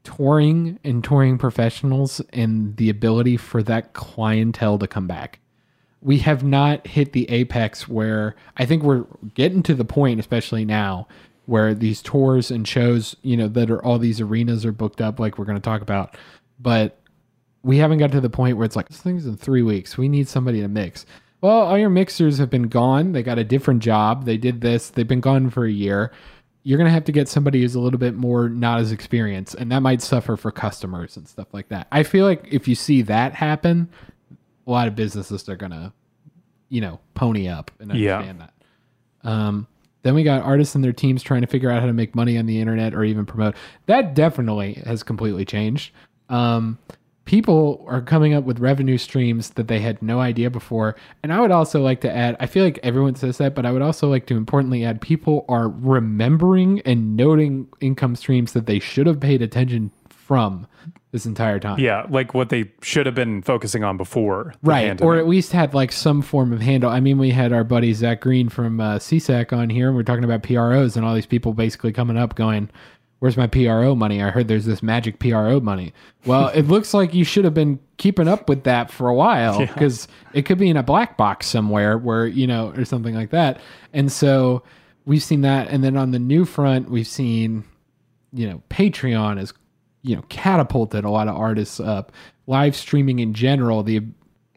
touring 0.04 0.78
and 0.84 1.02
touring 1.02 1.38
professionals 1.38 2.20
and 2.34 2.76
the 2.76 2.90
ability 2.90 3.38
for 3.38 3.64
that 3.64 3.94
clientele 3.94 4.78
to 4.80 4.88
come 4.88 5.08
back. 5.08 5.40
We 6.02 6.18
have 6.20 6.44
not 6.44 6.86
hit 6.86 7.14
the 7.14 7.30
apex 7.30 7.88
where 7.88 8.36
I 8.58 8.66
think 8.66 8.84
we're 8.84 9.06
getting 9.36 9.64
to 9.64 9.74
the 9.74 9.86
point, 9.86 10.20
especially 10.20 10.66
now, 10.66 11.08
where 11.46 11.74
these 11.74 12.02
tours 12.02 12.52
and 12.52 12.68
shows, 12.68 13.16
you 13.22 13.36
know, 13.38 13.48
that 13.48 13.72
are 13.72 13.84
all 13.84 14.00
these 14.00 14.22
arenas 14.22 14.66
are 14.66 14.72
booked 14.72 15.02
up, 15.02 15.20
like 15.20 15.38
we're 15.38 15.46
going 15.46 15.58
to 15.58 15.62
talk 15.62 15.82
about. 15.82 16.16
But 16.60 17.00
we 17.64 17.78
haven't 17.78 17.98
got 18.00 18.12
to 18.12 18.22
the 18.22 18.30
point 18.30 18.58
where 18.58 18.66
it's 18.66 18.76
like, 18.76 18.90
this 18.90 19.00
thing's 19.02 19.26
in 19.26 19.38
three 19.38 19.62
weeks. 19.62 19.98
We 19.98 20.10
need 20.10 20.28
somebody 20.28 20.62
to 20.62 20.68
mix. 20.68 21.06
Well, 21.42 21.60
all 21.60 21.78
your 21.78 21.90
mixers 21.90 22.38
have 22.38 22.50
been 22.50 22.68
gone. 22.68 23.14
They 23.14 23.24
got 23.24 23.38
a 23.40 23.44
different 23.44 23.82
job. 23.82 24.26
They 24.26 24.38
did 24.38 24.62
this. 24.62 24.90
They've 24.90 25.08
been 25.08 25.22
gone 25.22 25.50
for 25.50 25.66
a 25.66 25.72
year. 25.72 26.12
You're 26.64 26.78
going 26.78 26.88
to 26.88 26.92
have 26.94 27.06
to 27.06 27.14
get 27.14 27.30
somebody 27.30 27.62
who's 27.62 27.76
a 27.76 27.80
little 27.80 28.00
bit 28.00 28.14
more 28.16 28.50
not 28.50 28.82
as 28.82 28.92
experienced, 28.92 29.56
and 29.56 29.72
that 29.72 29.80
might 29.80 30.02
suffer 30.02 30.36
for 30.36 30.52
customers 30.52 31.16
and 31.16 31.28
stuff 31.28 31.48
like 31.54 31.70
that. 31.70 31.88
I 31.92 32.04
feel 32.04 32.26
like 32.26 32.48
if 32.52 32.68
you 32.68 32.76
see 32.76 33.02
that 33.04 33.34
happen, 33.34 33.90
a 34.68 34.72
lot 34.72 34.88
of 34.90 34.96
businesses 34.96 35.48
are 35.48 35.56
going 35.56 35.72
to, 35.72 35.94
you 36.68 36.82
know, 36.82 37.00
pony 37.16 37.48
up 37.48 37.72
and 37.80 37.94
Yeah. 37.96 38.18
understand 38.18 38.42
that. 38.42 38.54
Um, 39.24 39.68
then 40.04 40.16
we 40.16 40.24
got 40.24 40.44
artists 40.44 40.76
and 40.76 40.84
their 40.84 40.94
teams 40.94 41.24
trying 41.24 41.42
to 41.42 41.48
figure 41.48 41.70
out 41.72 41.80
how 41.80 41.88
to 41.88 41.94
make 41.94 42.16
money 42.16 42.38
on 42.38 42.46
the 42.46 42.60
internet 42.60 42.94
or 42.94 43.04
even 43.06 43.26
promote. 43.26 43.56
That 43.86 44.14
definitely 44.14 44.74
has 44.86 45.04
completely 45.04 45.46
changed. 45.46 45.94
Um, 46.30 46.78
people 47.30 47.86
are 47.88 48.02
coming 48.02 48.34
up 48.34 48.44
with 48.44 48.60
revenue 48.60 48.98
streams 48.98 49.52
that 49.52 49.68
they 49.68 49.80
had 49.80 50.02
no 50.02 50.20
idea 50.20 50.50
before. 50.50 50.96
And 51.22 51.32
I 51.32 51.40
would 51.40 51.52
also 51.52 51.80
like 51.80 52.02
to 52.02 52.12
add, 52.12 52.36
I 52.40 52.48
feel 52.48 52.64
like 52.64 52.80
everyone 52.82 53.14
says 53.14 53.38
that, 53.38 53.54
but 53.54 53.68
I 53.68 53.72
would 53.72 53.84
also 53.84 54.10
like 54.10 54.26
to 54.28 54.36
importantly 54.36 54.84
add 54.84 55.00
people 55.00 55.46
are 55.48 55.70
remembering 55.70 56.82
and 56.86 57.16
noting 57.16 57.68
income 57.82 58.16
streams 58.16 58.54
that 58.54 58.66
they 58.66 58.80
should 58.80 59.06
have 59.06 59.20
paid 59.20 59.44
attention 59.44 59.92
from 60.10 60.66
this 61.12 61.28
entire 61.28 61.60
time. 61.60 61.80
Yeah, 61.80 62.06
like 62.10 62.34
what 62.34 62.50
they 62.50 62.72
should 62.82 63.06
have 63.06 63.16
been 63.16 63.44
focusing 63.44 63.84
on 63.84 63.98
before. 63.98 64.54
Right. 64.64 64.88
pandemic. 64.88 65.04
Or 65.04 65.18
at 65.18 65.28
least 65.28 65.52
had 65.52 65.76
like 65.76 65.92
some 65.92 66.24
form 66.24 66.52
of 66.52 66.62
handle. 66.62 66.90
I 66.90 67.00
mean, 67.00 67.20
we 67.20 67.30
had 67.30 67.54
our 67.54 67.64
buddy 67.64 67.94
Zach 67.94 68.22
Green 68.22 68.50
from 68.50 68.80
uh, 68.80 68.98
SESAC 68.98 69.54
on 69.54 69.70
here, 69.70 69.88
and 69.88 69.96
we're 69.96 70.04
talking 70.04 70.24
about 70.24 70.42
PROs 70.42 70.96
and 70.96 71.06
all 71.06 71.14
these 71.14 71.26
people 71.28 71.54
basically 71.54 71.92
coming 71.92 72.18
up 72.18 72.34
going, 72.34 72.70
Where's 73.20 73.36
my 73.36 73.48
PRO 73.48 73.96
money? 73.96 74.22
I 74.24 74.30
heard 74.30 74.48
there's 74.48 74.66
this 74.66 74.82
magic 74.82 75.20
PRO 75.20 75.60
money. 75.60 75.94
Well, 76.26 76.48
it 76.50 76.64
looks 76.68 76.94
like 76.94 77.14
you 77.14 77.26
should 77.26 77.44
have 77.44 77.54
been 77.54 77.80
keeping 77.98 78.28
up 78.30 78.48
with 78.48 78.64
that 78.64 78.90
for 78.92 79.10
a 79.10 79.14
while 79.16 79.60
Yeah. 79.60 79.66
because 79.66 80.08
it 80.34 80.44
could 80.44 80.58
be 80.58 80.70
in 80.70 80.78
a 80.78 80.84
black 80.84 81.18
box 81.18 81.48
somewhere 81.48 81.98
where, 81.98 82.26
you 82.26 82.48
know, 82.48 82.72
or 82.78 82.86
something 82.86 83.14
like 83.16 83.32
that. 83.32 83.60
And 83.94 84.10
so 84.10 84.64
we've 85.06 85.22
seen 85.24 85.42
that. 85.42 85.68
And 85.68 85.84
then 85.84 85.98
on 85.98 86.12
the 86.12 86.20
new 86.20 86.46
front, 86.46 86.90
we've 86.90 87.08
seen, 87.08 87.66
you 88.32 88.48
know, 88.50 88.62
Patreon 88.70 89.38
has, 89.38 89.54
you 90.02 90.16
know, 90.16 90.24
catapulted 90.30 91.04
a 91.04 91.10
lot 91.10 91.28
of 91.28 91.36
artists 91.36 91.82
up. 91.82 92.14
Live 92.48 92.74
streaming 92.76 93.20
in 93.20 93.34
general, 93.34 93.84
the 93.84 94.02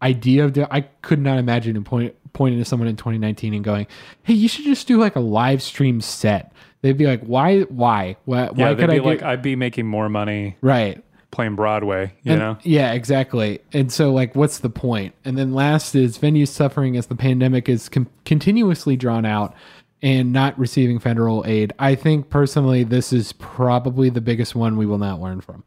idea 0.02 0.44
of 0.44 0.54
the, 0.54 0.72
I 0.72 0.82
could 1.02 1.18
not 1.18 1.38
imagine 1.38 1.74
in 1.76 1.82
point, 1.82 2.14
pointing 2.32 2.60
to 2.60 2.64
someone 2.64 2.88
in 2.88 2.96
2019 2.96 3.54
and 3.54 3.62
going, 3.64 3.86
"Hey, 4.22 4.34
you 4.34 4.48
should 4.48 4.64
just 4.64 4.86
do 4.86 4.98
like 4.98 5.16
a 5.16 5.20
live 5.20 5.60
stream 5.62 6.00
set." 6.00 6.52
They'd 6.82 6.98
be 6.98 7.06
like, 7.06 7.22
"Why? 7.22 7.60
Why? 7.62 8.16
Why, 8.24 8.42
yeah, 8.42 8.48
why 8.50 8.74
they'd 8.74 8.78
could 8.80 8.90
be 8.90 8.98
I 9.00 9.02
like, 9.02 9.18
get 9.20 9.28
I'd 9.28 9.42
be 9.42 9.56
making 9.56 9.86
more 9.86 10.08
money 10.08 10.56
right 10.60 11.02
playing 11.32 11.56
Broadway, 11.56 12.12
you 12.22 12.32
and- 12.32 12.40
know? 12.40 12.58
Yeah, 12.62 12.92
exactly. 12.92 13.60
And 13.72 13.90
so, 13.90 14.12
like, 14.12 14.36
what's 14.36 14.58
the 14.58 14.68
point? 14.70 15.14
And 15.24 15.36
then 15.38 15.54
last 15.54 15.94
is 15.94 16.18
venues 16.18 16.48
suffering 16.48 16.96
as 16.96 17.06
the 17.06 17.16
pandemic 17.16 17.68
is 17.68 17.88
com- 17.88 18.10
continuously 18.24 18.96
drawn 18.96 19.24
out 19.24 19.54
and 20.02 20.32
not 20.32 20.58
receiving 20.58 20.98
federal 20.98 21.42
aid. 21.46 21.72
I 21.78 21.94
think 21.94 22.28
personally, 22.28 22.84
this 22.84 23.12
is 23.12 23.32
probably 23.32 24.10
the 24.10 24.20
biggest 24.20 24.54
one 24.54 24.76
we 24.76 24.84
will 24.84 24.98
not 24.98 25.20
learn 25.20 25.40
from. 25.40 25.64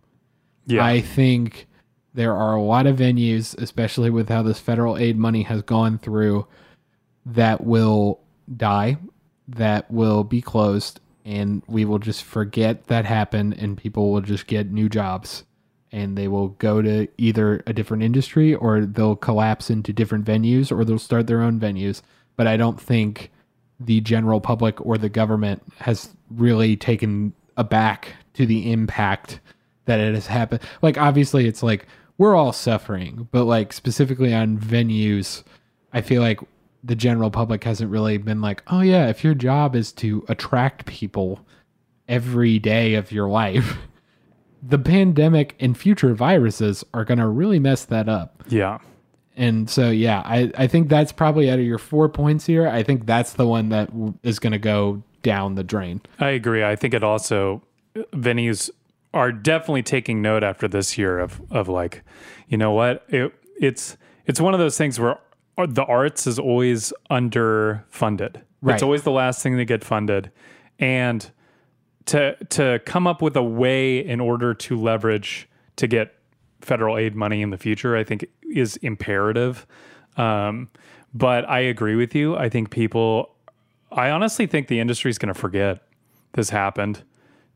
Yeah. 0.68 0.86
I 0.86 1.02
think 1.02 1.68
there 2.14 2.36
are 2.36 2.56
a 2.56 2.62
lot 2.62 2.86
of 2.86 2.98
venues, 2.98 3.58
especially 3.60 4.10
with 4.10 4.30
how 4.30 4.44
this 4.44 4.60
federal 4.60 4.98
aid 4.98 5.18
money 5.18 5.44
has 5.44 5.62
gone 5.64 5.98
through, 5.98 6.46
that 7.26 7.64
will 7.64 8.20
die, 8.56 8.98
that 9.48 9.90
will 9.90 10.24
be 10.24 10.42
closed, 10.42 11.00
and 11.26 11.64
we 11.68 11.84
will 11.84 12.00
just 12.00 12.24
forget 12.24 12.88
that 12.88 13.04
happened, 13.06 13.56
and 13.58 13.78
people 13.78 14.12
will 14.12 14.22
just 14.22 14.48
get 14.48 14.72
new 14.72 14.88
jobs 14.88 15.44
and 15.92 16.18
they 16.18 16.28
will 16.28 16.50
go 16.50 16.82
to 16.82 17.08
either 17.18 17.64
a 17.68 17.74
different 17.74 18.04
industry 18.04 18.54
or 18.54 18.86
they'll 18.86 19.16
collapse 19.16 19.70
into 19.70 19.94
different 19.94 20.26
venues 20.26 20.70
or 20.70 20.84
they'll 20.84 21.00
start 21.00 21.26
their 21.26 21.42
own 21.42 21.58
venues. 21.58 22.02
But 22.36 22.48
I 22.48 22.58
don't 22.58 22.80
think 22.80 23.32
the 23.80 24.02
general 24.02 24.42
public 24.42 24.86
or 24.86 24.98
the 24.98 25.08
government 25.08 25.64
has 25.78 26.10
really 26.30 26.76
taken 26.76 27.34
aback 27.56 28.14
to 28.34 28.46
the 28.46 28.72
impact 28.74 29.40
that 29.86 30.02
it 30.02 30.14
has 30.16 30.28
happened. 30.28 30.62
Like, 30.82 30.98
obviously, 30.98 31.48
it's 31.48 31.64
like 31.64 31.88
we're 32.18 32.36
all 32.36 32.52
suffering, 32.52 33.30
but 33.32 33.46
like 33.46 33.72
specifically 33.72 34.34
on 34.34 34.58
venues, 34.58 35.44
I 35.94 36.02
feel 36.02 36.22
like 36.22 36.42
the 36.86 36.96
general 36.96 37.32
public 37.32 37.64
hasn't 37.64 37.92
really 37.92 38.18
been 38.18 38.42
like, 38.42 38.64
oh, 38.68 38.82
yeah, 38.82 39.08
if 39.08 39.24
your 39.24 39.34
job 39.34 39.76
is 39.76 39.92
to 39.94 40.24
attract 40.30 40.86
people 40.86 41.40
every 42.08 42.60
day 42.60 42.94
of 42.94 43.12
your 43.12 43.28
life, 43.28 43.78
the 44.64 44.78
pandemic 44.78 45.56
and 45.60 45.78
future 45.78 46.14
viruses 46.14 46.84
are 46.94 47.04
going 47.04 47.18
to 47.18 47.28
really 47.28 47.60
mess 47.60 47.86
that 47.86 48.08
up. 48.08 48.44
Yeah. 48.48 48.80
And 49.36 49.70
so, 49.70 49.90
yeah, 49.90 50.22
I, 50.24 50.52
I 50.58 50.68
think 50.68 50.88
that's 50.88 51.12
probably 51.12 51.50
out 51.50 51.60
of 51.60 51.66
your 51.66 51.78
four 51.78 52.08
points 52.08 52.46
here. 52.46 52.68
I 52.68 52.84
think 52.84 53.06
that's 53.06 53.34
the 53.34 53.48
one 53.48 53.70
that 53.70 53.88
w- 53.88 54.14
is 54.24 54.40
going 54.40 54.54
to 54.54 54.60
go 54.60 55.04
down 55.24 55.56
the 55.56 55.64
drain. 55.64 56.02
I 56.20 56.30
agree. 56.30 56.64
I 56.64 56.76
think 56.76 56.94
it 56.94 57.04
also 57.04 57.64
venues 58.14 58.70
are 59.14 59.32
definitely 59.32 59.84
taking 59.84 60.22
note 60.22 60.44
after 60.44 60.68
this 60.68 60.98
year 60.98 61.20
of 61.20 61.42
of 61.50 61.68
like, 61.68 62.04
you 62.48 62.58
know 62.58 62.72
what? 62.72 63.04
It 63.10 63.34
it's 63.60 63.98
it's 64.26 64.40
one 64.40 64.54
of 64.54 64.60
those 64.60 64.78
things 64.78 65.00
where 65.00 65.18
the 65.58 65.84
arts 65.84 66.28
is 66.28 66.40
always 66.40 66.92
underfunded. 67.10 68.42
Right. 68.62 68.74
It's 68.74 68.84
always 68.84 69.04
the 69.04 69.12
last 69.12 69.42
thing 69.42 69.58
to 69.58 69.66
get 69.66 69.84
funded. 69.84 70.32
And 70.80 71.30
to 72.06 72.36
to 72.46 72.80
come 72.86 73.08
up 73.08 73.22
with 73.22 73.36
a 73.36 73.44
way 73.44 73.98
in 74.00 74.20
order 74.20 74.54
to 74.54 74.80
leverage 74.80 75.48
to 75.78 75.88
get 75.88 76.16
federal 76.62 76.98
aid 76.98 77.16
money 77.16 77.42
in 77.42 77.50
the 77.50 77.58
future, 77.58 77.96
I 77.96 78.04
think 78.04 78.26
is 78.54 78.78
imperative. 78.78 79.66
Um, 80.18 80.70
but 81.14 81.48
I 81.50 81.60
agree 81.60 81.96
with 81.96 82.14
you. 82.16 82.36
I 82.36 82.50
think 82.50 82.70
people 82.70 83.36
I 83.92 84.10
honestly 84.10 84.48
think 84.48 84.68
the 84.68 84.80
industry 84.80 85.10
is 85.10 85.18
going 85.18 85.34
to 85.34 85.40
forget 85.40 85.84
this 86.34 86.50
happened 86.50 87.04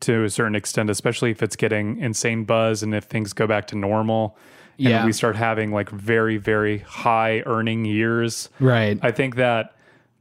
to 0.01 0.23
a 0.23 0.29
certain 0.29 0.55
extent, 0.55 0.89
especially 0.89 1.31
if 1.31 1.43
it's 1.43 1.57
getting 1.57 1.97
insane 1.97 2.45
buzz 2.45 2.81
and 2.81 2.95
if 2.95 3.05
things 3.05 3.33
go 3.33 3.45
back 3.45 3.67
to 3.67 3.75
normal. 3.77 4.37
And 4.79 4.87
Yeah. 4.87 5.05
we 5.05 5.11
start 5.11 5.35
having 5.35 5.71
like 5.71 5.89
very, 5.89 6.37
very 6.37 6.79
high 6.79 7.43
earning 7.45 7.85
years. 7.85 8.49
Right. 8.59 8.97
I 9.01 9.11
think 9.11 9.35
that, 9.35 9.75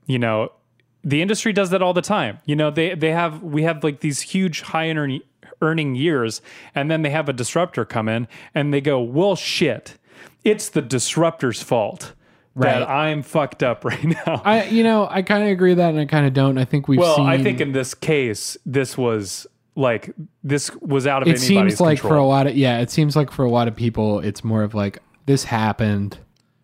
you 0.07 0.19
know, 0.19 0.51
the 1.05 1.23
industry 1.23 1.53
does 1.53 1.71
that 1.71 1.81
all 1.81 1.95
the 1.95 2.03
time. 2.03 2.39
You 2.45 2.57
know, 2.57 2.71
they 2.71 2.95
they 2.95 3.13
have 3.13 3.43
we 3.43 3.63
have 3.63 3.85
like 3.85 4.01
these 4.01 4.21
huge 4.21 4.63
high 4.63 4.91
earning 4.91 5.21
earning 5.63 5.95
years, 5.95 6.43
and 6.75 6.91
then 6.91 7.03
they 7.03 7.11
have 7.11 7.29
a 7.29 7.33
disruptor 7.33 7.85
come 7.85 8.09
in 8.09 8.27
and 8.55 8.75
they 8.75 8.81
go, 8.81 9.01
"Well, 9.01 9.37
shit, 9.37 9.97
it's 10.45 10.69
the 10.69 10.83
disruptor's 10.83 11.63
fault." 11.63 12.15
Right. 12.55 12.81
That 12.81 12.89
I'm 12.91 13.23
fucked 13.23 13.63
up 13.63 13.85
right 13.91 14.03
now. 14.03 14.43
I, 14.45 14.65
you 14.65 14.83
know, 14.83 15.07
I 15.09 15.23
kind 15.23 15.45
of 15.45 15.51
agree 15.51 15.71
with 15.71 15.79
that, 15.79 15.91
and 15.91 16.01
I 16.01 16.07
kind 16.07 16.27
of 16.27 16.35
don't. 16.35 16.59
I 16.59 16.65
think 16.65 16.89
we've 16.89 16.99
well, 16.99 17.17
seen. 17.17 17.27
I 17.27 17.41
think 17.41 17.61
in 17.61 17.71
this 17.71 17.95
case, 17.95 18.57
this 18.67 18.99
was 18.99 19.47
like 19.79 20.11
this 20.43 20.75
was 20.77 21.07
out 21.07 21.23
of 21.23 21.29
it 21.29 21.39
seems 21.39 21.81
like 21.81 21.99
control. 22.01 22.11
for 22.11 22.17
a 22.17 22.25
lot 22.25 22.47
of 22.47 22.57
yeah, 22.57 22.81
it 22.81 22.91
seems 22.91 23.15
like 23.15 23.31
for 23.31 23.45
a 23.45 23.51
lot 23.51 23.69
of 23.69 23.77
people, 23.77 24.19
it's 24.21 24.43
more 24.43 24.63
of 24.63 24.75
like 24.75 24.99
this 25.27 25.45
happened, 25.45 26.19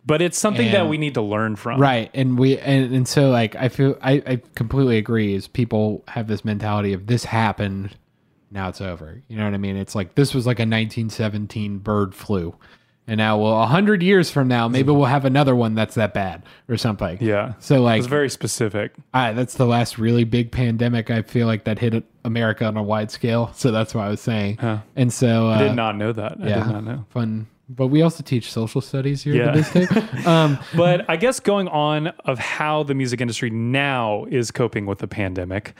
but 0.04 0.20
it's 0.20 0.36
something 0.36 0.72
that 0.72 0.88
we 0.88 0.98
need 0.98 1.14
to 1.14 1.22
learn 1.22 1.56
from. 1.56 1.80
right? 1.80 2.10
And 2.12 2.38
we 2.38 2.58
and, 2.58 2.92
and 2.92 3.08
so 3.08 3.30
like 3.30 3.54
I 3.54 3.68
feel 3.68 3.96
I, 4.02 4.22
I 4.26 4.42
completely 4.56 4.98
agree. 4.98 5.34
Is 5.34 5.46
people 5.46 6.02
have 6.08 6.26
this 6.26 6.44
mentality 6.44 6.92
of 6.92 7.06
this 7.06 7.24
happened, 7.24 7.96
now 8.50 8.68
it's 8.68 8.80
over. 8.80 9.22
You 9.28 9.36
know 9.36 9.44
what 9.44 9.54
I 9.54 9.58
mean? 9.58 9.76
It's 9.76 9.94
like 9.94 10.16
this 10.16 10.34
was 10.34 10.46
like 10.46 10.58
a 10.58 10.62
1917 10.62 11.78
bird 11.78 12.14
flu. 12.14 12.56
And 13.06 13.18
now, 13.18 13.36
well, 13.38 13.62
a 13.62 13.66
hundred 13.66 14.02
years 14.02 14.30
from 14.30 14.48
now, 14.48 14.66
maybe 14.66 14.90
we'll 14.90 15.04
have 15.04 15.26
another 15.26 15.54
one 15.54 15.74
that's 15.74 15.94
that 15.96 16.14
bad 16.14 16.42
or 16.70 16.78
something. 16.78 17.18
Yeah. 17.20 17.52
So 17.58 17.82
like, 17.82 17.98
It's 17.98 18.06
very 18.06 18.30
specific. 18.30 18.92
I, 19.12 19.32
that's 19.34 19.54
the 19.54 19.66
last 19.66 19.98
really 19.98 20.24
big 20.24 20.50
pandemic 20.50 21.10
I 21.10 21.20
feel 21.20 21.46
like 21.46 21.64
that 21.64 21.78
hit 21.78 22.02
America 22.24 22.64
on 22.64 22.78
a 22.78 22.82
wide 22.82 23.10
scale. 23.10 23.50
So 23.54 23.70
that's 23.72 23.94
what 23.94 24.04
I 24.04 24.08
was 24.08 24.22
saying. 24.22 24.58
And 24.96 25.12
so 25.12 25.48
uh, 25.50 25.56
I 25.56 25.58
did 25.64 25.74
not 25.74 25.96
know 25.96 26.12
that. 26.12 26.38
I 26.40 26.48
yeah, 26.48 26.64
did 26.64 26.72
not 26.72 26.84
know. 26.84 27.04
Fun, 27.10 27.46
but 27.68 27.88
we 27.88 28.00
also 28.00 28.22
teach 28.22 28.50
social 28.50 28.80
studies 28.80 29.22
here 29.22 29.34
Yeah. 29.34 29.54
at 29.54 29.72
this. 29.72 30.26
Um, 30.26 30.58
but 30.74 31.04
I 31.10 31.16
guess 31.16 31.40
going 31.40 31.68
on 31.68 32.06
of 32.24 32.38
how 32.38 32.84
the 32.84 32.94
music 32.94 33.20
industry 33.20 33.50
now 33.50 34.24
is 34.30 34.50
coping 34.50 34.86
with 34.86 35.00
the 35.00 35.06
pandemic, 35.08 35.74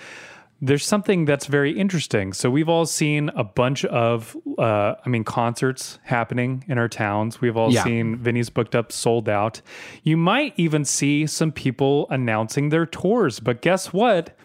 there's 0.66 0.86
something 0.86 1.24
that's 1.26 1.46
very 1.46 1.72
interesting. 1.78 2.32
So 2.32 2.48
we've 2.50 2.68
all 2.68 2.86
seen 2.86 3.28
a 3.36 3.44
bunch 3.44 3.84
of, 3.84 4.36
uh, 4.58 4.94
I 5.04 5.08
mean, 5.08 5.22
concerts 5.24 5.98
happening 6.04 6.64
in 6.68 6.78
our 6.78 6.88
towns. 6.88 7.40
We've 7.40 7.56
all 7.56 7.70
Yeah. 7.72 7.84
seen 7.84 8.16
venues 8.16 8.52
booked 8.52 8.74
up, 8.74 8.90
sold 8.90 9.28
out. 9.28 9.60
You 10.02 10.16
might 10.16 10.54
even 10.56 10.84
see 10.84 11.26
some 11.26 11.52
people 11.52 12.06
announcing 12.08 12.70
their 12.70 12.86
tours. 12.86 13.40
But 13.40 13.60
guess 13.60 13.92
what? 13.92 14.36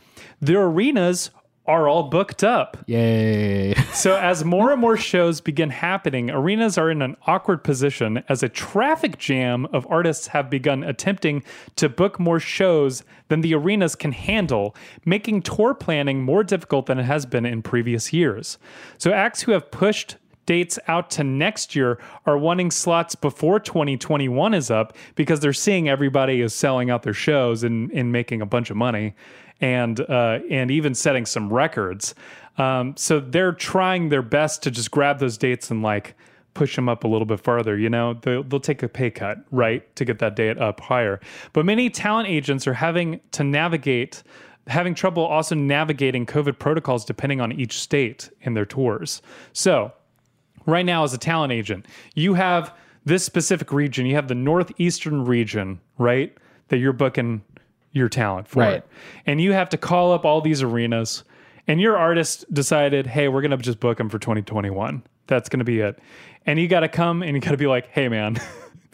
Their 0.41 0.61
arenas 0.63 1.31
are 1.69 1.87
all 1.87 2.03
booked 2.03 2.43
up. 2.43 2.77
Yay. 2.87 3.75
So, 3.93 4.15
as 4.15 4.45
more 4.45 4.71
and 4.71 4.79
more 4.79 4.95
shows 4.95 5.41
begin 5.41 5.71
happening, 5.71 6.29
arenas 6.29 6.77
are 6.77 6.89
in 6.89 7.01
an 7.01 7.17
awkward 7.27 7.63
position 7.65 8.23
as 8.29 8.43
a 8.43 8.47
traffic 8.47 9.17
jam 9.17 9.65
of 9.73 9.85
artists 9.89 10.27
have 10.27 10.49
begun 10.49 10.83
attempting 10.83 11.43
to 11.75 11.89
book 11.89 12.17
more 12.17 12.39
shows 12.39 13.03
than 13.27 13.41
the 13.41 13.53
arenas 13.53 13.95
can 13.95 14.13
handle, 14.13 14.73
making 15.05 15.41
tour 15.41 15.73
planning 15.73 16.23
more 16.23 16.43
difficult 16.43 16.85
than 16.85 16.97
it 16.97 17.03
has 17.03 17.25
been 17.25 17.45
in 17.45 17.61
previous 17.61 18.13
years. 18.13 18.57
So, 18.97 19.11
acts 19.11 19.41
who 19.41 19.51
have 19.51 19.69
pushed 19.69 20.15
dates 20.45 20.79
out 20.87 21.11
to 21.11 21.23
next 21.23 21.75
year 21.75 21.99
are 22.25 22.37
wanting 22.37 22.71
slots 22.71 23.15
before 23.15 23.59
2021 23.59 24.53
is 24.53 24.71
up 24.71 24.95
because 25.15 25.41
they're 25.41 25.51
seeing 25.51 25.89
everybody 25.89 26.41
is 26.41 26.55
selling 26.55 26.89
out 26.89 27.03
their 27.03 27.13
shows 27.13 27.63
and, 27.63 27.91
and 27.91 28.11
making 28.11 28.41
a 28.41 28.45
bunch 28.45 28.69
of 28.69 28.77
money 28.77 29.13
and 29.61 29.99
uh, 30.01 30.39
and 30.49 30.71
even 30.71 30.93
setting 30.95 31.25
some 31.25 31.51
records. 31.51 32.15
Um, 32.57 32.95
so 32.97 33.19
they're 33.19 33.53
trying 33.53 34.09
their 34.09 34.21
best 34.21 34.63
to 34.63 34.71
just 34.71 34.91
grab 34.91 35.19
those 35.19 35.37
dates 35.37 35.71
and 35.71 35.81
like 35.81 36.15
push 36.53 36.75
them 36.75 36.89
up 36.89 37.03
a 37.03 37.07
little 37.07 37.25
bit 37.25 37.39
farther. 37.39 37.77
You 37.77 37.89
know, 37.89 38.15
they'll, 38.15 38.43
they'll 38.43 38.59
take 38.59 38.83
a 38.83 38.89
pay 38.89 39.11
cut, 39.11 39.37
right, 39.51 39.95
to 39.95 40.03
get 40.03 40.19
that 40.19 40.35
date 40.35 40.57
up 40.57 40.81
higher. 40.81 41.21
But 41.53 41.65
many 41.65 41.89
talent 41.89 42.27
agents 42.27 42.67
are 42.67 42.73
having 42.73 43.21
to 43.31 43.43
navigate 43.43 44.23
having 44.67 44.93
trouble 44.93 45.25
also 45.25 45.55
navigating 45.55 46.25
COVID 46.25 46.59
protocols 46.59 47.03
depending 47.03 47.41
on 47.41 47.51
each 47.51 47.79
state 47.79 48.29
in 48.41 48.53
their 48.53 48.65
tours. 48.65 49.21
So 49.51 49.91
right 50.65 50.85
now 50.85 51.03
as 51.03 51.13
a 51.13 51.17
talent 51.17 51.51
agent, 51.51 51.87
you 52.13 52.35
have 52.35 52.73
this 53.05 53.23
specific 53.23 53.71
region, 53.73 54.05
you 54.05 54.15
have 54.15 54.27
the 54.27 54.35
northeastern 54.35 55.25
region, 55.25 55.79
right? 55.97 56.35
That 56.67 56.77
you're 56.77 56.93
booking 56.93 57.41
your 57.91 58.09
talent 58.09 58.47
for. 58.47 58.59
Right. 58.59 58.83
And 59.25 59.41
you 59.41 59.53
have 59.53 59.69
to 59.69 59.77
call 59.77 60.11
up 60.13 60.25
all 60.25 60.41
these 60.41 60.61
arenas 60.61 61.23
and 61.67 61.79
your 61.79 61.97
artist 61.97 62.51
decided, 62.53 63.05
"Hey, 63.07 63.27
we're 63.27 63.41
going 63.41 63.51
to 63.51 63.57
just 63.57 63.79
book 63.79 63.97
them 63.97 64.09
for 64.09 64.17
2021. 64.19 65.03
That's 65.27 65.49
going 65.49 65.59
to 65.59 65.65
be 65.65 65.79
it." 65.81 65.99
And 66.45 66.59
you 66.59 66.67
got 66.67 66.79
to 66.79 66.87
come 66.87 67.21
and 67.21 67.35
you 67.35 67.41
got 67.41 67.51
to 67.51 67.57
be 67.57 67.67
like, 67.67 67.87
"Hey 67.91 68.09
man, 68.09 68.37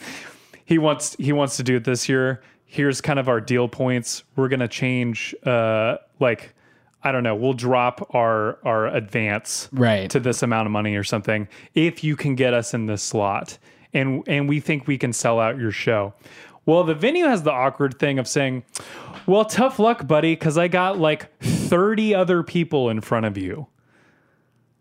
he 0.66 0.78
wants 0.78 1.16
he 1.20 1.32
wants 1.32 1.58
to 1.58 1.64
do 1.64 1.76
it 1.78 1.84
this 1.84 2.10
year. 2.10 2.42
Here's 2.66 3.00
kind 3.02 3.20
of 3.20 3.30
our 3.30 3.40
deal 3.40 3.68
points. 3.68 4.24
We're 4.36 4.50
going 4.50 4.60
to 4.60 4.68
change 4.68 5.34
uh 5.46 5.98
like 6.20 6.54
I 7.04 7.12
don't 7.12 7.24
know, 7.24 7.36
we'll 7.36 7.54
drop 7.54 8.14
our 8.16 8.58
our 8.64 8.88
advance 8.88 9.70
Right. 9.72 10.10
to 10.10 10.20
this 10.20 10.42
amount 10.44 10.66
of 10.66 10.72
money 10.72 10.96
or 10.96 11.04
something 11.04 11.48
if 11.76 12.04
you 12.04 12.16
can 12.16 12.36
get 12.36 12.54
us 12.54 12.74
in 12.74 12.88
this 12.88 13.04
slot. 13.04 13.58
And 13.94 14.24
and 14.28 14.50
we 14.50 14.60
think 14.60 14.88
we 14.88 14.98
can 14.98 15.14
sell 15.14 15.40
out 15.40 15.58
your 15.58 15.72
show. 15.72 16.14
Well, 16.66 16.84
the 16.84 16.96
venue 16.96 17.26
has 17.26 17.44
the 17.44 17.52
awkward 17.52 18.00
thing 18.00 18.18
of 18.20 18.28
saying, 18.28 18.64
"Well, 19.26 19.46
tough 19.46 19.78
luck, 19.80 20.08
buddy, 20.08 20.36
cuz 20.36 20.58
I 20.58 20.68
got 20.68 21.00
like 21.00 21.30
30 21.42 22.16
other 22.16 22.42
people 22.44 22.90
in 22.90 23.02
front 23.02 23.26
of 23.26 23.38
you." 23.38 23.68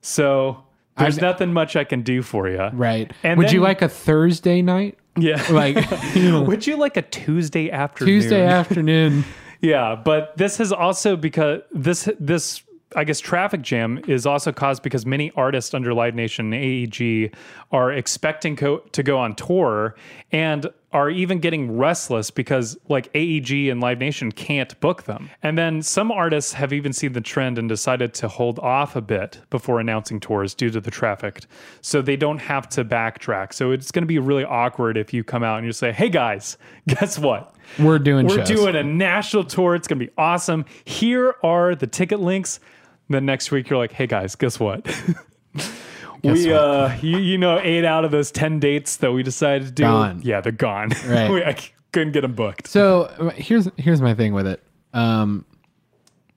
So, 0.01 0.65
there's 0.99 1.19
nothing 1.21 1.53
much 1.53 1.77
I 1.77 1.85
can 1.85 2.03
do 2.03 2.23
for 2.23 2.49
you. 2.49 2.63
right. 2.73 3.11
And 3.23 3.39
Would 3.39 3.53
you 3.53 3.61
like 3.61 3.83
a 3.83 3.89
Thursday 3.89 4.63
night? 4.63 4.99
Yeah. 5.19 5.43
Like, 5.51 5.77
Would 6.15 6.67
you 6.67 6.77
like 6.77 6.97
a 6.97 7.03
Tuesday 7.03 7.71
afternoon? 7.71 8.15
Tuesday 8.21 8.47
afternoon. 8.47 9.25
Yeah, 9.61 9.95
but 9.95 10.37
this 10.37 10.61
is 10.61 10.73
also 10.75 11.17
because 11.17 11.63
this 11.73 12.07
this 12.21 12.63
I 12.95 13.05
guess 13.05 13.19
traffic 13.19 13.63
jam 13.63 13.99
is 14.07 14.27
also 14.27 14.53
caused 14.53 14.83
because 14.83 15.07
many 15.07 15.33
artists 15.37 15.73
under 15.73 15.95
Live 15.95 16.15
Nation 16.15 16.53
and 16.53 16.63
AEG 16.63 17.35
are 17.73 17.91
expecting 17.91 18.57
co- 18.57 18.83
to 18.93 19.03
go 19.03 19.19
on 19.19 19.35
tour 19.35 19.95
and 20.33 20.67
are 20.95 21.11
even 21.11 21.41
getting 21.41 21.77
restless 21.77 22.31
because 22.31 22.79
like 22.89 23.11
AEG 23.15 23.69
and 23.69 23.81
Live 23.81 23.99
Nation 23.99 24.33
can't 24.33 24.79
book 24.81 25.03
them. 25.03 25.29
And 25.43 25.59
then 25.59 25.83
some 25.83 26.11
artists 26.11 26.55
have 26.55 26.73
even 26.73 26.93
seen 26.93 27.13
the 27.13 27.21
trend 27.21 27.59
and 27.59 27.69
decided 27.69 28.15
to 28.15 28.29
hold 28.29 28.59
off 28.61 28.97
a 28.97 29.03
bit 29.03 29.41
before 29.51 29.81
announcing 29.81 30.21
tours 30.21 30.55
due 30.55 30.71
to 30.71 30.81
the 30.81 30.91
traffic. 30.91 31.41
So 31.81 32.01
they 32.01 32.17
don't 32.17 32.39
have 32.39 32.69
to 32.71 32.85
backtrack. 32.85 33.53
So 33.53 33.73
it's 33.73 33.91
going 33.91 34.05
to 34.05 34.07
be 34.07 34.19
really 34.19 34.45
awkward 34.45 34.97
if 34.97 35.13
you 35.13 35.25
come 35.25 35.43
out 35.43 35.59
and 35.59 35.67
you 35.67 35.73
say, 35.73 35.93
"Hey 35.93 36.09
guys, 36.09 36.57
guess 36.89 37.19
what? 37.19 37.55
We're 37.79 37.99
doing 37.99 38.27
We're 38.27 38.39
shows. 38.39 38.49
doing 38.49 38.77
a 38.77 38.85
national 38.85 39.45
tour. 39.45 39.75
It's 39.75 39.89
going 39.89 39.99
to 39.99 40.07
be 40.07 40.13
awesome. 40.17 40.65
Here 40.85 41.35
are 41.43 41.75
the 41.75 41.87
ticket 41.87 42.21
links. 42.21 42.61
Then 43.09 43.27
next 43.27 43.51
week 43.51 43.69
you're 43.69 43.79
like, 43.79 43.93
hey 43.93 44.07
guys, 44.07 44.35
guess 44.35 44.59
what? 44.61 44.87
we 46.25 46.51
what? 46.53 46.61
uh 46.61 46.97
you, 47.03 47.19
you 47.19 47.39
know 47.39 47.61
eight 47.63 47.85
out 47.85 48.05
of 48.05 48.11
those 48.11 48.31
10 48.31 48.59
dates 48.61 48.97
that 48.99 49.13
we 49.13 49.23
decided 49.23 49.67
to 49.67 49.73
do 49.73 49.83
Gone. 49.85 50.21
yeah 50.23 50.41
they're 50.41 50.53
gone 50.53 50.91
Right. 51.07 51.31
we, 51.31 51.45
I 51.45 51.57
couldn't 51.93 52.13
get 52.13 52.23
them 52.23 52.35
booked 52.35 52.67
So 52.67 53.03
uh, 53.19 53.31
here's 53.31 53.69
here's 53.77 54.01
my 54.01 54.15
thing 54.15 54.35
with 54.35 54.47
it. 54.47 54.63
Um, 54.93 55.45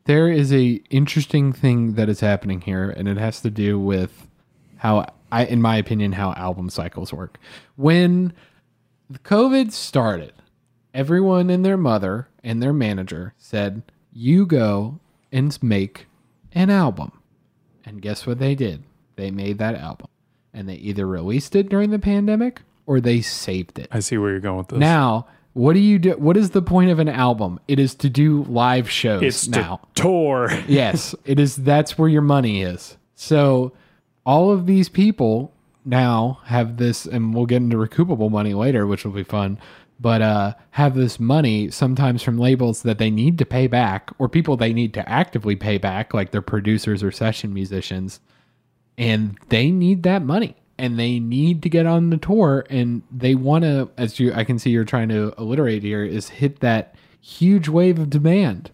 there 0.06 0.30
is 0.30 0.54
a 0.54 0.82
interesting 0.90 1.52
thing 1.52 1.94
that 1.96 2.08
is 2.10 2.20
happening 2.22 2.62
here, 2.62 2.90
and 2.90 3.08
it 3.08 3.18
has 3.18 3.42
to 3.42 3.50
do 3.50 3.78
with 3.80 4.28
how 4.78 5.06
I, 5.32 5.46
in 5.46 5.62
my 5.62 5.76
opinion, 5.78 6.14
how 6.14 6.32
album 6.34 6.70
cycles 6.70 7.12
work. 7.12 7.38
When 7.76 8.34
the 9.10 9.20
COVID 9.20 9.72
started, 9.74 10.34
everyone 10.94 11.50
and 11.50 11.66
their 11.66 11.76
mother 11.78 12.30
and 12.44 12.64
their 12.64 12.72
manager 12.74 13.34
said, 13.38 13.82
"You 14.14 14.46
go 14.46 15.00
and 15.32 15.58
make 15.62 16.06
an 16.54 16.70
album." 16.70 17.12
And 17.84 18.02
guess 18.02 18.26
what 18.26 18.40
they 18.40 18.56
did? 18.56 18.84
They 19.18 19.32
made 19.32 19.58
that 19.58 19.76
album, 19.76 20.08
and 20.54 20.70
they 20.70 20.76
either 20.76 21.06
released 21.06 21.56
it 21.56 21.68
during 21.68 21.90
the 21.90 22.00
pandemic 22.00 22.62
or 22.86 23.02
they 23.02 23.20
saved 23.22 23.78
it. 23.78 23.90
i 23.92 24.00
see 24.00 24.18
where 24.18 24.32
you're 24.32 24.40
going 24.40 24.60
with 24.60 24.70
this 24.70 24.80
Now, 24.80 25.28
what 25.54 25.74
do 25.74 25.80
you 25.80 26.00
do? 26.00 26.12
What 26.12 26.38
is 26.38 26.52
the 26.52 26.62
point 26.62 26.92
of 26.92 27.00
an 27.00 27.10
album? 27.10 27.60
It 27.68 27.80
is 27.80 27.96
to 27.96 28.10
do 28.10 28.44
live 28.44 28.90
shows 28.90 29.24
it's 29.24 29.48
now. 29.48 29.82
to 29.96 30.02
tour 30.02 30.52
yes, 30.68 31.16
it 31.26 31.40
is. 31.40 31.56
That's 31.56 31.98
where 31.98 32.08
your 32.08 32.22
money 32.22 32.62
is. 32.62 32.96
So, 33.16 33.74
all 34.26 34.52
of 34.52 34.68
these 34.68 34.88
people 34.88 35.52
now 35.84 36.40
have 36.46 36.78
this, 36.78 37.06
and 37.08 37.34
we'll 37.34 37.48
get 37.48 37.58
into 37.58 37.78
recoupable 37.78 38.30
money 38.30 38.54
later, 38.54 38.86
which 38.86 39.04
will 39.04 39.14
be 39.14 39.24
fun. 39.24 39.60
But 40.00 40.22
uh, 40.22 40.54
have 40.72 40.94
this 40.94 41.20
money 41.20 41.72
sometimes 41.72 42.22
from 42.22 42.38
labels 42.38 42.84
that 42.84 43.00
they 43.00 43.10
need 43.10 43.40
to 43.40 43.46
pay 43.46 43.66
back, 43.66 44.12
or 44.20 44.30
people 44.30 44.58
they 44.58 44.74
need 44.74 44.94
to 44.94 45.10
actively 45.10 45.56
pay 45.56 45.80
back, 45.80 46.14
like 46.14 46.30
their 46.30 46.44
producers 46.44 47.02
or 47.02 47.12
session 47.12 47.52
musicians, 47.52 48.20
and 48.98 49.38
they 49.50 49.72
need 49.72 50.04
that 50.04 50.24
money 50.24 50.56
and 50.78 51.00
they 51.00 51.20
need 51.20 51.64
to 51.64 51.70
get 51.70 51.86
on 51.86 52.10
the 52.10 52.18
tour 52.18 52.66
and 52.70 53.02
they 53.12 53.36
want 53.36 53.64
to 53.64 53.90
as 53.98 54.20
you 54.20 54.34
i 54.34 54.44
can 54.44 54.60
see 54.60 54.70
you're 54.70 54.86
trying 54.86 55.10
to 55.10 55.34
alliterate 55.38 55.84
here 55.84 56.04
is 56.04 56.30
hit 56.30 56.60
that 56.60 56.96
huge 57.20 57.68
wave 57.68 58.00
of 58.00 58.10
demand. 58.10 58.72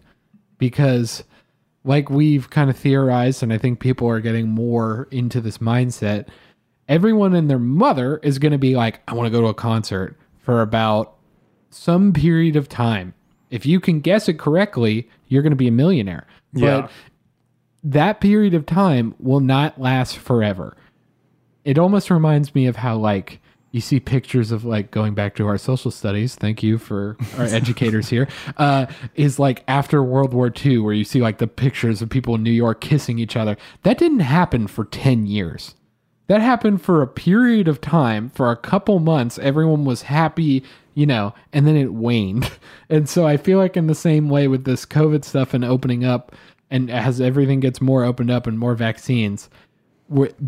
Because 0.58 1.24
like 1.82 2.08
we've 2.08 2.48
kind 2.48 2.70
of 2.70 2.76
theorized 2.76 3.42
and 3.42 3.52
i 3.52 3.58
think 3.58 3.80
people 3.80 4.08
are 4.08 4.20
getting 4.20 4.48
more 4.48 5.08
into 5.10 5.40
this 5.40 5.58
mindset 5.58 6.26
everyone 6.88 7.34
and 7.34 7.50
their 7.50 7.58
mother 7.58 8.18
is 8.22 8.38
going 8.38 8.52
to 8.52 8.58
be 8.58 8.74
like 8.74 9.00
i 9.08 9.14
want 9.14 9.26
to 9.26 9.30
go 9.30 9.40
to 9.40 9.48
a 9.48 9.54
concert 9.54 10.16
for 10.38 10.62
about 10.62 11.16
some 11.70 12.12
period 12.12 12.54
of 12.54 12.68
time. 12.68 13.14
If 13.50 13.66
you 13.66 13.80
can 13.80 14.00
guess 14.00 14.28
it 14.28 14.38
correctly 14.38 15.08
you're 15.28 15.42
going 15.42 15.50
to 15.50 15.56
be 15.56 15.68
a 15.68 15.72
millionaire. 15.72 16.26
Yeah. 16.52 16.88
That 17.84 18.20
period 18.20 18.54
of 18.54 18.66
time 18.66 19.14
will 19.18 19.40
not 19.40 19.80
last 19.80 20.16
forever. 20.16 20.76
It 21.64 21.78
almost 21.78 22.10
reminds 22.10 22.54
me 22.54 22.66
of 22.66 22.76
how 22.76 22.96
like 22.96 23.40
you 23.74 23.80
see 23.80 23.98
pictures 23.98 24.52
of 24.52 24.64
like 24.64 24.90
going 24.90 25.14
back 25.14 25.34
to 25.34 25.46
our 25.46 25.58
social 25.58 25.90
studies. 25.90 26.36
Thank 26.36 26.62
you 26.62 26.78
for 26.78 27.16
our 27.36 27.44
educators 27.44 28.08
here. 28.08 28.28
Uh, 28.56 28.86
is 29.16 29.38
like 29.38 29.64
after 29.66 30.02
World 30.02 30.32
War 30.32 30.52
II, 30.64 30.78
where 30.78 30.94
you 30.94 31.04
see 31.04 31.20
like 31.20 31.38
the 31.38 31.46
pictures 31.46 32.00
of 32.00 32.08
people 32.08 32.36
in 32.36 32.42
New 32.42 32.52
York 32.52 32.80
kissing 32.80 33.18
each 33.18 33.36
other. 33.36 33.56
That 33.82 33.98
didn't 33.98 34.20
happen 34.20 34.68
for 34.68 34.84
10 34.84 35.26
years. 35.26 35.74
That 36.28 36.40
happened 36.40 36.82
for 36.82 37.02
a 37.02 37.08
period 37.08 37.68
of 37.68 37.80
time, 37.80 38.30
for 38.30 38.50
a 38.50 38.56
couple 38.56 38.98
months. 39.00 39.38
Everyone 39.40 39.84
was 39.84 40.02
happy, 40.02 40.62
you 40.94 41.04
know, 41.04 41.34
and 41.52 41.66
then 41.66 41.76
it 41.76 41.92
waned. 41.92 42.50
And 42.90 43.08
so 43.08 43.26
I 43.26 43.38
feel 43.38 43.58
like 43.58 43.78
in 43.78 43.86
the 43.86 43.94
same 43.94 44.28
way 44.28 44.46
with 44.46 44.64
this 44.64 44.84
COVID 44.84 45.24
stuff 45.24 45.54
and 45.54 45.64
opening 45.64 46.04
up, 46.04 46.32
and 46.74 46.90
as 46.90 47.20
everything 47.20 47.60
gets 47.60 47.80
more 47.80 48.02
opened 48.02 48.32
up 48.32 48.48
and 48.48 48.58
more 48.58 48.74
vaccines, 48.74 49.48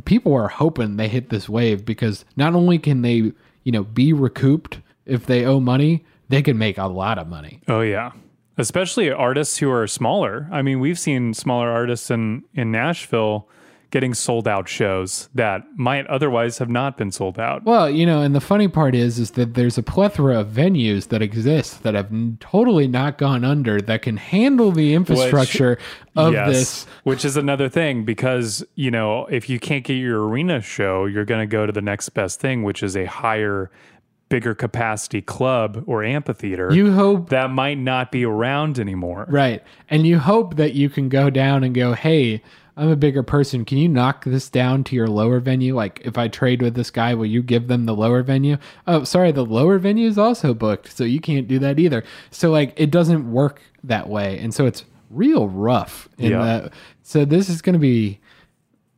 people 0.06 0.34
are 0.34 0.48
hoping 0.48 0.96
they 0.96 1.06
hit 1.06 1.28
this 1.28 1.48
wave 1.48 1.84
because 1.84 2.24
not 2.34 2.52
only 2.52 2.80
can 2.80 3.02
they, 3.02 3.32
you 3.62 3.72
know, 3.72 3.84
be 3.84 4.12
recouped 4.12 4.80
if 5.04 5.24
they 5.24 5.44
owe 5.44 5.60
money, 5.60 6.04
they 6.28 6.42
can 6.42 6.58
make 6.58 6.78
a 6.78 6.86
lot 6.86 7.16
of 7.16 7.28
money. 7.28 7.62
Oh 7.68 7.80
yeah. 7.80 8.10
Especially 8.58 9.08
artists 9.08 9.58
who 9.58 9.70
are 9.70 9.86
smaller. 9.86 10.48
I 10.50 10.62
mean, 10.62 10.80
we've 10.80 10.98
seen 10.98 11.32
smaller 11.32 11.70
artists 11.70 12.10
in 12.10 12.42
in 12.54 12.72
Nashville 12.72 13.48
getting 13.96 14.12
sold 14.12 14.46
out 14.46 14.68
shows 14.68 15.30
that 15.34 15.62
might 15.74 16.06
otherwise 16.08 16.58
have 16.58 16.68
not 16.68 16.98
been 16.98 17.10
sold 17.10 17.38
out. 17.40 17.64
Well, 17.64 17.88
you 17.88 18.04
know, 18.04 18.20
and 18.20 18.34
the 18.34 18.42
funny 18.42 18.68
part 18.68 18.94
is, 18.94 19.18
is 19.18 19.30
that 19.30 19.54
there's 19.54 19.78
a 19.78 19.82
plethora 19.82 20.38
of 20.40 20.48
venues 20.48 21.08
that 21.08 21.22
exist 21.22 21.82
that 21.82 21.94
have 21.94 22.12
n- 22.12 22.36
totally 22.38 22.88
not 22.88 23.16
gone 23.16 23.42
under 23.42 23.80
that 23.80 24.02
can 24.02 24.18
handle 24.18 24.70
the 24.70 24.92
infrastructure 24.92 25.78
of 26.14 26.34
Yes, 26.34 26.46
this. 26.52 26.86
which 27.04 27.24
is 27.24 27.38
another 27.38 27.70
thing 27.70 28.04
because 28.04 28.62
you 28.74 28.90
know 28.90 29.24
if 29.30 29.48
you 29.48 29.58
can't 29.58 29.82
get 29.82 29.94
your 29.94 30.28
arena 30.28 30.60
show, 30.60 31.06
you're 31.06 31.24
going 31.24 31.40
to 31.40 31.50
go 31.50 31.64
to 31.64 31.72
the 31.72 31.80
next 31.80 32.10
best 32.10 32.38
thing, 32.38 32.64
which 32.64 32.82
is 32.82 32.98
a 32.98 33.06
higher, 33.06 33.70
bigger 34.28 34.54
capacity 34.54 35.22
club 35.22 35.82
or 35.86 36.04
amphitheater. 36.04 36.70
You 36.70 36.92
hope 36.92 37.30
that 37.30 37.48
might 37.50 37.78
not 37.78 38.12
be 38.12 38.26
around 38.26 38.78
anymore. 38.78 39.24
Right. 39.30 39.62
And 39.88 40.06
you 40.06 40.18
hope 40.18 40.56
that 40.56 40.74
you 40.74 40.90
can 40.90 41.08
go 41.08 41.30
down 41.30 41.64
and 41.64 41.74
go, 41.74 41.94
hey, 41.94 42.42
I'm 42.78 42.90
a 42.90 42.96
bigger 42.96 43.22
person. 43.22 43.64
Can 43.64 43.78
you 43.78 43.88
knock 43.88 44.24
this 44.24 44.50
down 44.50 44.84
to 44.84 44.96
your 44.96 45.06
lower 45.06 45.40
venue? 45.40 45.74
Like, 45.74 46.02
if 46.04 46.18
I 46.18 46.28
trade 46.28 46.60
with 46.60 46.74
this 46.74 46.90
guy, 46.90 47.14
will 47.14 47.24
you 47.26 47.42
give 47.42 47.68
them 47.68 47.86
the 47.86 47.94
lower 47.94 48.22
venue? 48.22 48.58
Oh, 48.86 49.04
sorry, 49.04 49.32
the 49.32 49.46
lower 49.46 49.78
venue 49.78 50.06
is 50.06 50.18
also 50.18 50.52
booked. 50.52 50.94
So 50.94 51.04
you 51.04 51.20
can't 51.20 51.48
do 51.48 51.58
that 51.60 51.78
either. 51.78 52.04
So, 52.30 52.50
like, 52.50 52.74
it 52.76 52.90
doesn't 52.90 53.32
work 53.32 53.62
that 53.84 54.08
way. 54.10 54.38
And 54.38 54.52
so 54.52 54.66
it's 54.66 54.84
real 55.10 55.48
rough. 55.48 56.08
In 56.18 56.32
Yeah. 56.32 56.42
the, 56.42 56.70
so 57.02 57.24
this 57.24 57.48
is 57.48 57.62
going 57.62 57.74
to 57.74 57.78
be. 57.78 58.20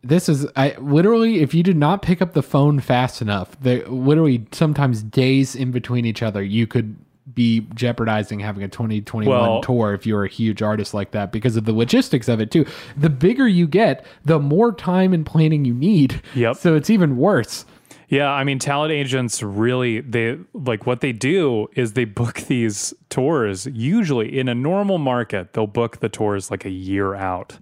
This 0.03 0.29
is 0.29 0.47
I 0.55 0.77
literally 0.79 1.41
if 1.41 1.53
you 1.55 1.65
did 1.65 1.77
not 1.77 2.03
pick 2.03 2.23
up 2.23 2.33
the 2.33 2.43
phone 2.43 2.79
fast 2.79 3.21
enough, 3.21 3.59
there 3.61 3.85
literally 3.89 4.47
sometimes 4.53 5.03
days 5.03 5.57
in 5.57 5.73
between 5.73 6.05
each 6.05 6.23
other, 6.23 6.41
you 6.43 6.69
could 6.69 6.97
be 7.39 7.61
jeopardizing 7.75 8.41
having 8.41 8.65
a 8.65 8.69
2021 8.69 9.29
Well- 9.29 9.61
tour 9.61 9.95
if 9.95 10.05
you're 10.05 10.25
a 10.25 10.29
huge 10.29 10.61
artist 10.61 10.93
like 10.93 11.13
that 11.13 11.31
because 11.31 11.57
of 11.57 11.65
the 11.67 11.73
logistics 11.73 12.29
of 12.29 12.41
it 12.41 12.51
too. 12.51 12.67
The 12.97 13.09
bigger 13.09 13.47
you 13.47 13.69
get, 13.69 14.05
the 14.25 14.41
more 14.41 14.73
time 14.73 15.13
and 15.15 15.25
planning 15.25 15.65
you 15.65 15.73
need. 15.73 16.21
Yep. 16.35 16.57
So 16.57 16.75
it's 16.75 16.91
even 16.91 17.17
worse. 17.17 17.65
Yeah, 18.09 18.29
I 18.31 18.43
mean, 18.43 18.59
talent 18.59 18.91
agents 18.91 19.41
really 19.43 20.01
they 20.01 20.37
like 20.53 20.85
what 20.87 21.01
they 21.01 21.13
do 21.13 21.69
is 21.75 21.93
they 21.93 22.07
book 22.07 22.37
these 22.49 22.93
tours. 23.09 23.67
Usually, 23.67 24.37
in 24.37 24.49
a 24.49 24.55
normal 24.55 24.99
market, 24.99 25.53
they'll 25.53 25.67
book 25.69 26.01
the 26.01 26.09
tours 26.09 26.51
like 26.51 26.65
a 26.65 26.71
year 26.71 27.15
out. 27.15 27.59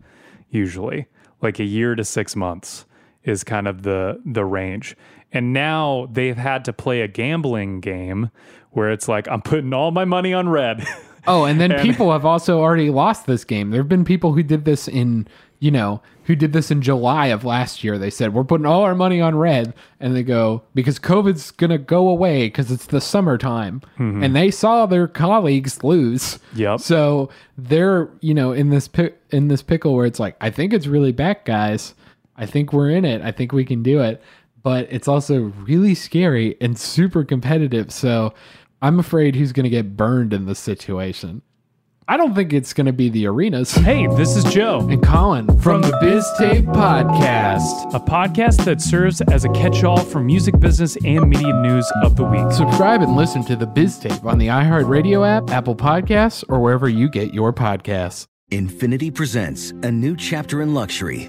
Usually, 0.49 1.07
like 1.43 1.59
a 1.59 1.65
year 1.65 1.95
to 1.97 2.05
six 2.05 2.35
months 2.35 2.87
is 3.25 3.45
kind 3.45 3.69
of 3.69 3.83
the 3.83 4.23
the 4.25 4.45
range. 4.45 4.97
And 5.33 5.53
now 5.53 6.09
they've 6.13 6.37
had 6.37 6.65
to 6.67 6.73
play 6.73 7.01
a 7.03 7.09
gambling 7.09 7.81
game 7.81 8.31
where 8.77 8.91
it's 8.93 9.09
like 9.09 9.27
I'm 9.29 9.43
putting 9.43 9.73
all 9.73 9.91
my 9.91 10.05
money 10.05 10.33
on 10.33 10.49
red. 10.49 10.87
Oh, 11.29 11.45
and 11.45 11.61
then 11.61 11.73
And- 11.73 11.83
people 11.83 12.13
have 12.13 12.25
also 12.25 12.61
already 12.61 12.89
lost 12.89 13.27
this 13.27 13.43
game. 13.43 13.71
There 13.71 13.81
have 13.81 13.89
been 13.89 14.05
people 14.05 14.33
who 14.35 14.45
did 14.45 14.65
this 14.65 14.87
in, 14.87 15.27
you 15.59 15.73
know, 15.73 16.01
who 16.27 16.37
did 16.37 16.53
this 16.53 16.71
in 16.71 16.83
July 16.83 17.27
of 17.27 17.45
last 17.45 17.83
year. 17.83 17.99
They 17.99 18.11
said, 18.11 18.33
We're 18.33 18.45
putting 18.45 18.65
all 18.65 18.83
our 18.83 18.95
money 18.95 19.21
on 19.21 19.35
red. 19.35 19.75
And 19.99 20.15
they 20.15 20.23
go, 20.23 20.63
Because 20.73 21.01
COVID's 21.01 21.51
going 21.51 21.73
to 21.73 21.79
go 21.79 22.09
away 22.09 22.47
because 22.47 22.71
it's 22.71 22.87
the 22.87 23.01
summertime. 23.01 23.83
Mhm. 23.99 24.25
And 24.25 24.37
they 24.37 24.53
saw 24.53 24.87
their 24.87 25.09
colleagues 25.09 25.83
lose. 25.83 26.39
Yep. 26.55 26.79
So 26.79 27.29
they're, 27.59 28.09
you 28.21 28.33
know, 28.33 28.53
in 28.53 28.71
this, 28.71 28.87
pi- 28.87 29.11
in 29.33 29.49
this 29.49 29.63
pickle 29.63 29.97
where 29.97 30.07
it's 30.07 30.21
like, 30.21 30.37
I 30.41 30.51
think 30.51 30.73
it's 30.73 30.87
really 30.87 31.11
back, 31.11 31.45
guys. 31.45 31.95
I 32.37 32.47
think 32.47 32.73
we're 32.73 32.91
in 32.91 33.05
it. 33.05 33.21
I 33.23 33.33
think 33.33 33.51
we 33.51 33.65
can 33.65 33.83
do 33.83 33.99
it. 34.01 34.23
But 34.63 34.87
it's 34.93 35.09
also 35.09 35.53
really 35.67 35.97
scary 35.97 36.57
and 36.61 36.79
super 36.79 37.25
competitive. 37.25 37.91
So 37.93 38.33
I'm 38.83 38.99
afraid 38.99 39.37
who's 39.37 39.53
going 39.53 39.65
to 39.65 39.71
get 39.71 39.97
burned 39.97 40.33
in 40.33 40.47
this 40.47 40.59
situation. 40.59 41.43
I 42.09 42.17
don't 42.17 42.35
think 42.35 42.53
it's 42.53 42.73
going 42.73 42.87
to 42.87 42.93
be 42.93 43.09
the 43.09 43.27
arenas. 43.27 43.73
Hey, 43.73 44.07
this 44.07 44.37
is 44.37 44.45
Joe. 44.45 44.87
And 44.89 45.03
Colin 45.03 45.59
from 45.59 45.83
the 45.83 45.97
Biz 46.01 46.25
Tape 46.39 46.65
Podcast. 46.67 47.95
a 47.95 47.99
podcast 47.99 48.65
that 48.65 48.81
serves 48.81 49.21
as 49.23 49.45
a 49.45 49.49
catch-all 49.49 49.99
for 50.05 50.21
music 50.21 50.61
business 50.61 50.97
and 51.05 51.29
media 51.29 51.53
news 51.63 51.91
of 52.05 52.15
the 52.15 52.23
week. 52.23 52.53
Subscribe 52.53 53.03
and 53.03 53.17
listen 53.17 53.45
to 53.47 53.57
the 53.57 53.67
Biz 53.67 53.99
Tape 53.99 54.25
on 54.25 54.39
the 54.39 54.47
iHeartRadio 54.49 55.27
app, 55.27 55.51
Apple 55.51 55.75
Podcasts, 55.75 56.45
or 56.49 56.61
wherever 56.61 56.89
you 56.89 57.09
get 57.09 57.35
your 57.35 57.53
podcasts. 57.53 58.27
Infiniti 58.53 59.13
presents 59.13 59.73
a 59.83 59.91
new 59.91 60.15
chapter 60.15 60.63
in 60.63 60.75
luxury, 60.75 61.29